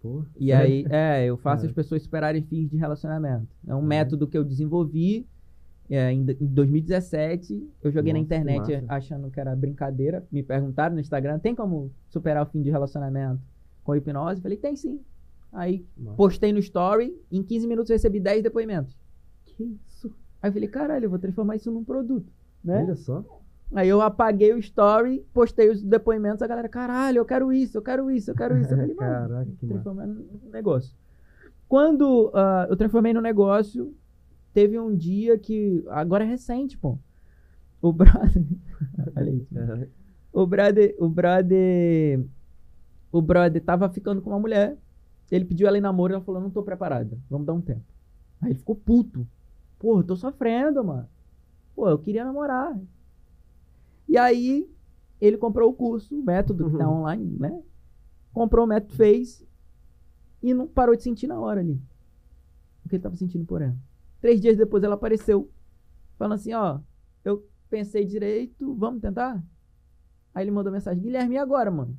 Pô, 0.01 0.23
E 0.39 0.51
aí, 0.53 0.85
é, 0.89 1.25
eu 1.25 1.37
faço 1.37 1.65
É. 1.65 1.67
as 1.67 1.73
pessoas 1.73 2.01
superarem 2.03 2.41
fins 2.43 2.69
de 2.69 2.77
relacionamento. 2.77 3.47
É 3.67 3.75
um 3.75 3.79
Uhum. 3.79 3.85
método 3.85 4.27
que 4.27 4.37
eu 4.37 4.43
desenvolvi 4.43 5.27
é, 5.89 6.11
em, 6.13 6.21
em 6.21 6.45
2017. 6.45 7.67
Eu 7.83 7.91
joguei 7.91 8.13
na 8.13 8.19
Nossa, 8.19 8.27
que 8.29 8.35
internet 8.35 8.81
massa. 8.81 8.93
achando 8.93 9.29
que 9.31 9.39
era 9.39 9.55
brincadeira. 9.55 10.25
Me 10.31 10.43
perguntaram 10.43 10.95
no 10.95 11.01
Instagram, 11.01 11.39
tem 11.39 11.53
como 11.55 11.91
superar 12.09 12.43
o 12.43 12.49
fim 12.49 12.61
de 12.61 12.69
relacionamento 12.69 13.41
com 13.83 13.95
hipnose? 13.95 14.41
Falei, 14.41 14.57
tem 14.57 14.75
sim. 14.75 14.99
Aí 15.51 15.83
Massa. 15.97 16.15
postei 16.15 16.53
no 16.53 16.59
story, 16.59 17.11
em 17.31 17.41
15 17.41 17.65
minutos 17.67 17.89
eu 17.89 17.95
recebi 17.95 18.19
10 18.19 18.43
depoimentos. 18.43 18.95
Que 19.45 19.63
isso? 19.87 20.13
Aí 20.41 20.49
eu 20.49 20.53
falei, 20.53 20.69
caralho, 20.69 21.05
eu 21.05 21.09
vou 21.09 21.17
transformar 21.19 21.55
isso 21.55 21.71
num 21.71 21.83
produto, 21.83 22.31
né? 22.63 22.83
Olha 22.83 22.95
só. 22.95 23.25
Aí 23.73 23.87
eu 23.87 24.01
apaguei 24.01 24.51
o 24.53 24.57
story, 24.57 25.23
postei 25.31 25.69
os 25.69 25.83
depoimentos, 25.83 26.41
a 26.41 26.47
galera, 26.47 26.67
caralho, 26.67 27.19
eu 27.19 27.25
quero 27.25 27.53
isso, 27.53 27.77
eu 27.77 27.81
quero 27.81 28.09
isso, 28.09 28.31
eu 28.31 28.35
quero 28.35 28.57
isso. 28.57 28.73
Eu 28.73 28.77
falei, 28.77 28.95
Caraca, 28.97 29.51
que 29.59 29.65
num 29.67 30.49
negócio. 30.51 30.95
Quando 31.67 32.31
ah, 32.33 32.65
eu 32.67 32.75
transformei 32.75 33.13
no 33.13 33.21
negócio, 33.21 33.93
teve 34.53 34.79
um 34.79 34.95
dia 34.95 35.37
que. 35.37 35.83
Agora 35.89 36.23
é 36.23 36.27
recente, 36.27 36.75
pô. 36.75 36.97
O 37.79 37.93
brother. 37.93 38.43
Olha 39.15 39.29
isso. 39.29 39.53
Caraca. 39.53 39.89
O 40.33 40.47
brother. 40.47 40.95
O 40.97 41.09
brother. 41.09 42.25
O 43.11 43.21
brother 43.21 43.63
tava 43.63 43.87
ficando 43.89 44.19
com 44.19 44.31
uma 44.31 44.39
mulher. 44.39 44.77
Ele 45.31 45.45
pediu 45.45 45.67
ela 45.67 45.77
em 45.77 45.81
namoro 45.81 46.11
e 46.11 46.15
ela 46.15 46.23
falou: 46.23 46.41
Não 46.41 46.49
tô 46.49 46.63
preparada. 46.63 47.19
Vamos 47.29 47.45
dar 47.45 47.53
um 47.53 47.61
tempo. 47.61 47.85
Aí 48.41 48.49
ele 48.49 48.59
ficou 48.59 48.75
puto. 48.75 49.27
Pô, 49.77 49.99
eu 49.99 50.03
tô 50.03 50.15
sofrendo, 50.15 50.83
mano. 50.83 51.07
Pô, 51.75 51.87
eu 51.87 51.99
queria 51.99 52.25
namorar. 52.25 52.75
E 54.09 54.17
aí, 54.17 54.67
ele 55.21 55.37
comprou 55.37 55.69
o 55.69 55.73
curso, 55.73 56.19
o 56.19 56.23
método 56.23 56.69
que 56.71 56.77
tá 56.77 56.89
Uhum. 56.89 57.01
online, 57.01 57.37
né? 57.39 57.61
Comprou 58.33 58.65
o 58.65 58.67
método, 58.67 58.95
fez. 58.95 59.45
E 60.41 60.53
não 60.53 60.67
parou 60.67 60.95
de 60.95 61.03
sentir 61.03 61.27
na 61.27 61.39
hora 61.39 61.59
ali. 61.61 61.79
O 62.85 62.89
que 62.89 62.95
ele 62.95 63.03
tava 63.03 63.15
sentindo 63.15 63.45
por 63.45 63.61
ela. 63.61 63.75
Três 64.19 64.41
dias 64.41 64.57
depois 64.57 64.83
ela 64.83 64.95
apareceu. 64.95 65.49
Falando 66.17 66.33
assim, 66.33 66.53
ó. 66.53 66.79
Eu 67.23 67.47
pensei 67.69 68.03
direito, 68.03 68.73
vamos 68.75 68.99
tentar? 69.01 69.43
Aí 70.33 70.43
ele 70.43 70.51
mandou 70.51 70.71
mensagem, 70.73 71.01
Guilherme, 71.03 71.35
e 71.35 71.37
agora, 71.37 71.69
mano? 71.69 71.95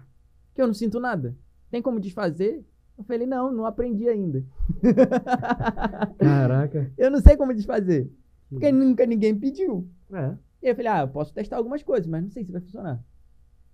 Que 0.54 0.60
eu 0.60 0.66
não 0.66 0.74
sinto 0.74 0.98
nada. 0.98 1.36
Tem 1.70 1.80
como 1.80 2.00
desfazer? 2.00 2.64
Eu 2.98 3.04
falei, 3.04 3.26
não, 3.26 3.52
não 3.52 3.64
aprendi 3.66 4.08
ainda. 4.08 4.44
Caraca. 6.18 6.92
eu 6.98 7.10
não 7.10 7.20
sei 7.20 7.36
como 7.36 7.54
desfazer. 7.54 8.10
Porque 8.48 8.72
nunca 8.72 9.06
ninguém 9.06 9.38
pediu. 9.38 9.88
É. 10.12 10.34
E 10.62 10.68
eu 10.68 10.74
falei, 10.74 10.90
ah, 10.90 11.00
eu 11.00 11.08
posso 11.08 11.32
testar 11.32 11.56
algumas 11.56 11.82
coisas, 11.82 12.06
mas 12.06 12.22
não 12.22 12.30
sei 12.30 12.44
se 12.44 12.52
vai 12.52 12.60
funcionar. 12.60 13.02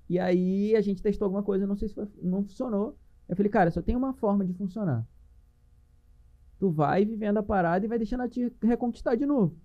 E 0.09 0.19
aí 0.19 0.77
a 0.77 0.81
gente 0.81 1.03
testou 1.03 1.27
alguma 1.27 1.43
coisa, 1.43 1.67
não 1.67 1.77
sei 1.77 1.89
se 1.89 1.95
foi- 1.95 2.09
não 2.23 2.43
funcionou. 2.45 2.97
Eu 3.29 3.35
falei, 3.37 3.51
cara, 3.51 3.71
só 3.71 3.83
tem 3.83 3.97
uma 3.97 4.13
forma 4.15 4.45
de 4.45 4.53
funcionar. 4.55 5.05
Tu 6.59 6.71
vai 6.71 7.05
vivendo 7.05 7.39
a 7.39 7.43
parada 7.43 7.85
e 7.85 7.89
vai 7.89 7.99
deixando 7.99 8.21
ela 8.21 8.29
te 8.31 8.53
reconquistar 8.63 9.17
de 9.17 9.27
novo. 9.27 9.57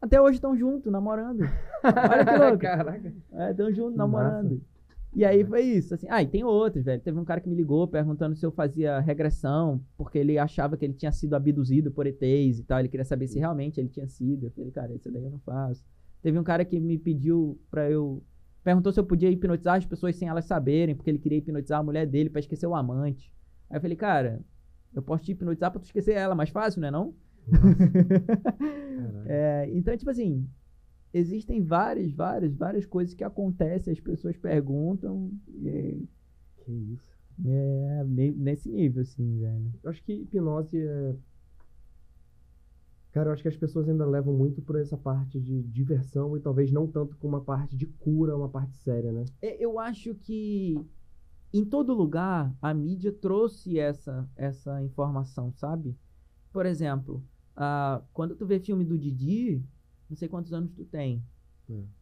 Até 0.00 0.20
hoje 0.20 0.34
estão 0.36 0.56
juntos, 0.56 0.92
namorando. 0.92 1.40
Olha 1.82 2.24
que 2.24 2.36
louco. 2.38 2.58
Caraca. 2.60 3.12
É, 3.32 3.50
estão 3.50 3.72
juntos, 3.72 3.92
Que 3.92 3.98
namorando. 3.98 4.60
E 5.14 5.24
aí 5.24 5.42
foi 5.44 5.62
isso, 5.62 5.94
assim. 5.94 6.06
Ah, 6.10 6.22
e 6.22 6.26
tem 6.28 6.44
outros, 6.44 6.84
velho. 6.84 7.00
Teve 7.00 7.18
um 7.18 7.24
cara 7.24 7.40
que 7.40 7.48
me 7.48 7.54
ligou 7.54 7.88
perguntando 7.88 8.36
se 8.36 8.44
eu 8.44 8.52
fazia 8.52 9.00
regressão, 9.00 9.80
porque 9.96 10.18
ele 10.18 10.38
achava 10.38 10.76
que 10.76 10.84
ele 10.84 10.92
tinha 10.92 11.10
sido 11.10 11.34
abduzido 11.34 11.90
por 11.90 12.06
ETs 12.06 12.58
e 12.58 12.62
tal. 12.64 12.78
Ele 12.78 12.88
queria 12.88 13.04
saber 13.06 13.26
se 13.26 13.38
realmente 13.38 13.80
ele 13.80 13.88
tinha 13.88 14.06
sido. 14.06 14.46
Eu 14.46 14.50
falei, 14.50 14.70
cara, 14.70 14.92
isso 14.94 15.10
daí 15.10 15.24
eu 15.24 15.30
não 15.30 15.38
faço. 15.40 15.82
Teve 16.22 16.38
um 16.38 16.44
cara 16.44 16.64
que 16.64 16.78
me 16.80 16.98
pediu 16.98 17.58
pra 17.70 17.90
eu. 17.90 18.22
Perguntou 18.64 18.92
se 18.92 19.00
eu 19.00 19.04
podia 19.04 19.30
hipnotizar 19.30 19.76
as 19.76 19.86
pessoas 19.86 20.16
sem 20.16 20.28
elas 20.28 20.44
saberem, 20.44 20.94
porque 20.94 21.08
ele 21.10 21.18
queria 21.18 21.38
hipnotizar 21.38 21.80
a 21.80 21.82
mulher 21.82 22.06
dele 22.06 22.28
pra 22.28 22.40
esquecer 22.40 22.66
o 22.66 22.74
amante. 22.74 23.32
Aí 23.70 23.76
eu 23.76 23.80
falei, 23.80 23.96
cara, 23.96 24.40
eu 24.94 25.00
posso 25.02 25.24
te 25.24 25.32
hipnotizar 25.32 25.70
pra 25.70 25.80
tu 25.80 25.84
esquecer 25.84 26.12
ela, 26.16 26.34
mais 26.34 26.50
fácil, 26.50 26.80
não 26.80 26.88
é 26.88 26.90
não? 26.90 27.14
É, 29.26 29.68
então, 29.72 29.96
tipo 29.96 30.10
assim, 30.10 30.46
existem 31.12 31.62
várias, 31.62 32.10
várias, 32.12 32.54
várias 32.54 32.86
coisas 32.86 33.14
que 33.14 33.22
acontecem, 33.24 33.92
as 33.92 34.00
pessoas 34.00 34.36
perguntam, 34.36 35.30
e 35.48 36.06
Que 36.64 36.72
isso. 36.72 37.04
é, 37.46 38.04
ne- 38.06 38.32
nesse 38.32 38.68
nível, 38.70 39.02
assim, 39.02 39.38
velho. 39.38 39.72
Eu 39.82 39.90
acho 39.90 40.02
que 40.02 40.12
hipnose 40.12 40.76
é. 40.78 41.14
Cara, 43.18 43.30
eu 43.30 43.32
acho 43.32 43.42
que 43.42 43.48
as 43.48 43.56
pessoas 43.56 43.88
ainda 43.88 44.06
levam 44.06 44.32
muito 44.32 44.62
por 44.62 44.78
essa 44.78 44.96
parte 44.96 45.40
de 45.40 45.60
diversão 45.64 46.36
e 46.36 46.40
talvez 46.40 46.70
não 46.70 46.86
tanto 46.86 47.16
com 47.16 47.26
uma 47.26 47.40
parte 47.40 47.76
de 47.76 47.84
cura, 47.84 48.36
uma 48.36 48.48
parte 48.48 48.76
séria, 48.76 49.10
né? 49.10 49.24
É, 49.42 49.56
Eu 49.58 49.80
acho 49.80 50.14
que 50.14 50.80
em 51.52 51.64
todo 51.64 51.92
lugar 51.92 52.54
a 52.62 52.72
mídia 52.72 53.10
trouxe 53.10 53.76
essa, 53.76 54.30
essa 54.36 54.80
informação, 54.84 55.52
sabe? 55.52 55.96
Por 56.52 56.64
exemplo, 56.64 57.20
ah, 57.56 58.00
quando 58.12 58.36
tu 58.36 58.46
vê 58.46 58.60
filme 58.60 58.84
do 58.84 58.96
Didi, 58.96 59.64
não 60.08 60.16
sei 60.16 60.28
quantos 60.28 60.52
anos 60.52 60.70
tu 60.70 60.84
tem, 60.84 61.20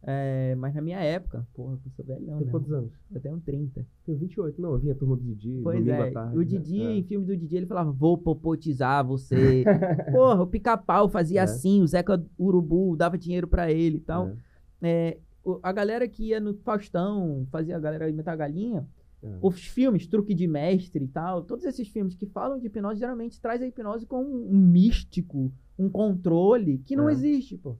é, 0.03 0.55
mas 0.55 0.73
na 0.73 0.81
minha 0.81 0.99
época, 0.99 1.45
porra, 1.53 1.73
eu 1.85 1.91
sou 1.95 2.05
velhão, 2.05 2.37
Tem 2.37 2.45
né? 2.45 2.51
quantos 2.51 2.71
anos? 2.71 2.91
Eu 3.13 3.19
tenho 3.21 3.39
30. 3.39 3.85
Tenho 4.05 4.17
28. 4.17 4.61
Não, 4.61 4.71
eu 4.73 4.79
vi 4.79 4.91
a 4.91 4.95
turma 4.95 5.15
do 5.17 5.23
Didi, 5.23 5.59
Pois 5.63 5.77
domingo 5.79 6.01
é, 6.03 6.09
à 6.09 6.11
tarde. 6.11 6.35
o 6.35 6.39
né? 6.39 6.45
Didi, 6.45 6.81
É. 6.81 6.91
em 6.97 7.03
filme 7.03 7.25
do 7.25 7.35
Didi, 7.35 7.57
ele 7.57 7.65
falava, 7.65 7.91
vou 7.91 8.17
popotizar 8.17 9.05
você. 9.05 9.63
Porra, 10.11 10.41
o 10.43 10.47
pica-pau 10.47 11.09
fazia 11.09 11.41
É. 11.41 11.43
assim, 11.43 11.81
o 11.81 11.87
Zeca 11.87 12.23
Urubu 12.39 12.95
dava 12.95 13.17
dinheiro 13.17 13.47
pra 13.47 13.71
ele 13.71 13.97
e 13.97 14.01
tal. 14.01 14.29
É. 14.29 14.37
É, 14.81 15.17
a 15.63 15.71
galera 15.71 16.07
que 16.07 16.27
ia 16.29 16.39
no 16.39 16.53
Faustão, 16.55 17.47
fazia 17.51 17.75
a 17.75 17.79
galera 17.79 18.09
imitar 18.09 18.33
a 18.33 18.37
galinha, 18.37 18.87
É. 19.23 19.37
os 19.41 19.59
filmes, 19.65 20.05
Truque 20.07 20.33
de 20.33 20.47
Mestre 20.47 21.03
e 21.03 21.07
tal, 21.07 21.41
todos 21.41 21.65
esses 21.65 21.87
filmes 21.87 22.15
que 22.15 22.25
falam 22.27 22.59
de 22.59 22.67
hipnose, 22.67 22.99
geralmente 22.99 23.41
traz 23.41 23.61
a 23.61 23.67
hipnose 23.67 24.05
com 24.05 24.21
um, 24.23 24.49
um 24.51 24.57
místico, 24.57 25.51
um 25.77 25.89
controle 25.89 26.77
que 26.85 26.95
não 26.95 27.09
É. 27.09 27.11
existe, 27.13 27.57
pô. 27.57 27.75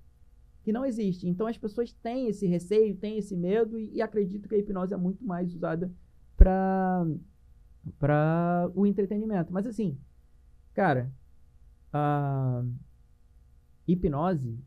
Que 0.68 0.74
não 0.74 0.86
existe. 0.86 1.26
Então 1.30 1.48
as 1.48 1.58
pessoas 1.58 1.94
têm 1.94 2.28
esse 2.28 2.46
receio, 2.46 2.94
têm 2.98 3.18
esse 3.18 3.38
medo 3.38 3.80
e, 3.80 3.90
e 3.94 4.02
acreditam 4.02 4.50
que 4.50 4.56
a 4.56 4.58
hipnose 4.58 4.94
é 4.94 4.98
muito 4.98 5.24
mais 5.24 5.56
usada 5.56 5.90
pra, 6.36 7.08
pra 7.98 8.70
o 8.76 8.86
entretenimento. 8.86 9.54
Mas 9.54 9.66
assim, 9.66 9.98
cara, 10.74 11.10
a 11.94 12.66
hipnose 13.88 14.60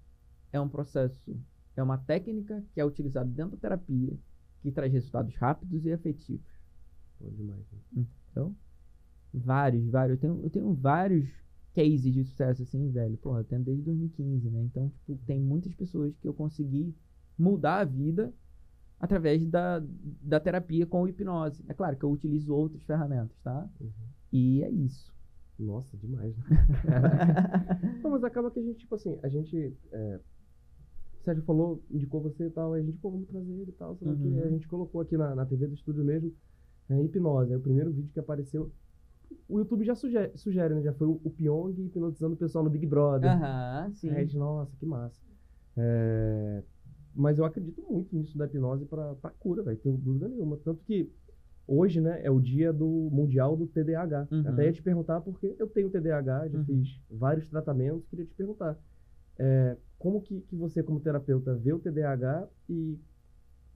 é 0.50 0.58
um 0.58 0.70
processo, 0.70 1.38
é 1.76 1.82
uma 1.82 1.98
técnica 1.98 2.64
que 2.72 2.80
é 2.80 2.84
utilizada 2.86 3.28
dentro 3.28 3.50
da 3.50 3.58
terapia 3.58 4.18
que 4.62 4.72
traz 4.72 4.90
resultados 4.90 5.36
rápidos 5.36 5.84
e 5.84 5.90
efetivos. 5.90 6.50
Pô, 7.18 7.28
demais. 7.28 7.66
né? 7.92 8.06
Então, 8.30 8.56
vários, 9.34 9.86
vários. 9.90 10.16
Eu 10.16 10.20
tenho, 10.22 10.44
eu 10.44 10.48
tenho 10.48 10.72
vários 10.72 11.28
cases 11.74 12.12
de 12.12 12.24
sucesso 12.24 12.62
assim, 12.62 12.90
velho. 12.90 13.16
Porra, 13.18 13.40
eu 13.40 13.44
tenho 13.44 13.62
desde 13.62 13.84
2015, 13.84 14.50
né? 14.50 14.62
Então, 14.62 14.88
tipo, 14.88 15.16
tem 15.26 15.40
muitas 15.40 15.74
pessoas 15.74 16.16
que 16.18 16.26
eu 16.26 16.34
consegui 16.34 16.94
mudar 17.38 17.80
a 17.80 17.84
vida 17.84 18.32
através 18.98 19.46
da, 19.48 19.82
da 20.22 20.38
terapia 20.38 20.86
com 20.86 21.08
hipnose. 21.08 21.64
É 21.68 21.74
claro 21.74 21.96
que 21.96 22.04
eu 22.04 22.10
utilizo 22.10 22.54
outras 22.54 22.82
ferramentas, 22.82 23.36
tá? 23.42 23.68
Uhum. 23.80 23.90
E 24.32 24.62
é 24.62 24.70
isso. 24.70 25.12
Nossa, 25.58 25.96
demais, 25.96 26.36
né? 26.36 26.44
Não, 28.02 28.10
mas 28.10 28.24
acaba 28.24 28.50
que 28.50 28.60
a 28.60 28.62
gente, 28.62 28.78
tipo 28.78 28.94
assim, 28.94 29.18
a 29.22 29.28
gente. 29.28 29.76
É, 29.92 30.20
o 31.20 31.22
Sérgio 31.22 31.44
falou, 31.44 31.82
indicou 31.90 32.20
você 32.22 32.46
e 32.46 32.50
tal, 32.50 32.72
aí 32.72 32.82
a 32.82 32.84
gente, 32.84 32.96
pô, 32.96 33.10
vamos 33.10 33.28
trazer 33.28 33.52
ele 33.52 33.70
e 33.70 33.74
tal. 33.74 33.98
Uhum. 34.00 34.42
a 34.42 34.48
gente 34.48 34.66
colocou 34.66 35.02
aqui 35.02 35.18
na, 35.18 35.34
na 35.34 35.44
TV 35.44 35.66
do 35.66 35.74
estúdio 35.74 36.02
mesmo, 36.02 36.32
é, 36.88 37.02
hipnose. 37.02 37.52
Aí 37.52 37.58
o 37.58 37.62
primeiro 37.62 37.92
vídeo 37.92 38.10
que 38.12 38.20
apareceu. 38.20 38.72
O 39.48 39.58
YouTube 39.58 39.84
já 39.84 39.94
sugere, 39.94 40.36
sugere 40.36 40.74
né? 40.74 40.82
Já 40.82 40.92
foi 40.92 41.06
o, 41.06 41.20
o 41.24 41.30
Pyong 41.30 41.72
hipnotizando 41.78 42.34
o 42.34 42.36
pessoal 42.36 42.64
no 42.64 42.70
Big 42.70 42.86
Brother. 42.86 43.30
Aham, 43.30 43.92
sim. 43.94 44.10
Aí 44.10 44.16
a 44.16 44.20
gente, 44.20 44.36
nossa, 44.36 44.76
que 44.76 44.86
massa. 44.86 45.20
É, 45.76 46.62
mas 47.14 47.38
eu 47.38 47.44
acredito 47.44 47.82
muito 47.90 48.14
nisso 48.14 48.36
da 48.38 48.46
hipnose 48.46 48.84
pra, 48.86 49.14
pra 49.16 49.30
cura, 49.30 49.62
velho, 49.62 49.78
tenho 49.78 49.96
dúvida 49.96 50.28
nenhuma. 50.28 50.56
Tanto 50.58 50.82
que 50.84 51.10
hoje, 51.66 52.00
né, 52.00 52.20
é 52.24 52.30
o 52.30 52.40
dia 52.40 52.72
do 52.72 52.86
Mundial 52.86 53.56
do 53.56 53.66
TDAH. 53.66 54.28
Uhum. 54.30 54.42
Até 54.46 54.66
ia 54.66 54.72
te 54.72 54.82
perguntar, 54.82 55.20
porque 55.20 55.54
eu 55.58 55.66
tenho 55.68 55.90
TDAH, 55.90 56.48
já 56.48 56.58
Uhum. 56.58 56.64
fiz 56.64 57.00
vários 57.10 57.48
tratamentos, 57.48 58.06
queria 58.08 58.26
te 58.26 58.34
perguntar. 58.34 58.78
é, 59.38 59.76
como 59.98 60.20
que, 60.20 60.40
que 60.42 60.56
você, 60.56 60.82
como 60.82 61.00
terapeuta, 61.00 61.54
vê 61.54 61.72
o 61.72 61.78
TDAH 61.78 62.48
e 62.68 62.98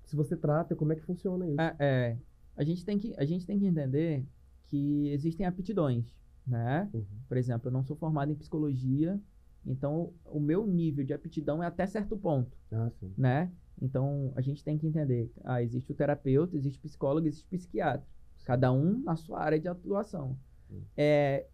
se 0.05 0.17
você 0.17 0.37
trata, 0.37 0.75
como 0.77 0.93
é 0.93 0.97
que 0.97 1.03
funciona 1.03 1.49
isso? 1.49 1.61
É, 1.61 1.77
é. 1.79 2.19
a, 2.57 2.65
gente 2.65 2.85
tem 2.85 2.99
que, 2.99 3.15
a 3.17 3.25
gente 3.25 3.47
tem 3.47 3.59
que 3.59 3.67
entender 3.67 4.25
que 4.67 5.09
existem 5.09 5.47
aptidões, 5.47 6.07
né? 6.47 6.89
Uhum. 6.93 7.05
Por 7.29 7.37
exemplo, 7.37 7.69
eu 7.69 7.73
não 7.73 7.85
sou 7.85 7.97
formado 7.97 8.31
em 8.33 8.35
psicologia, 8.35 9.21
então 9.67 10.13
o 10.25 10.39
meu 10.41 10.67
nível 10.67 11.05
de 11.05 11.13
aptidão 11.13 11.63
é 11.63 11.67
até 11.67 11.87
certo 11.87 12.17
ponto, 12.17 12.57
Ah, 12.73 12.91
né? 13.17 13.51
Então 13.81 14.33
a 14.37 14.41
gente 14.41 14.63
tem 14.63 14.79
que 14.79 14.87
entender, 14.87 15.31
ah, 15.45 15.63
existe 15.63 15.91
o 15.91 15.95
terapeuta, 15.95 16.57
existe 16.57 16.79
o 16.79 16.83
psicólogo, 16.83 17.27
existe 17.27 17.47
o 17.47 17.51
psiquiatra, 17.59 18.07
cada 18.45 18.71
um 18.73 19.01
na 19.03 19.17
sua 19.17 19.41
área 19.41 19.59
de 19.59 19.69
atuação. 19.69 20.37
Sim. 20.69 20.83
É, 20.97 21.47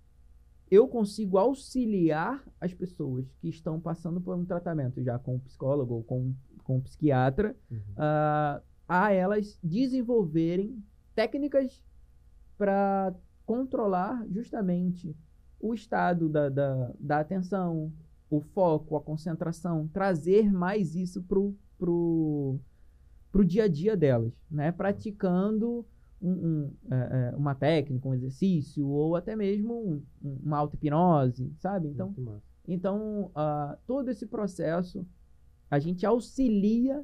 eu 0.70 0.86
consigo 0.86 1.38
auxiliar 1.38 2.44
as 2.60 2.72
pessoas 2.74 3.32
que 3.40 3.48
estão 3.48 3.80
passando 3.80 4.20
por 4.20 4.36
um 4.36 4.44
tratamento 4.44 5.02
já 5.02 5.18
com 5.18 5.36
o 5.36 5.40
psicólogo 5.40 5.94
ou 5.94 6.02
com, 6.04 6.32
com 6.62 6.78
o 6.78 6.82
psiquiatra 6.82 7.56
Uhum. 7.70 7.78
ah, 7.96 8.62
a 8.88 9.12
elas 9.12 9.58
desenvolverem 9.62 10.82
técnicas 11.14 11.82
para 12.70 13.14
controlar 13.46 14.22
justamente 14.30 15.16
o 15.58 15.72
estado 15.72 16.28
da, 16.28 16.50
da, 16.50 16.92
da 17.00 17.20
atenção, 17.20 17.90
o 18.28 18.42
foco, 18.42 18.96
a 18.96 19.00
concentração, 19.00 19.88
trazer 19.88 20.52
mais 20.52 20.94
isso 20.94 21.22
pro, 21.22 21.56
pro, 21.78 22.60
pro 23.32 23.46
dia 23.46 23.64
a 23.64 23.68
dia 23.68 23.96
delas, 23.96 24.30
né? 24.50 24.70
Praticando 24.70 25.86
um- 26.20 26.30
um, 26.30 26.72
é, 26.90 27.30
é, 27.32 27.36
uma 27.36 27.54
técnica, 27.54 28.06
um 28.06 28.12
exercício, 28.14 28.86
ou 28.86 29.16
até 29.16 29.34
mesmo 29.34 29.72
um- 29.74 30.02
um- 30.22 30.38
uma 30.44 30.58
auto-hipnose, 30.58 31.50
sabe? 31.58 31.88
Então, 31.88 32.08
Muito 32.08 32.20
massa. 32.20 32.42
então, 32.68 33.30
ah, 33.34 33.78
todo 33.86 34.10
esse 34.10 34.26
processo 34.26 35.06
a 35.70 35.78
gente 35.78 36.04
auxilia 36.04 37.02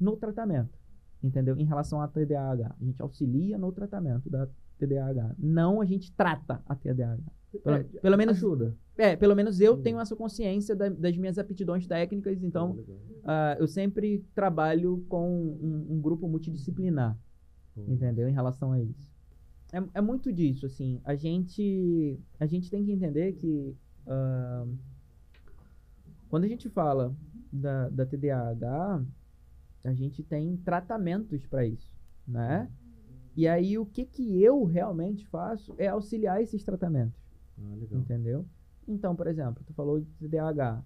no 0.00 0.16
tratamento, 0.16 0.78
entendeu? 1.22 1.58
Em 1.58 1.64
relação 1.66 2.00
à 2.00 2.08
TDAH, 2.08 2.74
a 2.80 2.84
gente 2.84 3.02
auxilia 3.02 3.58
no 3.58 3.70
tratamento 3.70 4.30
da 4.30 4.48
TDAH, 4.78 5.34
não 5.38 5.80
a 5.80 5.84
gente 5.84 6.12
trata 6.12 6.62
a 6.66 6.74
TDAH. 6.74 7.22
Pelo, 7.62 7.76
É, 7.76 7.82
pelo 7.84 8.16
menos, 8.16 8.36
ajuda. 8.36 8.76
é, 8.98 9.14
pelo 9.14 9.34
menos 9.36 9.60
eu 9.60 9.76
Sim. 9.76 9.82
tenho 9.82 10.00
essa 10.00 10.16
consciência 10.16 10.74
da- 10.74 10.88
das 10.88 11.16
minhas 11.16 11.38
aptidões 11.38 11.86
técnicas, 11.86 12.42
então 12.42 12.76
ah, 13.24 13.56
eu 13.60 13.68
sempre 13.68 14.24
trabalho 14.34 15.04
com 15.08 15.30
um, 15.30 15.86
um 15.90 16.00
grupo 16.00 16.26
multidisciplinar 16.28 17.16
entendeu? 17.76 18.28
Em 18.28 18.32
relação 18.32 18.72
a 18.72 18.80
isso. 18.80 19.12
É, 19.72 19.82
é 19.94 20.00
muito 20.00 20.32
disso, 20.32 20.66
assim. 20.66 21.00
A 21.04 21.14
gente, 21.16 22.18
a 22.38 22.46
gente 22.46 22.70
tem 22.70 22.84
que 22.84 22.92
entender 22.92 23.32
que 23.32 23.74
ah, 24.06 24.66
quando 26.28 26.44
a 26.44 26.48
gente 26.48 26.68
fala 26.68 27.14
da, 27.52 27.88
da 27.88 28.06
TDAH, 28.06 29.04
a 29.84 29.92
gente 29.92 30.22
tem 30.22 30.56
tratamentos 30.58 31.46
para 31.46 31.66
isso, 31.66 31.92
né? 32.26 32.68
E 33.36 33.48
aí 33.48 33.76
o 33.78 33.84
que 33.86 34.04
que 34.04 34.42
eu 34.42 34.64
realmente 34.64 35.26
faço 35.26 35.74
é 35.78 35.88
auxiliar 35.88 36.40
esses 36.40 36.62
tratamentos. 36.64 37.20
Ah, 37.58 37.74
legal. 37.76 38.00
Entendeu? 38.00 38.46
Então, 38.86 39.14
por 39.16 39.26
exemplo, 39.26 39.62
tu 39.66 39.72
falou 39.74 40.00
de 40.00 40.10
TDAH. 40.12 40.84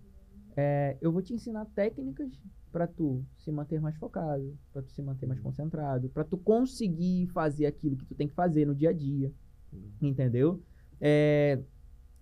É, 0.57 0.97
eu 1.01 1.13
vou 1.13 1.23
te 1.23 1.35
ensinar 1.35 1.67
técnicas 1.67 2.31
para 2.73 2.87
tu 2.87 3.25
se 3.37 3.51
manter 3.53 3.81
mais 3.81 3.97
focado, 3.97 4.59
para 4.73 4.83
tu 4.83 4.91
se 4.93 5.01
manter 5.03 5.27
mais 5.27 5.41
concentrado, 5.41 6.09
para 6.09 6.25
tu 6.25 6.37
conseguir 6.37 7.27
fazer 7.29 7.67
aquilo 7.67 7.97
que 7.97 8.05
tu 8.05 8.15
tem 8.15 8.29
que 8.29 8.35
fazer 8.35 8.67
no 8.67 8.75
dia 8.75 8.91
a 8.91 8.93
dia. 8.93 9.33
Entendeu? 10.03 10.63
É, 11.01 11.61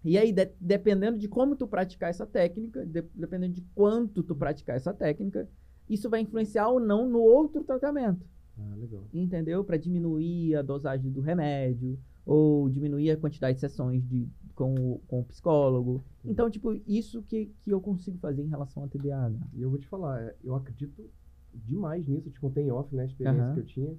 e 0.05 0.17
aí, 0.19 0.33
de- 0.33 0.53
dependendo 0.61 1.19
de 1.19 1.29
como 1.29 1.57
tu 1.57 1.67
praticar 1.67 2.11
essa 2.11 2.27
técnica, 2.27 2.85
de- 2.87 3.05
dependendo 3.15 3.55
de 3.55 3.63
quanto 3.75 4.23
tu 4.23 4.35
praticar 4.37 4.77
essa 4.77 4.93
técnica, 4.93 5.49
isso 5.89 6.11
vai 6.11 6.21
influenciar 6.21 6.69
ou 6.69 6.79
não 6.81 7.09
no 7.09 7.21
outro 7.21 7.65
tratamento 7.65 8.27
Ah, 8.59 8.75
legal. 8.77 9.05
entendeu? 9.13 9.63
Para 9.65 9.77
diminuir 9.77 10.55
a 10.57 10.63
dosagem 10.63 11.11
do 11.11 11.21
remédio 11.21 11.99
ou 12.25 12.69
diminuir 12.69 13.11
a 13.11 13.17
quantidade 13.17 13.55
de 13.57 13.61
sessões 13.61 14.03
de, 14.09 14.29
com, 14.55 14.75
o, 14.75 14.99
com 15.07 15.21
o 15.21 15.25
psicólogo. 15.25 16.05
Então, 16.25 16.51
tipo, 16.51 16.73
isso 16.87 17.23
que, 17.23 17.53
que 17.63 17.71
eu 17.71 17.81
consigo 17.81 18.19
fazer 18.19 18.43
em 18.43 18.49
relação 18.49 18.83
a 18.83 18.89
TDAH. 18.89 19.39
E 19.53 19.63
eu 19.63 19.71
vou 19.71 19.79
te 19.79 19.87
falar, 19.87 20.21
é, 20.23 20.35
eu 20.43 20.55
acredito 20.55 21.09
demais 21.55 22.07
nisso, 22.07 22.29
eu 22.29 22.33
te 22.33 22.41
contei 22.41 22.65
em 22.65 22.71
off, 22.71 22.95
né, 22.95 23.03
a 23.03 23.07
experiência 23.07 23.43
Aham. 23.45 23.55
que 23.55 23.61
eu 23.61 23.65
tinha. 23.65 23.97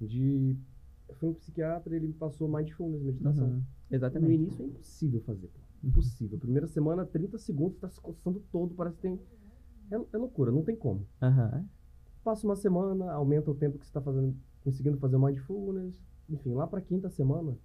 De. 0.00 0.56
Eu 1.08 1.14
fui 1.16 1.28
um 1.28 1.34
psiquiatra, 1.34 1.94
ele 1.94 2.06
me 2.08 2.14
passou 2.14 2.48
mindfulness, 2.48 3.02
meditação. 3.02 3.48
Uhum, 3.48 3.62
No 3.90 3.96
Exatamente. 3.96 4.34
início 4.34 4.62
é 4.62 4.66
impossível 4.66 5.20
fazer, 5.22 5.48
pô. 5.48 5.60
Impossível. 5.82 6.38
Primeira 6.38 6.66
semana, 6.66 7.04
30 7.04 7.36
segundos, 7.38 7.78
tá 7.78 7.88
se 7.88 8.00
coçando 8.00 8.40
todo, 8.50 8.74
parece 8.74 8.96
que 8.96 9.02
tem. 9.02 9.20
É, 9.90 9.96
é 9.96 10.16
loucura, 10.18 10.50
não 10.52 10.62
tem 10.62 10.76
como. 10.76 11.06
Aham. 11.20 11.64
Passa 12.22 12.46
uma 12.46 12.56
semana, 12.56 13.10
aumenta 13.12 13.50
o 13.50 13.54
tempo 13.54 13.78
que 13.78 13.86
você 13.86 13.92
tá 13.92 14.00
fazendo, 14.00 14.36
conseguindo 14.62 14.98
fazer 14.98 15.16
o 15.16 15.20
mindfulness. 15.24 15.94
Enfim, 16.28 16.52
lá 16.54 16.66
pra 16.66 16.80
quinta 16.80 17.08
semana, 17.08 17.56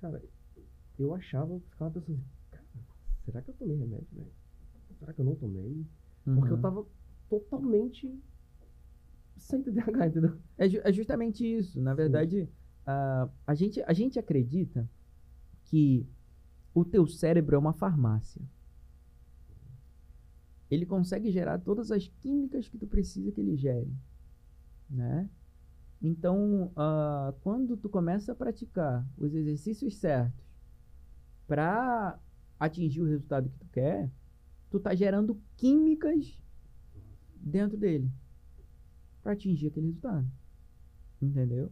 cara, 0.00 0.22
eu 0.98 1.14
achava, 1.14 1.60
ficava 1.70 1.90
pensando, 1.90 2.14
assim, 2.14 2.24
cara, 2.50 2.64
será 3.24 3.42
que 3.42 3.50
eu 3.50 3.54
tomei 3.54 3.76
remédio, 3.76 4.06
velho? 4.12 4.32
Será 4.98 5.12
que 5.12 5.20
eu 5.20 5.24
não 5.24 5.34
tomei? 5.34 5.84
Porque 6.24 6.52
eu 6.52 6.56
Uhum. 6.56 6.62
tava 6.62 6.86
totalmente 7.28 8.16
sem 9.36 9.60
TDAH, 9.62 10.06
entendeu? 10.06 10.38
É, 10.56 10.68
ju- 10.68 10.80
é 10.84 10.92
justamente 10.92 11.44
isso. 11.44 11.80
Na 11.80 11.94
verdade, 11.94 12.48
a, 12.86 13.28
a, 13.46 13.54
gente, 13.54 13.82
a 13.82 13.92
gente 13.92 14.18
acredita 14.18 14.88
que 15.64 16.06
o 16.74 16.84
teu 16.84 17.06
cérebro 17.06 17.56
é 17.56 17.58
uma 17.58 17.72
farmácia. 17.72 18.40
Ele 20.72 20.86
consegue 20.86 21.30
gerar 21.30 21.58
todas 21.58 21.90
as 21.90 22.08
químicas 22.08 22.66
que 22.66 22.78
tu 22.78 22.86
precisa 22.86 23.30
que 23.30 23.38
ele 23.38 23.58
gere, 23.58 23.94
né? 24.88 25.28
Então, 26.00 26.72
ah, 26.74 27.34
quando 27.42 27.76
tu 27.76 27.90
começa 27.90 28.32
a 28.32 28.34
praticar 28.34 29.06
os 29.18 29.34
exercícios 29.34 29.96
certos 29.96 30.42
para 31.46 32.18
atingir 32.58 33.02
o 33.02 33.04
resultado 33.04 33.50
que 33.50 33.58
tu 33.58 33.66
quer, 33.66 34.10
tu 34.70 34.80
tá 34.80 34.94
gerando 34.94 35.38
químicas 35.58 36.40
dentro 37.36 37.76
dele 37.76 38.10
para 39.22 39.32
atingir 39.32 39.66
aquele 39.66 39.88
resultado. 39.88 40.26
Entendeu? 41.20 41.70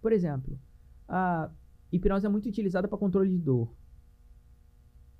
Por 0.00 0.12
exemplo, 0.12 0.56
a 1.08 1.50
hipnose 1.90 2.24
é 2.24 2.28
muito 2.28 2.48
utilizada 2.48 2.86
para 2.86 2.96
controle 2.96 3.30
de 3.30 3.38
dor. 3.38 3.74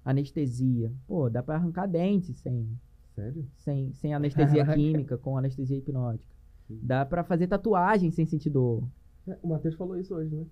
Anestesia. 0.05 0.95
Pô, 1.09 1.29
dá 1.29 1.43
para 1.43 1.57
arrancar 1.57 1.89
dente 1.89 2.33
sem, 2.33 2.79
Sério? 3.19 3.47
sem, 3.57 3.93
sem 3.95 4.15
anestesia 4.15 4.63
Caraca. 4.63 4.75
química, 4.81 5.19
com 5.19 5.37
anestesia 5.37 5.77
hipnótica. 5.77 6.25
Sim. 6.67 6.79
Dá 6.83 7.05
para 7.05 7.25
fazer 7.25 7.49
tatuagem 7.49 8.11
sem 8.11 8.25
sentir 8.27 8.51
dor. 8.51 8.85
É, 9.27 9.37
o 9.43 9.49
Matheus 9.49 9.75
falou 9.75 9.99
isso 9.99 10.15
hoje, 10.15 10.35
né? 10.35 10.47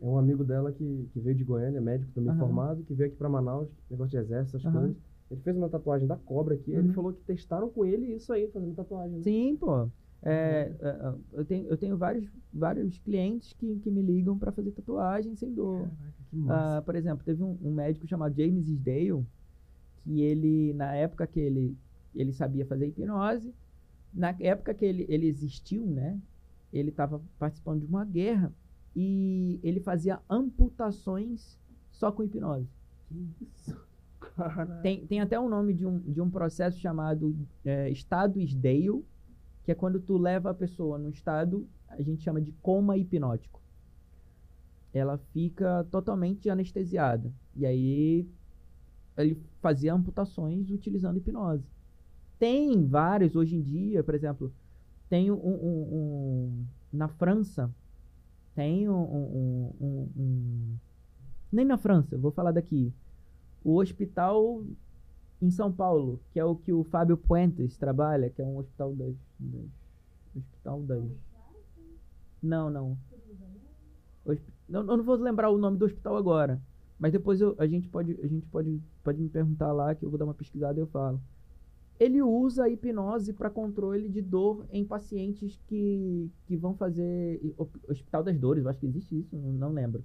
É 0.00 0.04
um 0.06 0.18
amigo 0.18 0.44
dela 0.44 0.70
que, 0.72 1.08
que 1.12 1.20
veio 1.20 1.36
de 1.36 1.44
Goiânia, 1.44 1.80
médico 1.80 2.12
também 2.12 2.30
Aham. 2.30 2.38
formado, 2.40 2.84
que 2.84 2.92
veio 2.94 3.08
aqui 3.08 3.16
pra 3.16 3.28
Manaus, 3.28 3.68
negócio 3.90 4.10
de 4.10 4.18
exército, 4.18 4.56
essas 4.56 4.68
Aham. 4.68 4.80
coisas. 4.80 4.96
Ele 5.30 5.40
fez 5.40 5.56
uma 5.56 5.68
tatuagem 5.68 6.06
da 6.06 6.16
cobra 6.16 6.54
aqui, 6.54 6.70
ele 6.72 6.88
Uhum. 6.88 6.94
falou 6.94 7.12
que 7.12 7.22
testaram 7.22 7.70
com 7.70 7.84
ele 7.84 8.06
isso 8.14 8.32
aí, 8.32 8.48
fazendo 8.48 8.74
tatuagem. 8.74 9.16
Né? 9.16 9.22
Sim, 9.22 9.56
pô. 9.56 9.88
É, 10.22 10.72
é, 10.80 10.88
é, 10.88 11.14
eu 11.32 11.44
tenho, 11.44 11.66
eu 11.68 11.76
tenho 11.76 11.96
vários, 11.96 12.30
vários 12.52 12.98
clientes 12.98 13.52
que, 13.54 13.78
que 13.80 13.90
me 13.90 14.02
ligam 14.02 14.38
para 14.38 14.52
fazer 14.52 14.70
tatuagem 14.72 15.34
sem 15.36 15.52
dor. 15.52 15.88
Caraca, 15.88 16.14
massa. 16.32 16.82
por 16.82 16.94
exemplo, 16.96 17.24
teve 17.24 17.42
um, 17.42 17.58
um 17.62 17.72
médico 17.72 18.06
chamado 18.06 18.34
James 18.36 18.68
Isdale, 18.68 19.24
que 20.02 20.20
ele, 20.20 20.72
na 20.74 20.94
época 20.94 21.26
que 21.26 21.40
ele, 21.40 21.76
ele 22.14 22.32
sabia 22.32 22.66
fazer 22.66 22.86
hipnose, 22.86 23.54
na 24.12 24.34
época 24.40 24.72
que 24.72 24.84
ele, 24.84 25.04
ele 25.08 25.26
existiu, 25.26 25.84
né? 25.86 26.18
Ele 26.72 26.90
estava 26.90 27.20
participando 27.38 27.80
de 27.80 27.86
uma 27.86 28.04
guerra 28.04 28.52
e 28.94 29.58
ele 29.62 29.80
fazia 29.80 30.20
amputações 30.30 31.58
só 31.90 32.12
com 32.12 32.22
hipnose. 32.22 32.68
que 33.08 33.44
isso? 33.44 33.84
Tem, 34.82 35.06
tem 35.06 35.20
até 35.20 35.38
o 35.38 35.48
nome 35.48 35.72
de 35.74 35.86
um, 35.86 35.98
de 36.00 36.20
um 36.20 36.28
processo 36.28 36.80
chamado 36.80 37.36
é, 37.64 37.88
estado 37.90 38.40
Isdale, 38.40 39.04
que 39.62 39.70
é 39.70 39.74
quando 39.74 40.00
tu 40.00 40.18
leva 40.18 40.50
a 40.50 40.54
pessoa 40.54 40.98
num 40.98 41.10
estado, 41.10 41.68
a 41.88 42.02
gente 42.02 42.22
chama 42.22 42.40
de 42.40 42.50
coma 42.52 42.96
hipnótico. 42.96 43.60
Ela 44.92 45.18
fica 45.32 45.86
totalmente 45.90 46.50
anestesiada. 46.50 47.32
E 47.54 47.64
aí 47.64 48.28
ele 49.16 49.40
fazia 49.60 49.94
amputações 49.94 50.70
utilizando 50.70 51.18
hipnose. 51.18 51.73
Tem 52.38 52.86
vários 52.86 53.36
hoje 53.36 53.56
em 53.56 53.62
dia, 53.62 54.02
por 54.02 54.14
exemplo, 54.14 54.52
tem 55.08 55.30
um, 55.30 55.34
um- 55.36 55.94
um- 55.94 56.66
na 56.92 57.08
França, 57.08 57.70
tem 58.54 58.88
um, 58.88 58.94
um- 60.16 60.76
nem 61.52 61.64
na 61.64 61.78
França, 61.78 62.18
vou 62.18 62.32
falar 62.32 62.52
daqui, 62.52 62.92
o 63.64 63.76
hospital 63.80 64.64
em 65.40 65.50
São 65.50 65.72
Paulo, 65.72 66.20
que 66.32 66.40
é 66.40 66.44
o 66.44 66.56
que 66.56 66.72
o 66.72 66.84
Fábio 66.84 67.16
Puentes 67.16 67.76
trabalha, 67.78 68.30
que 68.30 68.42
é 68.42 68.44
um 68.44 68.58
hospital 68.58 68.94
das, 68.94 69.14
das 69.38 69.70
hospital 70.36 70.82
das 70.82 71.04
não, 72.42 72.68
não. 72.70 72.98
Hosp- 74.26 74.48
não, 74.68 74.80
eu 74.80 74.96
não 74.96 75.04
vou 75.04 75.16
lembrar 75.16 75.50
o 75.50 75.58
nome 75.58 75.78
do 75.78 75.84
hospital 75.84 76.16
agora, 76.16 76.60
mas 76.98 77.12
depois 77.12 77.40
eu- 77.40 77.54
a 77.58 77.66
gente 77.66 77.88
pode 77.88 78.12
a 78.22 78.26
gente 78.26 78.46
pode 78.46 78.82
pode 79.02 79.20
me 79.20 79.28
perguntar 79.28 79.72
lá 79.72 79.94
que 79.94 80.04
eu 80.04 80.10
vou 80.10 80.18
dar 80.18 80.24
uma 80.24 80.34
pesquisada 80.34 80.78
e 80.78 80.82
eu 80.82 80.86
falo. 80.86 81.20
Ele 81.98 82.20
usa 82.20 82.64
a 82.64 82.68
hipnose 82.68 83.32
para 83.32 83.48
controle 83.48 84.08
de 84.08 84.20
dor 84.20 84.66
em 84.72 84.84
pacientes 84.84 85.58
que, 85.68 86.28
que 86.46 86.56
vão 86.56 86.74
fazer 86.74 87.40
Hospital 87.88 88.22
das 88.22 88.36
Dores, 88.38 88.64
eu 88.64 88.70
acho 88.70 88.80
que 88.80 88.86
existe 88.86 89.16
isso, 89.20 89.36
não, 89.36 89.70
lembro. 89.72 90.04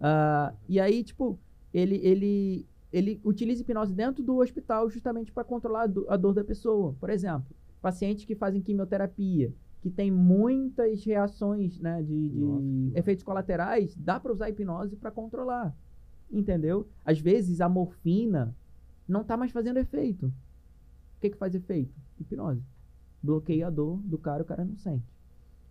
Ah, 0.00 0.54
e 0.68 0.80
aí, 0.80 1.04
tipo, 1.04 1.38
ele, 1.74 1.96
ele, 1.96 2.66
ele 2.92 3.20
utiliza 3.22 3.60
hipnose 3.62 3.94
dentro 3.94 4.22
do 4.24 4.38
hospital 4.38 4.88
justamente 4.90 5.30
para 5.30 5.44
controlar 5.44 5.82
a, 5.82 5.86
do- 5.86 6.06
a 6.08 6.16
dor 6.16 6.32
da 6.34 6.42
pessoa. 6.44 6.94
Por 6.98 7.10
exemplo, 7.10 7.46
pacientes 7.82 8.24
que 8.24 8.34
fazem 8.34 8.62
quimioterapia, 8.62 9.52
que 9.82 9.90
tem 9.90 10.10
muitas 10.10 11.04
reações 11.04 11.78
né, 11.80 12.02
de, 12.02 12.28
de 12.30 12.40
Nossa, 12.40 12.98
efeitos 12.98 13.22
colaterais, 13.24 13.94
dá 13.96 14.18
para 14.18 14.32
usar 14.32 14.46
a 14.46 14.50
hipnose 14.50 14.96
para 14.96 15.10
controlar. 15.10 15.76
Entendeu? 16.32 16.88
Às 17.04 17.20
vezes 17.20 17.60
a 17.60 17.68
morfina 17.68 18.54
não 19.06 19.22
tá 19.22 19.36
mais 19.36 19.52
fazendo 19.52 19.76
efeito. 19.76 20.32
O 21.16 21.20
que, 21.20 21.30
que 21.30 21.36
faz 21.36 21.54
efeito? 21.54 21.94
Hipnose. 22.20 22.62
Bloqueia 23.22 23.66
a 23.66 23.70
dor 23.70 23.98
do 24.02 24.18
cara, 24.18 24.42
o 24.42 24.46
cara 24.46 24.64
não 24.64 24.76
sente. 24.76 25.04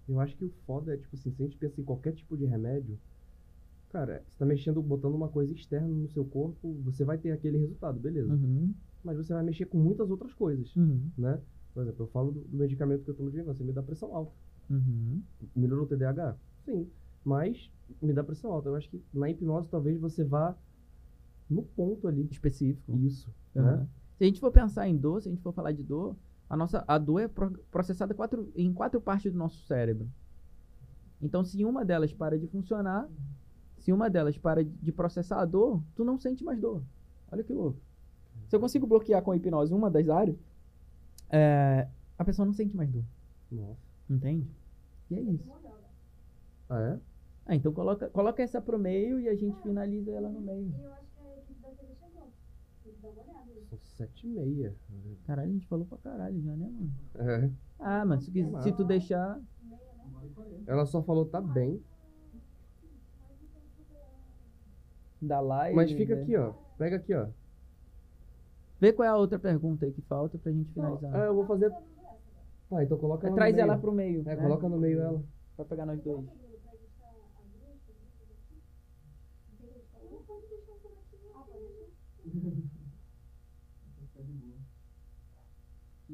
Eu 0.07 0.19
acho 0.19 0.35
que 0.35 0.45
o 0.45 0.49
foda 0.65 0.93
é, 0.93 0.97
tipo 0.97 1.15
assim, 1.15 1.31
se 1.31 1.41
a 1.41 1.45
gente 1.45 1.57
pensa 1.57 1.79
em 1.79 1.83
qualquer 1.83 2.13
tipo 2.13 2.35
de 2.37 2.45
remédio, 2.45 2.97
cara, 3.89 4.23
você 4.27 4.37
tá 4.37 4.45
mexendo, 4.45 4.81
botando 4.81 5.15
uma 5.15 5.29
coisa 5.29 5.53
externa 5.53 5.87
no 5.87 6.07
seu 6.09 6.25
corpo, 6.25 6.73
você 6.83 7.03
vai 7.03 7.17
ter 7.17 7.31
aquele 7.31 7.57
resultado, 7.57 7.99
beleza. 7.99 8.33
Uhum, 8.33 8.73
Mas 9.03 9.17
você 9.17 9.33
vai 9.33 9.43
mexer 9.43 9.65
com 9.65 9.77
muitas 9.77 10.09
outras 10.09 10.33
coisas, 10.33 10.75
uhum, 10.75 11.09
né? 11.17 11.39
Por 11.73 11.83
exemplo, 11.83 12.03
eu 12.03 12.07
falo 12.09 12.31
do, 12.31 12.41
do 12.41 12.57
medicamento 12.57 13.03
que 13.03 13.09
eu 13.09 13.15
tomo 13.15 13.29
de 13.31 13.41
você 13.41 13.63
me 13.63 13.71
dá 13.73 13.81
pressão 13.83 14.15
alta. 14.15 14.31
uhum. 14.69 15.21
Melhorou 15.55 15.85
o 15.85 15.87
TDAH? 15.87 16.35
Sim. 16.65 16.87
Mas 17.23 17.69
me 18.01 18.13
dá 18.13 18.23
pressão 18.23 18.51
alta. 18.51 18.69
Eu 18.69 18.75
acho 18.75 18.89
que 18.89 19.01
na 19.13 19.29
hipnose 19.29 19.67
talvez 19.69 19.99
você 19.99 20.23
vá 20.23 20.55
no 21.49 21.63
ponto 21.63 22.07
ali. 22.07 22.27
Específico. 22.31 22.95
Isso, 22.99 23.29
Uhum. 23.55 23.63
né? 23.63 23.87
Se 24.17 24.23
a 24.23 24.27
gente 24.27 24.39
for 24.39 24.51
pensar 24.51 24.87
em 24.87 24.95
dor, 24.95 25.21
se 25.21 25.27
a 25.27 25.31
gente 25.31 25.41
for 25.41 25.51
falar 25.53 25.71
de 25.71 25.83
dor, 25.83 26.15
a 26.49 26.55
nossa 26.55 26.83
a 26.87 26.97
dor 26.97 27.19
é 27.19 27.27
pro- 27.27 27.57
processada 27.71 28.13
quatro, 28.13 28.51
em 28.55 28.71
quatro 28.73 29.01
partes 29.01 29.31
do 29.31 29.37
nosso 29.37 29.65
cérebro. 29.65 30.09
Então, 31.21 31.43
se 31.43 31.63
uma 31.65 31.83
delas 31.83 32.13
para 32.13 32.37
de 32.37 32.47
funcionar, 32.47 33.09
se 33.77 33.91
uma 33.91 34.09
delas 34.09 34.37
para 34.37 34.63
de 34.63 34.91
processar 34.91 35.41
a 35.41 35.45
dor, 35.45 35.81
tu 35.95 36.03
não 36.03 36.17
sente 36.17 36.43
mais 36.43 36.59
dor. 36.59 36.83
Olha 37.31 37.43
que 37.43 37.53
louco. 37.53 37.79
Se 38.47 38.55
eu 38.55 38.59
consigo 38.59 38.85
bloquear 38.85 39.21
com 39.23 39.31
a 39.31 39.35
hipnose 39.35 39.73
uma 39.73 39.89
das 39.89 40.07
áreas, 40.07 40.37
é, 41.29 41.87
a 42.17 42.23
pessoa 42.23 42.45
não 42.45 42.53
sente 42.53 42.75
mais 42.75 42.89
dor. 42.91 43.03
Nossa. 43.51 43.79
Entende? 44.09 44.47
E 45.09 45.15
é 45.15 45.21
isso. 45.21 45.49
Ah, 46.69 46.79
é? 46.81 46.99
Ah, 47.47 47.55
então 47.55 47.71
coloca, 47.73 48.09
coloca 48.09 48.41
essa 48.41 48.61
pro 48.61 48.77
meio 48.77 49.19
e 49.19 49.27
a 49.29 49.35
gente 49.35 49.59
finaliza 49.61 50.11
ela 50.11 50.29
no 50.29 50.41
meio. 50.41 50.73
E 50.77 50.81
eu 50.83 50.91
acho 50.93 51.05
que 51.15 51.19
a 51.27 51.37
equipe 51.37 51.61
da 51.61 51.69
TV 51.69 51.95
chegou. 51.95 52.31
Tem 52.83 52.93
que 52.93 53.01
dar 53.01 53.09
uma 53.09 53.21
olhada. 53.23 53.44
Sete 53.95 54.27
e 54.27 54.29
meia. 54.29 54.75
Caralho, 55.25 55.49
a 55.49 55.53
gente 55.53 55.67
falou 55.67 55.85
pra 55.85 55.97
caralho 55.97 56.41
já, 56.41 56.55
né, 56.55 56.69
mano? 56.69 56.91
É. 57.15 57.49
Ah, 57.79 58.05
mano, 58.05 58.21
se, 58.21 58.31
se 58.61 58.71
tu 58.73 58.83
deixar. 58.83 59.39
Ela 60.67 60.85
só 60.85 61.01
falou 61.03 61.25
tá 61.25 61.41
bem. 61.41 61.81
Da 65.21 65.39
live. 65.39 65.75
Mas 65.75 65.91
fica 65.91 66.15
né? 66.15 66.21
aqui, 66.21 66.35
ó. 66.35 66.53
Pega 66.77 66.97
aqui, 66.97 67.13
ó. 67.13 67.27
Vê 68.79 68.91
qual 68.91 69.05
é 69.05 69.09
a 69.09 69.17
outra 69.17 69.39
pergunta 69.39 69.85
aí 69.85 69.91
que 69.91 70.01
falta 70.01 70.37
pra 70.37 70.51
gente 70.51 70.71
finalizar. 70.73 71.15
Ah, 71.15 71.25
eu 71.25 71.35
vou 71.35 71.45
fazer. 71.45 71.71
Tá, 72.69 72.83
então 72.83 72.97
coloca 72.97 73.25
É, 73.25 73.29
ela 73.29 73.35
traz 73.35 73.51
no 73.53 73.57
meio. 73.57 73.71
ela 73.71 73.77
pro 73.79 73.91
meio. 73.91 74.21
É, 74.21 74.23
né? 74.23 74.35
coloca 74.35 74.69
no 74.69 74.77
meio 74.77 74.99
ela. 74.99 75.23
Pra 75.55 75.65
pegar 75.65 75.85
nós 75.85 76.01
dois. 76.01 76.25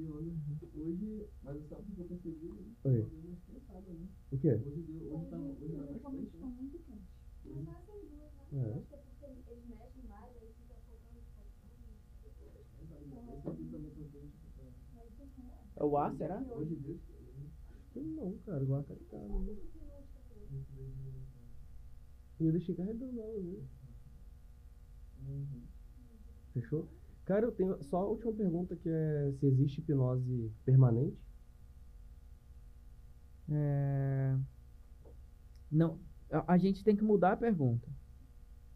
Hoje, 0.09 1.27
mas 1.43 1.67
sabe 1.69 1.91
o 1.91 1.95
que 1.95 2.01
eu 2.01 2.05
percebi? 2.07 2.47
Oi. 2.83 3.01
Né? 3.03 3.37
O 4.31 4.37
quê? 4.37 4.53
Hoje, 4.53 4.65
hoje, 5.11 5.29
tá, 5.29 5.37
hoje 5.37 5.99
tá 6.01 6.09
mais 6.09 6.29
quente, 6.29 6.37
né? 6.37 7.01
É. 8.53 8.81
Esse 13.37 13.49
aqui 13.49 13.65
também 13.71 13.91
tá 13.91 14.01
quente. 14.11 14.33
É 15.75 15.83
o 15.83 15.97
ar, 15.97 16.15
será? 16.15 16.41
Hoje, 16.41 16.75
Deus, 16.75 16.99
Acho 16.99 17.93
que 17.93 17.99
Não, 17.99 18.37
cara, 18.39 18.63
igual 18.63 18.83
tá 18.83 18.93
ligado. 18.93 19.39
né? 19.39 19.55
E 22.39 22.45
eu 22.45 22.51
deixei 22.51 22.75
carregando 22.75 23.19
ela, 23.21 23.39
viu? 23.39 23.63
Fechou? 26.53 26.87
Cara, 27.25 27.45
eu 27.45 27.51
tenho 27.51 27.81
só 27.83 27.97
a 27.97 28.05
última 28.09 28.33
pergunta 28.33 28.75
que 28.75 28.89
é 28.89 29.31
se 29.39 29.45
existe 29.47 29.79
hipnose 29.81 30.51
permanente. 30.65 31.17
É... 33.49 34.37
Não, 35.71 35.99
a, 36.31 36.53
a 36.53 36.57
gente 36.57 36.83
tem 36.83 36.95
que 36.95 37.03
mudar 37.03 37.33
a 37.33 37.37
pergunta. 37.37 37.89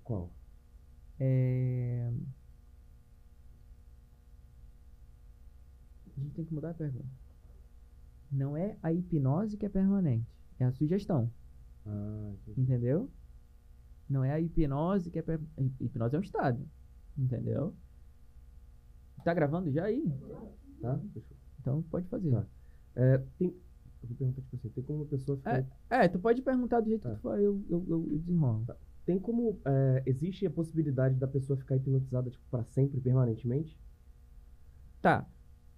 Qual? 0.03 0.31
É... 1.19 2.11
A 6.17 6.19
gente 6.19 6.33
tem 6.33 6.45
que 6.45 6.53
mudar 6.53 6.71
a 6.71 6.73
pergunta. 6.73 7.09
Não 8.31 8.55
é 8.57 8.77
a 8.83 8.91
hipnose 8.91 9.57
que 9.57 9.65
é 9.65 9.69
permanente, 9.69 10.27
é 10.59 10.65
a 10.65 10.71
sugestão, 10.71 11.31
Ah, 11.85 12.33
entendi. 12.47 12.61
entendeu? 12.61 13.11
Não 14.09 14.23
é 14.23 14.31
a 14.31 14.39
hipnose 14.39 15.09
que 15.11 15.19
é 15.19 15.21
per... 15.21 15.39
hipnose 15.79 16.15
é 16.15 16.19
um 16.19 16.21
estado, 16.21 16.69
entendeu? 17.17 17.75
Tá 19.25 19.33
gravando 19.33 19.71
já 19.71 19.83
aí? 19.85 20.07
Tá? 20.79 20.99
Fechou. 21.13 21.35
Então 21.59 21.81
pode 21.89 22.07
fazer. 22.07 22.29
Tá. 22.31 22.45
É, 22.95 23.17
tem. 23.39 23.47
Eu 23.49 24.07
vou 24.09 24.15
perguntar 24.17 24.41
tipo 24.43 24.55
assim, 24.55 24.69
tem 24.69 24.83
como 24.83 24.99
uma 24.99 25.05
pessoa 25.07 25.35
ficar. 25.37 25.65
É, 25.89 26.07
tu 26.07 26.19
pode 26.19 26.43
perguntar 26.43 26.79
do 26.79 26.87
jeito 26.89 27.01
Tá. 27.01 27.09
que 27.09 27.15
tu 27.15 27.21
for, 27.21 27.39
eu, 27.39 27.59
eu, 27.67 27.85
eu 27.89 28.07
eu 28.11 28.19
desenrolo. 28.19 28.67
Tem 29.03 29.17
como. 29.19 29.59
é, 29.65 30.03
existe 30.05 30.45
a 30.45 30.51
possibilidade 30.51 31.15
da 31.15 31.27
pessoa 31.27 31.57
ficar 31.57 31.75
hipnotizada, 31.75 32.29
tipo, 32.29 32.43
pra 32.51 32.63
sempre, 32.65 33.01
permanentemente? 33.01 33.75
Tá. 35.01 35.27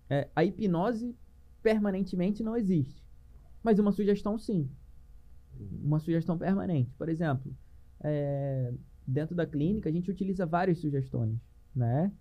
É, 0.09 0.29
a 0.35 0.43
hipnose 0.43 1.15
permanentemente 1.63 2.43
não 2.43 2.55
existe. 2.57 3.01
Mas 3.63 3.79
uma 3.79 3.93
sugestão 3.93 4.37
sim. 4.37 4.69
Uma 5.81 5.99
sugestão 5.99 6.37
permanente. 6.37 6.93
Por 6.97 7.07
exemplo, 7.09 7.55
é, 8.01 8.73
dentro 9.05 9.33
da 9.35 9.45
clínica 9.45 9.89
a 9.89 9.91
gente 9.91 10.11
utiliza 10.11 10.45
várias 10.45 10.79
sugestões, 10.79 11.39
né? 11.75 12.11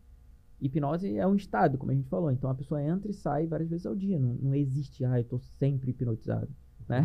Hipnose 0.61 1.17
é 1.17 1.27
um 1.27 1.35
estado, 1.37 1.77
como 1.77 1.93
a 1.93 1.95
gente 1.95 2.09
falou. 2.09 2.31
Então 2.31 2.49
a 2.51 2.55
pessoa 2.55 2.83
entra 2.83 3.11
e 3.11 3.15
sai 3.15 3.47
várias 3.47 3.69
vezes 3.69 3.87
ao 3.87 3.95
dia. 3.95 4.19
Não, 4.19 4.35
não 4.35 4.55
existe, 4.55 5.05
ah, 5.05 5.19
eu 5.19 5.25
tô 5.25 5.39
sempre 5.39 5.91
hipnotizado, 5.91 6.49
né? 6.89 7.05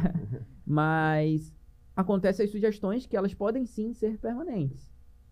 Mas 0.65 1.53
acontecem 1.95 2.45
as 2.45 2.51
sugestões 2.51 3.05
que 3.05 3.17
elas 3.17 3.33
podem 3.33 3.65
sim 3.65 3.93
ser 3.93 4.17
permanentes, 4.17 4.89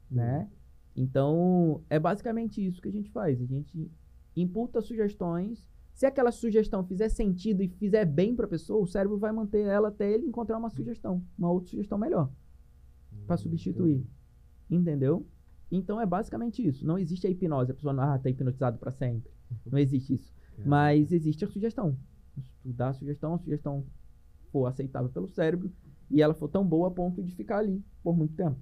né? 0.10 0.50
Então, 0.96 1.82
é 1.90 1.98
basicamente 1.98 2.66
isso 2.66 2.82
que 2.82 2.90
a 2.90 2.92
gente 2.92 3.10
faz. 3.10 3.42
A 3.42 3.46
gente 3.46 3.90
imputa 4.36 4.82
sugestões. 4.82 5.68
Se 5.94 6.06
aquela 6.06 6.32
sugestão 6.32 6.84
fizer 6.84 7.10
sentido 7.10 7.62
e 7.62 7.68
fizer 7.68 8.06
bem 8.06 8.36
para 8.36 8.46
a 8.46 8.50
pessoa, 8.50 8.84
o 8.84 8.88
cérebro 8.88 9.18
vai 9.18 9.32
manter 9.32 9.66
ela 9.66 9.90
até 9.90 10.12
ele 10.12 10.26
encontrar 10.26 10.58
uma 10.58 10.70
sugestão, 10.70 11.24
uma 11.38 11.52
outra 11.52 11.70
sugestão 11.70 11.98
melhor 11.98 12.30
para 13.26 13.38
substituir. 13.38 14.06
Entendeu? 14.70 15.26
Então 15.72 16.02
é 16.02 16.06
basicamente 16.06 16.66
isso. 16.66 16.86
Não 16.86 16.98
existe 16.98 17.28
a 17.28 17.30
hipnose, 17.30 17.72
a 17.72 17.76
pessoa 17.76 17.94
não 17.94 18.04
ah, 18.04 18.18
tá 18.18 18.30
hipnotizado 18.30 18.78
para 18.78 18.92
sempre. 18.92 19.32
Não 19.66 19.78
existe 19.78 20.14
isso. 20.14 20.34
Mas 20.66 21.12
existe 21.12 21.46
a 21.46 21.48
sugestão. 21.48 21.98
Se 22.42 22.52
tu 22.62 22.74
dá 22.74 22.90
a 22.90 22.94
sugestão, 22.94 23.34
a 23.34 23.40
sugestão 23.40 23.86
for 24.52 24.66
aceitável 24.66 25.10
pelo 25.10 25.28
cérebro 25.28 25.72
e 26.10 26.22
ela 26.22 26.34
for 26.34 26.48
tão 26.48 26.66
boa 26.66 26.88
a 26.88 26.92
ponto 26.92 27.24
de 27.24 27.34
ficar 27.36 27.60
ali 27.60 27.84
por 28.04 28.16
muito 28.18 28.34
tempo. 28.36 28.58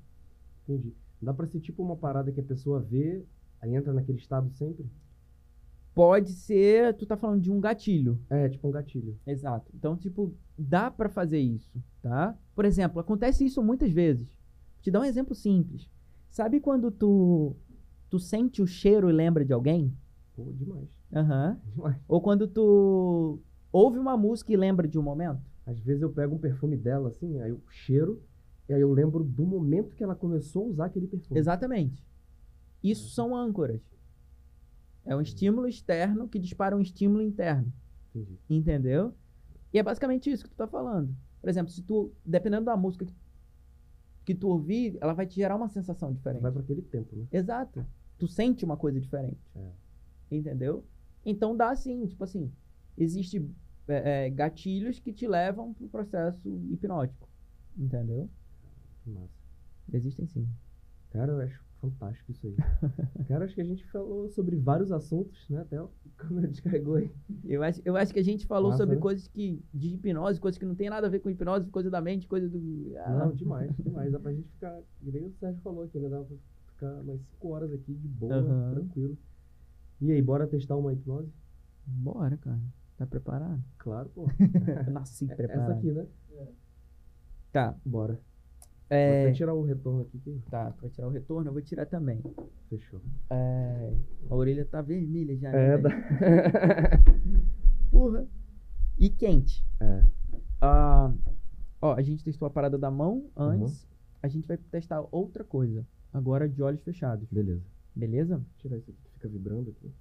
Entendi. 0.63 0.93
Dá 1.21 1.33
pra 1.33 1.47
ser 1.47 1.59
tipo 1.59 1.81
uma 1.81 1.95
parada 1.95 2.31
que 2.31 2.39
a 2.39 2.43
pessoa 2.43 2.79
vê, 2.79 3.25
aí 3.61 3.73
entra 3.73 3.93
naquele 3.93 4.19
estado 4.19 4.49
sempre? 4.51 4.85
Pode 5.95 6.31
ser, 6.31 6.93
tu 6.95 7.07
tá 7.07 7.17
falando 7.17 7.41
de 7.41 7.51
um 7.51 7.59
gatilho. 7.59 8.21
É, 8.29 8.47
tipo 8.47 8.67
um 8.67 8.71
gatilho. 8.71 9.17
Exato. 9.25 9.71
Então, 9.73 9.97
tipo, 9.97 10.31
dá 10.55 10.91
pra 10.91 11.09
fazer 11.09 11.39
isso, 11.39 11.81
tá? 12.03 12.37
Por 12.53 12.65
exemplo, 12.65 12.99
acontece 12.99 13.43
isso 13.43 13.63
muitas 13.63 13.91
vezes. 13.91 14.27
Te 14.79 14.91
dar 14.91 14.99
um 14.99 15.05
exemplo 15.05 15.33
simples. 15.33 15.89
Sabe 16.29 16.59
quando 16.59 16.91
tu 16.91 17.55
tu 18.09 18.19
sente 18.19 18.61
o 18.61 18.67
cheiro 18.67 19.09
e 19.09 19.13
lembra 19.13 19.43
de 19.43 19.53
alguém? 19.53 19.93
Pô, 20.35 20.51
demais. 20.53 20.89
Aham. 21.13 21.59
Demais. 21.75 21.97
Ou 22.07 22.21
quando 22.21 22.47
tu 22.47 23.39
ouve 23.71 23.97
uma 23.97 24.15
música 24.15 24.53
e 24.53 24.57
lembra 24.57 24.87
de 24.87 24.97
um 24.97 25.01
momento? 25.01 25.41
Às 25.65 25.79
vezes 25.79 26.01
eu 26.01 26.09
pego 26.09 26.35
um 26.35 26.39
perfume 26.39 26.77
dela, 26.77 27.09
assim, 27.09 27.39
aí 27.41 27.49
eu 27.49 27.61
cheiro, 27.69 28.21
e 28.69 28.73
aí 28.73 28.79
eu 28.79 28.91
lembro 28.93 29.23
do 29.23 29.45
momento 29.45 29.95
que 29.95 30.03
ela 30.03 30.15
começou 30.15 30.65
a 30.65 30.67
usar 30.67 30.85
aquele 30.85 31.07
perfume. 31.07 31.37
Exatamente. 31.37 32.05
Isso 32.81 33.09
são 33.09 33.35
âncoras. 33.35 33.81
É 35.05 35.15
um 35.15 35.21
estímulo 35.21 35.67
externo 35.67 36.27
que 36.27 36.39
dispara 36.39 36.75
um 36.75 36.81
estímulo 36.81 37.21
interno. 37.21 37.71
Entendi. 38.13 38.39
Entendeu? 38.49 39.13
E 39.73 39.79
é 39.79 39.83
basicamente 39.83 40.31
isso 40.31 40.43
que 40.43 40.49
tu 40.49 40.55
tá 40.55 40.67
falando. 40.67 41.13
Por 41.41 41.49
exemplo, 41.49 41.71
se 41.71 41.81
tu, 41.81 42.11
dependendo 42.25 42.65
da 42.65 42.77
música 42.77 43.05
que, 43.05 43.13
que 44.27 44.35
tu 44.35 44.49
ouvir, 44.49 44.97
ela 44.99 45.13
vai 45.13 45.25
te 45.25 45.35
gerar 45.35 45.55
uma 45.55 45.69
sensação 45.69 46.11
diferente. 46.11 46.41
Vai 46.41 46.51
pra 46.51 46.61
aquele 46.61 46.81
tempo, 46.81 47.15
né? 47.15 47.25
Exato. 47.31 47.87
Tu 48.17 48.27
sente 48.27 48.65
uma 48.65 48.75
coisa 48.75 48.99
diferente. 48.99 49.39
É. 49.55 49.71
Entendeu? 50.29 50.83
Então 51.25 51.55
dá 51.55 51.73
sim, 51.77 52.05
tipo 52.07 52.25
assim, 52.25 52.51
existe 52.97 53.49
é, 53.87 54.25
é, 54.25 54.29
gatilhos 54.29 54.99
que 54.99 55.13
te 55.13 55.25
levam 55.25 55.73
pro 55.73 55.87
processo 55.87 56.45
hipnótico. 56.69 57.25
Entendeu? 57.77 58.29
Que 59.05 59.11
massa. 59.11 59.33
Existem 59.93 60.27
sim. 60.27 60.45
Cara, 61.11 61.31
eu 61.31 61.39
acho 61.39 61.63
fantástico 61.91 62.31
isso 62.31 62.47
aí. 62.47 62.55
Cara, 63.27 63.45
acho 63.45 63.55
que 63.55 63.61
a 63.61 63.65
gente 63.65 63.85
falou 63.87 64.29
sobre 64.29 64.55
vários 64.55 64.91
assuntos, 64.91 65.47
né? 65.49 65.61
Até 65.61 65.77
a 65.77 65.87
câmera 66.15 66.47
descarregou 66.47 66.95
aí. 66.95 67.11
Eu 67.43 67.63
acho, 67.63 67.81
eu 67.85 67.95
acho 67.95 68.13
que 68.13 68.19
a 68.19 68.23
gente 68.23 68.45
falou 68.45 68.71
Massa, 68.71 68.83
sobre 68.83 68.95
né? 68.95 69.01
coisas 69.01 69.27
que 69.27 69.61
de 69.73 69.93
hipnose, 69.95 70.39
coisas 70.39 70.57
que 70.57 70.65
não 70.65 70.75
tem 70.75 70.89
nada 70.89 71.07
a 71.07 71.09
ver 71.09 71.19
com 71.19 71.29
hipnose, 71.29 71.69
coisa 71.69 71.89
da 71.89 72.01
mente, 72.01 72.27
coisa 72.27 72.47
do. 72.49 72.93
Ah, 72.99 73.11
Não, 73.25 73.33
demais, 73.33 73.71
demais. 73.77 74.11
Dá 74.11 74.19
pra 74.19 74.33
gente 74.33 74.49
ficar, 74.49 74.79
que 74.99 75.11
nem 75.11 75.25
o 75.25 75.31
Sérgio 75.39 75.61
falou 75.61 75.83
aqui, 75.83 75.99
né? 75.99 76.09
Dá 76.09 76.21
pra 76.23 76.35
ficar 76.73 77.01
umas 77.01 77.21
5 77.21 77.47
horas 77.49 77.71
aqui 77.73 77.93
de 77.93 78.07
boa, 78.07 78.33
Aham. 78.35 78.75
tranquilo. 78.75 79.17
E 80.01 80.11
aí, 80.11 80.21
bora 80.21 80.47
testar 80.47 80.75
uma 80.75 80.93
hipnose? 80.93 81.31
Bora, 81.85 82.37
cara. 82.37 82.59
Tá 82.97 83.05
preparado? 83.05 83.63
Claro, 83.77 84.09
pô. 84.09 84.27
Eu 84.87 84.93
nasci 84.93 85.25
Essa 85.25 85.35
preparado. 85.35 85.71
aqui, 85.71 85.91
né? 85.91 86.05
Tá. 87.51 87.75
Bora. 87.85 88.19
É, 88.89 89.25
Vou 89.25 89.33
tirar 89.33 89.53
o 89.53 89.63
retorno 89.63 90.01
aqui 90.01 90.17
que 90.19 90.41
tá, 90.49 90.71
pra 90.71 90.89
tirar 90.89 91.07
o 91.07 91.11
retorno, 91.11 91.49
eu 91.49 91.53
vou 91.53 91.61
tirar 91.61 91.85
também. 91.85 92.21
fechou. 92.69 93.01
É, 93.29 93.93
a 94.29 94.35
orelha 94.35 94.65
tá 94.65 94.81
vermelha 94.81 95.35
já. 95.37 95.51
É, 95.51 95.69
né, 95.69 95.77
da... 95.77 95.89
Porra. 97.91 98.25
E 98.97 99.09
quente. 99.09 99.65
é. 99.81 100.03
Ah, 100.61 101.13
ó, 101.81 101.93
a 101.93 102.01
gente 102.01 102.23
testou 102.23 102.47
a 102.47 102.49
parada 102.49 102.77
da 102.77 102.89
mão 102.89 103.29
antes. 103.35 103.87
A 104.23 104.27
gente 104.27 104.47
vai 104.47 104.57
testar 104.57 105.05
outra 105.11 105.43
coisa. 105.43 105.85
Agora 106.11 106.49
de 106.49 106.63
olhos 106.63 106.81
fechados. 106.81 107.29
Beleza. 107.29 107.63
Beleza? 107.95 108.41
Tirar 108.57 108.77
isso 108.77 108.89
aqui 108.89 108.99
que 109.03 109.11
fica 109.11 109.27
vibrando 109.27 109.69
aqui. 109.69 109.91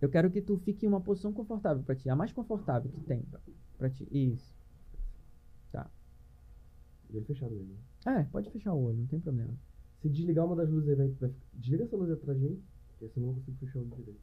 Eu 0.00 0.08
quero 0.08 0.30
que 0.30 0.40
tu 0.40 0.56
fique 0.58 0.86
em 0.86 0.88
uma 0.88 1.00
posição 1.00 1.32
confortável 1.32 1.82
pra 1.84 1.94
ti. 1.94 2.08
A 2.08 2.16
mais 2.16 2.32
confortável 2.32 2.90
que 2.90 3.00
tem 3.02 3.22
pra 3.78 3.90
ti. 3.90 4.08
Isso. 4.10 4.52
E 7.12 7.16
ele 7.16 7.26
fechado 7.26 7.54
mesmo. 7.54 7.76
É, 8.06 8.22
pode 8.24 8.50
fechar 8.50 8.72
o 8.72 8.82
olho, 8.82 8.98
não 8.98 9.06
tem 9.06 9.20
problema. 9.20 9.54
Se 10.00 10.08
desligar 10.08 10.46
uma 10.46 10.56
das 10.56 10.70
luzes 10.70 10.88
aí, 10.88 11.08
vai, 11.08 11.34
desliga 11.52 11.84
essa 11.84 11.96
luz 11.96 12.10
atrás 12.10 12.38
de 12.38 12.48
mim, 12.48 12.62
porque 12.88 13.08
senão 13.08 13.28
eu 13.28 13.32
não 13.32 13.40
consigo 13.40 13.58
fechar 13.58 13.78
o 13.78 13.82
olho 13.82 13.90
direito. 13.96 14.20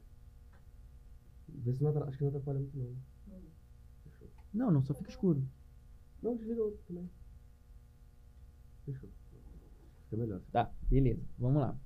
Vê 1.48 1.72
se 1.72 1.82
não 1.82 1.90
atrapalha, 1.90 2.08
acho 2.08 2.18
que 2.18 2.24
não 2.24 2.30
atrapalha 2.30 2.58
muito 2.58 2.78
não. 2.78 2.96
Fechou. 4.04 4.28
Não, 4.52 4.70
não, 4.70 4.82
só 4.82 4.94
fica 4.94 5.10
escuro. 5.10 5.42
Não, 6.22 6.36
desliga 6.36 6.62
o 6.62 6.64
outro 6.66 6.80
também. 6.86 7.08
Fechou. 8.84 9.10
Fica 10.04 10.16
melhor. 10.16 10.40
Tá, 10.50 10.72
beleza. 10.90 11.22
Vamos 11.38 11.60
lá. 11.60 11.78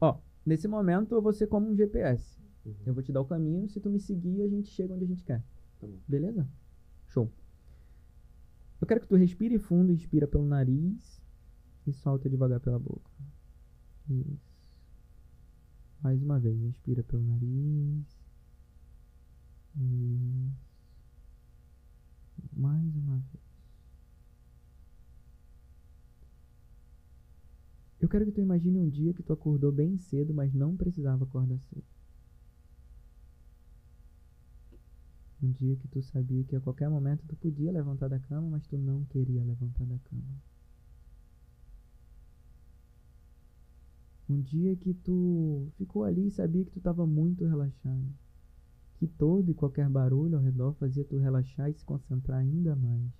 Ó, 0.00 0.20
nesse 0.44 0.68
momento 0.68 1.14
eu 1.14 1.22
vou 1.22 1.32
ser 1.32 1.46
como 1.46 1.68
um 1.68 1.76
GPS. 1.76 2.40
Uhum. 2.64 2.74
Eu 2.86 2.94
vou 2.94 3.02
te 3.02 3.12
dar 3.12 3.20
o 3.20 3.26
caminho, 3.26 3.68
se 3.68 3.80
tu 3.80 3.88
me 3.88 4.00
seguir, 4.00 4.42
a 4.42 4.48
gente 4.48 4.68
chega 4.68 4.92
onde 4.92 5.04
a 5.04 5.08
gente 5.08 5.24
quer. 5.24 5.42
Tá 5.80 5.86
bom. 5.86 5.98
Beleza? 6.08 6.48
Show. 7.06 7.30
Eu 8.80 8.86
quero 8.86 9.00
que 9.00 9.06
tu 9.08 9.16
respire 9.16 9.58
fundo, 9.58 9.92
inspira 9.92 10.26
pelo 10.26 10.46
nariz 10.46 11.22
e 11.86 11.92
solta 11.92 12.28
devagar 12.28 12.60
pela 12.60 12.78
boca. 12.78 13.10
Isso. 14.08 14.54
Mais 16.02 16.22
uma 16.22 16.38
vez, 16.38 16.60
inspira 16.60 17.02
pelo 17.02 17.22
nariz. 17.22 18.06
Isso. 19.76 20.74
Mais 22.52 22.94
uma 22.94 23.16
vez. 23.18 23.44
Eu 28.00 28.08
quero 28.08 28.26
que 28.26 28.32
tu 28.32 28.40
imagine 28.40 28.78
um 28.78 28.88
dia 28.88 29.14
que 29.14 29.22
tu 29.22 29.32
acordou 29.32 29.72
bem 29.72 29.96
cedo, 29.96 30.34
mas 30.34 30.52
não 30.52 30.76
precisava 30.76 31.24
acordar 31.24 31.58
cedo. 31.70 31.93
Um 35.44 35.52
dia 35.52 35.76
que 35.76 35.86
tu 35.88 36.00
sabia 36.00 36.42
que 36.42 36.56
a 36.56 36.60
qualquer 36.60 36.88
momento 36.88 37.26
tu 37.28 37.36
podia 37.36 37.70
levantar 37.70 38.08
da 38.08 38.18
cama, 38.18 38.48
mas 38.48 38.66
tu 38.66 38.78
não 38.78 39.04
queria 39.04 39.44
levantar 39.44 39.84
da 39.84 39.98
cama. 39.98 40.42
Um 44.26 44.40
dia 44.40 44.74
que 44.74 44.94
tu 44.94 45.70
ficou 45.76 46.04
ali 46.04 46.28
e 46.28 46.30
sabia 46.30 46.64
que 46.64 46.70
tu 46.70 46.78
estava 46.78 47.06
muito 47.06 47.46
relaxado. 47.46 48.08
Que 48.96 49.06
todo 49.06 49.50
e 49.50 49.54
qualquer 49.54 49.86
barulho 49.86 50.38
ao 50.38 50.42
redor 50.42 50.72
fazia 50.76 51.04
tu 51.04 51.18
relaxar 51.18 51.68
e 51.68 51.74
se 51.74 51.84
concentrar 51.84 52.38
ainda 52.38 52.74
mais. 52.74 53.12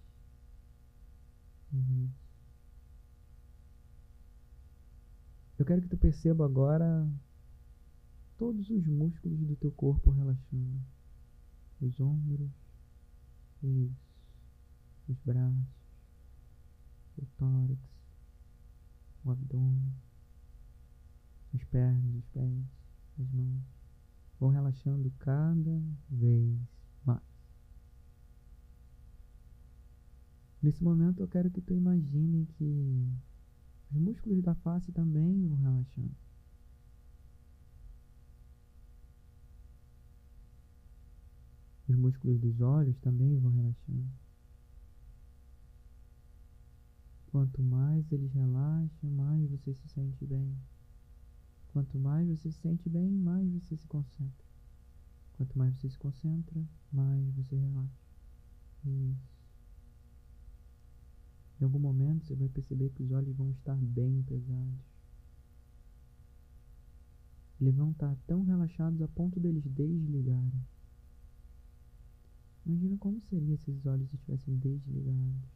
Isso. 1.75 2.25
Eu 5.59 5.67
quero 5.67 5.83
que 5.83 5.89
tu 5.89 5.99
perceba 5.99 6.47
agora 6.47 7.07
todos 8.39 8.71
os 8.71 8.87
músculos 8.87 9.41
do 9.41 9.57
teu 9.57 9.71
corpo 9.71 10.11
relaxando. 10.11 10.94
Os 11.81 12.01
ombros, 12.01 12.51
isso, 13.63 13.95
os 15.09 15.19
braços, 15.21 15.67
o 17.17 17.27
tórax, 17.37 17.81
o 19.25 19.31
abdômen, 19.31 19.95
as 21.55 21.65
pernas, 21.65 22.17
os 22.17 22.27
pés, 22.29 22.65
as 23.19 23.31
mãos. 23.31 23.63
Vão 24.41 24.51
relaxando 24.51 25.11
cada 25.19 25.83
vez 26.11 26.59
mais. 27.05 27.23
Nesse 30.61 30.83
momento 30.83 31.21
eu 31.21 31.29
quero 31.29 31.51
que 31.51 31.61
tu 31.61 31.75
imagine 31.75 32.47
que 32.47 33.09
os 33.91 33.99
músculos 33.99 34.43
da 34.43 34.55
face 34.57 34.91
também 34.93 35.47
vão 35.47 35.59
relaxando. 35.59 36.24
Os 41.95 42.01
músculos 42.01 42.41
dos 42.41 42.61
olhos 42.61 42.99
também 42.99 43.39
vão 43.39 43.53
relaxando. 43.53 44.09
Quanto 47.31 47.63
mais 47.63 48.11
eles 48.11 48.33
relaxam, 48.33 49.09
mais 49.11 49.49
você 49.49 49.73
se 49.73 49.89
sente 49.91 50.27
bem. 50.27 50.59
Quanto 51.73 51.97
mais 51.97 52.27
você 52.27 52.51
se 52.51 52.59
sente 52.59 52.89
bem, 52.89 53.09
mais 53.09 53.49
você 53.49 53.77
se 53.77 53.87
concentra. 53.87 54.45
Quanto 55.35 55.57
mais 55.57 55.77
você 55.77 55.89
se 55.89 55.97
concentra, 55.97 56.61
mais 56.91 57.33
você 57.37 57.55
relaxa. 57.55 58.03
Isso. 58.85 59.31
Em 61.61 61.65
algum 61.65 61.79
momento 61.79 62.27
você 62.27 62.35
vai 62.35 62.49
perceber 62.49 62.91
que 62.91 63.05
os 63.05 63.13
olhos 63.13 63.37
vão 63.37 63.53
estar 63.53 63.77
bem 63.77 64.21
pesados. 64.25 64.81
Eles 67.61 67.77
vão 67.77 67.93
estar 67.93 68.17
tão 68.27 68.43
relaxados 68.43 69.01
a 69.01 69.07
ponto 69.07 69.39
deles 69.39 69.63
desligarem. 69.65 70.74
Imagina 72.67 72.97
como 72.97 73.21
seria 73.21 73.57
se 73.59 73.71
os 73.71 73.85
olhos 73.85 74.13
estivessem 74.13 74.57
desligados, 74.57 75.51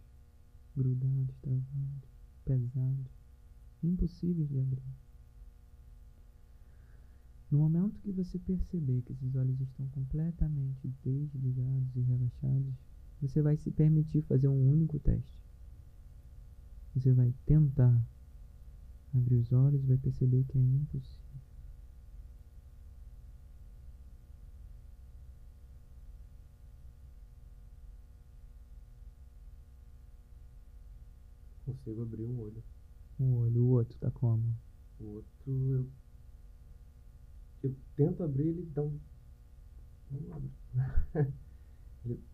grudados, 0.76 1.34
travados, 1.40 2.10
pesados, 2.44 3.06
impossíveis 3.82 4.48
de 4.48 4.58
abrir. 4.58 4.82
No 7.50 7.60
momento 7.60 7.98
que 8.00 8.12
você 8.12 8.38
perceber 8.38 9.00
que 9.02 9.12
esses 9.12 9.34
olhos 9.34 9.58
estão 9.58 9.88
completamente 9.88 10.86
desligados 11.02 11.96
e 11.96 12.00
relaxados, 12.00 12.74
você 13.22 13.40
vai 13.40 13.56
se 13.56 13.70
permitir 13.70 14.20
fazer 14.22 14.48
um 14.48 14.70
único 14.70 14.98
teste. 14.98 15.40
Você 16.94 17.12
vai 17.12 17.32
tentar 17.46 18.06
abrir 19.14 19.36
os 19.36 19.50
olhos 19.50 19.82
e 19.82 19.86
vai 19.86 19.96
perceber 19.96 20.44
que 20.44 20.58
é 20.58 20.60
impossível. 20.60 21.27
Consigo 31.68 32.00
abrir 32.00 32.24
um 32.24 32.40
olho. 32.40 32.64
Um 33.20 33.34
olho, 33.40 33.62
o 33.62 33.68
outro 33.72 33.98
tá 33.98 34.10
como? 34.10 34.56
O 34.98 35.04
outro 35.04 35.28
eu. 35.46 35.86
Eu 37.62 37.76
tento 37.94 38.22
abrir, 38.22 38.48
ele 38.48 38.62
dá 38.74 38.82
um. 38.82 38.98
Não 40.10 40.34
abre. 40.34 40.50
ele 42.06 42.24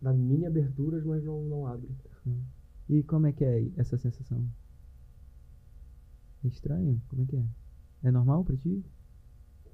dá 0.00 0.12
mini 0.12 0.46
aberturas, 0.46 1.04
mas 1.04 1.24
não, 1.24 1.42
não 1.42 1.66
abre. 1.66 1.90
E 2.88 3.02
como 3.02 3.26
é 3.26 3.32
que 3.32 3.44
é 3.44 3.68
essa 3.76 3.98
sensação? 3.98 4.48
É 6.44 6.46
estranho? 6.46 7.02
Como 7.08 7.22
é 7.22 7.26
que 7.26 7.36
é? 7.36 7.44
É 8.04 8.12
normal 8.12 8.44
pra 8.44 8.56
ti? 8.56 8.84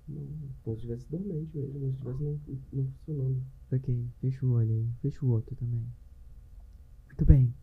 Não, 0.09 0.27
como 0.63 0.77
se 0.79 0.87
estivesse 0.87 1.11
dormente 1.11 1.55
mesmo, 1.55 1.79
como 1.79 1.93
se 1.93 1.99
estivesse 1.99 2.23
não, 2.23 2.41
não 2.73 2.93
funcionando. 2.93 3.47
Ok, 3.71 4.11
fecha 4.23 4.47
o 4.47 4.53
olho 4.53 4.73
aí. 4.73 4.91
Fecha 5.03 5.27
o 5.27 5.29
outro 5.29 5.55
também. 5.57 5.87
Muito 7.09 7.27
bem. 7.27 7.55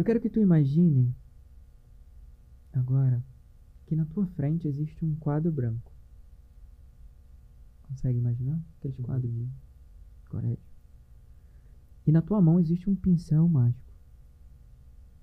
Eu 0.00 0.04
quero 0.04 0.18
que 0.18 0.30
tu 0.30 0.40
imagine 0.40 1.14
agora 2.72 3.22
que 3.84 3.94
na 3.94 4.06
tua 4.06 4.26
frente 4.28 4.66
existe 4.66 5.04
um 5.04 5.14
quadro 5.14 5.52
branco. 5.52 5.92
Consegue 7.82 8.16
imaginar? 8.16 8.58
Aqueles 8.78 8.96
quadros 8.96 9.30
de 9.30 9.46
Corégio. 10.30 10.64
E 12.06 12.10
na 12.10 12.22
tua 12.22 12.40
mão 12.40 12.58
existe 12.58 12.88
um 12.88 12.94
pincel 12.94 13.46
mágico. 13.46 13.92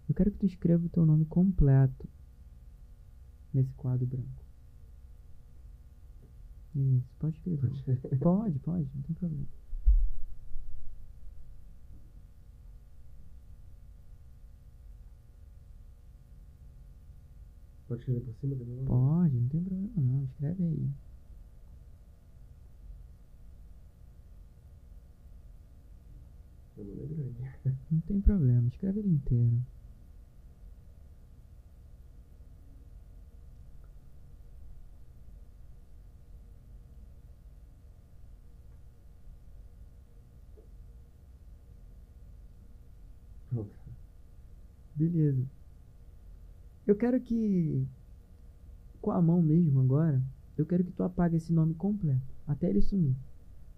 Eu 0.08 0.14
quero 0.14 0.30
que 0.30 0.38
tu 0.38 0.45
escreva 0.45 0.86
o 0.86 0.90
teu 0.90 1.08
nome 1.08 1.26
completo 1.26 2.08
nesse 3.52 3.74
quadro 3.74 4.06
branco. 4.06 4.45
Isso, 6.76 7.16
pode 7.18 7.36
escrever. 7.36 8.20
Pode, 8.20 8.60
pode, 8.60 8.88
não 8.94 9.02
tem 9.02 9.16
problema. 9.16 9.48
Pode 17.88 18.01
escrever 18.01 18.22
por 18.22 18.35
cima 18.35 18.55
do 18.55 18.65
meu 18.65 18.76
nome? 18.84 18.88
Pode, 18.88 19.35
não 19.39 19.47
tem 19.47 19.64
problema 19.64 20.01
não. 20.01 20.23
Escreve 20.26 20.64
aí. 20.64 20.89
Meu 26.76 26.85
nome 26.85 27.01
é 27.01 27.07
grande. 27.07 27.77
Não 27.91 27.99
tem 28.01 28.22
problema. 28.22 28.68
Escreve 28.68 28.99
ele 28.99 29.09
inteiro. 29.09 29.64
Pronto. 43.49 43.72
Beleza. 44.95 45.56
Eu 46.88 46.95
quero 46.95 47.19
que. 47.19 47.85
Com 49.01 49.11
a 49.11 49.22
mão 49.22 49.41
mesmo 49.41 49.80
agora, 49.81 50.22
eu 50.57 50.65
quero 50.65 50.84
que 50.84 50.91
tu 50.91 51.03
apague 51.03 51.35
esse 51.35 51.53
nome 51.53 51.73
completo. 51.76 52.22
Até 52.47 52.69
ele 52.69 52.81
sumir. 52.81 53.15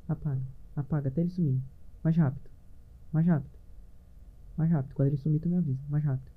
Apaga. 0.07 0.41
Apaga 0.76 1.10
até 1.10 1.22
ele 1.22 1.30
sumir. 1.30 1.60
Mais 2.03 2.15
rápido. 2.15 2.49
Mais 3.11 3.26
rápido. 3.26 3.60
Mais 4.56 4.72
rápido. 4.72 4.94
Quando 4.94 5.07
ele 5.07 5.18
sumir, 5.18 5.40
tu 5.40 5.49
me 5.49 5.57
avisa. 5.57 5.81
Mais 5.90 6.03
rápido. 6.03 6.31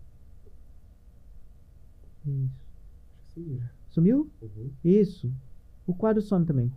Isso. 2.26 3.56
Já. 3.58 3.70
Sumiu? 3.90 4.30
Uhum. 4.40 4.70
Isso. 4.84 5.30
O 5.86 5.94
quadro 5.94 6.22
some 6.22 6.46
também. 6.46 6.72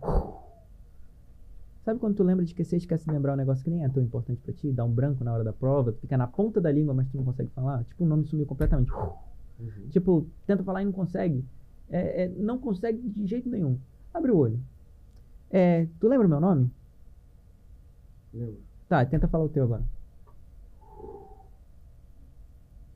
Sabe 1.84 2.00
quando 2.00 2.16
tu 2.16 2.24
lembra 2.24 2.44
de 2.44 2.50
esquecer, 2.50 2.76
esquece 2.76 3.04
de 3.04 3.12
lembrar 3.12 3.34
um 3.34 3.36
negócio 3.36 3.62
que 3.62 3.70
nem 3.70 3.84
é 3.84 3.88
tão 3.88 4.02
importante 4.02 4.40
pra 4.40 4.52
ti? 4.52 4.72
Dá 4.72 4.84
um 4.84 4.92
branco 4.92 5.22
na 5.22 5.32
hora 5.32 5.44
da 5.44 5.52
prova, 5.52 5.92
tu 5.92 6.00
fica 6.00 6.16
na 6.18 6.26
ponta 6.26 6.60
da 6.60 6.70
língua, 6.70 6.92
mas 6.92 7.08
tu 7.08 7.16
não 7.16 7.24
consegue 7.24 7.50
falar? 7.50 7.84
Tipo, 7.84 8.04
o 8.04 8.06
nome 8.06 8.26
sumiu 8.26 8.44
completamente. 8.44 8.90
Uhum. 9.58 9.88
Tipo, 9.90 10.26
tenta 10.46 10.62
falar 10.62 10.82
e 10.82 10.84
não 10.84 10.92
consegue. 10.92 11.44
É, 11.88 12.24
é, 12.24 12.28
não 12.28 12.58
consegue 12.58 12.98
de 13.08 13.26
jeito 13.26 13.48
nenhum. 13.48 13.78
Abre 14.12 14.30
o 14.30 14.36
olho. 14.36 14.60
É, 15.50 15.86
tu 16.00 16.08
lembra 16.08 16.26
o 16.26 16.30
meu 16.30 16.40
nome? 16.40 16.70
Lembra? 18.34 18.56
Tá, 18.88 19.04
tenta 19.04 19.28
falar 19.28 19.44
o 19.44 19.48
teu 19.48 19.64
agora. 19.64 19.82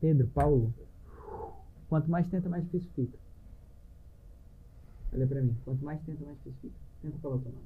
Pedro, 0.01 0.27
Paulo. 0.29 0.73
Quanto 1.89 2.11
mais 2.11 2.27
tenta, 2.29 2.49
mais 2.49 2.65
difícil 2.65 2.91
fica. 2.95 3.19
Olha 5.13 5.27
pra 5.27 5.43
mim. 5.43 5.57
Quanto 5.65 5.85
mais 5.85 6.01
tenta, 6.03 6.25
mais 6.25 6.37
difícil 6.39 6.61
fica. 6.63 6.75
Tenta 7.03 7.19
falar 7.19 7.37
o 7.37 7.41
teu 7.41 7.53
nome. 7.53 7.65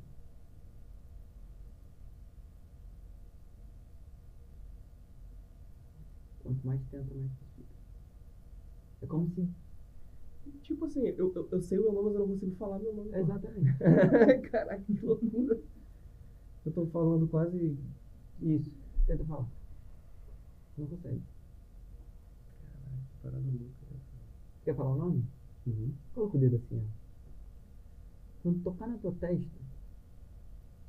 Quanto 6.43 6.66
mais 6.66 6.81
tenta, 6.91 7.15
mais 7.15 7.31
difícil. 7.31 7.53
É 9.05 9.06
como 9.06 9.28
se. 9.28 9.47
Tipo 10.62 10.86
assim, 10.86 11.02
eu, 11.06 11.32
eu, 11.35 11.48
eu 11.52 11.60
sei 11.60 11.78
o 11.78 11.82
meu 11.82 11.93
nome, 11.93 12.06
mas 12.06 12.14
eu 12.14 12.20
não 12.20 12.28
consigo 12.28 12.56
falar 12.56 12.78
meu 12.78 12.94
nome. 12.94 13.10
Exatamente. 13.14 13.78
Caraca, 14.51 14.82
que 14.82 15.05
loucura. 15.05 15.60
Eu 16.64 16.72
tô 16.72 16.86
falando 16.86 17.28
quase. 17.28 17.76
Isso. 18.40 18.72
Tenta 19.06 19.24
falar. 19.26 19.47
Não 20.78 20.86
consegue. 20.86 21.20
Caralho, 22.72 23.02
que 23.10 23.22
parada 23.22 23.44
louca. 23.47 23.86
né? 23.90 24.01
Quer 24.64 24.74
falar 24.74 24.93
o 24.94 24.98
nome? 24.98 25.24
Uhum. 25.66 25.93
Coloca 26.14 26.36
o 26.36 26.40
dedo 26.40 26.56
assim, 26.56 26.78
ó. 26.78 27.05
Quando 28.43 28.62
tocar 28.62 28.89
na 28.89 28.97
tua 28.98 29.12
testa, 29.12 29.60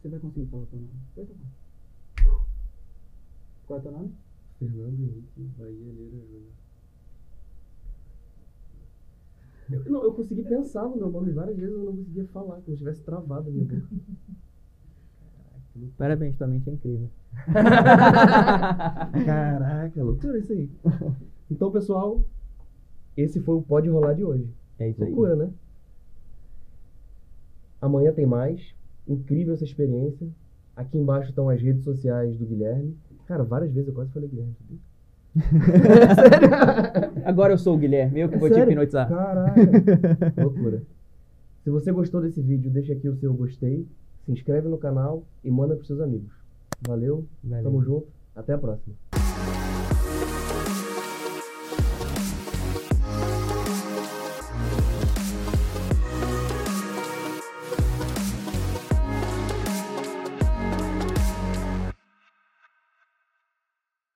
você 0.02 0.08
vai 0.10 0.20
conseguir 0.20 0.48
falar 0.48 0.64
o 0.64 0.68
teu 0.68 0.80
nome. 0.80 0.94
Vai 1.16 1.26
tocar. 1.26 2.36
Qual 3.68 3.78
é 3.78 3.82
o 3.82 3.84
teu 3.84 3.92
nome? 3.92 4.16
Fernando 4.58 5.02
Henrique 5.04 5.42
Bahia 5.58 5.92
Lira 5.92 6.26
Júnior. 6.26 6.65
Eu, 9.70 9.84
não, 9.92 10.04
eu 10.04 10.14
consegui 10.14 10.44
pensar 10.44 10.84
no 10.84 10.96
meu 10.96 11.10
nome 11.10 11.32
várias 11.32 11.58
vezes, 11.58 11.74
eu 11.74 11.84
não 11.84 11.96
conseguia 11.96 12.26
falar, 12.28 12.62
como 12.62 12.72
se 12.72 12.78
tivesse 12.78 13.02
travado 13.02 13.50
a 13.50 13.52
minha 13.52 13.66
boca. 13.66 13.82
Parabéns, 15.98 16.38
tua 16.38 16.48
mente 16.48 16.70
é 16.70 16.74
incrível. 16.74 17.10
Caraca, 19.26 20.04
loucura 20.04 20.38
isso 20.38 20.54
aí. 20.54 20.70
Então, 21.52 21.70
pessoal, 21.72 22.24
esse 23.18 23.42
foi 23.42 23.56
o 23.56 23.62
Pode 23.62 23.90
Rolar 23.90 24.14
de 24.14 24.24
hoje. 24.24 24.48
É 24.80 24.90
isso 24.90 25.04
aí. 25.04 25.10
Loucura, 25.10 25.36
né? 25.36 25.50
Amanhã 27.82 28.14
tem 28.14 28.26
mais. 28.26 28.74
Incrível 29.08 29.54
essa 29.54 29.66
experiência. 29.66 30.28
Aqui 30.76 30.98
embaixo 30.98 31.30
estão 31.30 31.50
as 31.50 31.62
redes 31.62 31.84
sociais 31.84 32.38
do 32.38 32.46
Guilherme. 32.46 32.98
Cara, 33.26 33.44
várias 33.44 33.72
vezes 33.72 33.90
eu 33.90 33.94
quase 33.94 34.12
falei 34.12 34.30
Guilherme. 34.30 34.56
sabia? 34.60 34.80
Agora 37.26 37.54
eu 37.54 37.58
sou 37.58 37.76
o 37.76 37.78
Guilherme, 37.78 38.20
eu 38.22 38.30
que 38.30 38.36
É 38.36 38.38
vou 38.38 38.50
te 38.50 38.56
sério? 38.56 38.72
hipnotizar. 38.72 39.10
Caraca. 39.10 39.62
Loucura. 40.42 40.82
Se 41.64 41.70
você 41.70 41.92
gostou 41.92 42.22
desse 42.22 42.42
vídeo, 42.42 42.70
deixa 42.72 42.94
aqui 42.94 43.10
o 43.10 43.16
seu 43.18 43.34
gostei, 43.34 43.86
se 44.26 44.32
inscreve 44.32 44.68
no 44.68 44.78
canal 44.78 45.24
e 45.44 45.50
manda 45.50 45.76
pros 45.76 45.88
seus 45.88 46.00
amigos. 46.00 46.32
Valeu, 46.88 47.26
Valeu. 47.44 47.64
tamo 47.64 47.82
junto, 47.82 48.08
até 48.36 48.54
a 48.54 48.58
próxima. 48.58 48.94